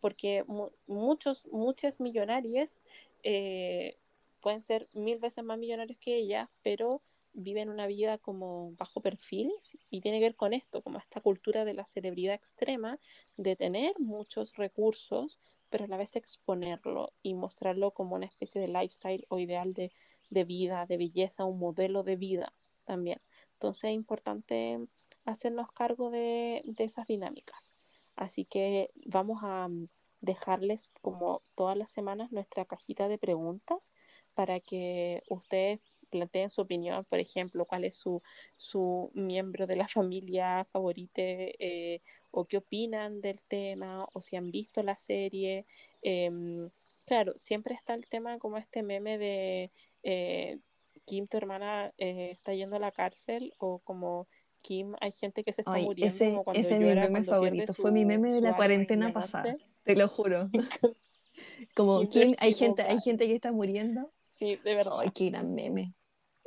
porque 0.00 0.44
muchos, 0.86 1.44
muchas 1.46 2.00
millonarias 2.00 2.82
eh, 3.24 3.96
pueden 4.40 4.62
ser 4.62 4.88
mil 4.92 5.18
veces 5.18 5.44
más 5.44 5.58
millonarios 5.58 5.98
que 5.98 6.16
ella, 6.16 6.48
pero 6.62 7.02
viven 7.38 7.70
una 7.70 7.86
vida 7.86 8.18
como 8.18 8.72
bajo 8.76 9.00
perfil 9.00 9.52
y 9.90 10.00
tiene 10.00 10.18
que 10.18 10.26
ver 10.26 10.36
con 10.36 10.52
esto, 10.52 10.82
como 10.82 10.98
esta 10.98 11.20
cultura 11.20 11.64
de 11.64 11.74
la 11.74 11.86
celebridad 11.86 12.34
extrema, 12.34 12.98
de 13.36 13.56
tener 13.56 13.98
muchos 13.98 14.56
recursos, 14.56 15.38
pero 15.70 15.84
a 15.84 15.88
la 15.88 15.96
vez 15.96 16.16
exponerlo 16.16 17.12
y 17.22 17.34
mostrarlo 17.34 17.92
como 17.92 18.16
una 18.16 18.26
especie 18.26 18.60
de 18.60 18.68
lifestyle 18.68 19.26
o 19.28 19.38
ideal 19.38 19.74
de 19.74 19.92
de 20.30 20.44
vida, 20.44 20.86
de 20.86 20.96
belleza, 20.96 21.44
un 21.44 21.58
modelo 21.58 22.02
de 22.02 22.16
vida 22.16 22.52
también. 22.84 23.20
Entonces 23.54 23.84
es 23.84 23.94
importante 23.94 24.86
hacernos 25.24 25.72
cargo 25.72 26.10
de, 26.10 26.62
esas 26.78 27.06
dinámicas. 27.06 27.72
Así 28.16 28.44
que 28.44 28.90
vamos 29.06 29.40
a 29.42 29.68
mm, 29.68 29.88
dejarles 30.20 30.90
como 31.00 31.42
todas 31.54 31.76
las 31.76 31.90
semanas 31.90 32.32
nuestra 32.32 32.64
cajita 32.64 33.08
de 33.08 33.18
preguntas 33.18 33.94
para 34.34 34.60
que 34.60 35.22
ustedes 35.28 35.80
planteen 36.08 36.50
su 36.50 36.60
opinión, 36.60 37.04
por 37.04 37.18
ejemplo, 37.18 37.64
cuál 37.64 37.84
es 37.84 37.96
su, 37.96 38.22
su 38.56 39.10
miembro 39.14 39.66
de 39.66 39.76
la 39.76 39.88
familia 39.88 40.66
favorita 40.72 41.22
eh, 41.22 42.00
o 42.30 42.44
qué 42.44 42.58
opinan 42.58 43.20
del 43.20 43.42
tema 43.42 44.06
o 44.12 44.20
si 44.20 44.36
han 44.36 44.50
visto 44.50 44.82
la 44.82 44.96
serie. 44.96 45.66
Em, 46.02 46.70
claro, 47.06 47.32
siempre 47.36 47.74
está 47.74 47.94
el 47.94 48.06
tema 48.06 48.38
como 48.38 48.58
este 48.58 48.82
meme 48.82 49.18
de 49.18 49.70
eh, 50.02 50.58
Kim, 51.04 51.26
tu 51.26 51.36
hermana, 51.36 51.92
eh, 51.98 52.30
está 52.32 52.54
yendo 52.54 52.76
a 52.76 52.80
la 52.80 52.92
cárcel 52.92 53.54
o 53.58 53.78
como 53.78 54.28
Kim, 54.62 54.94
hay 55.00 55.12
gente 55.12 55.44
que 55.44 55.52
se 55.52 55.62
está 55.62 55.78
muriendo. 55.78 56.14
Ese, 56.14 56.30
como 56.30 56.44
cuando 56.44 56.60
ese 56.60 56.74
es 56.74 56.80
mi 56.80 56.94
meme 56.94 57.24
favorito, 57.24 57.74
fue 57.74 57.92
mi 57.92 58.04
meme 58.04 58.32
de 58.32 58.40
la 58.40 58.56
cuarentena 58.56 59.12
pasada, 59.12 59.56
te 59.84 59.96
lo 59.96 60.08
juro. 60.08 60.48
Como 61.74 62.08
Kim, 62.08 62.34
hay 62.38 62.52
gente, 62.52 62.82
hay 62.82 63.00
gente 63.00 63.26
que 63.26 63.34
está 63.34 63.52
muriendo. 63.52 64.12
Sí, 64.30 64.56
de 64.56 64.74
verdad. 64.74 64.94
Ay, 64.98 65.10
qué 65.14 65.30
gran 65.30 65.54
meme. 65.54 65.94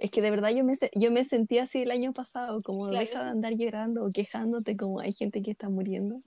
Es 0.01 0.09
que 0.09 0.23
de 0.23 0.31
verdad 0.31 0.49
yo 0.49 0.63
me, 0.63 0.73
yo 0.95 1.11
me 1.11 1.23
sentí 1.23 1.59
así 1.59 1.83
el 1.83 1.91
año 1.91 2.11
pasado, 2.11 2.63
como 2.63 2.87
deja 2.87 3.23
de 3.23 3.29
andar 3.29 3.53
llorando 3.53 4.03
o 4.03 4.11
quejándote 4.11 4.75
como 4.75 4.99
hay 4.99 5.13
gente 5.13 5.43
que 5.43 5.51
está 5.51 5.69
muriendo. 5.69 6.23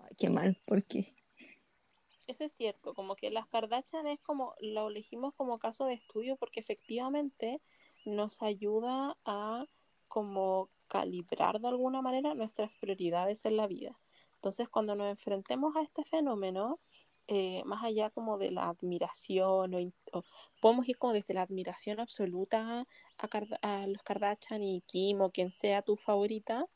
Ay, 0.00 0.14
qué 0.18 0.28
mal, 0.28 0.60
¿por 0.66 0.84
qué? 0.84 1.14
Eso 2.26 2.44
es 2.44 2.52
cierto, 2.52 2.92
como 2.92 3.16
que 3.16 3.30
las 3.30 3.48
Kardashian 3.48 4.06
es 4.06 4.20
como, 4.20 4.54
lo 4.60 4.88
elegimos 4.88 5.32
como 5.32 5.58
caso 5.58 5.86
de 5.86 5.94
estudio 5.94 6.36
porque 6.36 6.60
efectivamente 6.60 7.58
nos 8.04 8.42
ayuda 8.42 9.16
a 9.24 9.64
como 10.06 10.68
calibrar 10.86 11.62
de 11.62 11.68
alguna 11.68 12.02
manera 12.02 12.34
nuestras 12.34 12.76
prioridades 12.76 13.46
en 13.46 13.56
la 13.56 13.66
vida. 13.66 13.98
Entonces, 14.34 14.68
cuando 14.68 14.94
nos 14.94 15.06
enfrentemos 15.06 15.74
a 15.74 15.80
este 15.80 16.04
fenómeno, 16.04 16.80
eh, 17.26 17.62
más 17.64 17.82
allá 17.82 18.10
como 18.10 18.36
de 18.36 18.50
la 18.50 18.68
admiración 18.68 19.74
o, 20.12 20.24
podemos 20.60 20.86
ir 20.86 20.98
como 20.98 21.14
desde 21.14 21.32
la 21.32 21.40
admiración 21.40 21.98
absoluta 21.98 22.86
a, 23.16 23.86
los 23.86 24.02
Kardashian 24.02 24.62
y 24.62 24.82
Kim 24.82 25.22
o 25.22 25.30
quien 25.30 25.50
sea 25.50 25.80
tu 25.80 25.96
favorita 25.96 26.66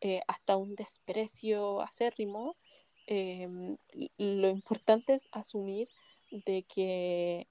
eh, 0.00 0.20
hasta 0.28 0.56
un 0.56 0.76
desprecio 0.76 1.80
acérrimo 1.80 2.56
em, 3.08 3.76
lo 4.16 4.48
importante 4.48 5.14
es 5.14 5.26
asumir 5.32 5.88
de 6.30 6.62
que 6.62 7.48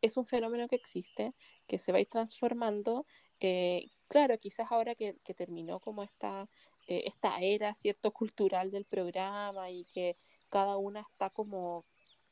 es 0.00 0.16
un 0.16 0.26
fenómeno 0.26 0.68
que 0.68 0.76
existe 0.76 1.34
que 1.66 1.80
se 1.80 1.90
va 1.90 1.98
a 1.98 2.02
ir 2.02 2.08
transformando 2.08 3.04
eh, 3.40 3.86
claro 4.06 4.38
quizás 4.38 4.70
ahora 4.70 4.94
que, 4.94 5.16
que 5.24 5.34
terminó 5.34 5.80
como 5.80 6.04
esta 6.04 6.48
esta 6.88 7.40
era 7.40 7.74
cierto 7.74 8.12
cultural 8.12 8.70
del 8.70 8.84
programa 8.84 9.70
y 9.70 9.86
que 9.86 10.16
cada 10.48 10.76
una 10.76 11.00
está 11.00 11.30
como 11.30 11.84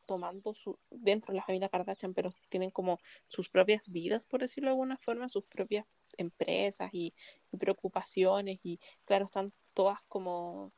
tomando 0.04 0.54
su, 0.54 0.78
dentro 0.90 1.32
de 1.32 1.38
la 1.38 1.44
familia 1.44 1.68
Kardashian, 1.68 2.14
pero 2.14 2.32
tienen 2.48 2.70
como 2.70 2.98
sus 3.28 3.48
propias 3.48 3.90
vidas, 3.90 4.26
por 4.26 4.40
decirlo 4.40 4.68
de 4.68 4.72
alguna 4.72 4.96
forma, 4.98 5.28
sus 5.28 5.44
propias 5.44 5.86
empresas 6.16 6.90
y, 6.92 7.14
preocupaciones. 7.58 8.58
Y 8.62 8.80
claro, 9.04 9.26
están 9.26 9.52
todas 9.74 10.00
como, 10.08 10.72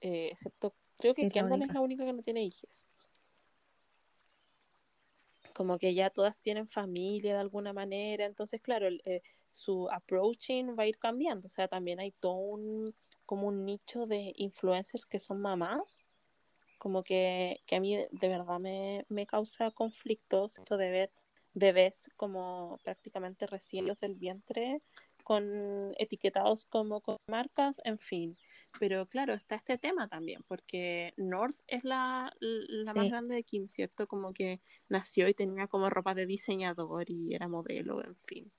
eh, 0.00 0.28
excepto, 0.32 0.74
creo 0.98 1.14
que 1.14 1.28
Kendall 1.28 1.62
es 1.62 1.74
la 1.74 1.80
única 1.80 2.04
que 2.04 2.12
no 2.12 2.22
tiene 2.22 2.42
hijos. 2.42 2.86
Como 5.54 5.78
que 5.78 5.94
ya 5.94 6.10
todas 6.10 6.40
tienen 6.40 6.68
familia 6.68 7.34
de 7.34 7.40
alguna 7.40 7.72
manera, 7.72 8.26
entonces 8.26 8.60
claro, 8.60 8.88
eh, 9.04 9.22
su 9.52 9.88
approaching 9.90 10.76
va 10.78 10.82
a 10.82 10.86
ir 10.86 10.98
cambiando, 10.98 11.48
o 11.48 11.50
sea, 11.50 11.66
también 11.66 11.98
hay 11.98 12.12
todo 12.12 12.34
un, 12.34 12.94
como 13.24 13.48
un 13.48 13.64
nicho 13.64 14.06
de 14.06 14.32
influencers 14.36 15.06
que 15.06 15.18
son 15.18 15.40
mamás 15.40 16.05
como 16.78 17.02
que, 17.02 17.62
a 17.70 17.80
mí 17.80 17.96
de 17.96 18.28
verdad 18.28 18.58
me, 18.58 19.26
causa 19.26 19.70
conflictos 19.70 20.58
esto 20.58 20.76
de 20.76 20.90
ver 20.90 21.12
bebés 21.54 22.10
como 22.16 22.78
prácticamente 22.84 23.46
recién 23.46 23.86
del 24.00 24.14
vientre 24.14 24.82
con 25.24 25.94
etiquetados 25.98 26.66
como 26.66 27.00
con 27.00 27.16
marcas, 27.28 27.80
en 27.84 27.98
fin. 27.98 28.38
Pero 28.78 29.06
claro, 29.06 29.34
está 29.34 29.56
este 29.56 29.76
tema 29.78 30.06
también, 30.06 30.44
porque 30.46 31.14
North 31.16 31.56
es 31.66 31.82
la, 31.82 32.32
más 32.84 33.08
grande 33.08 33.34
de 33.34 33.42
Kim, 33.42 33.68
¿cierto? 33.68 34.06
Como 34.06 34.32
que 34.32 34.60
nació 34.88 35.28
y 35.28 35.34
tenía 35.34 35.66
como 35.66 35.90
ropa 35.90 36.14
de 36.14 36.26
diseñador 36.26 37.10
y 37.10 37.34
era 37.34 37.48
modelo, 37.48 38.04
en 38.04 38.14
fin. 38.14 38.52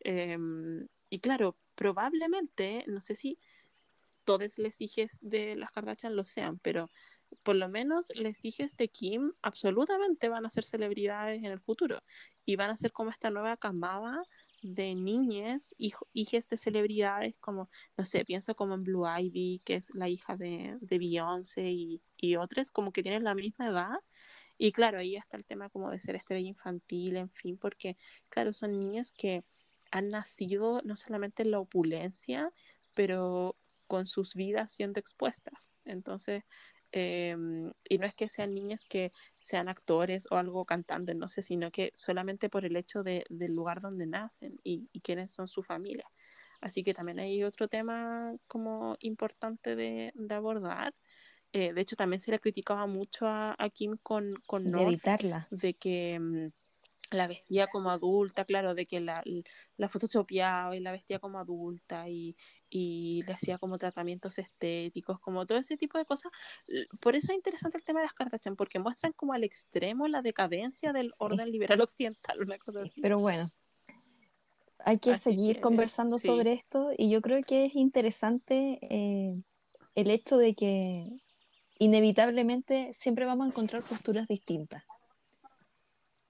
Em, 0.00 0.86
y 1.10 1.18
claro, 1.18 1.58
probablemente, 1.74 2.84
no 2.86 3.00
sé 3.00 3.16
si 3.16 3.38
todos 4.24 4.58
les 4.58 4.80
hijos 4.80 5.18
de 5.20 5.56
las 5.56 5.70
Kardashian 5.70 6.16
lo 6.16 6.24
sean, 6.24 6.58
pero 6.58 6.90
por 7.42 7.56
lo 7.56 7.68
menos 7.68 8.10
les 8.14 8.44
hijos 8.44 8.76
de 8.76 8.88
Kim 8.88 9.32
absolutamente 9.42 10.28
van 10.28 10.46
a 10.46 10.50
ser 10.50 10.64
celebridades 10.64 11.42
en 11.42 11.52
el 11.52 11.60
futuro 11.60 12.02
y 12.44 12.56
van 12.56 12.70
a 12.70 12.76
ser 12.76 12.92
como 12.92 13.10
esta 13.10 13.30
nueva 13.30 13.56
camada 13.56 14.22
de 14.62 14.94
niñas, 14.94 15.74
hijas 16.12 16.48
de 16.48 16.56
celebridades, 16.56 17.34
como, 17.40 17.68
no 17.96 18.04
sé, 18.04 18.24
pienso 18.24 18.54
como 18.54 18.74
en 18.74 18.82
Blue 18.82 19.06
Ivy, 19.06 19.60
que 19.64 19.76
es 19.76 19.94
la 19.94 20.08
hija 20.08 20.36
de, 20.36 20.76
de 20.80 20.98
Beyoncé 20.98 21.70
y, 21.70 22.02
y 22.16 22.36
otras, 22.36 22.70
como 22.70 22.92
que 22.92 23.02
tienen 23.02 23.24
la 23.24 23.34
misma 23.34 23.68
edad. 23.68 23.98
Y 24.58 24.72
claro, 24.72 24.98
ahí 24.98 25.16
está 25.16 25.36
el 25.36 25.44
tema 25.44 25.68
como 25.68 25.90
de 25.90 26.00
ser 26.00 26.16
estrella 26.16 26.48
infantil, 26.48 27.16
en 27.16 27.30
fin, 27.30 27.58
porque, 27.58 27.96
claro, 28.28 28.52
son 28.54 28.72
niñas 28.72 29.12
que 29.12 29.44
han 29.90 30.08
nacido 30.08 30.80
no 30.84 30.96
solamente 30.96 31.42
en 31.42 31.50
la 31.50 31.60
opulencia, 31.60 32.52
pero 32.94 33.56
con 33.86 34.06
sus 34.06 34.34
vidas 34.34 34.72
siendo 34.72 34.98
expuestas. 34.98 35.72
Entonces, 35.84 36.44
Em, 36.98 37.74
y 37.90 37.98
no 37.98 38.06
es 38.06 38.14
que 38.14 38.26
sean 38.26 38.54
niñas 38.54 38.86
que 38.88 39.12
sean 39.38 39.68
actores 39.68 40.26
o 40.30 40.36
algo 40.36 40.64
cantando, 40.64 41.12
no 41.12 41.28
sé, 41.28 41.42
sino 41.42 41.70
que 41.70 41.90
solamente 41.94 42.48
por 42.48 42.64
el 42.64 42.74
hecho 42.74 43.02
de, 43.02 43.26
del 43.28 43.52
lugar 43.52 43.82
donde 43.82 44.06
nacen 44.06 44.58
y, 44.64 44.88
quiénes 45.02 45.30
son 45.30 45.46
su 45.46 45.62
familia. 45.62 46.06
Así 46.62 46.82
que 46.82 46.94
también 46.94 47.18
hay 47.18 47.44
otro 47.44 47.68
tema 47.68 48.32
como 48.46 48.96
importante 49.00 49.76
de, 49.76 50.10
de 50.14 50.34
abordar. 50.34 50.94
Eh, 51.52 51.74
de 51.74 51.80
hecho, 51.82 51.96
también 51.96 52.20
se 52.20 52.30
le 52.30 52.40
criticaba 52.40 52.86
mucho 52.86 53.26
a, 53.28 53.54
Kim 53.74 53.98
con, 54.02 54.34
con 54.46 54.72
de, 54.72 54.98
de 55.50 55.74
que 55.74 56.14
em, 56.14 56.50
la 57.10 57.26
vestía 57.26 57.66
como 57.66 57.90
adulta, 57.90 58.44
claro, 58.46 58.74
de 58.74 58.86
que 58.86 59.00
la, 59.00 59.22
la 59.76 59.88
photoshopeaba 59.88 60.74
y 60.74 60.80
la 60.80 60.92
vestía 60.92 61.18
como 61.18 61.38
adulta 61.38 62.08
y, 62.08 62.36
y 62.78 63.22
le 63.22 63.32
hacía 63.32 63.56
como 63.56 63.78
tratamientos 63.78 64.38
estéticos, 64.38 65.18
como 65.18 65.46
todo 65.46 65.56
ese 65.56 65.78
tipo 65.78 65.96
de 65.96 66.04
cosas. 66.04 66.30
Por 67.00 67.16
eso 67.16 67.32
es 67.32 67.36
interesante 67.36 67.78
el 67.78 67.84
tema 67.84 68.00
de 68.00 68.06
las 68.06 68.12
Kardashian, 68.12 68.54
porque 68.54 68.78
muestran 68.78 69.12
como 69.14 69.32
al 69.32 69.44
extremo 69.44 70.08
la 70.08 70.20
decadencia 70.20 70.92
del 70.92 71.10
orden 71.18 71.50
liberal 71.50 71.80
occidental, 71.80 72.42
una 72.42 72.58
cosa 72.58 72.82
así. 72.82 73.00
Pero 73.00 73.18
bueno, 73.18 73.50
hay 74.80 74.98
que 74.98 75.16
seguir 75.16 75.62
conversando 75.62 76.18
sobre 76.18 76.52
esto 76.52 76.90
y 76.98 77.08
yo 77.08 77.22
creo 77.22 77.42
que 77.42 77.64
es 77.64 77.74
interesante 77.76 78.78
eh, 78.82 79.40
el 79.94 80.10
hecho 80.10 80.36
de 80.36 80.54
que 80.54 81.08
inevitablemente 81.78 82.92
siempre 82.92 83.24
vamos 83.24 83.46
a 83.46 83.48
encontrar 83.48 83.82
posturas 83.84 84.28
distintas. 84.28 84.84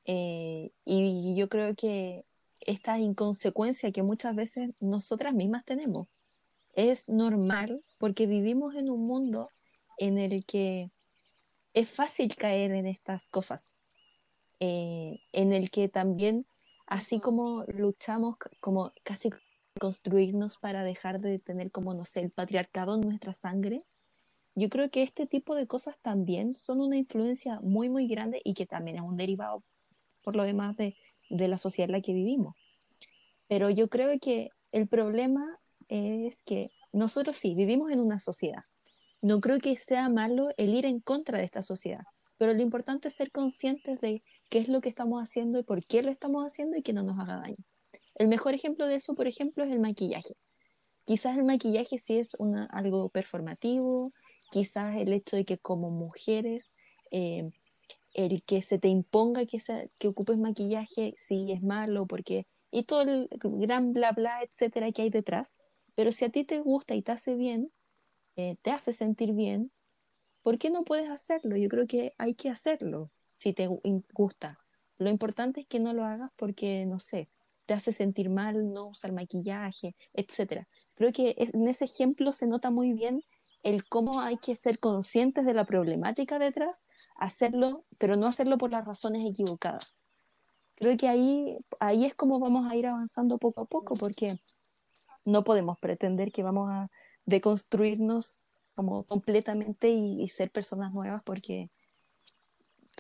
Eh, 0.05 0.71
y 0.85 1.35
yo 1.35 1.49
creo 1.49 1.75
que 1.75 2.25
esta 2.61 3.01
inconsecuencia 3.01 3.91
que 3.91 4.05
muchas 4.05 4.37
veces 4.37 4.71
nosotras 4.79 5.35
mismas 5.35 5.65
tenemos 5.65 6.07
es 6.77 7.09
normal 7.09 7.83
porque 7.99 8.27
vivimos 8.27 8.77
en 8.77 8.91
un 8.91 9.07
mundo 9.07 9.51
en 9.99 10.19
el 10.19 10.45
que 10.45 10.91
es 11.75 11.91
fácil 11.91 12.37
caer 12.37 12.71
en 12.71 12.87
estas 12.87 13.29
cosas, 13.29 13.73
eh, 14.61 15.21
en 15.33 15.53
el 15.53 15.71
que 15.71 15.89
también, 15.89 16.47
así 16.87 17.19
como 17.19 17.65
luchamos, 17.65 18.37
como 18.61 18.93
casi 19.03 19.31
construirnos 19.81 20.59
para 20.59 20.85
dejar 20.85 21.21
de 21.21 21.39
tener 21.39 21.71
como, 21.71 21.93
no 21.95 22.05
sé, 22.05 22.21
el 22.21 22.31
patriarcado 22.31 22.95
en 22.95 23.03
nuestra 23.03 23.35
sangre, 23.35 23.85
yo 24.55 24.71
creo 24.71 24.91
que 24.91 25.03
este 25.03 25.27
tipo 25.27 25.55
de 25.55 25.67
cosas 25.67 25.99
también 26.01 26.55
son 26.55 26.81
una 26.81 26.97
influencia 26.97 27.61
muy, 27.61 27.91
muy 27.91 28.09
grande 28.09 28.41
y 28.43 28.55
que 28.55 28.65
también 28.65 28.97
es 28.97 29.03
un 29.03 29.17
derivado 29.17 29.63
por 30.23 30.35
lo 30.35 30.45
demás 30.45 30.77
de, 30.77 30.97
la 31.29 31.59
sociedad 31.59 31.91
en 31.91 31.93
la 31.93 32.01
que 32.01 32.15
vivimos. 32.15 32.57
Pero 33.49 33.69
yo 33.69 33.89
creo 33.89 34.19
que 34.19 34.51
el 34.73 34.89
problema 34.89 35.59
es 35.89 36.43
que 36.43 36.71
nosotros 36.93 37.37
sí, 37.37 37.55
vivimos 37.55 37.91
en 37.91 38.01
una 38.01 38.19
sociedad. 38.19 38.63
No 39.23 39.41
creo 39.41 39.59
que 39.59 39.77
sea 39.77 40.09
malo 40.09 40.49
el 40.57 40.75
ir 40.75 40.87
en 40.87 41.01
contra 41.01 41.39
de 41.39 41.45
esta 41.45 41.63
sociedad, 41.63 42.05
pero 42.39 42.53
lo 42.53 42.63
importante 42.63 43.09
es 43.09 43.15
ser 43.15 43.31
conscientes 43.31 44.01
de 44.01 44.23
qué 44.51 44.59
es 44.59 44.69
lo 44.69 44.81
que 44.81 44.89
estamos 44.89 45.23
haciendo 45.23 45.59
y 45.59 45.63
por 45.63 45.85
qué 45.85 46.03
lo 46.03 46.11
estamos 46.11 46.45
haciendo 46.45 46.77
y 46.77 46.83
que 46.83 46.93
no 46.93 47.03
nos 47.03 47.19
haga 47.19 47.39
daño. 47.39 47.57
El 48.15 48.29
mejor 48.29 48.55
ejemplo 48.55 48.87
de 48.87 48.97
eso, 48.97 49.15
por 49.15 49.27
ejemplo, 49.27 49.65
es 49.65 49.71
el 49.71 49.81
maquillaje. 49.81 50.35
Quizás 51.05 51.37
el 51.37 51.45
maquillaje 51.45 51.99
sí 51.99 52.19
es 52.19 52.37
algo 52.71 53.09
performativo, 53.11 54.13
quizás 54.51 54.97
el 54.97 55.13
hecho 55.13 55.37
de 55.37 55.45
que 55.45 55.59
como 55.59 55.91
mujeres 55.91 56.75
eh, 57.11 57.51
el 58.17 58.43
que 58.43 58.63
se 58.63 58.79
te 58.79 58.89
imponga 58.89 59.45
que, 59.45 59.61
que 59.99 60.09
ocupes 60.09 60.39
maquillaje 60.39 61.15
sí 61.19 61.53
es 61.53 61.63
malo, 61.63 62.07
porque, 62.07 62.47
y 62.71 62.85
todo 62.85 63.03
el 63.03 63.29
gran 63.31 63.93
bla 63.93 64.13
bla, 64.13 64.43
etcétera, 64.43 64.91
que 64.91 65.03
hay 65.03 65.11
detrás. 65.11 65.59
Pero 65.97 66.13
si 66.13 66.25
a 66.25 66.31
ti 66.31 66.45
te 66.45 66.61
gusta 66.61 66.95
y 66.95 67.03
te 67.03 67.11
hace 67.11 67.35
bien, 67.35 67.73
eh, 68.37 68.57
te 68.63 68.71
hace 68.71 68.93
sentir 68.93 69.33
bien, 69.33 69.73
¿por 70.43 70.59
qué 70.59 70.71
no 70.71 70.85
puedes 70.85 71.11
hacerlo? 71.11 71.57
Yo 71.57 71.69
creo 71.69 71.89
que 71.89 72.15
hay 72.19 72.35
que 72.35 72.51
hacerlo 72.51 73.11
si 73.33 73.53
te 73.53 73.69
gusta. 74.13 74.61
Lo 74.99 75.11
importante 75.11 75.63
es 75.63 75.67
que 75.67 75.81
no 75.81 75.93
lo 75.93 76.05
hagas 76.05 76.31
porque, 76.37 76.87
no 76.87 77.01
sé, 77.01 77.29
te 77.67 77.75
hace 77.75 77.93
sentir 77.93 78.31
mal, 78.31 78.73
no 78.73 78.87
usar 78.87 79.13
maquillaje, 79.13 79.97
etcétera. 80.15 80.69
Creo 80.95 81.13
que 81.13 81.35
en 81.37 81.67
ese 81.67 81.87
ejemplo 81.87 82.31
se 82.33 82.47
nota 82.47 82.71
muy 82.71 82.93
bien 82.93 83.23
el 83.63 83.89
cómo 83.89 84.21
hay 84.21 84.37
que 84.37 84.55
ser 84.55 84.79
conscientes 84.79 85.45
de 85.45 85.53
la 85.53 85.65
problemática 85.65 86.39
detrás, 86.39 86.85
hacerlo, 87.17 87.85
pero 87.99 88.17
no 88.17 88.27
hacerlo 88.27 88.59
por 88.59 88.71
las 88.71 88.85
razones 88.85 89.25
equivocadas. 89.25 90.05
Creo 90.77 90.97
que 90.97 91.09
ahí, 91.09 91.59
ahí 91.81 92.05
es 92.05 92.15
como 92.15 92.39
vamos 92.39 92.71
a 92.71 92.77
ir 92.77 92.87
avanzando 92.87 93.39
poco 93.39 93.63
a 93.63 93.65
poco, 93.65 93.95
porque 93.95 94.39
no 95.27 95.45
podemos 95.45 95.79
pretender 95.79 96.33
que 96.33 96.43
vamos 96.43 96.71
a 96.71 96.89
deconstruirnos 97.27 98.47
como 98.75 99.05
completamente 99.05 99.91
y, 99.91 100.27
ser 100.29 100.51
personas 100.51 100.95
nuevas, 100.95 101.23
porque 101.25 101.71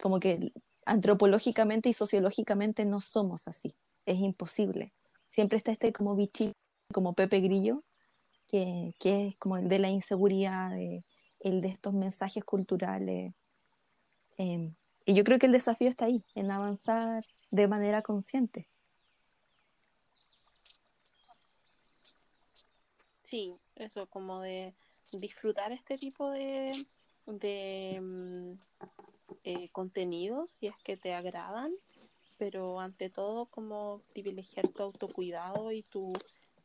como 0.02 0.20
que 0.20 0.52
antropológicamente 0.84 1.88
y 1.88 1.92
sociológicamente 1.92 2.84
no 2.84 3.00
somos 3.00 3.48
así, 3.48 3.74
es 4.04 4.18
imposible. 4.18 4.92
Siempre 5.28 5.58
está 5.58 5.72
este 5.72 5.92
como 5.92 6.16
bichito, 6.16 6.52
como 6.92 7.14
Pepe 7.14 7.40
Grillo, 7.40 7.84
que, 8.48 8.94
que 8.98 9.28
es 9.28 9.36
como 9.36 9.56
el 9.58 9.68
de 9.68 9.78
la 9.78 9.88
inseguridad, 9.88 10.72
el 11.40 11.60
de 11.60 11.68
estos 11.68 11.94
mensajes 11.94 12.44
culturales. 12.44 13.34
Em, 14.38 14.74
y 15.04 15.14
yo 15.14 15.24
creo 15.24 15.38
que 15.38 15.46
el 15.46 15.52
desafío 15.52 15.88
está 15.88 16.06
ahí, 16.06 16.24
en 16.34 16.50
avanzar 16.50 17.24
de 17.50 17.68
manera 17.68 18.02
consciente. 18.02 18.68
Sí, 23.26 23.50
eso, 23.74 24.06
como 24.06 24.40
de 24.40 24.72
disfrutar 25.10 25.72
este 25.72 25.98
tipo 25.98 26.30
de, 26.30 26.86
de 27.26 28.00
mm, 28.00 28.52
eh, 29.42 29.68
contenidos 29.70 30.52
si 30.52 30.68
es 30.68 30.76
que 30.84 30.96
te 30.96 31.12
agradan, 31.12 31.72
pero 32.38 32.78
ante 32.78 33.10
todo 33.10 33.46
como 33.46 34.00
privilegiar 34.12 34.68
tu 34.68 34.84
autocuidado 34.84 35.72
y 35.72 35.82
tu 35.82 36.12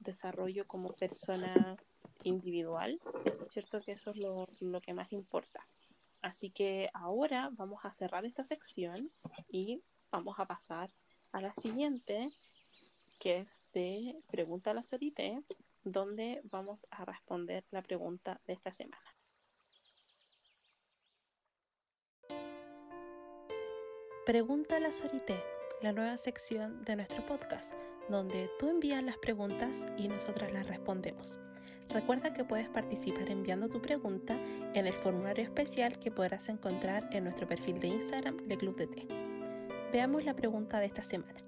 desarrollo 0.01 0.67
como 0.67 0.93
persona 0.93 1.77
individual, 2.21 2.99
¿cierto? 3.49 3.81
Que 3.81 3.93
eso 3.93 4.11
es 4.11 4.19
lo, 4.19 4.47
lo 4.59 4.81
que 4.81 4.93
más 4.93 5.11
importa. 5.11 5.65
Así 6.21 6.51
que 6.51 6.91
ahora 6.93 7.49
vamos 7.53 7.79
a 7.85 7.91
cerrar 7.91 8.23
esta 8.23 8.45
sección 8.45 9.11
y 9.49 9.81
vamos 10.11 10.37
a 10.37 10.45
pasar 10.45 10.93
a 11.31 11.41
la 11.41 11.55
siguiente, 11.55 12.29
que 13.17 13.37
es 13.37 13.59
de 13.73 14.15
Pregunta 14.29 14.69
a 14.69 14.73
la 14.75 14.83
Sorite, 14.83 15.41
donde 15.83 16.41
vamos 16.43 16.85
a 16.91 17.05
responder 17.05 17.65
la 17.71 17.81
pregunta 17.81 18.39
de 18.45 18.53
esta 18.53 18.71
semana. 18.71 19.03
Pregunta 24.25 24.77
a 24.77 24.79
la 24.79 24.91
Sorite, 24.91 25.43
la 25.81 25.91
nueva 25.93 26.15
sección 26.17 26.83
de 26.83 26.95
nuestro 26.95 27.25
podcast, 27.25 27.73
donde 28.07 28.49
tú 28.59 28.69
envías 28.69 29.03
las 29.03 29.17
preguntas 29.17 29.85
y 29.97 30.07
nosotras 30.07 30.51
las 30.53 30.67
respondemos. 30.67 31.39
Recuerda 31.89 32.33
que 32.33 32.45
puedes 32.45 32.69
participar 32.69 33.29
enviando 33.29 33.67
tu 33.67 33.81
pregunta 33.81 34.37
en 34.73 34.87
el 34.87 34.93
formulario 34.93 35.43
especial 35.43 35.99
que 35.99 36.11
podrás 36.11 36.47
encontrar 36.47 37.09
en 37.11 37.25
nuestro 37.25 37.47
perfil 37.47 37.79
de 37.79 37.87
Instagram, 37.87 38.37
Le 38.47 38.57
Club 38.57 38.75
de 38.77 38.87
Té. 38.87 39.07
Veamos 39.91 40.23
la 40.23 40.35
pregunta 40.35 40.79
de 40.79 40.85
esta 40.85 41.03
semana. 41.03 41.41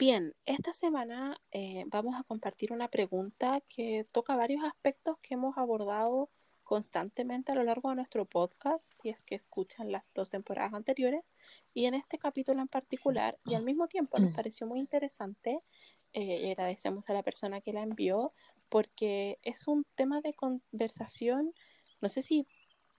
Bien, 0.00 0.34
esta 0.46 0.72
semana 0.72 1.36
eh, 1.52 1.84
vamos 1.88 2.18
a 2.18 2.22
compartir 2.22 2.72
una 2.72 2.88
pregunta 2.88 3.60
que 3.68 4.06
toca 4.12 4.34
varios 4.34 4.64
aspectos 4.64 5.18
que 5.20 5.34
hemos 5.34 5.58
abordado 5.58 6.30
constantemente 6.62 7.52
a 7.52 7.54
lo 7.54 7.64
largo 7.64 7.90
de 7.90 7.96
nuestro 7.96 8.24
podcast, 8.24 8.90
si 9.02 9.10
es 9.10 9.22
que 9.22 9.34
escuchan 9.34 9.92
las 9.92 10.10
dos 10.14 10.30
temporadas 10.30 10.72
anteriores, 10.72 11.34
y 11.74 11.84
en 11.84 11.92
este 11.92 12.16
capítulo 12.16 12.62
en 12.62 12.68
particular, 12.68 13.38
y 13.44 13.52
al 13.52 13.62
mismo 13.62 13.88
tiempo 13.88 14.18
nos 14.18 14.32
pareció 14.42 14.66
muy 14.66 14.80
interesante, 14.80 15.60
eh, 16.14 16.46
y 16.46 16.50
agradecemos 16.50 17.10
a 17.10 17.12
la 17.12 17.22
persona 17.22 17.60
que 17.60 17.74
la 17.74 17.82
envió, 17.82 18.32
porque 18.70 19.38
es 19.42 19.68
un 19.68 19.84
tema 19.96 20.22
de 20.22 20.32
conversación, 20.32 21.52
no 22.00 22.08
sé 22.08 22.22
si 22.22 22.46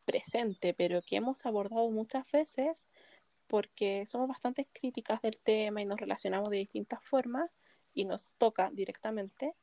presente, 0.06 0.76
pero 0.76 1.02
que 1.02 1.15
hemos 1.15 1.48
abordado 1.48 1.90
muchas 1.90 2.30
veces 2.32 2.88
porque 3.52 4.06
somos 4.06 4.30
bastante 4.30 4.65
críticas 4.72 5.22
del 5.22 5.38
tema 5.38 5.82
y 5.82 5.86
nos 5.86 5.99
relacionamos 5.99 6.49
de 6.49 6.60
distintas 6.60 7.03
formas 7.03 7.52
y 7.94 8.06
nos 8.06 8.30
toca 8.38 8.72
directamente. 8.72 9.56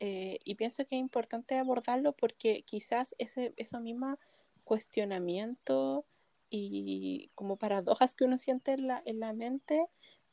Eh, 0.00 0.40
y 0.42 0.56
pienso 0.56 0.84
que 0.84 0.96
es 0.96 1.00
importante 1.00 1.56
abordarlo 1.56 2.12
porque 2.12 2.64
quizás 2.64 3.14
ese 3.18 3.54
eso 3.56 3.78
mismo 3.78 4.18
cuestionamiento 4.64 6.04
y 6.50 7.30
como 7.36 7.56
paradojas 7.56 8.16
que 8.16 8.24
uno 8.24 8.36
siente 8.36 8.72
en 8.72 8.88
la, 8.88 9.00
en 9.06 9.20
la 9.20 9.32
mente 9.32 9.86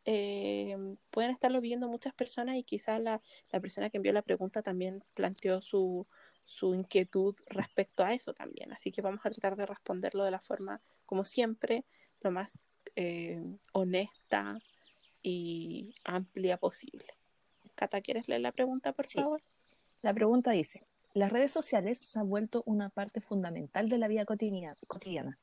eh, 0.06 0.76
pueden 1.12 1.30
estarlo 1.30 1.62
viviendo 1.62 1.88
muchas 1.88 2.16
personas 2.16 2.56
y 2.56 2.64
quizás 2.64 3.00
la, 3.00 3.22
la, 3.52 3.60
persona 3.60 3.92
que 3.92 3.98
envió 3.98 4.12
la 4.12 4.24
pregunta 4.24 4.64
también 4.64 5.04
planteó 5.14 5.62
su, 5.62 6.08
su 6.46 6.74
inquietud 6.74 7.36
respecto 7.46 8.04
a 8.04 8.16
eso 8.16 8.34
también. 8.34 8.74
Así 8.74 8.92
que 8.92 9.04
vamos 9.04 9.24
a 9.24 9.30
tratar 9.30 9.56
de 9.56 9.68
responderlo 9.68 10.24
de 10.26 10.32
la 10.32 10.42
forma, 10.42 10.82
como 11.06 11.26
siempre, 11.26 11.86
lo 12.22 12.32
más 12.32 12.66
eh, 12.96 13.42
honesta 13.72 14.60
y 15.22 15.96
amplia 16.04 16.58
posible. 16.58 17.06
Cata, 17.76 18.02
¿quieres 18.02 18.28
leer 18.28 18.42
la 18.42 18.52
pregunta, 18.52 18.92
por 18.94 19.10
favor? 19.10 19.42
La 20.02 20.14
pregunta 20.14 20.52
dice, 20.52 20.82
las 21.14 21.32
redes 21.32 21.52
sociales 21.52 22.00
se 22.00 22.20
han 22.20 22.30
vuelto 22.30 22.64
una 22.66 22.90
parte 22.90 23.22
fundamental 23.22 23.90
de 23.90 23.98
la 23.98 24.08
vida 24.08 24.26
cotidiana. 24.26 25.40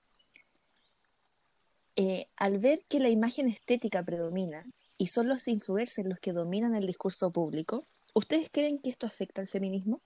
Eh, 1.97 2.29
al 2.37 2.59
ver 2.59 2.85
que 2.89 3.01
la 3.01 3.09
imagen 3.09 3.49
estética 3.49 4.03
predomina 4.03 4.65
y 4.97 5.09
son 5.09 5.29
los 5.29 5.49
influencers 5.49 6.09
los 6.09 6.21
que 6.21 6.33
dominan 6.33 6.75
el 6.75 6.87
discurso 6.87 7.31
público, 7.31 7.87
¿ustedes 8.15 8.49
creen 8.51 8.79
que 8.79 8.91
esto 8.91 9.07
afecta 9.07 9.41
al 9.41 9.49
feminismo? 9.49 10.01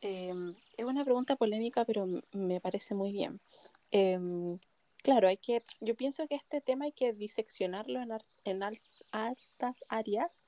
Em, 0.00 0.54
es 0.76 0.84
una 0.84 1.04
pregunta 1.04 1.36
polémica, 1.36 1.84
pero 1.84 2.06
me 2.32 2.60
parece 2.60 2.94
muy 2.94 3.12
bien. 3.12 3.40
Em, 3.90 4.58
claro, 5.02 5.28
hay 5.28 5.36
que, 5.36 5.62
yo 5.80 5.94
pienso 5.96 6.26
que 6.28 6.34
este 6.36 6.60
tema 6.60 6.86
hay 6.86 6.92
que 6.92 7.12
diseccionarlo 7.12 8.00
en, 8.00 8.10
en 8.44 8.62
altas 9.10 9.84
áreas 9.88 10.42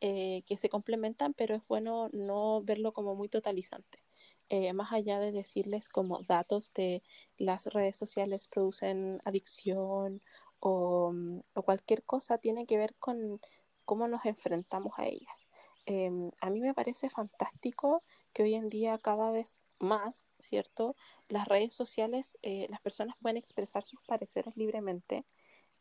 eh, 0.00 0.42
que 0.46 0.56
se 0.56 0.68
complementan, 0.68 1.34
pero 1.34 1.54
es 1.56 1.62
bueno 1.68 2.08
no 2.12 2.62
verlo 2.62 2.92
como 2.92 3.14
muy 3.14 3.28
totalizante. 3.28 4.02
Eh, 4.48 4.72
más 4.72 4.92
allá 4.92 5.20
de 5.20 5.30
decirles 5.32 5.88
como 5.88 6.22
datos 6.22 6.72
de 6.74 7.02
las 7.38 7.66
redes 7.66 7.96
sociales 7.96 8.48
producen 8.48 9.20
adicción 9.24 10.22
o, 10.58 11.12
mm, 11.12 11.40
o 11.54 11.62
cualquier 11.62 12.02
cosa, 12.04 12.38
tiene 12.38 12.66
que 12.66 12.78
ver 12.78 12.94
con 12.98 13.40
cómo 13.84 14.08
nos 14.08 14.24
enfrentamos 14.26 14.94
a 14.98 15.06
ellas. 15.06 15.48
Em, 15.86 16.30
a 16.40 16.50
mí 16.50 16.60
me 16.60 16.74
parece 16.74 17.10
fantástico 17.10 18.02
que 18.32 18.42
hoy 18.42 18.54
en 18.54 18.68
día 18.68 18.98
cada 18.98 19.30
vez 19.30 19.60
más, 19.78 20.26
¿cierto? 20.38 20.94
Las 21.28 21.48
redes 21.48 21.74
sociales, 21.74 22.38
eh, 22.42 22.66
las 22.70 22.80
personas 22.80 23.16
pueden 23.20 23.36
expresar 23.36 23.84
sus 23.84 24.00
pareceres 24.06 24.56
libremente 24.56 25.24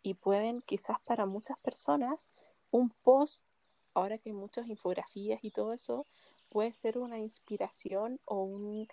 y 0.04 0.16
pueden 0.16 0.62
quizás 0.62 1.00
para 1.06 1.26
muchas 1.26 1.58
personas 1.60 2.30
un 2.72 2.90
post, 3.04 3.44
ahora 3.94 4.18
que 4.18 4.30
hay 4.30 4.36
muchas 4.36 4.68
infografías 4.68 5.44
y 5.44 5.52
todo 5.52 5.74
eso, 5.74 6.06
puede 6.50 6.74
ser 6.74 6.98
una 6.98 7.20
inspiración 7.20 8.20
o 8.26 8.44
un 8.44 8.88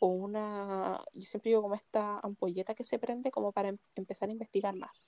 o 0.00 0.08
una, 0.08 1.00
yo 1.14 1.22
siempre 1.22 1.50
digo 1.50 1.62
como 1.62 1.74
esta 1.74 2.18
ampolleta 2.20 2.74
que 2.74 2.84
se 2.84 2.98
prende 2.98 3.30
como 3.30 3.52
para 3.52 3.70
em, 3.70 3.78
empezar 3.94 4.28
a 4.28 4.32
investigar 4.32 4.74
más. 4.76 5.04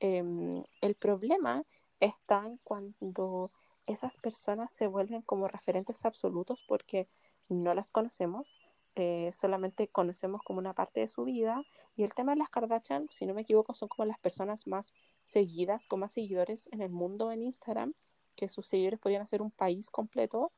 Em, 0.00 0.62
el 0.80 0.94
problema 0.94 1.64
está 2.00 2.46
en 2.46 2.56
cuando 2.64 3.52
esas 3.92 4.16
personas 4.18 4.72
se 4.72 4.86
vuelven 4.86 5.22
como 5.22 5.48
referentes 5.48 6.04
absolutos 6.04 6.64
porque 6.66 7.08
no 7.48 7.74
las 7.74 7.90
conocemos, 7.90 8.56
eh, 8.96 9.30
solamente 9.32 9.88
conocemos 9.88 10.42
como 10.42 10.58
una 10.58 10.74
parte 10.74 11.00
de 11.00 11.08
su 11.08 11.24
vida. 11.24 11.62
Y 11.96 12.02
el 12.02 12.14
tema 12.14 12.32
de 12.32 12.38
las 12.38 12.50
Kardashian, 12.50 13.08
si 13.10 13.26
no 13.26 13.34
me 13.34 13.42
equivoco, 13.42 13.74
son 13.74 13.88
como 13.88 14.06
las 14.06 14.18
personas 14.18 14.66
más 14.66 14.92
seguidas, 15.24 15.86
con 15.86 16.00
más 16.00 16.12
seguidores 16.12 16.68
en 16.72 16.82
el 16.82 16.90
mundo 16.90 17.30
en 17.32 17.42
Instagram, 17.42 17.94
que 18.36 18.48
sus 18.48 18.66
seguidores 18.68 18.98
podrían 19.00 19.26
ser 19.26 19.42
un 19.42 19.50
país 19.50 19.90
completo. 19.90 20.52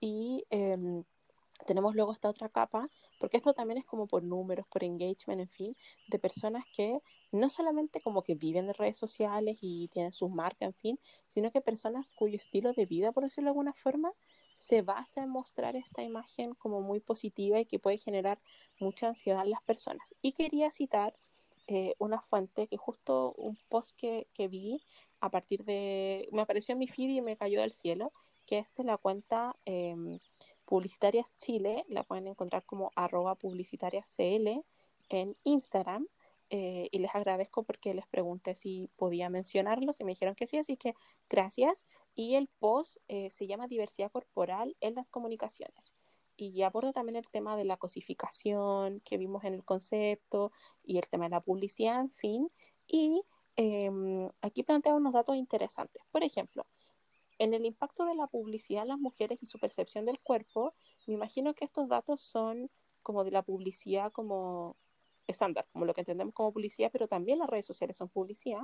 Y 0.00 0.44
em, 0.50 1.04
tenemos 1.66 1.94
luego 1.94 2.12
esta 2.12 2.28
otra 2.28 2.48
capa, 2.48 2.88
porque 3.18 3.36
esto 3.36 3.52
también 3.52 3.78
es 3.78 3.84
como 3.84 4.06
por 4.06 4.22
números, 4.22 4.66
por 4.68 4.84
engagement, 4.84 5.40
en 5.40 5.48
fin, 5.48 5.76
de 6.08 6.18
personas 6.18 6.64
que 6.72 7.00
no 7.32 7.50
solamente 7.50 8.00
como 8.00 8.22
que 8.22 8.34
viven 8.34 8.66
de 8.66 8.72
redes 8.72 8.96
sociales 8.96 9.58
y 9.60 9.88
tienen 9.88 10.12
sus 10.12 10.30
marcas, 10.30 10.68
en 10.68 10.74
fin, 10.74 11.00
sino 11.28 11.50
que 11.50 11.60
personas 11.60 12.10
cuyo 12.10 12.36
estilo 12.36 12.72
de 12.72 12.86
vida, 12.86 13.12
por 13.12 13.24
decirlo 13.24 13.48
de 13.48 13.50
alguna 13.50 13.74
forma, 13.74 14.12
se 14.56 14.82
basa 14.82 15.22
en 15.22 15.30
mostrar 15.30 15.76
esta 15.76 16.02
imagen 16.02 16.54
como 16.54 16.80
muy 16.80 17.00
positiva 17.00 17.60
y 17.60 17.66
que 17.66 17.78
puede 17.78 17.98
generar 17.98 18.40
mucha 18.80 19.08
ansiedad 19.08 19.42
en 19.44 19.50
las 19.50 19.62
personas. 19.62 20.14
Y 20.20 20.32
quería 20.32 20.70
citar 20.70 21.14
eh, 21.68 21.94
una 21.98 22.20
fuente 22.20 22.66
que 22.66 22.76
justo 22.76 23.34
un 23.36 23.58
post 23.68 23.96
que, 23.96 24.26
que 24.32 24.48
vi 24.48 24.82
a 25.20 25.30
partir 25.30 25.64
de, 25.64 26.28
me 26.32 26.42
apareció 26.42 26.72
en 26.72 26.78
mi 26.78 26.88
feed 26.88 27.10
y 27.10 27.20
me 27.20 27.36
cayó 27.36 27.60
del 27.60 27.72
cielo, 27.72 28.12
que 28.46 28.58
es 28.58 28.74
de 28.74 28.84
la 28.84 28.96
cuenta 28.96 29.54
em, 29.64 30.18
Publicitarias 30.68 31.34
Chile, 31.38 31.86
la 31.88 32.04
pueden 32.04 32.26
encontrar 32.26 32.62
como 32.66 32.92
arroba 32.94 33.36
publicitariascl 33.36 34.62
en 35.08 35.34
Instagram. 35.44 36.06
Eh, 36.50 36.88
y 36.92 36.98
les 36.98 37.14
agradezco 37.14 37.62
porque 37.62 37.94
les 37.94 38.06
pregunté 38.06 38.54
si 38.54 38.90
podía 38.96 39.30
mencionarlos 39.30 39.98
y 40.00 40.04
me 40.04 40.12
dijeron 40.12 40.34
que 40.34 40.46
sí, 40.46 40.58
así 40.58 40.76
que 40.76 40.94
gracias. 41.30 41.86
Y 42.14 42.34
el 42.34 42.48
post 42.58 42.98
eh, 43.08 43.30
se 43.30 43.46
llama 43.46 43.66
Diversidad 43.66 44.10
Corporal 44.10 44.76
en 44.80 44.94
las 44.94 45.08
Comunicaciones 45.08 45.94
y 46.36 46.60
aborda 46.62 46.92
también 46.92 47.16
el 47.16 47.28
tema 47.30 47.56
de 47.56 47.64
la 47.64 47.78
cosificación 47.78 49.00
que 49.00 49.16
vimos 49.16 49.44
en 49.44 49.54
el 49.54 49.64
concepto 49.64 50.52
y 50.84 50.98
el 50.98 51.08
tema 51.08 51.24
de 51.24 51.30
la 51.30 51.40
publicidad, 51.40 51.98
en 51.98 52.10
fin. 52.10 52.50
Y 52.86 53.22
em, 53.56 54.28
aquí 54.42 54.62
plantea 54.64 54.94
unos 54.94 55.14
datos 55.14 55.34
interesantes. 55.34 56.04
Por 56.10 56.22
ejemplo, 56.24 56.66
En 57.38 57.54
el 57.54 57.64
impacto 57.64 58.04
de 58.04 58.14
la 58.14 58.26
publicidad 58.26 58.82
en 58.82 58.88
las 58.88 58.98
mujeres 58.98 59.42
y 59.42 59.46
su 59.46 59.58
percepción 59.58 60.04
del 60.04 60.20
cuerpo, 60.20 60.74
me 61.06 61.14
imagino 61.14 61.54
que 61.54 61.64
estos 61.64 61.88
datos 61.88 62.20
son 62.20 62.70
como 63.02 63.24
de 63.24 63.30
la 63.30 63.42
publicidad 63.42 64.12
como 64.12 64.76
estándar, 65.26 65.66
como 65.72 65.84
lo 65.84 65.94
que 65.94 66.00
entendemos 66.00 66.34
como 66.34 66.52
publicidad, 66.52 66.90
pero 66.92 67.06
también 67.06 67.38
las 67.38 67.48
redes 67.48 67.66
sociales 67.66 67.96
son 67.96 68.08
publicidad, 68.08 68.62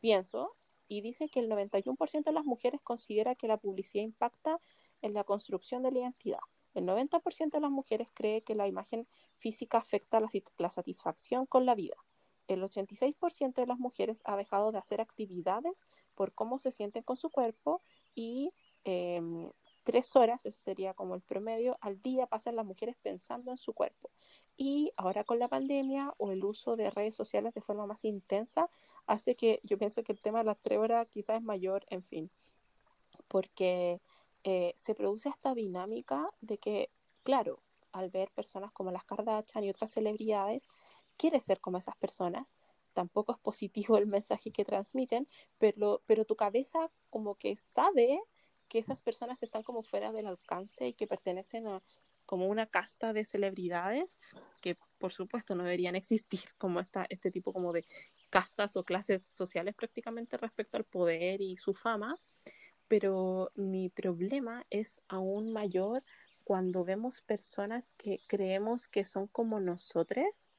pienso, 0.00 0.54
y 0.86 1.00
dice 1.00 1.28
que 1.28 1.40
el 1.40 1.50
91% 1.50 2.24
de 2.24 2.32
las 2.32 2.44
mujeres 2.44 2.80
considera 2.82 3.34
que 3.34 3.48
la 3.48 3.58
publicidad 3.58 4.04
impacta 4.04 4.60
en 5.02 5.12
la 5.12 5.24
construcción 5.24 5.82
de 5.82 5.92
la 5.92 5.98
identidad. 6.00 6.40
El 6.74 6.84
90% 6.86 7.50
de 7.50 7.60
las 7.60 7.70
mujeres 7.70 8.08
cree 8.14 8.42
que 8.42 8.54
la 8.54 8.68
imagen 8.68 9.06
física 9.38 9.78
afecta 9.78 10.20
la, 10.20 10.28
la 10.58 10.70
satisfacción 10.70 11.46
con 11.46 11.66
la 11.66 11.74
vida. 11.74 11.96
El 12.48 12.62
86% 12.62 13.54
de 13.54 13.66
las 13.66 13.78
mujeres 13.78 14.22
ha 14.24 14.36
dejado 14.36 14.72
de 14.72 14.78
hacer 14.78 15.00
actividades 15.00 15.84
por 16.14 16.32
cómo 16.32 16.58
se 16.58 16.72
sienten 16.72 17.04
con 17.04 17.16
su 17.16 17.30
cuerpo 17.30 17.82
y 18.14 18.52
eh, 18.84 19.20
tres 19.84 20.16
horas, 20.16 20.44
ese 20.44 20.60
sería 20.60 20.92
como 20.92 21.14
el 21.14 21.22
promedio, 21.22 21.78
al 21.80 22.02
día 22.02 22.26
pasan 22.26 22.56
las 22.56 22.66
mujeres 22.66 22.96
pensando 23.02 23.50
en 23.50 23.56
su 23.56 23.72
cuerpo. 23.72 24.10
Y 24.54 24.92
ahora 24.96 25.24
con 25.24 25.38
la 25.38 25.48
pandemia 25.48 26.12
o 26.18 26.30
el 26.30 26.44
uso 26.44 26.76
de 26.76 26.90
redes 26.90 27.16
sociales 27.16 27.54
de 27.54 27.62
forma 27.62 27.86
más 27.86 28.04
intensa, 28.04 28.68
hace 29.06 29.34
que 29.34 29.60
yo 29.62 29.78
pienso 29.78 30.02
que 30.02 30.12
el 30.12 30.20
tema 30.20 30.40
de 30.40 30.44
las 30.44 30.58
tres 30.60 30.78
horas 30.78 31.06
quizás 31.08 31.36
es 31.36 31.42
mayor, 31.42 31.86
en 31.88 32.02
fin, 32.02 32.30
porque 33.28 34.02
eh, 34.44 34.74
se 34.76 34.94
produce 34.94 35.28
esta 35.30 35.54
dinámica 35.54 36.28
de 36.40 36.58
que, 36.58 36.90
claro, 37.22 37.62
al 37.92 38.10
ver 38.10 38.30
personas 38.32 38.72
como 38.72 38.90
las 38.90 39.04
Kardashian 39.04 39.64
y 39.64 39.70
otras 39.70 39.90
celebridades, 39.90 40.62
quiere 41.18 41.40
ser 41.40 41.60
como 41.60 41.78
esas 41.78 41.96
personas. 41.96 42.54
Tampoco 42.94 43.32
es 43.32 43.38
positivo 43.38 43.98
el 43.98 44.06
mensaje 44.06 44.50
que 44.50 44.64
transmiten, 44.64 45.28
pero, 45.58 46.02
pero 46.06 46.24
tu 46.24 46.36
cabeza 46.36 46.90
como 47.10 47.34
que 47.34 47.56
sabe 47.56 48.20
que 48.68 48.78
esas 48.78 49.02
personas 49.02 49.42
están 49.42 49.62
como 49.62 49.82
fuera 49.82 50.12
del 50.12 50.26
alcance 50.26 50.88
y 50.88 50.92
que 50.94 51.06
pertenecen 51.06 51.66
a 51.68 51.82
como 52.28 52.46
una 52.46 52.66
casta 52.66 53.14
de 53.14 53.24
celebridades 53.24 54.18
que 54.60 54.76
por 54.98 55.14
supuesto 55.14 55.54
no 55.54 55.64
deberían 55.64 55.96
existir 55.96 56.40
como 56.58 56.78
esta, 56.78 57.06
este 57.08 57.30
tipo 57.30 57.54
como 57.54 57.72
de 57.72 57.86
castas 58.28 58.76
o 58.76 58.84
clases 58.84 59.26
sociales 59.30 59.74
prácticamente 59.74 60.36
respecto 60.36 60.76
al 60.76 60.84
poder 60.84 61.40
y 61.40 61.56
su 61.56 61.72
fama, 61.72 62.18
pero 62.86 63.50
mi 63.54 63.88
problema 63.88 64.66
es 64.68 65.00
aún 65.08 65.50
mayor 65.52 66.02
cuando 66.44 66.84
vemos 66.84 67.22
personas 67.22 67.92
que 67.96 68.20
creemos 68.26 68.88
que 68.88 69.06
son 69.06 69.26
como 69.26 69.58
nosotros, 69.58 70.50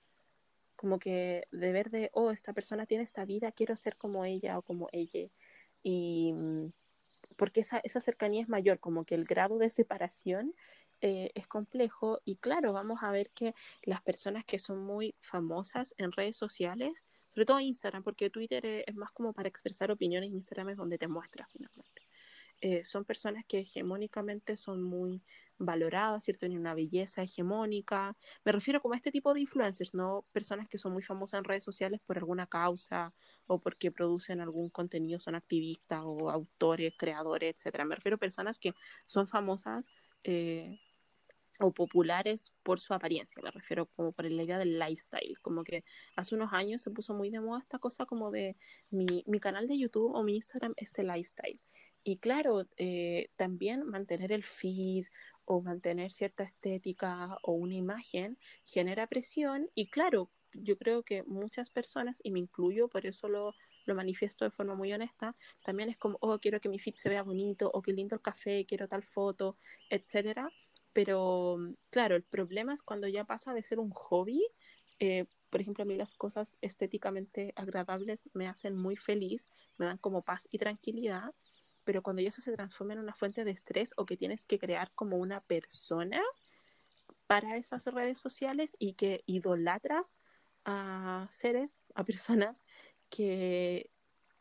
como 0.80 0.98
que 0.98 1.46
de 1.52 1.74
ver 1.74 1.90
de, 1.90 2.10
oh, 2.14 2.32
esta 2.32 2.54
persona 2.54 2.86
tiene 2.86 3.04
esta 3.04 3.26
vida, 3.26 3.52
quiero 3.52 3.76
ser 3.76 3.98
como 3.98 4.24
ella 4.24 4.58
o 4.58 4.62
como 4.62 4.88
ella. 4.94 5.30
Y 5.84 6.32
mm, 6.34 6.72
porque 7.36 7.60
esa, 7.62 7.80
esa 7.80 8.00
cercanía 8.00 8.42
es 8.42 8.48
mayor, 8.48 8.80
como 8.80 9.04
que 9.04 9.16
el 9.16 9.26
grado 9.26 9.58
de 9.58 9.70
separación 9.70 10.56
eh, 11.02 11.32
es 11.36 11.48
complejo 11.48 12.22
y 12.24 12.38
claro, 12.38 12.72
vamos 12.72 13.00
a 13.04 13.12
ver 13.12 13.30
que 13.32 13.54
las 13.84 14.02
personas 14.02 14.46
que 14.46 14.58
son 14.58 14.80
muy 14.80 15.16
famosas 15.20 15.94
en 15.98 16.14
redes 16.14 16.38
sociales, 16.38 17.06
sobre 17.34 17.46
todo 17.46 17.60
Instagram, 17.60 18.04
porque 18.04 18.30
Twitter 18.30 18.66
es, 18.66 18.96
más 18.96 19.12
como 19.12 19.34
para 19.34 19.50
expresar 19.50 19.92
opiniones, 19.92 20.30
Instagram 20.32 20.70
es 20.70 20.78
donde 20.78 20.98
te 20.98 21.10
muestras. 21.10 21.50
Eh, 22.62 22.84
son 22.84 23.06
personas 23.06 23.46
que 23.48 23.60
hegemónicamente 23.60 24.58
son 24.58 24.84
muy 24.84 25.24
valoradas, 25.58 26.24
¿cierto? 26.24 26.42
Tienen 26.42 26.60
una 26.60 26.74
belleza 26.74 27.22
hegemónica. 27.22 28.18
Me 28.44 28.52
refiero 28.52 28.82
como 28.82 28.94
a 28.94 28.98
este 28.98 29.12
tipo 29.12 29.34
de 29.34 29.42
influencers, 29.42 29.94
no 29.94 30.26
personas 30.32 30.68
que 30.70 30.78
son 30.78 30.94
muy 30.94 31.04
famosas 31.04 31.40
en 31.40 31.44
redes 31.46 31.64
sociales 31.64 32.02
por 32.06 32.18
alguna 32.18 32.48
causa 32.48 33.14
o 33.48 33.60
porque 33.60 33.92
producen 33.92 34.42
algún 34.42 34.70
contenido, 34.70 35.20
son 35.20 35.36
activistas 35.36 36.02
o 36.04 36.30
autores, 36.30 36.94
creadores, 36.98 37.56
etcétera. 37.56 37.86
Me 37.86 37.96
refiero 37.96 38.16
a 38.16 38.20
personas 38.20 38.60
que 38.60 38.74
son 39.06 39.28
famosas 39.28 39.90
eh, 40.24 40.80
o 41.60 41.74
populares 41.74 42.54
por 42.64 42.80
su 42.80 42.94
apariencia, 42.94 43.42
me 43.44 43.52
refiero 43.52 43.86
como 43.88 44.14
por 44.14 44.30
la 44.30 44.44
idea 44.44 44.58
del 44.58 44.80
lifestyle, 44.80 45.38
como 45.42 45.64
que 45.64 45.84
hace 46.16 46.36
unos 46.36 46.54
años 46.54 46.82
se 46.82 46.92
puso 46.92 47.14
muy 47.14 47.30
de 47.30 47.42
moda 47.42 47.60
esta 47.60 47.80
cosa 47.80 48.06
como 48.06 48.32
de 48.32 48.56
mi, 48.90 49.24
mi 49.28 49.40
canal 49.40 49.68
de 49.68 49.78
YouTube 49.78 50.14
o 50.16 50.24
mi 50.24 50.38
Instagram 50.38 50.74
es 50.78 50.98
el 50.98 51.08
lifestyle. 51.08 51.60
Y 52.10 52.18
claro, 52.18 52.68
eh, 52.78 53.30
también 53.36 53.86
mantener 53.86 54.32
el 54.32 54.44
feed 54.44 55.06
o 55.46 55.62
mantener 55.62 56.12
cierta 56.12 56.44
estética 56.44 57.38
o 57.44 57.52
una 57.52 57.76
imagen 57.76 58.40
genera 58.64 59.06
presión 59.06 59.70
y 59.76 59.92
claro, 59.92 60.32
yo 60.54 60.76
creo 60.76 61.04
que 61.04 61.22
muchas 61.22 61.70
personas, 61.70 62.20
y 62.24 62.32
me 62.32 62.40
incluyo, 62.40 62.88
por 62.88 63.06
eso 63.06 63.30
lo, 63.30 63.54
lo 63.86 63.94
manifiesto 63.94 64.44
de 64.44 64.50
forma 64.50 64.74
muy 64.74 64.92
honesta, 64.92 65.36
también 65.64 65.90
es 65.92 65.98
como, 65.98 66.18
oh, 66.22 66.40
quiero 66.40 66.60
que 66.60 66.70
mi 66.70 66.80
feed 66.80 66.96
se 66.96 67.10
vea 67.10 67.22
bonito, 67.22 67.70
o 67.72 67.84
qué 67.84 67.94
lindo 67.94 68.16
el 68.16 68.22
café, 68.24 68.66
quiero 68.66 68.88
tal 68.88 69.04
foto, 69.04 69.58
etcétera 69.92 70.50
pero 70.94 71.58
mm, 71.60 71.74
claro, 71.92 72.16
el 72.16 72.24
problema 72.24 72.74
es 72.74 72.82
cuando 72.82 73.08
ya 73.08 73.24
pasa 73.26 73.54
de 73.54 73.62
ser 73.64 73.80
un 73.80 73.92
hobby. 73.92 74.42
Eh, 75.00 75.26
por 75.50 75.62
ejemplo, 75.62 75.84
a 75.84 75.86
mí 75.86 75.96
las 75.96 76.14
cosas 76.14 76.58
estéticamente 76.62 77.54
agradables 77.56 78.30
me 78.34 78.48
hacen 78.48 78.76
muy 78.76 78.96
feliz, 78.96 79.48
me 79.78 79.86
dan 79.86 79.98
como 79.98 80.24
paz 80.24 80.48
y 80.52 80.58
tranquilidad, 80.60 81.34
pero 81.90 82.04
cuando 82.04 82.22
eso 82.22 82.40
se 82.40 82.54
transforma 82.54 82.94
en 82.94 83.00
una 83.00 83.16
fuente 83.16 83.44
de 83.44 83.50
estrés 83.50 83.96
o 83.98 84.06
que 84.06 84.16
tienes 84.16 84.46
que 84.46 84.60
crear 84.60 84.92
como 84.94 85.18
una 85.18 85.42
persona 85.42 86.22
para 87.26 87.58
esas 87.58 87.84
redes 87.86 88.20
sociales 88.20 88.76
y 88.78 88.94
que 88.94 89.24
idolatras 89.26 90.20
a 90.66 91.28
seres, 91.32 91.80
a 91.96 92.04
personas 92.04 92.64
que 93.10 93.90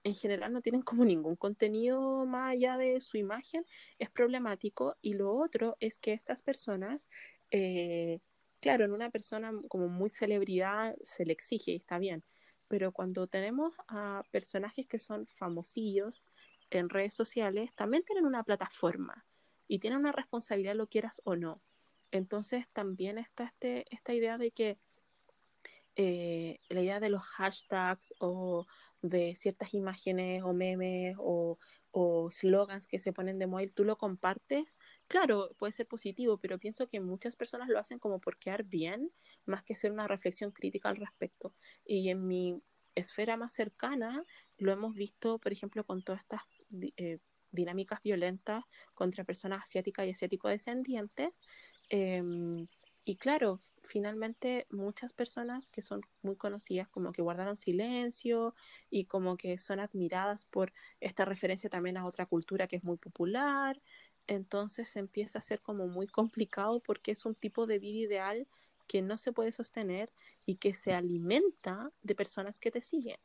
en 0.05 0.15
general 0.15 0.53
no 0.53 0.61
tienen 0.61 0.83
como 0.83 1.07
ningún 1.07 1.37
contenido 1.37 2.27
más 2.27 2.53
allá 2.53 2.77
de 2.77 3.01
su 3.01 3.17
imagen, 3.17 3.65
es 3.99 4.11
problemático. 4.11 4.99
Y 5.01 5.15
lo 5.15 5.35
otro 5.35 5.79
es 5.81 5.99
que 5.99 6.13
estas 6.13 6.43
personas, 6.43 7.09
eh, 7.51 8.21
claro, 8.61 8.85
en 8.85 8.93
una 8.93 9.09
persona 9.09 9.53
como 9.69 9.89
muy 9.89 10.11
celebridad 10.11 10.95
se 11.01 11.25
le 11.25 11.33
exige 11.33 11.71
y 11.71 11.77
está 11.77 11.99
bien, 11.99 12.23
pero 12.69 12.93
cuando 12.93 13.27
tenemos 13.27 13.73
a 13.89 14.23
personajes 14.31 14.87
que 14.87 14.99
son 14.99 15.27
famosillos 15.27 16.27
en 16.71 16.89
redes 16.89 17.15
sociales, 17.15 17.71
también 17.75 18.05
tienen 18.05 18.27
una 18.27 18.43
plataforma 18.45 19.27
y 19.67 19.79
tienen 19.79 20.01
una 20.01 20.13
responsabilidad, 20.13 20.75
lo 20.75 20.89
quieras 20.89 21.21
o 21.25 21.37
no. 21.37 21.63
Entonces 22.11 22.67
también 22.73 23.19
está 23.19 23.45
este, 23.45 23.85
esta 23.95 24.15
idea 24.15 24.39
de 24.39 24.51
que 24.51 24.79
eh, 25.97 26.61
la 26.69 26.81
idea 26.81 27.01
de 27.01 27.11
los 27.11 27.25
hashtags 27.25 28.15
o 28.21 28.67
de 29.03 29.35
ciertas 29.35 29.75
imágenes 29.75 30.43
o 30.45 30.53
memes 30.53 31.17
o, 31.19 31.59
slogans 32.31 32.87
que 32.87 33.01
se 33.01 33.13
ponen 33.13 33.41
de 33.41 33.49
moda 33.49 33.67
tú 33.75 33.83
lo 33.83 33.99
compartes, 33.99 34.77
claro, 35.09 35.51
puede 35.59 35.73
ser 35.73 35.89
positivo, 35.89 36.39
pero 36.39 36.59
pienso 36.59 36.89
que 36.89 37.01
muchas 37.01 37.35
personas 37.35 37.69
lo 37.69 37.79
hacen 37.81 37.99
como 37.99 38.21
por 38.21 38.39
quedar 38.39 38.63
bien, 38.63 39.11
más 39.47 39.65
que 39.65 39.73
hacer 39.73 39.91
una 39.91 40.07
reflexión 40.07 40.53
crítica 40.53 40.89
al 40.91 40.97
respecto. 40.97 41.55
Y 41.85 42.11
en 42.11 42.29
mi 42.29 42.63
esfera 42.95 43.37
más 43.37 43.53
cercana 43.53 44.25
lo 44.59 44.71
hemos 44.71 44.95
visto, 44.95 45.39
por 45.41 45.51
ejemplo, 45.53 45.85
con 45.85 46.05
todas 46.05 46.21
estas 46.21 46.43
eh, 46.97 47.19
dinámicas 47.51 48.03
violentas 48.03 48.65
contra 48.95 49.25
personas 49.25 49.63
asiáticas 49.63 50.07
y 50.07 50.11
asiático 50.11 50.49
descendientes. 50.49 51.35
Em, 51.89 52.69
y 53.05 53.17
claro, 53.17 53.59
finalmente 53.83 54.67
muchas 54.71 55.13
personas 55.15 55.69
que 55.69 55.81
son 55.83 56.03
muy 56.23 56.37
conocidas 56.37 56.89
como 56.89 57.13
que 57.13 57.23
guardaron 57.23 57.57
silencio 57.57 58.55
y 58.91 59.07
como 59.07 59.37
que 59.39 59.57
son 59.59 59.81
admiradas 59.81 60.45
por 60.45 60.73
esta 61.01 61.25
referencia 61.25 61.71
también 61.71 61.97
a 61.97 62.07
otra 62.07 62.27
cultura 62.27 62.67
que 62.69 62.77
es 62.77 62.85
muy 62.85 62.99
popular. 62.99 63.81
Entonces 64.27 64.91
se 64.91 64.99
empieza 65.01 65.39
a 65.39 65.43
ser 65.43 65.63
como 65.63 65.87
muy 65.89 66.07
complicado 66.07 66.81
porque 66.81 67.13
es 67.13 67.25
un 67.25 67.35
tipo 67.35 67.67
de 67.67 67.79
vida 67.79 67.99
ideal 67.99 68.49
que 68.87 69.01
no 69.03 69.17
se 69.19 69.33
puede 69.33 69.53
sostener 69.53 70.13
y 70.47 70.57
que 70.57 70.75
se 70.75 70.93
alimenta 70.93 71.93
de 72.03 72.15
personas 72.15 72.61
que 72.61 72.71
te 72.71 72.83
siguen. 72.83 73.19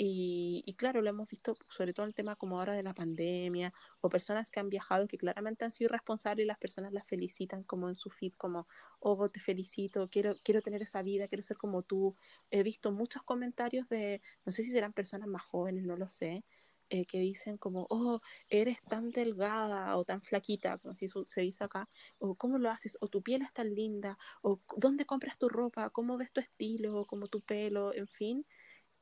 Y, 0.00 0.74
claro, 0.78 1.02
lo 1.02 1.10
hemos 1.10 1.28
visto 1.28 1.56
sobre 1.68 1.92
todo 1.92 2.06
el 2.06 2.14
tema 2.14 2.36
como 2.36 2.58
ahora 2.60 2.74
de 2.74 2.84
la 2.84 2.94
pandemia 2.94 3.72
o 4.00 4.08
personas 4.08 4.48
que 4.52 4.60
han 4.60 4.68
viajado 4.68 5.08
que 5.08 5.18
claramente 5.18 5.64
han 5.64 5.72
sido 5.72 5.88
irresponsables 5.88 6.44
y 6.44 6.46
las 6.46 6.58
personas 6.58 6.92
las 6.92 7.04
felicitan 7.08 7.64
como 7.64 7.88
en 7.88 7.96
su 7.96 8.08
feed, 8.08 8.32
como, 8.36 8.68
oh, 9.00 9.28
te 9.28 9.40
felicito, 9.40 10.08
quiero, 10.08 10.34
quiero 10.44 10.60
tener 10.60 10.82
esa 10.82 11.02
vida, 11.02 11.26
quiero 11.26 11.42
ser 11.42 11.56
como 11.56 11.82
tú. 11.82 12.14
He 12.52 12.62
visto 12.62 12.92
muchos 12.92 13.24
comentarios 13.24 13.88
de, 13.88 14.22
no 14.44 14.52
sé 14.52 14.62
si 14.62 14.70
serán 14.70 14.92
personas 14.92 15.26
más 15.28 15.42
jóvenes, 15.42 15.84
no 15.84 15.96
lo 15.96 16.08
sé, 16.08 16.44
eh, 16.90 17.04
que 17.04 17.18
dicen 17.20 17.58
como, 17.58 17.86
oh, 17.90 18.20
eres 18.48 18.82
tan 18.84 19.10
delgada 19.10 19.96
o 19.98 20.04
tan 20.04 20.22
flaquita, 20.22 20.78
como 20.78 20.94
si 20.94 21.06
se 21.24 21.40
dice 21.42 21.64
acá, 21.64 21.88
o 22.18 22.34
cómo 22.36 22.58
lo 22.58 22.70
haces, 22.70 22.96
o 23.00 23.08
tu 23.08 23.22
piel 23.22 23.42
es 23.42 23.52
tan 23.52 23.74
linda, 23.74 24.16
o 24.42 24.60
dónde 24.76 25.04
compras 25.04 25.36
tu 25.38 25.48
ropa, 25.50 25.90
cómo 25.90 26.16
ves 26.16 26.32
tu 26.32 26.40
estilo, 26.40 27.04
como 27.04 27.26
tu 27.26 27.42
pelo, 27.42 27.92
en 27.94 28.06
fin. 28.06 28.46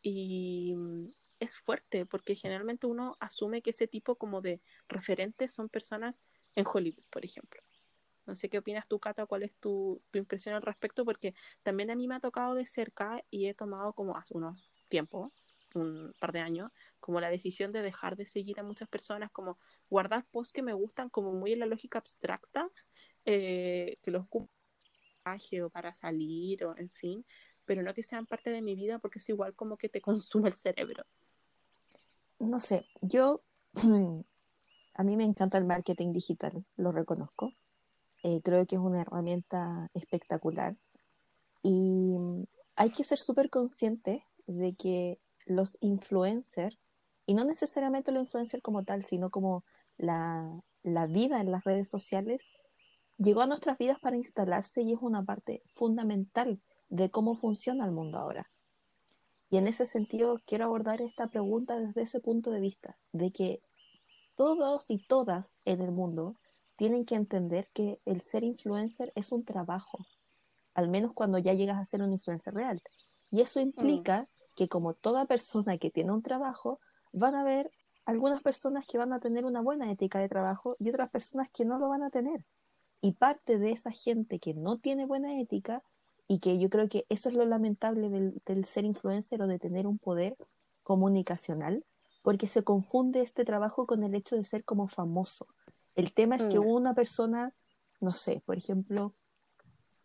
Y 0.08 0.72
mm, 0.76 1.08
es 1.40 1.58
fuerte 1.58 2.06
porque 2.06 2.36
generalmente 2.36 2.86
uno 2.86 3.16
asume 3.18 3.60
que 3.60 3.70
ese 3.70 3.88
tipo 3.88 4.14
como 4.14 4.40
de 4.40 4.60
referentes 4.88 5.52
son 5.52 5.68
personas 5.68 6.22
en 6.54 6.64
Hollywood, 6.64 7.02
por 7.10 7.24
ejemplo. 7.24 7.60
No 8.24 8.36
sé 8.36 8.48
qué 8.48 8.58
opinas 8.58 8.86
tú, 8.86 9.00
Cata, 9.00 9.26
cuál 9.26 9.42
es 9.42 9.56
tu, 9.56 10.00
tu 10.12 10.20
impresión 10.20 10.54
al 10.54 10.62
respecto, 10.62 11.04
porque 11.04 11.34
también 11.64 11.90
a 11.90 11.96
mí 11.96 12.06
me 12.06 12.14
ha 12.14 12.20
tocado 12.20 12.54
de 12.54 12.66
cerca 12.66 13.20
y 13.30 13.46
he 13.48 13.54
tomado 13.54 13.94
como 13.94 14.16
hace 14.16 14.34
unos 14.34 14.70
tiempo 14.88 15.32
un 15.74 16.14
par 16.20 16.30
de 16.30 16.38
años, 16.38 16.70
como 17.00 17.20
la 17.20 17.28
decisión 17.28 17.72
de 17.72 17.82
dejar 17.82 18.14
de 18.14 18.26
seguir 18.26 18.60
a 18.60 18.62
muchas 18.62 18.88
personas, 18.88 19.32
como 19.32 19.58
guardar 19.90 20.24
posts 20.30 20.52
que 20.52 20.62
me 20.62 20.72
gustan 20.72 21.10
como 21.10 21.32
muy 21.32 21.52
en 21.52 21.58
la 21.58 21.66
lógica 21.66 21.98
abstracta, 21.98 22.70
eh, 23.24 23.98
que 24.02 24.12
los 24.12 24.22
ocupo 24.22 24.48
para 25.72 25.92
salir 25.92 26.64
o 26.64 26.76
en 26.78 26.90
fin, 26.90 27.26
pero 27.66 27.82
no 27.82 27.92
que 27.92 28.02
sean 28.02 28.26
parte 28.26 28.50
de 28.50 28.62
mi 28.62 28.74
vida 28.74 28.98
porque 28.98 29.18
es 29.18 29.28
igual 29.28 29.54
como 29.54 29.76
que 29.76 29.88
te 29.88 30.00
consume 30.00 30.48
el 30.48 30.54
cerebro. 30.54 31.04
No 32.38 32.60
sé, 32.60 32.86
yo 33.02 33.42
a 34.94 35.04
mí 35.04 35.16
me 35.16 35.24
encanta 35.24 35.58
el 35.58 35.66
marketing 35.66 36.12
digital, 36.12 36.64
lo 36.76 36.92
reconozco. 36.92 37.52
Eh, 38.22 38.40
creo 38.42 38.66
que 38.66 38.76
es 38.76 38.80
una 38.80 39.02
herramienta 39.02 39.90
espectacular 39.94 40.76
y 41.62 42.14
hay 42.76 42.90
que 42.90 43.04
ser 43.04 43.18
súper 43.18 43.50
consciente 43.50 44.24
de 44.46 44.74
que 44.74 45.18
los 45.46 45.78
influencers, 45.80 46.78
y 47.26 47.34
no 47.34 47.44
necesariamente 47.44 48.12
los 48.12 48.24
influencers 48.24 48.62
como 48.62 48.84
tal, 48.84 49.02
sino 49.04 49.30
como 49.30 49.64
la, 49.96 50.62
la 50.82 51.06
vida 51.06 51.40
en 51.40 51.50
las 51.50 51.64
redes 51.64 51.88
sociales, 51.88 52.48
llegó 53.18 53.40
a 53.40 53.46
nuestras 53.46 53.78
vidas 53.78 53.98
para 53.98 54.16
instalarse 54.16 54.82
y 54.82 54.92
es 54.92 54.98
una 55.00 55.24
parte 55.24 55.62
fundamental 55.72 56.60
de 56.88 57.10
cómo 57.10 57.36
funciona 57.36 57.84
el 57.84 57.92
mundo 57.92 58.18
ahora. 58.18 58.50
Y 59.50 59.58
en 59.58 59.68
ese 59.68 59.86
sentido 59.86 60.40
quiero 60.46 60.64
abordar 60.64 61.00
esta 61.00 61.28
pregunta 61.28 61.78
desde 61.78 62.02
ese 62.02 62.20
punto 62.20 62.50
de 62.50 62.60
vista, 62.60 62.96
de 63.12 63.30
que 63.30 63.62
todos 64.34 64.90
y 64.90 64.98
todas 64.98 65.60
en 65.64 65.80
el 65.80 65.92
mundo 65.92 66.36
tienen 66.76 67.04
que 67.04 67.14
entender 67.14 67.68
que 67.72 68.00
el 68.04 68.20
ser 68.20 68.44
influencer 68.44 69.12
es 69.14 69.32
un 69.32 69.44
trabajo, 69.44 70.06
al 70.74 70.88
menos 70.88 71.12
cuando 71.14 71.38
ya 71.38 71.54
llegas 71.54 71.78
a 71.78 71.86
ser 71.86 72.02
un 72.02 72.12
influencer 72.12 72.54
real. 72.54 72.82
Y 73.30 73.40
eso 73.40 73.60
implica 73.60 74.22
mm. 74.22 74.26
que 74.56 74.68
como 74.68 74.94
toda 74.94 75.26
persona 75.26 75.78
que 75.78 75.90
tiene 75.90 76.12
un 76.12 76.22
trabajo, 76.22 76.80
van 77.12 77.34
a 77.34 77.40
haber 77.40 77.70
algunas 78.04 78.42
personas 78.42 78.86
que 78.86 78.98
van 78.98 79.12
a 79.12 79.20
tener 79.20 79.44
una 79.44 79.60
buena 79.60 79.90
ética 79.90 80.20
de 80.20 80.28
trabajo 80.28 80.76
y 80.78 80.90
otras 80.90 81.10
personas 81.10 81.48
que 81.50 81.64
no 81.64 81.78
lo 81.78 81.88
van 81.88 82.02
a 82.02 82.10
tener. 82.10 82.44
Y 83.00 83.12
parte 83.12 83.58
de 83.58 83.72
esa 83.72 83.90
gente 83.90 84.38
que 84.38 84.54
no 84.54 84.78
tiene 84.78 85.06
buena 85.06 85.40
ética, 85.40 85.82
y 86.28 86.40
que 86.40 86.58
yo 86.58 86.68
creo 86.68 86.88
que 86.88 87.06
eso 87.08 87.28
es 87.28 87.34
lo 87.34 87.44
lamentable 87.44 88.08
del, 88.10 88.64
ser 88.64 88.84
influencer 88.84 89.40
o 89.42 89.46
de 89.46 89.58
tener 89.58 89.86
un 89.86 89.98
poder 89.98 90.36
comunicacional, 90.82 91.84
porque 92.22 92.48
se 92.48 92.64
confunde 92.64 93.20
este 93.20 93.44
trabajo 93.44 93.86
con 93.86 94.02
el 94.02 94.14
hecho 94.14 94.36
de 94.36 94.44
ser 94.44 94.64
como 94.64 94.88
famoso. 94.88 95.46
El 95.94 96.12
tema 96.12 96.36
es 96.36 96.44
que 96.44 96.58
mm. 96.58 96.66
una 96.66 96.94
persona, 96.94 97.54
no 98.00 98.12
sé, 98.12 98.42
por 98.44 98.58
ejemplo, 98.58 99.14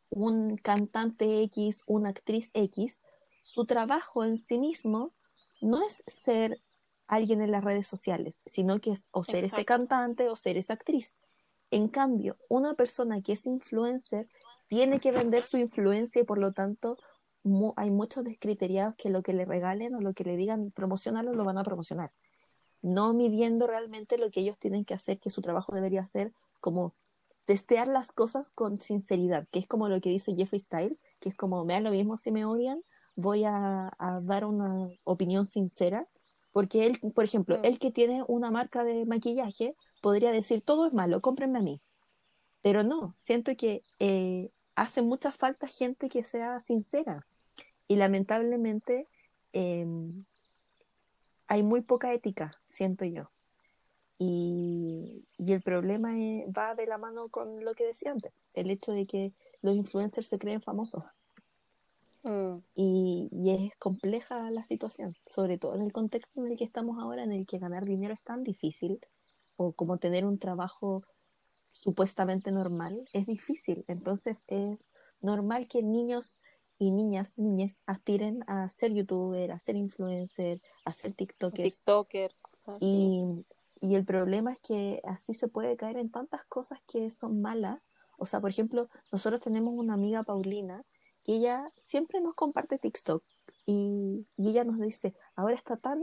un 0.10 0.57
cantante 0.57 1.41
X, 1.43 1.84
una 1.88 2.10
actriz 2.10 2.52
X, 2.53 3.02
su 3.43 3.65
trabajo 3.65 4.23
en 4.23 4.38
sí 4.38 4.60
mismo 4.60 5.14
no 5.61 5.84
es 5.85 6.03
ser 6.07 6.61
alguien 7.07 7.41
en 7.41 7.52
las 7.52 7.64
redes 7.64 7.88
sociales, 7.88 8.41
sino 8.45 8.80
que 8.80 8.91
es 8.91 9.07
o 9.11 9.23
ser 9.23 9.43
ese 9.43 9.65
cantante 9.65 10.30
o 10.30 10.35
ser 10.35 10.57
esa 10.57 10.73
actriz. 10.73 11.15
En 11.72 11.88
cambio, 11.88 12.38
una 12.49 12.73
persona 12.76 13.22
que 13.22 13.34
es 13.34 13.45
influencer 13.45 14.27
tiene 14.72 15.02
que 15.02 15.11
vender 15.11 15.43
su 15.43 15.57
influencia 15.57 16.22
y 16.22 16.23
por 16.23 16.38
lo 16.38 16.53
tanto 16.53 16.98
hay 17.76 17.91
muchos 17.91 18.23
descriteriados 18.23 18.95
que 18.95 19.10
lo 19.10 19.22
que 19.22 19.34
le 19.34 19.43
regalen 19.43 19.93
o 19.95 19.99
lo 19.99 20.14
que 20.14 20.23
le 20.23 20.38
digan 20.38 20.72
promocionarlo 20.72 21.34
lo 21.34 21.43
van 21.43 21.57
a 21.57 21.64
promocionar. 21.65 22.14
No 22.81 23.14
midiendo 23.14 23.68
realmente 23.68 24.18
lo 24.18 24.31
que 24.31 24.39
ellos 24.39 24.57
tienen 24.60 24.85
que 24.85 24.93
hacer, 24.93 25.19
que 25.19 25.30
su 25.30 25.41
trabajo 25.41 25.76
debería 25.76 26.07
ser 26.07 26.31
como 26.61 26.95
testear 27.43 27.89
las 27.89 28.14
cosas 28.14 28.52
con 28.52 28.80
sinceridad, 28.80 29.45
que 29.52 29.60
es 29.60 29.68
como 29.68 29.89
lo 29.89 29.99
que 29.99 30.10
dice 30.10 30.35
Jeffrey 30.38 30.61
Style, 30.61 30.98
que 31.19 31.27
es 31.27 31.35
como 31.35 31.65
me 31.65 31.73
da 31.73 31.81
lo 31.81 31.91
mismo 31.91 32.15
si 32.15 32.31
me 32.31 32.45
odian, 32.45 32.81
voy 33.15 33.43
a, 33.43 33.91
dar 34.22 34.45
una 34.45 34.88
opinión 35.03 35.45
sincera, 35.45 36.07
porque 36.53 36.85
él, 36.85 36.98
por 37.14 37.26
ejemplo, 37.26 37.57
mm. 37.60 37.65
él 37.65 37.77
que 37.77 37.91
tiene 37.91 38.23
una 38.30 38.52
marca 38.52 38.85
de 38.85 39.06
maquillaje, 39.06 39.76
podría 40.02 40.31
decir, 40.31 40.61
todo 40.61 40.85
es 40.85 40.93
malo, 40.93 41.19
cómprenme 41.19 41.60
a 41.60 41.61
mí. 41.61 41.81
Pero 42.61 42.84
no, 42.84 43.14
siento 43.18 43.53
que 43.57 43.84
eh, 43.99 44.49
hace 44.76 45.02
mucha 45.02 45.31
falta 45.31 45.68
gente 45.68 46.10
que 46.10 46.23
sea 46.23 46.60
sincera. 46.60 47.26
Y 47.88 47.95
lamentablemente 47.98 49.07
em, 49.53 50.26
hay 51.48 51.64
muy 51.64 51.81
poca 51.81 52.14
ética, 52.14 52.52
siento 52.69 53.06
yo. 53.06 53.30
Y, 54.18 55.26
el 55.38 55.61
problema 55.61 56.11
va 56.56 56.76
de 56.76 56.85
la 56.85 56.98
mano 56.98 57.30
con 57.30 57.65
lo 57.65 57.73
que 57.73 57.85
decía 57.85 58.11
antes, 58.11 58.31
el 58.53 58.69
hecho 58.69 58.93
de 58.93 59.06
que 59.06 59.34
los 59.61 59.76
influencers 59.76 60.27
se 60.27 60.39
creen 60.39 60.61
famosos. 60.61 61.03
Mm. 62.23 62.57
Y, 62.76 63.30
y, 63.31 63.52
es 63.52 63.76
compleja 63.77 64.49
la 64.52 64.64
situación, 64.64 65.18
sobre 65.26 65.57
todo 65.57 65.76
en 65.76 65.81
el 65.81 65.91
contexto 65.91 66.39
en 66.39 66.52
el 66.52 66.57
que 66.57 66.64
estamos 66.64 66.99
ahora, 66.99 67.23
en 67.23 67.31
el 67.31 67.45
que 67.48 67.57
ganar 67.57 67.85
dinero 67.85 68.14
es 68.14 68.22
tan 68.22 68.43
difícil, 68.43 68.99
o 69.57 69.73
como 69.73 69.98
tener 69.98 70.26
un 70.26 70.38
trabajo 70.38 71.03
supuestamente 71.72 72.52
normal, 72.52 73.07
es 73.14 73.26
difícil. 73.26 73.85
Entonces 73.88 74.38
es 74.48 74.77
normal 75.22 75.68
que 75.68 75.84
niños 75.84 76.39
y 76.77 76.91
niñas, 76.91 77.38
niñas, 77.38 77.81
aspiren 77.85 78.43
a 78.48 78.68
ser 78.69 78.91
youtuber, 78.91 79.52
a 79.52 79.60
ser 79.60 79.76
influencer, 79.76 80.61
a 80.84 80.93
ser 80.93 81.14
tiktoker. 81.14 81.65
TikToker, 81.65 82.31
y, 82.80 83.23
y 83.81 83.95
el 83.95 84.03
problema 84.03 84.52
es 84.52 84.60
que 84.61 84.99
así 85.03 85.34
se 85.34 85.48
puede 85.48 85.77
caer 85.77 85.98
en 85.98 86.10
tantas 86.10 86.43
cosas 86.45 86.80
que 86.88 87.11
son 87.11 87.41
malas. 87.41 87.80
O 88.18 88.26
sea, 88.26 88.41
por 88.41 88.49
ejemplo, 88.49 88.89
nosotros 89.11 89.41
tenemos 89.41 89.73
una 89.76 89.93
amiga 89.93 90.23
Paulina 90.23 90.84
que 91.23 91.35
ella 91.35 91.72
siempre 91.77 92.19
nos 92.19 92.34
comparte 92.34 92.80
TikTok 92.80 93.23
y, 93.65 94.26
y 94.38 94.49
ella 94.49 94.64
nos 94.64 94.80
dice, 94.80 95.14
ahora 95.35 95.56
está 95.56 95.77
tan 95.77 95.99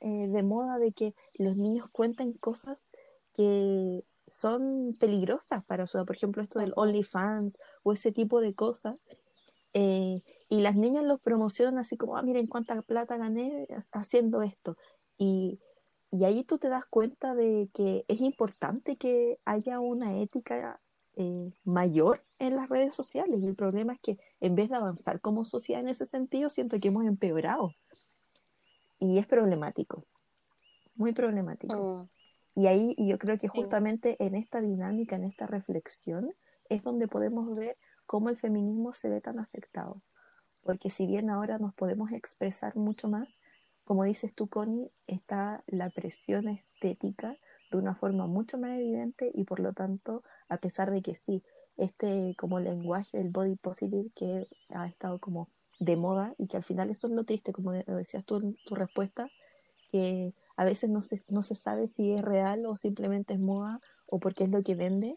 eh, 0.00 0.28
de 0.28 0.42
moda 0.42 0.78
de 0.78 0.92
que 0.92 1.14
los 1.34 1.56
niños 1.56 1.88
cuenten 1.90 2.32
cosas 2.34 2.90
que 3.34 4.04
son 4.30 4.96
peligrosas 4.98 5.64
para 5.66 5.86
su 5.86 6.04
por 6.06 6.16
ejemplo 6.16 6.42
esto 6.42 6.60
del 6.60 6.72
OnlyFans 6.76 7.58
o 7.82 7.92
ese 7.92 8.12
tipo 8.12 8.40
de 8.40 8.54
cosas. 8.54 8.96
Eh, 9.72 10.22
y 10.48 10.60
las 10.60 10.76
niñas 10.76 11.04
los 11.04 11.20
promocionan 11.20 11.78
así 11.78 11.96
como, 11.96 12.16
ah, 12.16 12.22
miren 12.22 12.46
cuánta 12.46 12.80
plata 12.82 13.16
gané 13.16 13.68
haciendo 13.92 14.42
esto. 14.42 14.76
Y, 15.16 15.60
y 16.10 16.24
ahí 16.24 16.44
tú 16.44 16.58
te 16.58 16.68
das 16.68 16.86
cuenta 16.86 17.34
de 17.34 17.68
que 17.72 18.04
es 18.08 18.20
importante 18.20 18.96
que 18.96 19.38
haya 19.44 19.80
una 19.80 20.18
ética 20.18 20.80
eh, 21.16 21.52
mayor 21.64 22.24
en 22.38 22.56
las 22.56 22.68
redes 22.68 22.94
sociales. 22.94 23.40
Y 23.40 23.46
el 23.46 23.56
problema 23.56 23.92
es 23.94 24.00
que 24.00 24.16
en 24.40 24.54
vez 24.54 24.70
de 24.70 24.76
avanzar 24.76 25.20
como 25.20 25.44
sociedad 25.44 25.80
en 25.80 25.88
ese 25.88 26.06
sentido, 26.06 26.48
siento 26.48 26.78
que 26.80 26.88
hemos 26.88 27.04
empeorado. 27.04 27.74
Y 28.98 29.18
es 29.18 29.26
problemático, 29.26 30.04
muy 30.94 31.12
problemático. 31.12 32.04
Mm. 32.04 32.19
Y 32.60 32.66
ahí 32.66 32.94
yo 32.98 33.18
creo 33.18 33.38
que 33.38 33.48
justamente 33.48 34.22
en 34.22 34.34
esta 34.34 34.60
dinámica, 34.60 35.16
en 35.16 35.24
esta 35.24 35.46
reflexión, 35.46 36.34
es 36.68 36.82
donde 36.82 37.08
podemos 37.08 37.56
ver 37.56 37.78
cómo 38.04 38.28
el 38.28 38.36
feminismo 38.36 38.92
se 38.92 39.08
ve 39.08 39.22
tan 39.22 39.38
afectado. 39.38 40.02
Porque 40.62 40.90
si 40.90 41.06
bien 41.06 41.30
ahora 41.30 41.56
nos 41.56 41.72
podemos 41.72 42.12
expresar 42.12 42.76
mucho 42.76 43.08
más, 43.08 43.38
como 43.86 44.04
dices 44.04 44.34
tú, 44.34 44.46
Connie, 44.46 44.92
está 45.06 45.64
la 45.68 45.88
presión 45.88 46.48
estética 46.48 47.38
de 47.70 47.78
una 47.78 47.94
forma 47.94 48.26
mucho 48.26 48.58
más 48.58 48.72
evidente 48.72 49.30
y 49.32 49.44
por 49.44 49.58
lo 49.58 49.72
tanto, 49.72 50.22
a 50.50 50.58
pesar 50.58 50.90
de 50.90 51.00
que 51.00 51.14
sí, 51.14 51.42
este 51.78 52.34
como 52.36 52.60
lenguaje, 52.60 53.18
el 53.18 53.30
body 53.30 53.56
positive 53.56 54.10
que 54.14 54.48
ha 54.68 54.86
estado 54.86 55.18
como 55.18 55.48
de 55.78 55.96
moda 55.96 56.34
y 56.36 56.46
que 56.46 56.58
al 56.58 56.62
final 56.62 56.90
eso 56.90 57.06
es 57.06 57.14
lo 57.14 57.24
triste, 57.24 57.54
como 57.54 57.72
decías 57.72 58.22
tú 58.26 58.36
en 58.36 58.54
tu 58.66 58.74
respuesta, 58.74 59.30
que 59.90 60.34
a 60.60 60.64
veces 60.66 60.90
no 60.90 61.00
se, 61.00 61.18
no 61.28 61.42
se 61.42 61.54
sabe 61.54 61.86
si 61.86 62.12
es 62.12 62.20
real 62.20 62.66
o 62.66 62.76
simplemente 62.76 63.32
es 63.32 63.40
moda 63.40 63.80
o 64.04 64.20
porque 64.20 64.44
es 64.44 64.50
lo 64.50 64.62
que 64.62 64.74
vende 64.74 65.16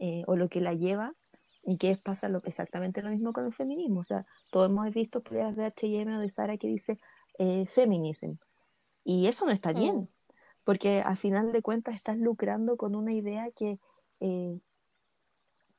eh, 0.00 0.24
o 0.26 0.34
lo 0.34 0.48
que 0.48 0.60
la 0.60 0.74
lleva 0.74 1.14
y 1.62 1.76
que 1.76 1.96
pasa 1.96 2.28
lo, 2.28 2.42
exactamente 2.42 3.00
lo 3.00 3.10
mismo 3.10 3.32
con 3.32 3.44
el 3.44 3.52
feminismo. 3.52 4.00
O 4.00 4.02
sea, 4.02 4.26
todos 4.50 4.68
hemos 4.68 4.92
visto 4.92 5.22
peleas 5.22 5.54
de 5.54 5.66
H&M 5.66 6.16
o 6.16 6.18
de 6.18 6.28
Sara 6.28 6.56
que 6.56 6.66
dice 6.66 6.98
eh, 7.38 7.66
feminism 7.66 8.32
y 9.04 9.28
eso 9.28 9.46
no 9.46 9.52
está 9.52 9.70
mm. 9.70 9.76
bien 9.76 10.08
porque 10.64 11.02
al 11.02 11.16
final 11.16 11.52
de 11.52 11.62
cuentas 11.62 11.94
estás 11.94 12.18
lucrando 12.18 12.76
con 12.76 12.96
una 12.96 13.12
idea 13.12 13.52
que, 13.52 13.78
eh, 14.18 14.58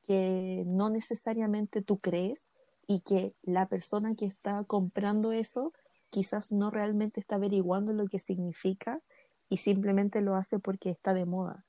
que 0.04 0.64
no 0.66 0.88
necesariamente 0.88 1.82
tú 1.82 1.98
crees 1.98 2.50
y 2.86 3.00
que 3.00 3.34
la 3.42 3.68
persona 3.68 4.14
que 4.14 4.24
está 4.24 4.64
comprando 4.64 5.32
eso 5.32 5.74
quizás 6.16 6.50
no 6.50 6.70
realmente 6.70 7.20
está 7.20 7.34
averiguando 7.34 7.92
lo 7.92 8.06
que 8.06 8.18
significa 8.18 9.02
y 9.50 9.58
simplemente 9.58 10.22
lo 10.22 10.34
hace 10.34 10.58
porque 10.58 10.88
está 10.88 11.12
de 11.12 11.26
moda. 11.26 11.66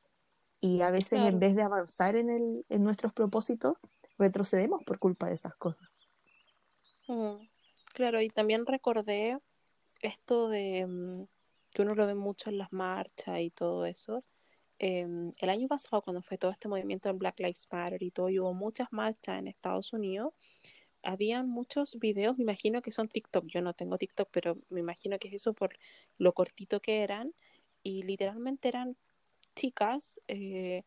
Y 0.61 0.79
a 0.79 0.89
veces 0.89 1.19
en 1.19 1.37
vez 1.37 1.53
de 1.53 1.63
avanzar 1.63 2.15
en, 2.15 2.29
el, 2.29 2.65
en 2.69 2.81
nuestros 2.81 3.11
propósitos, 3.11 3.75
retrocedemos 4.17 4.85
por 4.85 4.99
culpa 4.99 5.27
de 5.27 5.35
esas 5.35 5.53
cosas. 5.57 5.89
Mm, 7.09 7.45
claro, 7.93 8.21
y 8.21 8.29
también 8.29 8.65
recordé 8.65 9.37
esto 9.99 10.47
de 10.47 10.87
mm, 10.87 11.25
que 11.73 11.81
uno 11.81 11.93
lo 11.93 12.07
ve 12.07 12.15
mucho 12.15 12.49
en 12.49 12.57
las 12.57 12.71
marchas 12.71 13.41
y 13.41 13.49
todo 13.49 13.85
eso. 13.85 14.23
Em, 14.79 15.33
el 15.39 15.49
año 15.49 15.67
pasado, 15.67 16.01
cuando 16.01 16.21
fue 16.21 16.37
todo 16.37 16.51
este 16.51 16.69
movimiento 16.69 17.09
en 17.09 17.19
Black 17.19 17.37
Lives 17.41 17.67
Matter 17.69 18.01
y 18.01 18.11
todo, 18.11 18.29
y 18.29 18.39
hubo 18.39 18.53
muchas 18.53 18.87
marchas 18.91 19.39
en 19.39 19.49
Estados 19.49 19.91
Unidos, 19.91 20.33
habían 21.03 21.49
muchos 21.49 21.97
videos, 21.99 22.37
me 22.37 22.43
imagino 22.43 22.81
que 22.81 22.91
son 22.91 23.07
TikTok, 23.09 23.45
yo 23.47 23.61
no 23.61 23.73
tengo 23.73 23.97
TikTok, 23.97 24.29
pero 24.31 24.57
me 24.69 24.79
imagino 24.79 25.19
que 25.19 25.29
es 25.29 25.35
eso 25.35 25.53
por 25.53 25.77
lo 26.17 26.33
cortito 26.33 26.81
que 26.81 27.03
eran, 27.03 27.33
y 27.83 28.03
literalmente 28.03 28.67
eran 28.69 28.97
chicas 29.55 30.21
eh, 30.27 30.83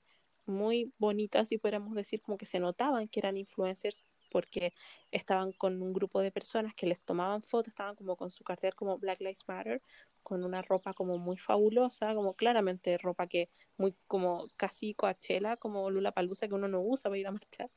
muy 0.47 0.93
bonitas, 0.99 1.49
si 1.49 1.59
podríamos 1.59 1.95
decir, 1.95 2.23
como 2.23 2.39
que 2.39 2.47
se 2.47 2.61
notaban 2.61 3.09
que 3.09 3.21
eran 3.21 3.37
influencers 3.37 4.05
porque 4.31 4.73
estaban 5.11 5.53
con 5.53 5.83
un 5.83 5.93
grupo 5.93 6.21
de 6.21 6.31
personas 6.31 6.75
que 6.75 6.87
les 6.87 7.01
tomaban 7.03 7.43
fotos, 7.43 7.69
estaban 7.69 7.97
como 7.97 8.17
con 8.17 8.31
su 8.31 8.45
cartel 8.45 8.75
como 8.75 8.99
Black 8.99 9.21
Lives 9.21 9.45
Matter, 9.49 9.83
con 10.23 10.45
una 10.45 10.63
ropa 10.63 10.95
como 10.95 11.19
muy 11.19 11.37
fabulosa, 11.39 12.15
como 12.15 12.35
claramente 12.35 12.97
ropa 12.99 13.27
que 13.27 13.51
muy 13.77 13.95
como 14.07 14.47
casi 14.57 14.95
coachela, 14.95 15.57
como 15.57 15.91
Lula 15.91 16.13
Palusa 16.13 16.49
que 16.49 16.55
uno 16.55 16.69
no 16.69 16.81
usa 16.81 17.11
para 17.11 17.19
ir 17.19 17.27
a 17.27 17.33
marchar. 17.33 17.71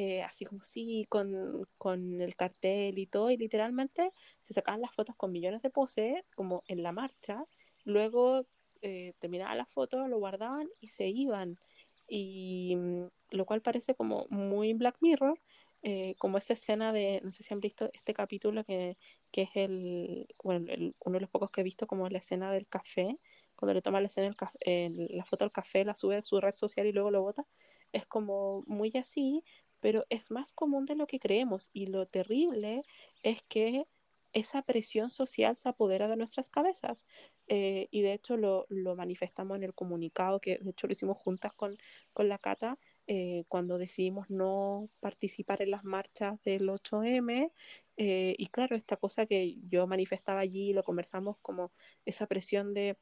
Eh, 0.00 0.22
así 0.22 0.44
como 0.44 0.62
sí, 0.62 1.06
con, 1.08 1.66
con, 1.76 2.20
el 2.20 2.36
cartel 2.36 2.98
y 2.98 3.08
todo, 3.08 3.32
y 3.32 3.36
literalmente 3.36 4.12
se 4.42 4.54
sacaban 4.54 4.80
las 4.80 4.94
fotos 4.94 5.16
con 5.16 5.32
millones 5.32 5.60
de 5.60 5.70
poses, 5.70 6.22
como 6.36 6.62
en 6.68 6.84
la 6.84 6.92
marcha, 6.92 7.44
luego 7.84 8.46
eh, 8.80 9.14
terminaban 9.18 9.58
la 9.58 9.66
foto, 9.66 10.06
lo 10.06 10.18
guardaban 10.18 10.68
y 10.80 10.90
se 10.90 11.08
iban, 11.08 11.58
y 12.06 12.76
mm, 12.76 13.06
lo 13.32 13.44
cual 13.44 13.60
parece 13.60 13.96
como 13.96 14.26
muy 14.30 14.72
Black 14.72 14.98
Mirror, 15.00 15.36
eh, 15.82 16.14
como 16.18 16.38
esa 16.38 16.52
escena 16.52 16.92
de, 16.92 17.20
no 17.24 17.32
sé 17.32 17.42
si 17.42 17.52
han 17.52 17.58
visto 17.60 17.90
este 17.92 18.14
capítulo 18.14 18.62
que, 18.62 18.96
que 19.32 19.42
es 19.42 19.50
el, 19.56 20.28
bueno, 20.44 20.72
uno 21.00 21.14
de 21.14 21.20
los 21.22 21.30
pocos 21.30 21.50
que 21.50 21.62
he 21.62 21.64
visto 21.64 21.88
como 21.88 22.08
la 22.08 22.18
escena 22.18 22.52
del 22.52 22.68
café, 22.68 23.18
cuando 23.56 23.74
le 23.74 23.82
toma 23.82 24.00
la, 24.00 24.06
escena 24.06 24.36
el, 24.60 25.08
la 25.10 25.24
foto 25.24 25.44
al 25.44 25.50
café, 25.50 25.84
la 25.84 25.96
sube 25.96 26.18
a 26.18 26.22
su 26.22 26.40
red 26.40 26.54
social 26.54 26.86
y 26.86 26.92
luego 26.92 27.10
lo 27.10 27.22
bota, 27.22 27.44
es 27.92 28.06
como 28.06 28.62
muy 28.66 28.92
así, 28.96 29.42
pero 29.80 30.04
es 30.10 30.30
más 30.30 30.52
común 30.52 30.86
de 30.86 30.96
lo 30.96 31.06
que 31.06 31.20
creemos 31.20 31.70
y 31.72 31.86
lo 31.86 32.06
terrible 32.06 32.82
es 33.22 33.42
que 33.42 33.86
esa 34.32 34.62
presión 34.62 35.10
social 35.10 35.56
se 35.56 35.68
apodera 35.68 36.08
de 36.08 36.16
nuestras 36.16 36.50
cabezas. 36.50 37.06
Eh, 37.48 37.88
y 37.90 38.02
de 38.02 38.12
hecho 38.12 38.36
lo, 38.36 38.66
lo, 38.68 38.94
manifestamos 38.94 39.56
en 39.56 39.64
el 39.64 39.74
comunicado, 39.74 40.40
que 40.40 40.58
de 40.58 40.70
hecho 40.70 40.86
lo 40.86 40.92
hicimos 40.92 41.16
juntas 41.18 41.52
con, 41.54 41.78
con 42.12 42.28
la 42.28 42.38
Cata, 42.38 42.78
eh, 43.06 43.44
cuando 43.48 43.78
decidimos 43.78 44.28
no 44.28 44.90
participar 45.00 45.62
en 45.62 45.70
las 45.70 45.84
marchas 45.84 46.42
del 46.42 46.68
8M. 46.68 47.52
Eh, 47.96 48.34
y 48.38 48.46
claro, 48.48 48.76
esta 48.76 48.96
cosa 48.96 49.26
que 49.26 49.56
yo 49.68 49.86
manifestaba 49.86 50.40
allí, 50.40 50.72
lo 50.74 50.84
conversamos 50.84 51.38
como 51.40 51.72
esa 52.04 52.26
presión 52.26 52.74
de 52.74 52.98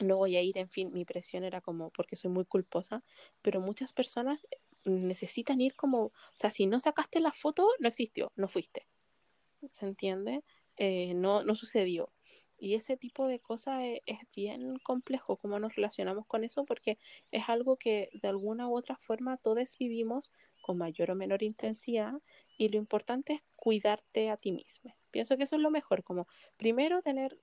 no 0.00 0.16
voy 0.16 0.36
a 0.36 0.42
ir, 0.42 0.58
en 0.58 0.68
fin, 0.68 0.92
mi 0.92 1.04
presión 1.04 1.44
era 1.44 1.60
como 1.60 1.90
porque 1.90 2.16
soy 2.16 2.30
muy 2.30 2.44
culposa, 2.44 3.04
pero 3.42 3.60
muchas 3.60 3.92
personas 3.92 4.46
necesitan 4.84 5.60
ir 5.60 5.74
como, 5.74 6.06
o 6.06 6.12
sea, 6.34 6.50
si 6.50 6.66
no 6.66 6.80
sacaste 6.80 7.20
la 7.20 7.32
foto, 7.32 7.66
no 7.78 7.88
existió, 7.88 8.32
no 8.36 8.48
fuiste. 8.48 8.86
¿Se 9.68 9.86
entiende? 9.86 10.42
Eh, 10.76 11.14
no, 11.14 11.42
no 11.42 11.54
sucedió. 11.54 12.10
Y 12.58 12.74
ese 12.74 12.96
tipo 12.96 13.26
de 13.26 13.40
cosas 13.40 13.82
es, 13.82 14.00
es, 14.06 14.18
bien 14.34 14.78
complejo 14.78 15.36
cómo 15.36 15.58
nos 15.58 15.74
relacionamos 15.74 16.26
con 16.26 16.44
eso 16.44 16.64
porque 16.64 16.98
es 17.30 17.48
algo 17.48 17.76
que 17.76 18.10
de 18.22 18.28
alguna 18.28 18.68
u 18.68 18.76
otra 18.76 18.96
forma 18.96 19.36
todos 19.38 19.76
vivimos 19.78 20.32
con 20.62 20.78
mayor 20.78 21.10
o 21.10 21.14
menor 21.14 21.42
intensidad 21.42 22.14
y 22.56 22.68
lo 22.68 22.78
importante 22.78 23.34
es 23.34 23.42
cuidarte 23.56 24.30
a 24.30 24.36
ti 24.36 24.52
mismo. 24.52 24.94
Pienso 25.10 25.36
que 25.36 25.44
eso 25.44 25.56
es 25.56 25.62
lo 25.62 25.70
mejor, 25.70 26.02
como 26.04 26.26
primero 26.56 27.02
tener, 27.02 27.38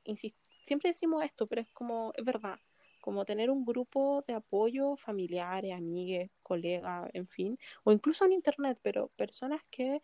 siempre 0.66 0.90
decimos 0.90 1.24
esto, 1.24 1.46
pero 1.48 1.62
es 1.62 1.70
como, 1.70 2.14
es 2.16 2.26
verdad, 2.26 2.60
como 3.02 3.26
tener 3.26 3.50
un 3.50 3.66
grupo 3.66 4.24
de 4.28 4.34
apoyo, 4.34 4.96
familiares, 4.96 5.74
amigues, 5.74 6.32
colegas, 6.44 7.10
en 7.14 7.28
fin, 7.28 7.58
o 7.84 7.92
incluso 7.92 8.26
en 8.26 8.34
internet, 8.34 8.80
pero 8.82 9.10
personas 9.18 9.62
que 9.70 10.02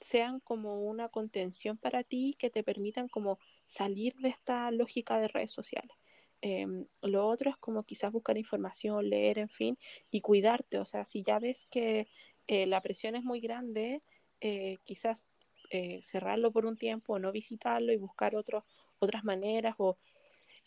sean 0.00 0.40
como 0.40 0.82
una 0.82 1.08
contención 1.08 1.76
para 1.76 2.02
ti, 2.04 2.36
que 2.38 2.50
te 2.50 2.62
permitan 2.64 3.08
como 3.08 3.38
salir 3.66 4.14
de 4.16 4.30
esta 4.30 4.70
lógica 4.70 5.18
de 5.18 5.28
redes 5.28 5.52
sociales. 5.52 5.96
Eh, 6.40 6.66
lo 7.02 7.26
otro 7.26 7.50
es 7.50 7.56
como 7.56 7.82
quizás 7.82 8.12
buscar 8.12 8.38
información, 8.38 9.10
leer, 9.10 9.38
en 9.38 9.48
fin, 9.48 9.78
y 10.10 10.20
cuidarte. 10.20 10.78
O 10.78 10.84
sea, 10.84 11.04
si 11.04 11.22
ya 11.24 11.38
ves 11.38 11.66
que 11.70 12.08
eh, 12.46 12.66
la 12.66 12.80
presión 12.80 13.16
es 13.16 13.24
muy 13.24 13.40
grande, 13.40 14.02
eh, 14.40 14.78
quizás 14.84 15.26
eh, 15.70 16.00
cerrarlo 16.02 16.50
por 16.50 16.64
un 16.64 16.78
tiempo 16.78 17.18
no 17.18 17.30
visitarlo 17.30 17.92
y 17.92 17.96
buscar 17.96 18.34
otros 18.36 18.64
otras 19.00 19.22
maneras 19.24 19.74
o 19.76 19.98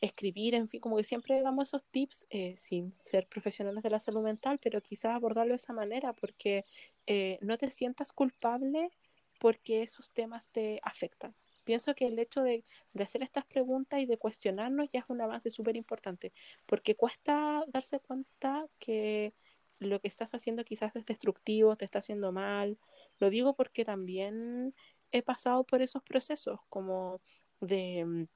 escribir, 0.01 0.55
en 0.55 0.67
fin, 0.67 0.81
como 0.81 0.97
que 0.97 1.03
siempre 1.03 1.41
damos 1.41 1.69
esos 1.69 1.83
tips 1.85 2.25
eh, 2.29 2.55
sin 2.57 2.93
ser 2.93 3.27
profesionales 3.27 3.83
de 3.83 3.89
la 3.91 3.99
salud 3.99 4.23
mental, 4.23 4.59
pero 4.61 4.81
quizás 4.81 5.15
abordarlo 5.15 5.51
de 5.51 5.57
esa 5.57 5.73
manera 5.73 6.13
porque 6.13 6.65
eh, 7.07 7.37
no 7.41 7.57
te 7.57 7.69
sientas 7.69 8.11
culpable 8.11 8.89
porque 9.39 9.83
esos 9.83 10.11
temas 10.11 10.49
te 10.49 10.79
afectan. 10.83 11.35
Pienso 11.63 11.93
que 11.95 12.07
el 12.07 12.17
hecho 12.19 12.41
de, 12.41 12.65
de 12.93 13.03
hacer 13.03 13.21
estas 13.23 13.45
preguntas 13.45 13.99
y 13.99 14.05
de 14.07 14.17
cuestionarnos 14.17 14.89
ya 14.91 15.01
es 15.01 15.05
un 15.07 15.21
avance 15.21 15.51
súper 15.51 15.75
importante, 15.75 16.33
porque 16.65 16.95
cuesta 16.95 17.63
darse 17.67 17.99
cuenta 17.99 18.67
que 18.79 19.33
lo 19.79 19.99
que 19.99 20.07
estás 20.07 20.33
haciendo 20.33 20.63
quizás 20.63 20.95
es 20.95 21.05
destructivo, 21.05 21.75
te 21.75 21.85
está 21.85 21.99
haciendo 21.99 22.31
mal. 22.31 22.77
Lo 23.19 23.29
digo 23.29 23.55
porque 23.55 23.85
también 23.85 24.73
he 25.11 25.21
pasado 25.21 25.63
por 25.63 25.81
esos 25.81 26.03
procesos, 26.03 26.59
como 26.69 27.21
de, 27.59 28.05
mm, 28.05 28.27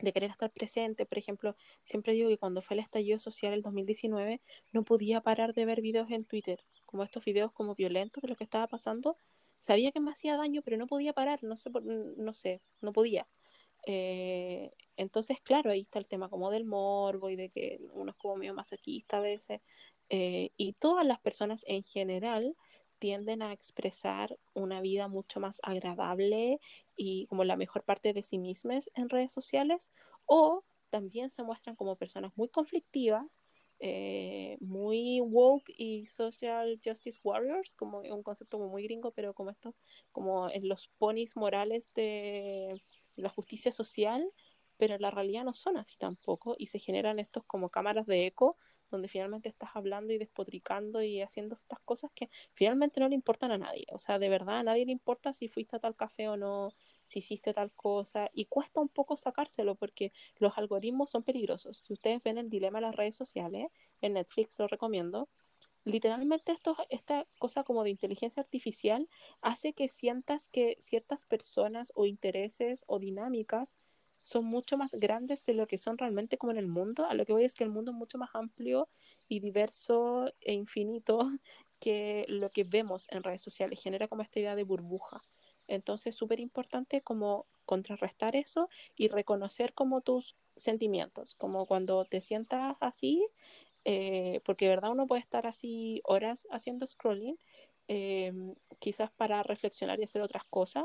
de 0.00 0.12
querer 0.12 0.30
estar 0.30 0.50
presente. 0.50 1.06
Por 1.06 1.18
ejemplo, 1.18 1.56
siempre 1.84 2.12
digo 2.12 2.28
que 2.28 2.38
cuando 2.38 2.62
fue 2.62 2.74
el 2.74 2.80
estallido 2.80 3.18
social 3.18 3.52
el 3.52 3.62
2019, 3.62 4.40
no 4.72 4.84
podía 4.84 5.20
parar 5.20 5.54
de 5.54 5.64
ver 5.64 5.80
videos 5.80 6.10
en 6.10 6.24
Twitter, 6.24 6.64
como 6.86 7.02
estos 7.02 7.24
videos 7.24 7.52
como 7.52 7.74
violentos 7.74 8.22
de 8.22 8.28
lo 8.28 8.36
que 8.36 8.44
estaba 8.44 8.66
pasando. 8.66 9.16
Sabía 9.58 9.92
que 9.92 10.00
me 10.00 10.10
hacía 10.10 10.36
daño, 10.36 10.62
pero 10.62 10.76
no 10.76 10.86
podía 10.86 11.12
parar, 11.12 11.42
no 11.42 11.56
sé, 11.56 11.70
no 11.70 12.34
sé, 12.34 12.62
no 12.80 12.92
podía. 12.92 13.26
Eh, 13.86 14.72
entonces, 14.96 15.38
claro, 15.42 15.70
ahí 15.70 15.80
está 15.80 15.98
el 15.98 16.06
tema 16.06 16.28
como 16.28 16.50
del 16.50 16.64
morbo 16.64 17.30
y 17.30 17.36
de 17.36 17.50
que 17.50 17.78
uno 17.92 18.10
es 18.10 18.16
como 18.16 18.36
medio 18.36 18.54
masoquista 18.54 19.18
a 19.18 19.20
veces. 19.20 19.60
Eh, 20.08 20.50
y 20.56 20.72
todas 20.74 21.06
las 21.06 21.20
personas 21.20 21.64
en 21.66 21.82
general 21.82 22.56
tienden 23.00 23.42
a 23.42 23.52
expresar 23.52 24.38
una 24.54 24.80
vida 24.80 25.08
mucho 25.08 25.40
más 25.40 25.58
agradable 25.64 26.60
y 26.96 27.26
como 27.26 27.42
la 27.42 27.56
mejor 27.56 27.82
parte 27.82 28.12
de 28.12 28.22
sí 28.22 28.38
mismas 28.38 28.90
en 28.94 29.08
redes 29.08 29.32
sociales, 29.32 29.90
o 30.26 30.62
también 30.90 31.30
se 31.30 31.42
muestran 31.42 31.74
como 31.74 31.96
personas 31.96 32.32
muy 32.36 32.48
conflictivas, 32.48 33.40
eh, 33.80 34.58
muy 34.60 35.20
woke 35.20 35.72
y 35.76 36.04
social 36.06 36.78
justice 36.84 37.18
warriors, 37.24 37.74
como 37.74 38.00
un 38.00 38.22
concepto 38.22 38.58
muy 38.58 38.82
gringo, 38.84 39.10
pero 39.12 39.32
como 39.32 39.50
esto, 39.50 39.74
como 40.12 40.50
en 40.50 40.68
los 40.68 40.88
ponis 40.98 41.34
morales 41.34 41.88
de 41.94 42.82
la 43.16 43.30
justicia 43.30 43.72
social, 43.72 44.30
pero 44.80 44.94
en 44.94 45.02
la 45.02 45.10
realidad 45.10 45.44
no 45.44 45.52
son 45.52 45.76
así 45.76 45.98
tampoco 45.98 46.56
y 46.58 46.68
se 46.68 46.78
generan 46.78 47.18
estos 47.18 47.44
como 47.44 47.68
cámaras 47.68 48.06
de 48.06 48.26
eco 48.26 48.56
donde 48.90 49.08
finalmente 49.08 49.50
estás 49.50 49.68
hablando 49.74 50.14
y 50.14 50.16
despotricando 50.16 51.02
y 51.02 51.20
haciendo 51.20 51.54
estas 51.54 51.80
cosas 51.80 52.10
que 52.14 52.30
finalmente 52.54 52.98
no 52.98 53.06
le 53.06 53.14
importan 53.14 53.52
a 53.52 53.58
nadie. 53.58 53.84
O 53.92 53.98
sea, 53.98 54.18
de 54.18 54.30
verdad 54.30 54.60
a 54.60 54.62
nadie 54.62 54.86
le 54.86 54.92
importa 54.92 55.34
si 55.34 55.48
fuiste 55.48 55.76
a 55.76 55.80
tal 55.80 55.94
café 55.94 56.30
o 56.30 56.38
no, 56.38 56.72
si 57.04 57.18
hiciste 57.18 57.52
tal 57.52 57.70
cosa. 57.72 58.30
Y 58.32 58.46
cuesta 58.46 58.80
un 58.80 58.88
poco 58.88 59.18
sacárselo 59.18 59.74
porque 59.74 60.12
los 60.38 60.56
algoritmos 60.56 61.10
son 61.10 61.24
peligrosos. 61.24 61.82
Si 61.86 61.92
ustedes 61.92 62.22
ven 62.22 62.38
el 62.38 62.48
dilema 62.48 62.80
de 62.80 62.86
las 62.86 62.96
redes 62.96 63.16
sociales, 63.16 63.66
en 64.00 64.14
Netflix 64.14 64.58
lo 64.58 64.66
recomiendo, 64.66 65.28
literalmente 65.84 66.56
esta 66.88 67.26
cosa 67.38 67.64
como 67.64 67.84
de 67.84 67.90
inteligencia 67.90 68.42
artificial 68.42 69.10
hace 69.42 69.74
que 69.74 69.88
sientas 69.88 70.48
que 70.48 70.78
ciertas 70.80 71.26
personas 71.26 71.92
o 71.94 72.06
intereses 72.06 72.84
o 72.86 72.98
dinámicas 72.98 73.76
son 74.22 74.44
mucho 74.44 74.76
más 74.76 74.92
grandes 74.92 75.44
de 75.44 75.54
lo 75.54 75.66
que 75.66 75.78
son 75.78 75.98
realmente 75.98 76.38
como 76.38 76.52
en 76.52 76.58
el 76.58 76.66
mundo. 76.66 77.06
A 77.06 77.14
lo 77.14 77.24
que 77.26 77.32
voy 77.32 77.44
es 77.44 77.54
que 77.54 77.64
el 77.64 77.70
mundo 77.70 77.92
es 77.92 77.96
mucho 77.96 78.18
más 78.18 78.30
amplio 78.34 78.88
y 79.28 79.40
diverso 79.40 80.32
e 80.40 80.52
infinito 80.52 81.18
que 81.80 82.26
lo 82.28 82.50
que 82.50 82.64
vemos 82.64 83.06
en 83.10 83.22
redes 83.22 83.42
sociales. 83.42 83.82
Genera 83.82 84.08
como 84.08 84.22
esta 84.22 84.40
idea 84.40 84.54
de 84.56 84.64
burbuja. 84.64 85.22
Entonces, 85.68 86.16
súper 86.16 86.40
importante 86.40 87.00
como 87.00 87.46
contrarrestar 87.64 88.34
eso 88.34 88.68
y 88.96 89.08
reconocer 89.08 89.72
como 89.74 90.00
tus 90.00 90.34
sentimientos, 90.56 91.34
como 91.36 91.66
cuando 91.66 92.04
te 92.04 92.20
sientas 92.20 92.76
así, 92.80 93.24
eh, 93.84 94.40
porque 94.44 94.66
de 94.66 94.70
verdad 94.70 94.90
uno 94.90 95.06
puede 95.06 95.22
estar 95.22 95.46
así 95.46 96.02
horas 96.04 96.46
haciendo 96.50 96.86
scrolling, 96.86 97.38
eh, 97.88 98.32
quizás 98.80 99.10
para 99.12 99.42
reflexionar 99.42 100.00
y 100.00 100.04
hacer 100.04 100.22
otras 100.22 100.44
cosas, 100.50 100.84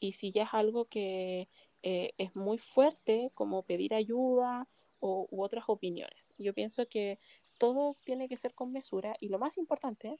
y 0.00 0.12
si 0.12 0.30
ya 0.32 0.44
es 0.44 0.50
algo 0.52 0.84
que 0.84 1.48
eh, 1.82 2.12
es 2.18 2.34
muy 2.34 2.58
fuerte 2.58 3.30
como 3.34 3.62
pedir 3.62 3.94
ayuda 3.94 4.68
o, 5.00 5.26
u 5.30 5.42
otras 5.42 5.64
opiniones. 5.68 6.32
Yo 6.38 6.54
pienso 6.54 6.86
que 6.88 7.18
todo 7.58 7.94
tiene 8.04 8.28
que 8.28 8.36
ser 8.36 8.54
con 8.54 8.72
mesura 8.72 9.16
y 9.20 9.28
lo 9.28 9.38
más 9.38 9.58
importante 9.58 10.18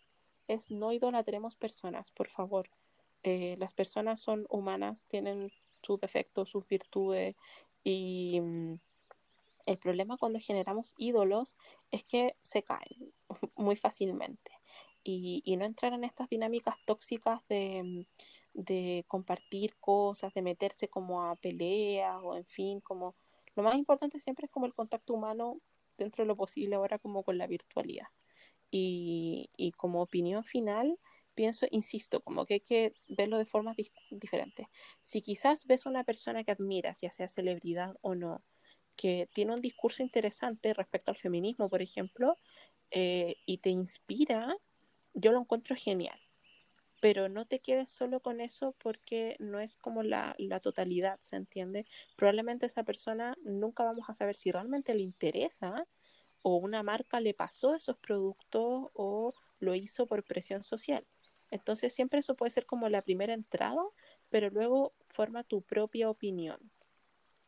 es 0.48 0.70
no 0.70 0.92
idolatremos 0.92 1.56
personas, 1.56 2.10
por 2.12 2.28
favor. 2.28 2.70
Eh, 3.22 3.56
las 3.58 3.74
personas 3.74 4.20
son 4.20 4.46
humanas, 4.48 5.04
tienen 5.06 5.52
sus 5.82 6.00
defectos, 6.00 6.50
sus 6.50 6.66
virtudes 6.68 7.34
y 7.82 8.40
mm, 8.40 8.74
el 9.66 9.78
problema 9.78 10.16
cuando 10.16 10.38
generamos 10.38 10.94
ídolos 10.96 11.56
es 11.90 12.04
que 12.04 12.36
se 12.42 12.62
caen 12.62 13.12
muy 13.56 13.76
fácilmente 13.76 14.52
y, 15.02 15.42
y 15.44 15.56
no 15.56 15.64
entrar 15.64 15.92
en 15.92 16.04
estas 16.04 16.28
dinámicas 16.28 16.76
tóxicas 16.84 17.46
de, 17.48 18.06
de 18.56 19.04
compartir 19.06 19.76
cosas, 19.78 20.32
de 20.34 20.42
meterse 20.42 20.88
como 20.88 21.24
a 21.24 21.36
peleas 21.36 22.16
o 22.22 22.36
en 22.36 22.46
fin, 22.46 22.80
como 22.80 23.14
lo 23.54 23.62
más 23.62 23.76
importante 23.76 24.20
siempre 24.20 24.46
es 24.46 24.50
como 24.50 24.66
el 24.66 24.74
contacto 24.74 25.14
humano 25.14 25.60
dentro 25.98 26.24
de 26.24 26.28
lo 26.28 26.36
posible 26.36 26.76
ahora 26.76 26.98
como 26.98 27.22
con 27.22 27.38
la 27.38 27.46
virtualidad. 27.46 28.08
Y, 28.70 29.50
y 29.56 29.72
como 29.72 30.02
opinión 30.02 30.44
final, 30.44 30.98
pienso, 31.34 31.66
insisto, 31.70 32.20
como 32.20 32.46
que 32.46 32.54
hay 32.54 32.60
que 32.60 32.94
verlo 33.08 33.38
de 33.38 33.44
formas 33.46 33.76
diferentes. 34.10 34.66
Si 35.02 35.22
quizás 35.22 35.66
ves 35.66 35.86
una 35.86 36.02
persona 36.02 36.42
que 36.42 36.52
admiras, 36.52 36.98
ya 37.00 37.10
sea 37.10 37.28
celebridad 37.28 37.94
o 38.00 38.14
no, 38.14 38.42
que 38.96 39.28
tiene 39.34 39.52
un 39.52 39.60
discurso 39.60 40.02
interesante 40.02 40.74
respecto 40.74 41.10
al 41.10 41.18
feminismo, 41.18 41.68
por 41.68 41.82
ejemplo, 41.82 42.38
eh, 42.90 43.36
y 43.46 43.58
te 43.58 43.70
inspira, 43.70 44.56
yo 45.14 45.32
lo 45.32 45.40
encuentro 45.40 45.76
genial. 45.76 46.18
Pero 47.00 47.28
no 47.28 47.46
te 47.46 47.60
quedes 47.60 47.90
solo 47.90 48.20
con 48.20 48.40
eso 48.40 48.74
porque 48.78 49.36
no 49.38 49.60
es 49.60 49.76
como 49.76 50.02
la, 50.02 50.34
la 50.38 50.60
totalidad, 50.60 51.18
¿se 51.20 51.36
entiende? 51.36 51.86
Probablemente 52.16 52.66
esa 52.66 52.84
persona 52.84 53.36
nunca 53.44 53.84
vamos 53.84 54.08
a 54.08 54.14
saber 54.14 54.36
si 54.36 54.50
realmente 54.50 54.94
le 54.94 55.02
interesa 55.02 55.86
o 56.42 56.56
una 56.56 56.82
marca 56.82 57.20
le 57.20 57.34
pasó 57.34 57.74
esos 57.74 57.98
productos 57.98 58.90
o 58.94 59.34
lo 59.58 59.74
hizo 59.74 60.06
por 60.06 60.24
presión 60.24 60.64
social. 60.64 61.04
Entonces 61.50 61.94
siempre 61.94 62.20
eso 62.20 62.34
puede 62.34 62.50
ser 62.50 62.66
como 62.66 62.88
la 62.88 63.02
primera 63.02 63.34
entrada, 63.34 63.82
pero 64.30 64.50
luego 64.50 64.94
forma 65.08 65.44
tu 65.44 65.62
propia 65.62 66.10
opinión. 66.10 66.58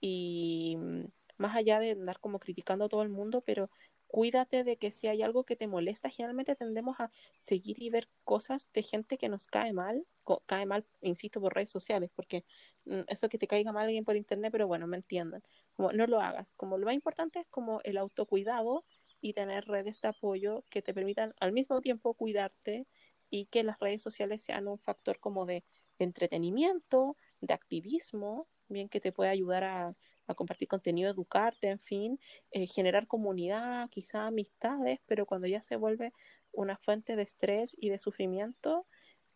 Y 0.01 0.77
mm, 0.79 1.05
más 1.39 1.57
allá 1.57 1.81
de 1.81 1.93
andar 1.93 2.20
como 2.20 2.39
criticando 2.39 2.87
a 2.87 2.89
todo 2.89 3.03
el 3.03 3.09
mundo, 3.09 3.43
pero 3.45 3.70
cuídate 4.09 4.64
de 4.64 4.76
que 4.78 4.90
si 4.90 5.06
hay 5.06 5.22
algo 5.22 5.44
que 5.44 5.55
te 5.55 5.68
molesta, 5.68 6.10
generalmente 6.10 6.56
tendemos 6.56 6.98
a 6.98 7.12
seguir 7.39 7.80
y 7.82 7.90
ver 7.90 8.09
cosas 8.24 8.70
de 8.72 8.82
gente 8.82 9.18
que 9.18 9.28
nos 9.28 9.47
cae 9.47 9.72
mal, 9.72 10.05
cae 10.47 10.66
mal, 10.66 10.85
insisto, 11.02 11.40
por 11.40 11.55
redes 11.55 11.70
sociales, 11.70 12.10
porque 12.16 12.44
mm, 12.86 13.02
eso 13.06 13.28
que 13.28 13.39
te 13.39 13.47
caiga 13.47 13.72
mal 13.72 13.85
alguien 13.85 14.05
por 14.05 14.16
internet, 14.16 14.51
pero 14.51 14.66
bueno, 14.66 14.86
me 14.86 14.97
entiendan, 14.97 15.43
como 15.74 15.93
no 15.93 16.06
lo 16.06 16.20
hagas, 16.20 16.55
como 16.55 16.78
lo 16.78 16.86
más 16.86 16.94
importante 16.94 17.40
es 17.40 17.47
como 17.48 17.80
el 17.85 17.98
autocuidado 17.98 18.85
y 19.20 19.35
tener 19.35 19.66
redes 19.66 20.01
de 20.01 20.09
apoyo 20.09 20.64
que 20.70 20.82
te 20.82 20.94
permitan 20.94 21.35
al 21.40 21.52
mismo 21.52 21.80
tiempo 21.80 22.14
cuidarte 22.14 22.86
y 23.30 23.47
que 23.47 23.62
las 23.62 23.78
redes 23.78 24.02
sociales 24.02 24.43
sean 24.43 24.68
un 24.68 24.78
factor 24.78 25.20
como 25.20 25.47
de, 25.47 25.64
entretenimiento, 25.98 27.16
de 27.40 27.55
activismo, 27.55 28.47
bien 28.68 28.89
que 28.89 29.01
te 29.01 29.10
puede 29.10 29.30
ayudar 29.30 29.64
a, 29.64 29.94
compartir 30.34 30.68
contenido, 30.68 31.10
educarte, 31.10 31.68
en 31.68 31.78
fin, 31.80 32.20
eh, 32.50 32.66
generar 32.66 33.06
comunidad, 33.06 33.88
quizá 33.90 34.26
amistades, 34.26 35.00
pero 35.06 35.26
cuando 35.26 35.46
ya 35.46 35.62
se 35.62 35.76
vuelve 35.76 36.12
una 36.52 36.76
fuente 36.76 37.16
de 37.16 37.22
estrés 37.22 37.76
y 37.78 37.90
de 37.90 37.98
sufrimiento, 37.98 38.86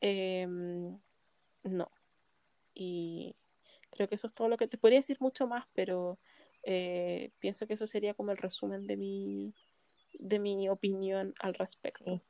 em, 0.01 0.99
no. 1.65 1.91
Y 2.75 3.37
creo 3.91 4.09
que 4.09 4.17
eso 4.17 4.27
es 4.27 4.35
todo 4.35 4.49
lo 4.49 4.57
que 4.57 4.69
te 4.69 4.79
podría 4.79 5.01
decir 5.01 5.19
mucho 5.21 5.47
más, 5.47 5.67
pero 5.75 6.19
eh, 6.65 7.31
pienso 7.39 7.67
que 7.67 7.75
eso 7.75 7.87
sería 7.87 8.15
como 8.15 8.33
el 8.33 8.39
resumen 8.39 8.87
de 8.87 8.97
mi, 8.97 9.55
de 10.19 10.39
mi 10.39 10.69
opinión 10.69 11.35
al 11.41 11.55
respecto 11.55 12.23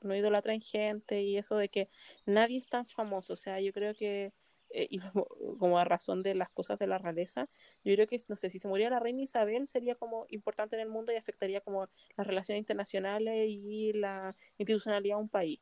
no 0.00 0.14
idolatra 0.14 0.58
gente 0.58 1.22
y 1.22 1.38
eso 1.38 1.56
de 1.56 1.68
que 1.68 1.88
nadie 2.26 2.58
es 2.58 2.68
tan 2.68 2.86
famoso. 2.86 3.34
O 3.34 3.36
sea, 3.36 3.60
yo 3.60 3.72
creo 3.72 3.94
que, 3.94 4.32
eh, 4.70 4.86
y 4.90 4.98
como, 5.58 5.78
a 5.78 5.84
razón 5.84 6.22
de 6.22 6.34
las 6.34 6.50
cosas 6.50 6.78
de 6.78 6.86
la 6.86 6.98
realeza, 6.98 7.48
yo 7.84 7.94
creo 7.94 8.06
que, 8.06 8.20
no 8.28 8.36
sé, 8.36 8.50
si 8.50 8.58
se 8.58 8.68
muriera 8.68 8.96
la 8.96 9.00
reina 9.00 9.22
Isabel 9.22 9.66
sería 9.66 9.94
como 9.94 10.26
importante 10.28 10.76
en 10.76 10.82
el 10.82 10.88
mundo 10.88 11.12
y 11.12 11.16
afectaría 11.16 11.60
como 11.60 11.88
las 12.16 12.26
relaciones 12.26 12.60
internacionales 12.60 13.48
y 13.48 13.92
la 13.92 14.34
institucionalidad 14.58 15.16
de 15.16 15.22
un 15.22 15.28
país. 15.28 15.60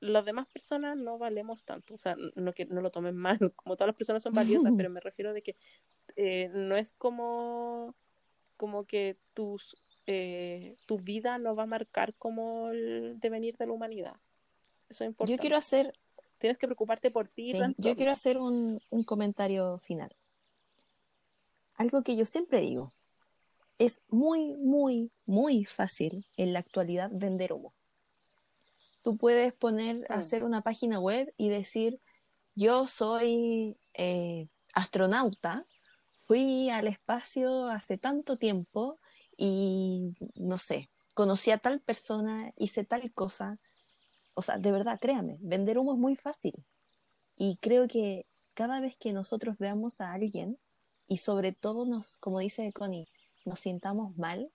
Las 0.00 0.24
demás 0.24 0.46
personas 0.46 0.96
no 0.96 1.18
valemos 1.18 1.64
tanto, 1.64 1.94
o 1.94 1.98
sea, 1.98 2.16
no 2.34 2.52
que 2.52 2.66
no 2.66 2.80
lo 2.80 2.90
tomen 2.90 3.16
mal, 3.16 3.38
como 3.56 3.76
todas 3.76 3.88
las 3.88 3.96
personas 3.96 4.22
son 4.22 4.34
valiosas, 4.34 4.72
pero 4.76 4.90
me 4.90 5.00
refiero 5.00 5.32
de 5.32 5.42
que 5.42 5.56
eh, 6.16 6.50
no 6.52 6.76
es 6.76 6.94
como 6.94 7.94
como 8.56 8.84
que 8.84 9.16
tus 9.34 9.76
eh, 10.06 10.76
tu 10.86 10.98
vida 10.98 11.38
no 11.38 11.56
va 11.56 11.62
a 11.62 11.66
marcar 11.66 12.14
como 12.14 12.70
el 12.70 13.18
devenir 13.20 13.56
de 13.56 13.66
la 13.66 13.72
humanidad. 13.72 14.16
Eso 14.88 15.04
es 15.04 15.08
importante. 15.08 15.36
Yo 15.36 15.40
quiero 15.40 15.56
hacer... 15.56 15.94
Tienes 16.38 16.58
que 16.58 16.66
preocuparte 16.66 17.10
por 17.10 17.28
ti. 17.28 17.54
yo 17.78 17.94
quiero 17.94 18.12
hacer 18.12 18.38
un, 18.38 18.80
un 18.90 19.04
comentario 19.04 19.78
final. 19.78 20.14
Algo 21.76 22.02
que 22.02 22.16
yo 22.16 22.24
siempre 22.24 22.60
digo. 22.60 22.92
Es 23.78 24.02
muy, 24.08 24.54
muy, 24.56 25.10
muy 25.26 25.64
fácil 25.64 26.26
en 26.36 26.52
la 26.52 26.60
actualidad 26.60 27.10
vender 27.12 27.52
humo. 27.52 27.74
Tú 29.02 29.16
puedes 29.16 29.52
poner, 29.52 30.06
mm. 30.08 30.12
hacer 30.12 30.44
una 30.44 30.62
página 30.62 31.00
web 31.00 31.34
y 31.36 31.48
decir, 31.48 32.00
yo 32.54 32.86
soy 32.86 33.76
eh, 33.94 34.48
astronauta, 34.74 35.66
fui 36.26 36.70
al 36.70 36.86
espacio 36.86 37.66
hace 37.68 37.98
tanto 37.98 38.36
tiempo 38.38 38.98
y 39.36 40.14
no 40.36 40.58
sé, 40.58 40.90
conocí 41.14 41.50
a 41.50 41.58
tal 41.58 41.80
persona, 41.80 42.52
hice 42.56 42.84
tal 42.84 43.12
cosa. 43.12 43.58
O 44.34 44.42
sea, 44.42 44.58
de 44.58 44.72
verdad, 44.72 44.98
créame, 45.00 45.38
vender 45.40 45.78
humo 45.78 45.94
es 45.94 45.98
muy 45.98 46.16
fácil. 46.16 46.54
Y 47.36 47.56
creo 47.58 47.88
que 47.88 48.26
cada 48.54 48.80
vez 48.80 48.96
que 48.96 49.12
nosotros 49.12 49.58
veamos 49.58 50.00
a 50.00 50.12
alguien 50.12 50.58
y 51.06 51.18
sobre 51.18 51.52
todo 51.52 51.86
nos, 51.86 52.16
como 52.18 52.38
dice 52.38 52.72
Connie, 52.72 53.08
nos 53.44 53.60
sintamos 53.60 54.16
mal, 54.16 54.50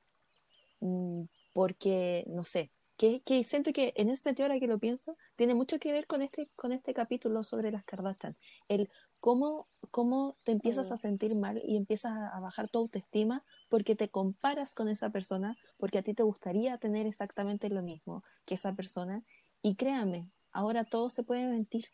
mm, 0.80 1.24
porque, 1.54 2.26
no 2.28 2.44
sé, 2.44 2.72
que, 2.98 3.22
que, 3.22 3.44
siento 3.44 3.72
que 3.72 3.94
en 3.96 4.10
ese 4.10 4.24
sentido, 4.24 4.48
ahora 4.48 4.60
que 4.60 4.68
lo 4.68 4.80
pienso, 4.80 5.16
tiene 5.38 5.54
mucho 5.54 5.80
que 5.80 5.94
ver 5.94 6.06
con 6.06 6.22
este, 6.22 6.50
con 6.56 6.74
este 6.74 6.94
capítulo 6.94 7.44
sobre 7.44 7.72
las 7.72 7.86
Kardashian. 7.86 8.36
El 8.68 8.90
cómo, 9.20 9.68
cómo 9.92 10.38
te 10.44 10.52
empiezas 10.52 10.92
a 10.92 10.98
sentir 10.98 11.36
mal 11.36 11.62
y 11.64 11.78
empiezas 11.78 12.12
a, 12.12 12.40
bajar 12.40 12.70
tu 12.70 12.80
autoestima 12.80 13.44
porque 13.70 13.96
te 13.96 14.10
comparas 14.10 14.76
con 14.76 14.90
esa 14.90 15.12
persona, 15.12 15.58
porque 15.78 16.00
a 16.00 16.04
ti 16.04 16.14
te 16.14 16.24
gustaría 16.24 16.78
tener 16.78 17.06
exactamente 17.06 17.70
lo 17.70 17.82
mismo 17.82 18.24
que 18.46 18.56
esa 18.56 18.74
persona. 18.74 19.24
Y 19.62 19.76
créame, 19.76 20.30
ahora 20.52 20.84
todo 20.86 21.10
se 21.10 21.24
puede 21.24 21.48
mentir. 21.48 21.86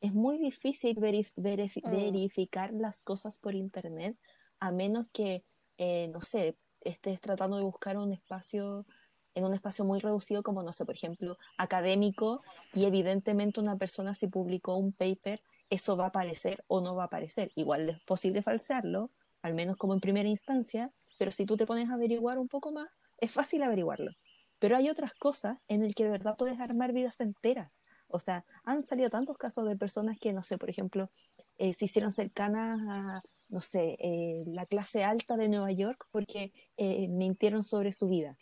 Es 0.00 0.14
muy 0.14 0.38
difícil 0.38 0.98
mm. 0.98 1.90
verificar 1.90 2.72
las 2.72 3.02
cosas 3.02 3.38
por 3.38 3.54
internet 3.54 4.16
a 4.60 4.70
menos 4.70 5.06
que, 5.12 5.44
eh, 5.78 6.08
no 6.08 6.20
sé, 6.20 6.56
estés 6.80 7.20
tratando 7.20 7.56
de 7.56 7.64
buscar 7.64 7.96
un 7.96 8.12
espacio 8.12 8.86
en 9.34 9.44
un 9.44 9.54
espacio 9.54 9.84
muy 9.84 10.00
reducido 10.00 10.42
como, 10.42 10.64
no 10.64 10.72
sé, 10.72 10.84
por 10.84 10.96
ejemplo, 10.96 11.38
académico 11.58 12.42
y 12.74 12.86
evidentemente 12.86 13.60
una 13.60 13.76
persona 13.76 14.14
si 14.14 14.26
publicó 14.26 14.76
un 14.76 14.92
paper 14.92 15.40
eso 15.70 15.96
va 15.96 16.04
a 16.04 16.08
aparecer 16.08 16.64
o 16.66 16.80
no 16.80 16.94
va 16.94 17.04
a 17.04 17.06
aparecer. 17.06 17.52
Igual 17.54 17.88
es 17.90 18.00
posible 18.00 18.42
falsearlo, 18.42 19.10
al 19.42 19.54
menos 19.54 19.76
como 19.76 19.94
en 19.94 20.00
primera 20.00 20.28
instancia, 20.28 20.90
pero 21.18 21.30
si 21.30 21.44
tú 21.44 21.56
te 21.56 21.66
pones 21.66 21.90
a 21.90 21.94
averiguar 21.94 22.38
un 22.38 22.48
poco 22.48 22.72
más, 22.72 22.88
es 23.18 23.30
fácil 23.30 23.62
averiguarlo. 23.62 24.12
Pero 24.58 24.76
hay 24.76 24.88
otras 24.90 25.14
cosas 25.14 25.58
en 25.68 25.84
el 25.84 25.94
que 25.94 26.04
de 26.04 26.10
verdad 26.10 26.36
puedes 26.36 26.58
armar 26.60 26.92
vidas 26.92 27.20
enteras. 27.20 27.80
O 28.08 28.18
sea, 28.18 28.44
han 28.64 28.84
salido 28.84 29.10
tantos 29.10 29.36
casos 29.36 29.66
de 29.68 29.76
personas 29.76 30.18
que, 30.18 30.32
no 30.32 30.42
sé, 30.42 30.58
por 30.58 30.70
ejemplo, 30.70 31.10
eh, 31.58 31.74
se 31.74 31.84
hicieron 31.84 32.10
cercanas 32.10 32.80
a, 32.88 33.22
no 33.48 33.60
sé, 33.60 33.96
eh, 33.98 34.44
la 34.46 34.66
clase 34.66 35.04
alta 35.04 35.36
de 35.36 35.48
Nueva 35.48 35.72
York 35.72 36.06
porque 36.10 36.52
eh, 36.76 37.08
mintieron 37.08 37.62
sobre 37.62 37.92
su 37.92 38.08
vida. 38.08 38.36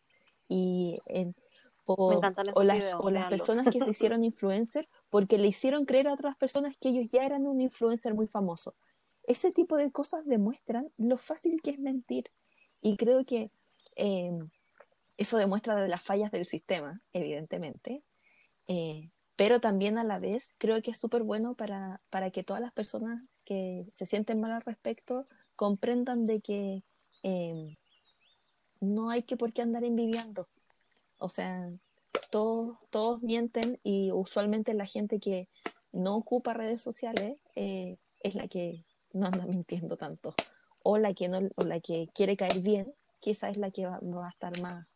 Y 0.49 0.99
en, 1.07 1.35
o, 1.85 2.21
las, 2.63 2.95
o 2.95 3.11
las 3.11 3.29
personas 3.29 3.67
que 3.73 3.81
se 3.81 3.91
hicieron 3.91 4.25
influencer 4.25 4.89
porque 5.11 5.39
le 5.39 5.49
hicieron 5.49 5.85
creer 5.85 6.09
a 6.09 6.15
otras 6.15 6.37
personas 6.37 6.77
que 6.81 6.89
ellos 6.91 7.11
ya 7.11 7.25
eran 7.25 7.47
un 7.47 7.61
influencer 7.61 8.15
muy 8.15 8.27
famoso. 8.27 8.75
Ese 9.25 9.51
tipo 9.51 9.77
de 9.77 9.91
cosas 9.91 10.25
demuestran 10.27 10.91
lo 10.97 11.19
fácil 11.19 11.61
que 11.63 11.71
es 11.71 11.79
mentir. 11.79 12.31
Y 12.81 12.97
creo 12.97 13.25
que 13.25 13.51
em, 13.97 14.49
eso 15.17 15.39
demuestra 15.39 15.77
de 15.77 15.89
las 15.89 16.03
fallas 16.03 16.31
del 16.31 16.45
sistema, 16.45 17.01
evidentemente. 17.13 18.03
Eh, 18.69 19.11
pero 19.37 19.61
también 19.61 19.99
a 19.99 20.05
la 20.05 20.19
vez 20.19 20.55
creo 20.59 20.81
que 20.83 20.91
es 20.91 20.99
súper 20.99 21.23
bueno 21.23 21.55
para, 21.55 22.01
para, 22.11 22.31
que 22.31 22.43
todas 22.43 22.63
las 22.63 22.73
personas 22.73 23.23
que 23.45 23.87
se 23.91 24.07
sienten 24.07 24.41
mal 24.41 24.53
al 24.53 24.63
respecto 24.63 25.27
comprendan 25.55 26.27
de 26.27 26.41
que 26.41 26.83
em, 27.23 27.77
no 28.81 29.11
hay 29.11 29.23
que 29.23 29.37
por 29.37 29.53
qué 29.53 29.63
andar 29.63 29.85
envidiando. 29.85 30.49
O 31.19 31.29
sea, 31.29 31.71
todos, 32.31 32.79
todos 32.91 33.23
mienten 33.23 33.79
y 33.83 34.11
usualmente 34.13 34.75
la 34.75 34.87
gente 34.87 35.21
que 35.21 35.49
no 35.93 36.17
ocupa 36.17 36.55
redes 36.55 36.83
sociales 36.83 37.39
eh, 37.55 37.97
es 38.23 38.35
la 38.35 38.49
que 38.49 38.85
no 39.13 39.27
anda 39.27 39.47
mintiendo 39.47 39.97
tanto. 39.97 40.35
O 40.83 40.99
la 40.99 41.15
que, 41.15 41.29
no, 41.29 41.41
o 41.57 41.65
la 41.65 41.81
que 41.81 42.09
quiere 42.15 42.37
caer 42.37 42.61
bien, 42.61 42.95
quizá 43.21 43.49
es 43.49 43.57
la 43.57 43.71
que 43.71 43.87
va, 43.87 43.99
a 43.99 44.31
estar 44.31 44.61
más, 44.61 44.87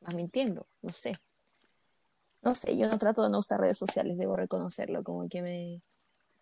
más 0.00 0.14
mintiendo, 0.14 0.66
no 0.82 0.92
sé. 0.92 1.12
No 2.42 2.54
sé, 2.54 2.76
yo 2.76 2.88
no 2.88 2.98
trato 2.98 3.22
de 3.22 3.30
no 3.30 3.38
usar 3.38 3.60
redes 3.60 3.78
sociales, 3.78 4.16
debo 4.18 4.36
reconocerlo, 4.36 5.04
como 5.04 5.28
que 5.28 5.42
me... 5.42 5.82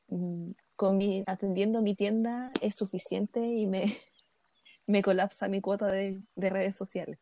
Mm, 0.08 0.52
con 0.76 0.96
mi, 0.96 1.24
atendiendo 1.26 1.82
mi 1.82 1.96
tienda 1.96 2.52
es 2.60 2.76
suficiente 2.76 3.40
y 3.40 3.66
me, 3.66 3.96
me 4.86 5.02
colapsa 5.02 5.48
mi 5.48 5.60
cuota 5.60 5.86
de, 5.86 6.22
redes 6.36 6.76
sociales. 6.76 7.18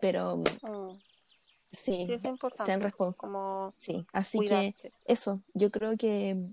Pero, 0.00 0.42
oh. 0.62 0.96
Sí, 1.70 2.06
Sí, 2.06 2.12
eso 2.12 2.34
es 2.34 2.66
sean 2.66 2.80
responsables. 2.80 3.74
Sí, 3.76 4.06
así 4.12 4.40
que 4.40 4.72
eso, 5.04 5.42
yo 5.54 5.70
creo 5.70 5.96
que 5.96 6.50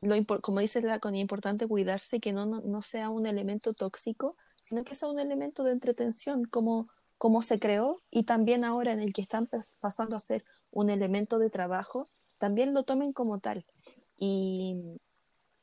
lo 0.00 0.40
como 0.40 0.60
dice 0.60 0.80
la 0.82 0.96
es 0.96 1.14
importante 1.14 1.68
cuidarse 1.68 2.18
que 2.18 2.32
no, 2.32 2.46
no, 2.46 2.60
no 2.62 2.82
sea 2.82 3.10
un 3.10 3.26
elemento 3.26 3.74
tóxico, 3.74 4.36
sino 4.60 4.84
que 4.84 4.94
sea 4.94 5.08
un 5.08 5.18
elemento 5.18 5.64
de 5.64 5.72
entretención, 5.72 6.44
como, 6.44 6.88
como 7.18 7.42
se 7.42 7.58
creó, 7.58 8.02
y 8.10 8.24
también 8.24 8.64
ahora 8.64 8.92
en 8.92 9.00
el 9.00 9.12
que 9.12 9.22
están 9.22 9.46
pas- 9.48 9.76
pasando 9.80 10.16
a 10.16 10.20
ser 10.20 10.44
un 10.70 10.90
elemento 10.90 11.38
de 11.38 11.50
trabajo, 11.50 12.08
también 12.38 12.74
lo 12.74 12.84
tomen 12.84 13.12
como 13.12 13.38
tal. 13.40 13.64
Y, 14.18 14.76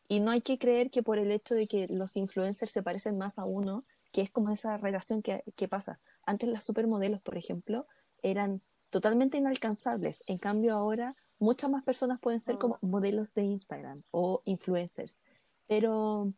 y 0.08 0.20
no 0.20 0.32
hay 0.32 0.42
que 0.42 0.58
creer 0.58 0.92
que 0.92 1.04
por 1.04 1.18
el 1.18 1.32
hecho 1.32 1.56
de 1.56 1.68
que 1.68 1.88
los 1.88 2.16
influencers 2.18 2.72
se 2.72 2.84
parecen 2.84 3.18
más 3.18 3.40
a 3.40 3.46
uno, 3.46 3.86
que 4.12 4.22
es 4.22 4.32
como 4.32 4.50
esa 4.52 4.78
relación 4.78 5.22
que, 5.22 5.44
que 5.56 5.68
pasa. 5.68 6.00
Antes 6.26 6.50
las 6.50 6.64
supermodelos, 6.64 7.22
por 7.22 7.38
ejemplo, 7.38 7.88
eran 8.22 8.62
totalmente 8.90 9.38
inalcanzables. 9.38 10.24
En 10.28 10.38
cambio 10.38 10.76
ahora 10.76 11.16
muchas 11.40 11.70
más 11.70 11.84
personas 11.84 12.20
pueden 12.20 12.40
ser 12.40 12.56
Mm, 12.56 12.60
como 12.60 12.78
modelos 12.82 13.34
de 13.34 13.44
Instagram 13.44 14.04
o 14.12 14.42
influencers. 14.46 15.20
Pero 15.68 16.32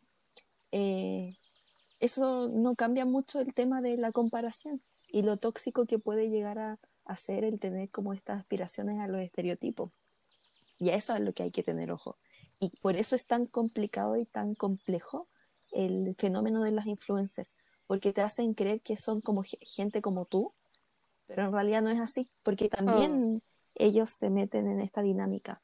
eh, 0.72 1.36
eso 2.00 2.48
no 2.48 2.74
cambia 2.76 3.04
mucho 3.04 3.40
el 3.40 3.52
tema 3.54 3.82
de 3.82 3.96
la 3.96 4.12
comparación 4.12 4.82
y 5.16 5.22
lo 5.22 5.38
tóxico 5.38 5.86
que 5.86 5.98
puede 5.98 6.28
llegar 6.28 6.58
a, 6.58 6.78
a 7.06 7.16
ser 7.16 7.42
el 7.44 7.58
tener 7.58 7.88
como 7.88 8.12
estas 8.12 8.38
aspiraciones 8.38 9.00
a 9.00 9.08
los 9.08 9.22
estereotipos. 9.22 9.90
Y 10.78 10.90
a 10.90 10.94
eso 10.94 11.14
es 11.14 11.20
lo 11.22 11.32
que 11.32 11.42
hay 11.44 11.50
que 11.50 11.62
tener 11.62 11.90
ojo. 11.90 12.18
Y 12.60 12.68
por 12.82 12.96
eso 12.96 13.16
es 13.16 13.26
tan 13.26 13.46
complicado 13.46 14.18
y 14.18 14.26
tan 14.26 14.54
complejo 14.54 15.26
el 15.72 16.14
fenómeno 16.18 16.62
de 16.62 16.72
los 16.72 16.84
influencers, 16.84 17.48
porque 17.86 18.12
te 18.12 18.20
hacen 18.20 18.52
creer 18.52 18.82
que 18.82 18.98
son 18.98 19.22
como 19.22 19.42
ge- 19.42 19.58
gente 19.62 20.02
como 20.02 20.26
tú, 20.26 20.52
pero 21.26 21.44
en 21.44 21.52
realidad 21.52 21.80
no 21.80 21.88
es 21.88 21.98
así, 21.98 22.28
porque 22.42 22.68
también 22.68 23.40
ellos 23.74 24.10
se 24.10 24.28
meten 24.28 24.68
en 24.68 24.82
esta 24.82 25.00
dinámica. 25.00 25.62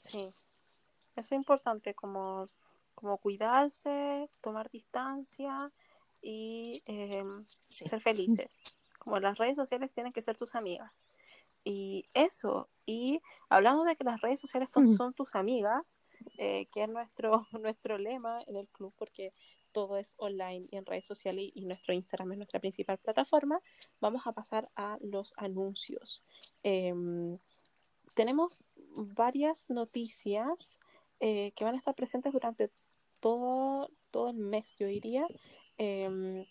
sí, 0.00 0.20
eso 0.20 0.32
es 1.14 1.32
importante, 1.32 1.94
como, 1.94 2.46
como 2.94 3.18
cuidarse, 3.18 4.30
tomar 4.40 4.70
distancia 4.70 5.70
y 6.26 6.82
em, 6.86 7.46
Sí. 7.68 7.86
ser 7.86 8.00
felices. 8.00 8.60
Como 8.98 9.20
las 9.20 9.38
redes 9.38 9.54
sociales 9.54 9.92
tienen 9.92 10.12
que 10.12 10.22
ser 10.22 10.36
tus 10.36 10.56
amigas. 10.56 11.06
Y 11.62 12.08
eso, 12.14 12.68
y 12.84 13.20
hablando 13.48 13.84
de 13.84 13.94
que 13.94 14.02
las 14.02 14.20
redes 14.20 14.40
sociales 14.40 14.68
son 14.96 15.14
tus 15.14 15.36
amigas, 15.36 16.00
eh, 16.36 16.66
que 16.72 16.82
es 16.82 16.88
nuestro, 16.88 17.46
nuestro 17.62 17.96
lema 17.98 18.42
en 18.48 18.56
el 18.56 18.68
club, 18.68 18.92
porque 18.98 19.32
todo 19.70 19.98
es 19.98 20.14
online 20.16 20.66
y 20.72 20.76
en 20.78 20.84
redes 20.86 21.06
sociales 21.06 21.52
y 21.54 21.64
nuestro 21.64 21.94
Instagram 21.94 22.32
es 22.32 22.38
nuestra 22.38 22.58
principal 22.58 22.98
plataforma, 22.98 23.60
vamos 24.00 24.26
a 24.26 24.32
pasar 24.32 24.68
a 24.74 24.98
los 25.00 25.32
anuncios. 25.36 26.24
Em, 26.64 27.38
tenemos 28.14 28.56
varias 28.96 29.70
noticias 29.70 30.80
eh, 31.20 31.52
que 31.54 31.64
van 31.64 31.74
a 31.74 31.78
estar 31.78 31.94
presentes 31.94 32.32
durante 32.32 32.70
todo, 33.20 33.90
todo 34.10 34.30
el 34.30 34.38
mes, 34.38 34.74
yo 34.76 34.86
diría. 34.88 35.26
Em, 35.78 36.46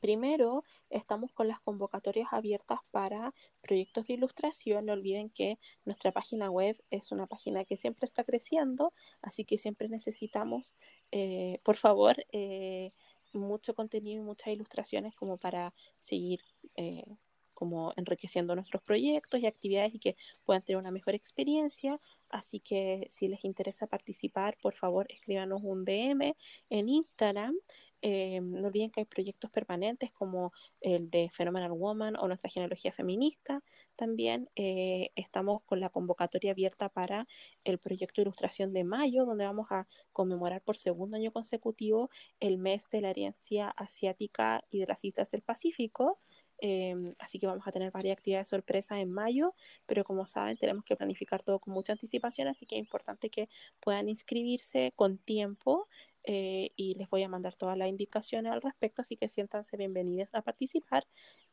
Primero, 0.00 0.64
estamos 0.90 1.32
con 1.32 1.48
las 1.48 1.60
convocatorias 1.60 2.28
abiertas 2.32 2.80
para 2.90 3.34
proyectos 3.60 4.06
de 4.06 4.14
ilustración. 4.14 4.86
No 4.86 4.92
olviden 4.92 5.30
que 5.30 5.58
nuestra 5.84 6.12
página 6.12 6.50
web 6.50 6.76
es 6.90 7.12
una 7.12 7.26
página 7.26 7.64
que 7.64 7.76
siempre 7.76 8.06
está 8.06 8.24
creciendo, 8.24 8.92
así 9.22 9.44
que 9.44 9.58
siempre 9.58 9.88
necesitamos, 9.88 10.76
eh, 11.12 11.60
por 11.64 11.76
favor, 11.76 12.16
eh, 12.32 12.92
mucho 13.32 13.74
contenido 13.74 14.22
y 14.22 14.24
muchas 14.24 14.48
ilustraciones 14.48 15.14
como 15.14 15.38
para 15.38 15.74
seguir 15.98 16.40
eh, 16.76 17.18
como 17.56 17.94
enriqueciendo 17.96 18.54
nuestros 18.54 18.82
proyectos 18.82 19.40
y 19.40 19.46
actividades 19.46 19.94
y 19.94 19.98
que 19.98 20.16
puedan 20.44 20.62
tener 20.62 20.78
una 20.78 20.90
mejor 20.90 21.14
experiencia. 21.14 21.98
Así 22.28 22.60
que 22.60 23.06
si 23.10 23.28
les 23.28 23.46
interesa 23.46 23.86
participar, 23.86 24.58
por 24.60 24.74
favor, 24.74 25.06
escríbanos 25.08 25.62
un 25.64 25.86
DM 25.86 26.36
en 26.68 26.88
Instagram 26.90 27.56
eh, 28.02 28.40
no 28.40 28.68
olviden 28.68 28.90
que 28.90 29.00
hay 29.00 29.06
proyectos 29.06 29.50
permanentes 29.50 30.12
como 30.12 30.52
el 30.80 31.10
de 31.10 31.30
Phenomenal 31.32 31.72
Woman 31.72 32.16
o 32.16 32.26
nuestra 32.28 32.50
genealogía 32.50 32.92
feminista. 32.92 33.62
También 33.96 34.48
eh, 34.56 35.10
estamos 35.16 35.62
con 35.64 35.80
la 35.80 35.90
convocatoria 35.90 36.52
abierta 36.52 36.88
para 36.88 37.26
el 37.64 37.78
proyecto 37.78 38.20
de 38.20 38.22
ilustración 38.22 38.72
de 38.72 38.84
mayo, 38.84 39.24
donde 39.24 39.46
vamos 39.46 39.66
a 39.70 39.86
conmemorar 40.12 40.62
por 40.62 40.76
segundo 40.76 41.16
año 41.16 41.32
consecutivo 41.32 42.10
el 42.40 42.58
mes 42.58 42.88
de 42.90 43.00
la 43.00 43.10
herencia 43.10 43.68
asiática 43.70 44.64
y 44.70 44.80
de 44.80 44.86
las 44.86 45.04
islas 45.04 45.30
del 45.30 45.42
Pacífico. 45.42 46.20
Eh, 46.60 47.14
así 47.18 47.38
que 47.38 47.46
vamos 47.46 47.66
a 47.66 47.72
tener 47.72 47.90
varias 47.90 48.16
actividades 48.16 48.48
sorpresas 48.48 48.98
en 48.98 49.10
mayo, 49.10 49.54
pero 49.86 50.04
como 50.04 50.26
saben 50.26 50.56
tenemos 50.56 50.84
que 50.84 50.96
planificar 50.96 51.42
todo 51.42 51.58
con 51.58 51.74
mucha 51.74 51.92
anticipación, 51.92 52.48
así 52.48 52.66
que 52.66 52.76
es 52.76 52.80
importante 52.80 53.30
que 53.30 53.48
puedan 53.80 54.08
inscribirse 54.08 54.92
con 54.96 55.18
tiempo 55.18 55.88
eh, 56.24 56.72
y 56.76 56.94
les 56.94 57.08
voy 57.08 57.22
a 57.22 57.28
mandar 57.28 57.54
todas 57.54 57.78
las 57.78 57.88
indicaciones 57.88 58.52
al 58.52 58.60
respecto, 58.62 59.02
así 59.02 59.16
que 59.16 59.28
siéntanse 59.28 59.76
bienvenidas 59.76 60.34
a 60.34 60.42
participar. 60.42 61.06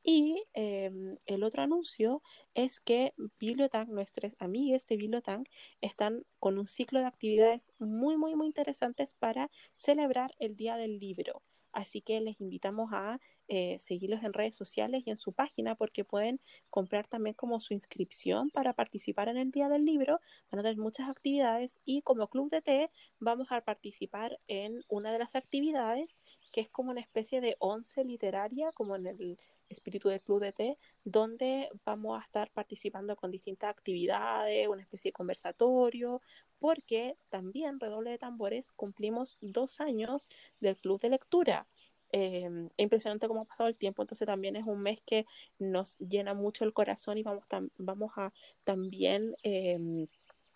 Y 0.04 0.44
eh, 0.54 0.92
el 1.28 1.44
otro 1.44 1.62
anuncio 1.62 2.22
es 2.56 2.80
que 2.80 3.14
Bibliotank, 3.40 3.90
nuestras 3.90 4.36
amigas 4.40 4.86
de 4.88 4.98
Bibliotank, 4.98 5.48
están 5.80 6.26
con 6.40 6.58
un 6.58 6.68
ciclo 6.68 7.00
de 7.00 7.06
actividades 7.06 7.72
muy, 7.80 8.18
muy, 8.18 8.36
muy 8.36 8.48
interesantes 8.48 9.14
para 9.14 9.50
celebrar 9.76 10.36
el 10.40 10.56
Día 10.56 10.76
del 10.76 11.00
Libro. 11.00 11.44
Así 11.74 12.02
que 12.02 12.22
les 12.22 12.40
invitamos 12.40 12.90
a 12.94 13.20
eh, 13.48 13.78
seguirlos 13.80 14.24
en 14.24 14.32
redes 14.32 14.56
sociales 14.56 15.04
y 15.06 15.10
en 15.10 15.18
su 15.18 15.34
página 15.34 15.76
porque 15.76 16.06
pueden 16.06 16.40
comprar 16.70 17.08
también 17.08 17.34
como 17.34 17.60
su 17.60 17.74
inscripción 17.74 18.50
para 18.52 18.74
participar 18.74 19.28
en 19.28 19.38
el 19.38 19.52
Día 19.52 19.68
del 19.70 19.84
Libro. 19.84 20.22
Van 20.52 20.60
a 20.60 20.64
tener 20.64 20.78
muchas 20.78 21.10
actividades 21.10 21.80
y 21.84 22.02
como 22.04 22.28
Club 22.30 22.50
de 22.50 22.62
Té 22.62 22.92
vamos 23.20 23.52
a 23.52 23.62
participar 23.62 24.40
en 24.48 24.82
una 24.88 25.12
de 25.12 25.20
las 25.20 25.36
actividades 25.36 26.20
que 26.54 26.62
es 26.62 26.70
como 26.70 26.92
una 26.92 27.02
especie 27.02 27.42
de 27.42 27.58
once 27.60 28.06
literaria, 28.06 28.72
como 28.74 28.96
en 28.96 29.08
el 29.08 29.38
espíritu 29.70 30.10
del 30.10 30.22
Club 30.22 30.42
de 30.42 30.54
Té, 30.54 30.78
donde 31.04 31.70
vamos 31.86 32.20
a 32.20 32.24
estar 32.24 32.52
participando 32.52 33.16
con 33.16 33.32
distintas 33.32 33.70
actividades, 33.70 34.68
una 34.68 34.82
especie 34.82 35.10
de 35.10 35.14
conversatorio, 35.14 36.22
porque 36.60 37.18
también, 37.30 37.80
redoble 37.80 38.12
de 38.12 38.18
tambores, 38.18 38.72
cumplimos 38.72 39.38
dos 39.42 39.80
años 39.80 40.30
del 40.60 40.78
Club 40.78 41.02
de 41.02 41.10
Lectura. 41.10 41.68
Eh, 42.12 42.48
es 42.78 42.84
impresionante 42.84 43.28
cómo 43.28 43.42
ha 43.42 43.46
pasado 43.46 43.68
el 43.70 43.76
tiempo, 43.76 44.04
entonces 44.04 44.28
también 44.28 44.56
es 44.56 44.66
un 44.66 44.82
mes 44.82 45.02
que 45.02 45.26
nos 45.58 45.98
llena 45.98 46.34
mucho 46.34 46.64
el 46.64 46.74
corazón 46.74 47.18
y 47.18 47.24
vamos, 47.24 47.44
vamos 47.78 48.12
a 48.18 48.32
también 48.64 49.34
eh, 49.44 50.08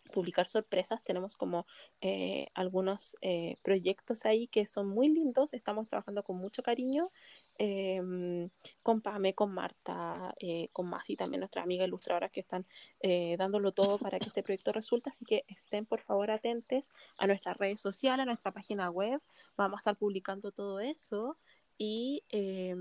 publicar 0.08 0.48
sorpresas. 0.48 1.04
Tenemos 1.04 1.36
como 1.36 1.66
eh, 2.02 2.48
algunos 2.54 3.16
eh, 3.22 3.58
proyectos 3.64 4.26
ahí 4.26 4.48
que 4.48 4.66
son 4.66 4.88
muy 4.88 5.10
lindos. 5.10 5.54
Estamos 5.54 5.88
trabajando 5.90 6.24
con 6.24 6.38
mucho 6.38 6.64
cariño. 6.64 7.12
Eh, 7.60 8.50
con 8.84 9.02
Pame, 9.02 9.34
con 9.34 9.52
Marta, 9.54 10.34
eh, 10.40 10.70
con 10.74 10.88
Masi, 10.88 11.16
también 11.16 11.40
nuestras 11.42 11.64
amigas 11.64 11.88
ilustradoras 11.88 12.32
que 12.32 12.42
están 12.42 12.66
eh, 13.00 13.36
dándolo 13.38 13.72
todo 13.72 13.98
para 13.98 14.20
que 14.20 14.28
este 14.28 14.44
proyecto 14.44 14.72
resulte. 14.72 15.10
Así 15.10 15.26
que 15.26 15.44
estén 15.48 15.86
por 15.86 16.02
favor 16.02 16.32
atentos 16.32 16.90
a 17.18 17.28
nuestras 17.28 17.58
redes 17.58 17.82
sociales, 17.82 18.24
a 18.24 18.26
nuestra 18.26 18.52
página 18.52 18.90
web. 18.90 19.22
Vamos 19.56 19.78
a 19.78 19.82
estar 19.82 19.98
publicando 19.98 20.52
todo 20.52 20.80
eso 20.80 21.38
y 21.78 22.24
eh, 22.30 22.76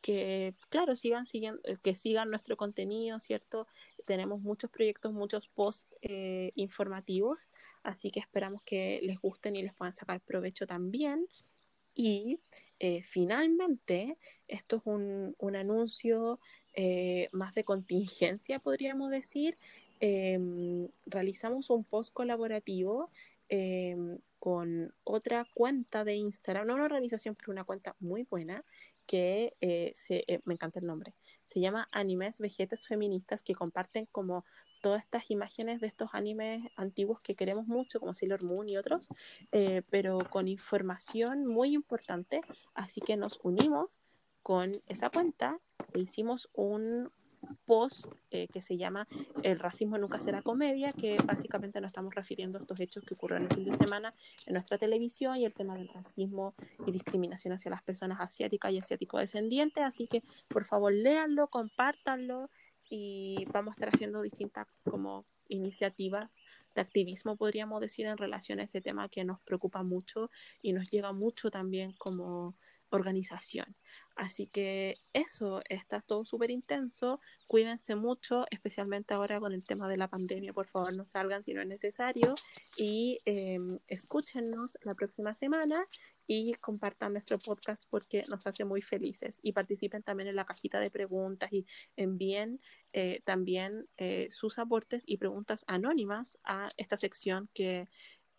que, 0.00 0.54
claro, 0.68 0.96
sigan, 0.96 1.26
sigan, 1.26 1.60
que 1.82 1.94
sigan 1.94 2.30
nuestro 2.30 2.56
contenido, 2.56 3.20
¿cierto? 3.20 3.66
Tenemos 4.06 4.40
muchos 4.40 4.70
proyectos, 4.70 5.12
muchos 5.12 5.48
posts 5.48 5.94
eh, 6.02 6.52
informativos, 6.54 7.48
así 7.82 8.10
que 8.10 8.20
esperamos 8.20 8.62
que 8.62 9.00
les 9.02 9.20
gusten 9.20 9.56
y 9.56 9.62
les 9.62 9.74
puedan 9.74 9.94
sacar 9.94 10.20
provecho 10.20 10.66
también. 10.66 11.26
Y 11.94 12.40
eh, 12.78 13.02
finalmente, 13.02 14.16
esto 14.48 14.76
es 14.76 14.82
un, 14.84 15.34
un 15.38 15.56
anuncio 15.56 16.40
eh, 16.74 17.28
más 17.32 17.54
de 17.54 17.64
contingencia, 17.64 18.58
podríamos 18.58 19.10
decir. 19.10 19.58
Eh, 20.00 20.38
realizamos 21.04 21.68
un 21.68 21.84
post 21.84 22.12
colaborativo 22.14 23.10
eh, 23.50 23.96
con 24.38 24.94
otra 25.04 25.46
cuenta 25.52 26.04
de 26.04 26.14
Instagram, 26.14 26.66
no 26.66 26.74
una 26.74 26.86
organización, 26.86 27.34
pero 27.34 27.52
una 27.52 27.64
cuenta 27.64 27.94
muy 28.00 28.22
buena, 28.22 28.64
que 29.06 29.54
eh, 29.60 29.92
se, 29.94 30.24
me 30.44 30.54
encanta 30.54 30.78
el 30.78 30.86
nombre, 30.86 31.14
se 31.44 31.60
llama 31.60 31.88
Animes 31.92 32.38
Vejetes 32.38 32.86
Feministas, 32.86 33.42
que 33.42 33.54
comparten 33.54 34.06
como 34.06 34.46
todas 34.80 35.02
estas 35.02 35.30
imágenes 35.30 35.80
de 35.80 35.86
estos 35.86 36.10
animes 36.12 36.62
antiguos 36.76 37.20
que 37.20 37.34
queremos 37.34 37.66
mucho, 37.66 38.00
como 38.00 38.14
Sailor 38.14 38.42
Moon 38.42 38.68
y 38.68 38.76
otros, 38.76 39.08
eh, 39.52 39.82
pero 39.90 40.18
con 40.30 40.48
información 40.48 41.46
muy 41.46 41.74
importante. 41.74 42.40
Así 42.74 43.00
que 43.00 43.16
nos 43.16 43.38
unimos 43.42 44.00
con 44.42 44.72
esa 44.86 45.10
cuenta 45.10 45.58
e 45.94 46.00
hicimos 46.00 46.48
un 46.54 47.10
post 47.64 48.06
eh, 48.30 48.48
que 48.48 48.60
se 48.60 48.76
llama 48.76 49.06
El 49.42 49.58
racismo 49.58 49.98
nunca 49.98 50.20
será 50.20 50.42
comedia, 50.42 50.92
que 50.92 51.16
básicamente 51.24 51.80
nos 51.80 51.88
estamos 51.88 52.14
refiriendo 52.14 52.58
a 52.58 52.62
estos 52.62 52.78
hechos 52.80 53.04
que 53.04 53.14
ocurrieron 53.14 53.48
el 53.48 53.54
fin 53.54 53.64
de 53.64 53.76
semana 53.76 54.14
en 54.46 54.54
nuestra 54.54 54.78
televisión 54.78 55.36
y 55.36 55.44
el 55.44 55.54
tema 55.54 55.76
del 55.76 55.88
racismo 55.88 56.54
y 56.86 56.92
discriminación 56.92 57.54
hacia 57.54 57.70
las 57.70 57.82
personas 57.82 58.20
asiáticas 58.20 58.72
y 58.72 58.78
asiático-descendientes. 58.78 59.82
Así 59.84 60.06
que 60.06 60.22
por 60.48 60.66
favor 60.66 60.92
léanlo, 60.92 61.48
compártanlo 61.48 62.50
y 62.90 63.46
vamos 63.52 63.72
a 63.72 63.74
estar 63.76 63.94
haciendo 63.94 64.20
distintas 64.20 64.66
como 64.84 65.24
iniciativas 65.48 66.38
de 66.74 66.80
activismo, 66.82 67.36
podríamos 67.36 67.80
decir, 67.80 68.06
en 68.06 68.16
relación 68.16 68.60
a 68.60 68.64
ese 68.64 68.80
tema 68.80 69.08
que 69.08 69.24
nos 69.24 69.40
preocupa 69.40 69.82
mucho 69.82 70.30
y 70.60 70.72
nos 70.72 70.90
llega 70.90 71.12
mucho 71.12 71.50
también 71.50 71.92
como 71.92 72.54
organización. 72.90 73.76
Así 74.16 74.46
que 74.48 74.98
eso, 75.12 75.62
está 75.68 76.00
todo 76.00 76.24
súper 76.24 76.50
intenso. 76.50 77.20
Cuídense 77.46 77.94
mucho, 77.94 78.44
especialmente 78.50 79.14
ahora 79.14 79.40
con 79.40 79.52
el 79.52 79.64
tema 79.64 79.88
de 79.88 79.96
la 79.96 80.08
pandemia. 80.08 80.52
Por 80.52 80.66
favor, 80.66 80.94
no 80.94 81.06
salgan 81.06 81.42
si 81.42 81.54
no 81.54 81.62
es 81.62 81.68
necesario. 81.68 82.34
Y 82.76 83.20
eh, 83.24 83.58
escúchenos 83.86 84.76
la 84.82 84.94
próxima 84.94 85.34
semana 85.34 85.86
y 86.32 86.54
compartan 86.60 87.14
nuestro 87.14 87.40
podcast 87.40 87.90
porque 87.90 88.22
nos 88.28 88.46
hace 88.46 88.64
muy 88.64 88.82
felices. 88.82 89.40
Y 89.42 89.50
participen 89.50 90.04
también 90.04 90.28
en 90.28 90.36
la 90.36 90.44
cajita 90.44 90.78
de 90.78 90.88
preguntas 90.88 91.52
y 91.52 91.66
envíen 91.96 92.60
eh, 92.92 93.20
también 93.24 93.88
eh, 93.96 94.28
sus 94.30 94.60
aportes 94.60 95.02
y 95.06 95.16
preguntas 95.16 95.64
anónimas 95.66 96.38
a 96.44 96.68
esta 96.76 96.96
sección 96.96 97.48
que 97.52 97.88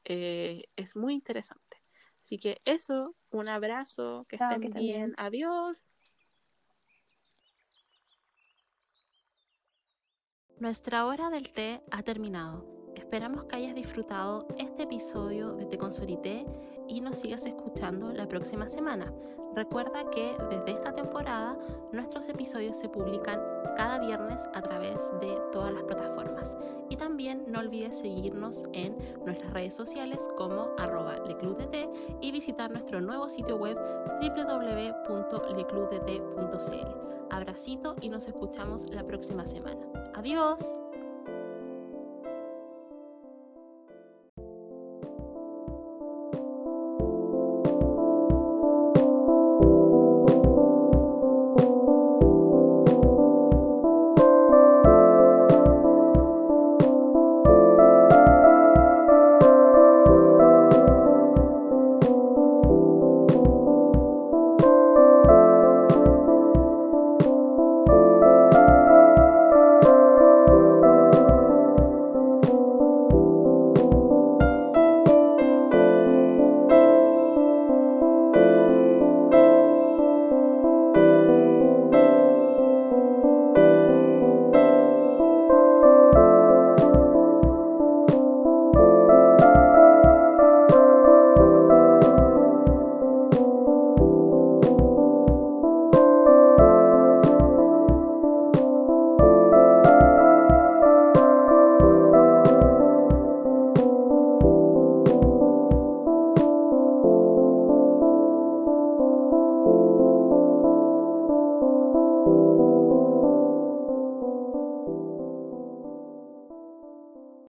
eh, 0.06 0.64
es 0.78 0.96
muy 0.96 1.14
interesante. 1.14 1.84
Así 2.22 2.38
que 2.38 2.62
eso, 2.64 3.14
un 3.30 3.50
abrazo, 3.50 4.26
que 4.30 4.38
estén 4.38 4.62
bien. 4.62 4.74
bien, 4.74 5.14
adiós. 5.18 5.94
Nuestra 10.60 11.06
hora 11.06 11.30
del 11.30 11.52
té 11.52 11.84
ha 11.92 12.04
terminado. 12.04 12.94
Esperamos 12.96 13.46
que 13.46 13.58
hayas 13.58 13.76
disfrutado 13.76 14.48
este 14.58 14.84
episodio 14.84 15.56
de 15.56 15.66
Te 15.66 15.78
Consolité 15.78 16.46
y 16.92 17.00
nos 17.00 17.18
sigas 17.18 17.46
escuchando 17.46 18.12
la 18.12 18.28
próxima 18.28 18.68
semana. 18.68 19.14
Recuerda 19.56 20.10
que 20.10 20.36
desde 20.50 20.72
esta 20.72 20.94
temporada 20.94 21.58
nuestros 21.94 22.28
episodios 22.28 22.78
se 22.78 22.90
publican 22.90 23.40
cada 23.78 23.98
viernes 24.00 24.42
a 24.54 24.62
través 24.62 24.98
de 25.22 25.38
todas 25.54 25.74
las 25.74 25.84
plataformas. 25.84 26.56
Y 26.90 26.98
también 26.98 27.46
no 27.48 27.60
olvides 27.60 27.98
seguirnos 27.98 28.66
en 28.74 28.98
nuestras 29.26 29.54
redes 29.54 29.74
sociales 29.74 30.20
como 30.38 30.68
arroba 30.78 31.18
leclubdt 31.26 31.74
y 32.22 32.32
visitar 32.32 32.70
nuestro 32.70 33.00
nuevo 33.00 33.30
sitio 33.30 33.56
web 33.56 33.78
www.leclubdt.cl. 34.22 35.32
Abracito 37.30 37.96
y 38.02 38.10
nos 38.10 38.28
escuchamos 38.28 38.90
la 38.90 39.06
próxima 39.06 39.46
semana. 39.46 39.80
Adiós. 40.14 40.78